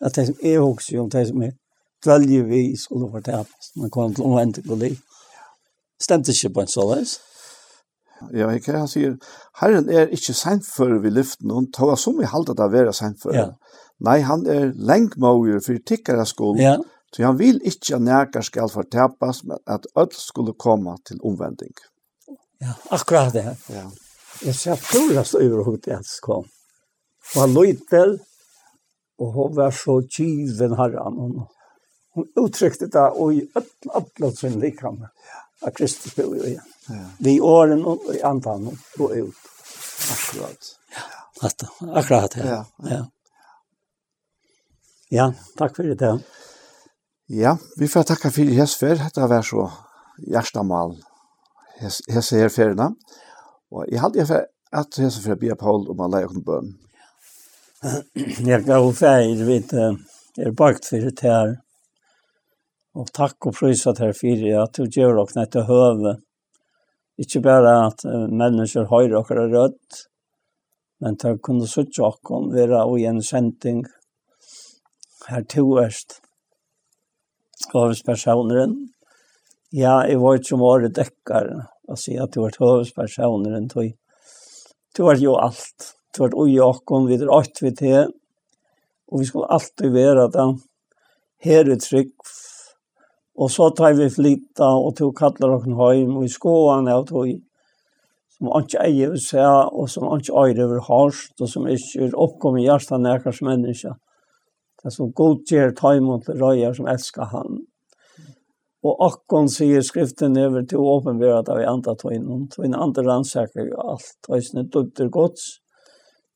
At 0.01 0.15
det 0.15 0.27
som 0.27 0.39
er 0.43 0.59
også, 0.59 0.97
om 1.01 1.09
det 1.09 1.27
som 1.27 1.43
er 1.43 1.51
dvelje 2.03 2.43
vi 2.47 2.63
skulle 2.77 3.09
fortelles, 3.11 3.73
man 3.79 3.91
kom 3.93 4.15
til 4.15 4.27
å 4.27 4.37
vente 4.37 4.63
på 4.65 4.77
det. 4.79 4.93
Stemte 6.01 6.33
ikke 6.35 6.53
på 6.55 6.63
en 6.63 6.71
såleis? 6.71 7.19
Ja, 8.31 8.47
jeg 8.53 8.63
kan 8.63 8.87
si, 8.87 9.03
Herren 9.59 9.89
er 9.91 10.11
ikke 10.15 10.35
sent 10.37 10.67
før 10.67 10.99
vi 11.03 11.11
lyften, 11.11 11.51
hun 11.51 11.71
tar 11.75 11.95
som 11.99 12.15
vi 12.19 12.29
halte 12.29 12.55
det 12.55 12.67
å 12.67 12.71
være 12.71 12.93
sent 12.95 13.19
før. 13.23 13.35
Ja. 13.35 13.47
Nei, 14.03 14.19
han 14.27 14.45
er 14.49 14.71
lengmåger 14.75 15.63
for 15.63 15.79
tikkere 15.87 16.25
skuld, 16.27 16.61
ja. 16.63 16.77
så 17.13 17.25
han 17.27 17.39
vil 17.39 17.59
ikke 17.67 17.97
at 17.97 18.05
nærkere 18.05 18.47
skal 18.47 18.71
fortelles, 18.71 19.43
men 19.47 19.59
at 19.67 19.87
alt 19.99 20.15
skulle 20.17 20.55
komme 20.59 20.95
til 21.07 21.19
omvending. 21.23 21.75
Ja, 22.63 22.77
akkurat 22.95 23.33
det. 23.35 23.57
Ja. 23.71 23.87
Jeg 24.43 24.55
ser 24.55 24.79
fullast 24.79 25.35
overhovedet 25.37 25.91
jeg 25.91 26.21
kom. 26.23 26.47
Og 27.33 27.41
han 27.41 27.53
løytel, 27.55 28.17
og 29.19 29.33
hun 29.35 29.55
var 29.55 29.71
så 29.75 29.99
tjiven 30.11 30.75
herren. 30.79 31.19
Og 31.19 31.43
hon 32.13 32.27
uttrykte 32.45 32.87
det 32.91 33.07
og 33.09 33.33
i 33.33 33.41
alla 33.55 34.31
sin 34.35 34.59
likam 34.61 35.01
av 35.63 35.71
Kristus 35.71 36.15
bo 36.15 36.29
i 36.35 36.53
igjen. 36.53 36.69
Vi 37.17 37.39
åren 37.41 37.85
og 37.87 38.09
i 38.13 38.21
antan 38.27 38.67
og 38.67 39.15
ut. 39.15 39.41
Akkurat. 40.11 40.71
Ja, 41.41 41.49
akkurat. 41.93 42.35
Ja. 42.35 42.65
Ja. 42.89 43.01
ja, 45.09 45.31
takk 45.57 45.75
for 45.75 45.95
det. 45.95 46.11
Ja, 47.31 47.57
vi 47.77 47.87
får 47.87 48.03
takka 48.03 48.31
for 48.31 48.55
hesfer. 48.59 48.99
Hetta 48.99 49.27
var 49.27 49.41
så 49.47 49.69
hjertamal 50.17 50.97
hese 51.79 52.37
her 52.37 52.51
ferina. 52.53 52.91
Og 53.71 53.87
jeg 53.89 54.01
hadde 54.03 54.19
jeg 54.19 54.45
at 54.73 54.99
hese 54.99 55.21
for 55.23 55.39
Bia 55.39 55.55
Paul 55.55 55.87
om 55.89 56.03
alle 56.05 56.25
jeg 56.25 56.43
bøn. 56.45 56.73
Jeg 58.47 58.63
gav 58.63 58.85
feir 58.95 59.43
vidt 59.47 59.73
er 59.73 60.51
bakt 60.55 60.87
for 60.87 61.03
det 61.03 61.23
her 61.23 61.57
Og 62.93 63.09
takk 63.09 63.47
og 63.49 63.55
prøys 63.57 63.83
for 63.87 63.97
her 63.97 64.13
fire, 64.13 64.63
at 64.63 64.77
du 64.77 64.85
gjør 64.85 65.17
dere 65.17 65.39
nette 65.39 65.63
høve. 65.65 66.17
Ikke 67.17 67.41
bare 67.45 67.71
at 67.87 68.03
mennesker 68.29 68.89
høyre 68.89 69.21
og 69.21 69.31
er 69.33 69.49
rødt, 69.49 70.03
men 71.01 71.17
til 71.17 71.35
å 71.35 71.41
kunne 71.41 71.69
sitte 71.69 72.05
dere 72.05 72.51
være 72.53 72.83
og 72.85 72.99
gjenkjenting 73.01 73.83
her 75.29 75.45
to 75.49 75.65
erst. 75.81 76.19
Høvespersoneren. 77.73 78.75
Ja, 79.73 80.03
jeg 80.05 80.19
var 80.21 80.37
ikke 80.37 80.51
som 80.51 80.65
året 80.67 80.93
dekker 80.97 81.51
å 81.89 81.97
si 81.97 82.17
at 82.19 82.33
du 82.35 82.43
var 82.43 82.57
høvespersoneren. 82.59 83.69
Du 83.71 83.79
du 84.93 85.03
var 85.07 85.17
jo 85.17 85.33
alt. 85.41 85.93
Du 86.13 86.21
var 86.21 86.35
ui 86.37 86.53
dere, 86.53 87.07
vi 87.09 87.17
er 87.17 87.31
åkt 87.33 87.63
vi 87.63 87.71
til. 87.73 88.11
Og 89.09 89.21
vi 89.21 89.25
skulle 89.25 89.49
alltid 89.49 89.93
være 89.93 90.27
da. 90.33 90.51
Her 91.41 91.71
er 91.73 91.79
trygg 91.81 92.13
Og 93.33 93.49
så 93.49 93.69
tar 93.73 93.95
vi 93.97 94.11
flytta 94.13 94.67
og 94.77 94.93
tog 94.97 95.15
kallar 95.17 95.55
okken 95.57 95.77
heim 95.79 96.17
og 96.19 96.27
i 96.27 96.31
skoan 96.31 96.89
av 96.91 97.07
tog 97.09 97.31
som 98.33 98.49
ikke 98.59 98.81
eier 98.83 99.13
vil 99.13 99.21
se 99.21 99.43
og 99.43 99.89
som 99.89 100.09
ikke 100.13 100.35
eier 100.43 100.63
over 100.65 100.81
harst 100.87 101.41
og 101.41 101.49
som 101.49 101.67
ikke 101.69 102.07
er 102.07 102.17
oppkom 102.25 102.57
i 102.59 102.65
hjertet 102.67 103.01
nærkars 103.01 103.41
menneske. 103.45 103.93
Det 104.77 104.89
er 104.89 104.95
som 104.97 105.13
godgjør 105.15 105.73
taimot 105.79 106.29
røyer 106.29 106.75
som 106.77 106.89
elsker 106.91 107.29
han. 107.31 107.61
Og 108.83 108.99
akkon 109.05 109.47
sier 109.47 109.83
skriften 109.85 110.35
over 110.37 110.65
til 110.67 110.83
åpenbæret 110.83 111.47
at 111.47 111.59
vi 111.61 111.69
andre 111.69 111.95
tøynen. 111.95 112.49
Tøynen 112.51 112.75
andre 112.75 113.05
rannsaker 113.07 113.69
jo 113.69 113.79
alt. 113.93 114.09
Tøysen 114.27 114.59
er 114.59 114.67
døpter 114.73 115.07
gods. 115.07 115.45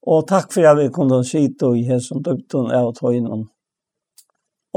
Og 0.08 0.24
takk 0.30 0.54
for 0.56 0.70
at 0.70 0.80
vi 0.80 0.88
kunne 0.96 1.20
sitte 1.28 1.74
i 1.76 1.84
hessen 1.90 2.24
døpten 2.24 2.72
av 2.72 2.94
tøynen 2.96 3.50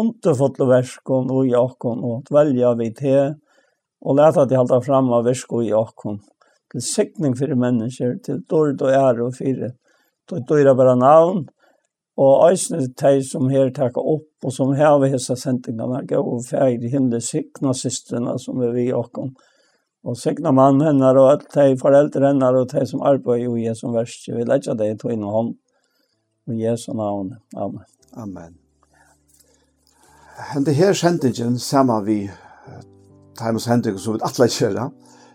underfotle 0.01 0.67
verskon 0.71 1.31
og 1.33 1.49
i 1.49 1.55
akkon 1.57 2.03
og 2.07 2.31
velja 2.33 2.75
vi 2.79 2.91
te 2.97 3.17
og 4.01 4.17
leta 4.17 4.47
til 4.47 4.61
halda 4.61 4.81
fram 4.85 5.13
av 5.13 5.27
versko 5.29 5.63
i 5.65 5.73
akkon 5.77 6.21
til 6.71 6.85
sikning 6.87 7.35
fyrir 7.39 7.59
mennesker, 7.59 8.19
til 8.25 8.43
dård 8.51 8.83
og 8.83 8.93
ære 8.95 9.27
og 9.27 9.35
fyrir 9.39 9.73
til 10.31 10.45
dård 10.49 10.75
bara 10.79 10.97
navn 10.99 11.47
og 12.21 12.51
eisne 12.51 12.83
teg 13.01 13.23
som 13.27 13.49
her 13.53 13.71
takka 13.77 14.03
opp 14.03 14.45
og 14.45 14.53
som 14.55 14.75
her 14.77 14.99
vi 15.03 15.13
hessa 15.15 15.37
sendingarna 15.39 16.03
gå 16.09 16.21
og 16.21 16.45
fægir 16.49 16.93
himle 16.93 17.21
sikna 17.25 17.73
systrena 17.77 18.37
som 18.39 18.61
er 18.63 18.75
vi 18.77 18.91
i 18.91 18.93
og 20.03 20.17
sikna 20.17 20.53
mann 20.53 20.81
hennar 20.81 21.19
og 21.21 21.31
alt 21.33 21.51
teg 21.53 21.77
foreldre 21.81 22.31
hennar 22.31 22.57
og 22.57 22.71
teg 22.73 22.89
som 22.89 23.05
arbeid 23.05 23.45
i 23.45 23.67
Jesu 23.67 23.91
verst 23.93 24.29
vi 24.33 24.49
letja 24.49 24.75
deg 24.75 24.97
tog 25.01 25.13
inn 25.13 25.27
og 25.29 25.37
hånd 25.37 25.55
i 26.51 26.65
Jesu 26.65 26.93
navn. 26.97 27.37
Amen. 27.55 27.85
Amen 28.17 28.70
hende 30.49 30.73
her 30.73 30.95
sendingen 30.95 31.59
sammen 31.59 32.05
vi 32.07 32.31
Times 33.39 33.67
Hendrik 33.67 33.99
som 34.01 34.17
vi 34.17 34.25
atler 34.25 34.51
kjører, 34.53 34.91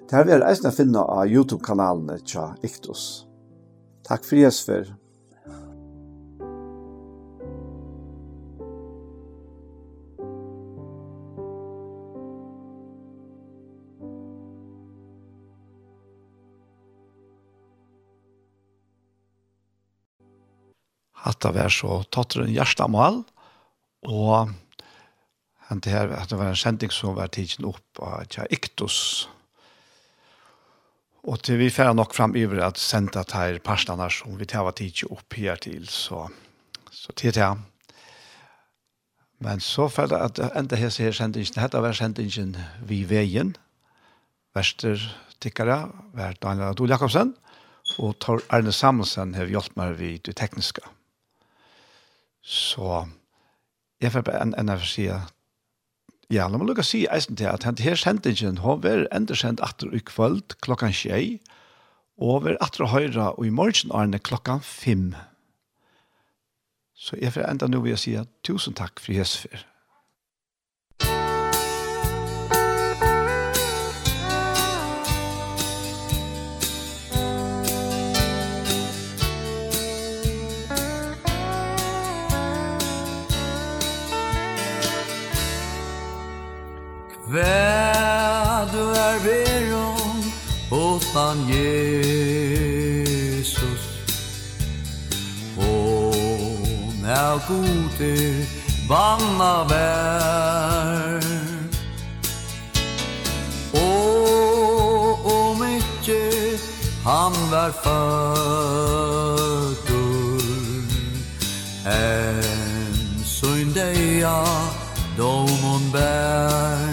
det 0.06 0.14
har 0.18 0.28
vi 0.28 0.36
eisen 0.38 0.70
å 0.70 0.76
finne 0.76 1.02
av 1.02 1.26
YouTube-kanalene 1.30 2.20
tja 2.26 2.52
Iktus. 2.66 3.26
Takk 4.06 4.26
for 4.28 4.38
Jesper. 4.38 4.92
Hatta 21.26 21.50
vær 21.50 21.74
så 21.74 22.04
tatt 22.14 22.38
den 22.38 22.54
hjertemål, 22.54 23.24
og 24.06 24.54
han 25.70 25.82
det 25.82 25.92
her, 25.92 26.12
at 26.14 26.30
det 26.30 26.38
var 26.38 26.52
en 26.52 26.60
sending 26.60 26.92
som 26.94 27.16
var 27.18 27.32
tidsen 27.34 27.66
opp 27.66 28.02
av 28.02 28.26
Tja 28.30 28.46
Iktus. 28.54 29.28
Og 31.26 31.42
til 31.42 31.58
vi 31.58 31.72
færre 31.74 31.96
nok 31.98 32.14
fram 32.14 32.36
över 32.38 32.62
at 32.62 32.78
senda 32.78 33.24
her 33.34 33.58
parstene 33.60 34.10
som 34.14 34.38
vi 34.38 34.46
tar 34.46 34.72
tidsen 34.78 35.10
opp 35.12 35.34
her 35.34 35.56
til, 35.56 35.88
så, 35.88 36.28
så 36.92 37.14
til 37.14 37.34
det 37.34 37.56
Men 39.40 39.60
så 39.60 39.88
færre 39.90 40.08
det 40.08 40.42
at 40.42 40.58
enda 40.58 40.76
hese 40.76 41.04
her 41.04 41.12
sendingen, 41.12 41.54
dette 41.56 41.82
var 41.82 41.94
sendingen 41.94 42.56
vi 42.82 43.04
veien, 43.10 43.56
verster 44.56 45.02
tikkere, 45.42 45.90
var 46.14 46.38
Daniel 46.42 46.70
Adol 46.70 46.90
Jakobsen, 46.90 47.36
og 48.00 48.16
Tor 48.20 48.42
Arne 48.50 48.72
Samuelsen 48.72 49.36
har 49.36 49.50
hjulpet 49.50 49.78
meg 49.78 49.98
vid 50.00 50.20
det 50.26 50.38
tekniske. 50.38 50.82
Så 52.42 53.06
jeg 54.02 54.12
får 54.12 54.22
bare 54.22 54.42
en, 54.42 54.54
en 54.58 54.70
av 54.70 54.86
sida 54.86 55.26
Ja, 56.34 56.48
la 56.50 56.58
meg 56.58 56.66
lukka 56.72 56.82
si 56.86 57.04
eisen 57.14 57.38
til 57.38 57.52
at 57.52 57.68
hent 57.68 57.84
her 57.86 58.00
sendingen 58.02 58.58
har 58.64 58.80
vært 58.82 59.12
endersendt 59.14 59.62
atter 59.62 59.94
i 59.94 60.02
kvöld 60.02 60.58
klokkan 60.66 60.94
tjei, 60.96 61.38
og 62.18 62.48
vært 62.48 62.62
atter 62.66 62.86
å 62.86 62.90
høyra 62.90 63.28
og 63.36 63.46
i 63.46 63.54
morgen 63.54 63.94
arne 63.94 64.18
klokkan 64.18 64.64
fem. 64.66 65.14
Så 66.96 67.20
jeg 67.22 67.36
får 67.36 67.46
enda 67.46 67.70
nå 67.70 67.84
vil 67.84 67.94
jeg 67.94 68.02
si 68.02 68.16
tusen 68.48 68.74
takk 68.74 69.04
for 69.04 69.14
Jesper. 69.14 69.68
Väl 87.28 88.68
du 88.72 88.94
er 88.94 89.20
veron 89.20 90.24
utan 90.72 91.48
Jesus. 91.48 92.86
O 95.58 96.14
är 97.06 97.40
gode 97.48 98.46
Banna 98.90 99.64
vær. 99.64 101.22
O 103.74 103.86
om 105.24 105.64
ikkje 105.64 106.60
Han 107.04 107.34
var 107.52 107.72
födor 107.72 108.86
En 111.86 113.24
söndag 113.26 114.46
domon 115.18 115.92
bær. 115.92 116.85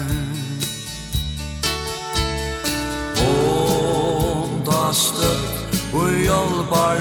stött 5.03 5.93
och 5.93 6.11
hjälpar 6.11 6.95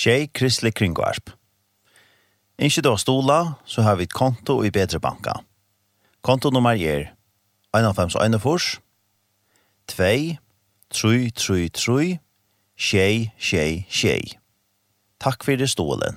Tjej 0.00 0.30
Kristelig 0.32 0.74
Kringvarp. 0.74 1.34
Ikke 2.56 2.80
da 2.80 2.94
stola, 2.96 3.58
så 3.68 3.82
har 3.84 3.98
vi 4.00 4.06
et 4.08 4.14
konto 4.16 4.62
i 4.64 4.70
Bedre 4.72 4.96
Banka. 5.00 5.34
Konto 6.24 6.48
nummer 6.50 6.72
er 6.72 7.10
1,5,1,4, 7.76 8.78
2, 9.92 10.38
3, 10.88 11.30
3, 11.36 11.68
3, 11.68 12.18
tjej, 12.78 13.28
tjej, 13.36 13.84
tjej. 13.90 14.24
Takk 15.20 15.44
for 15.44 15.60
det 15.60 15.68
stålen. 15.68 16.16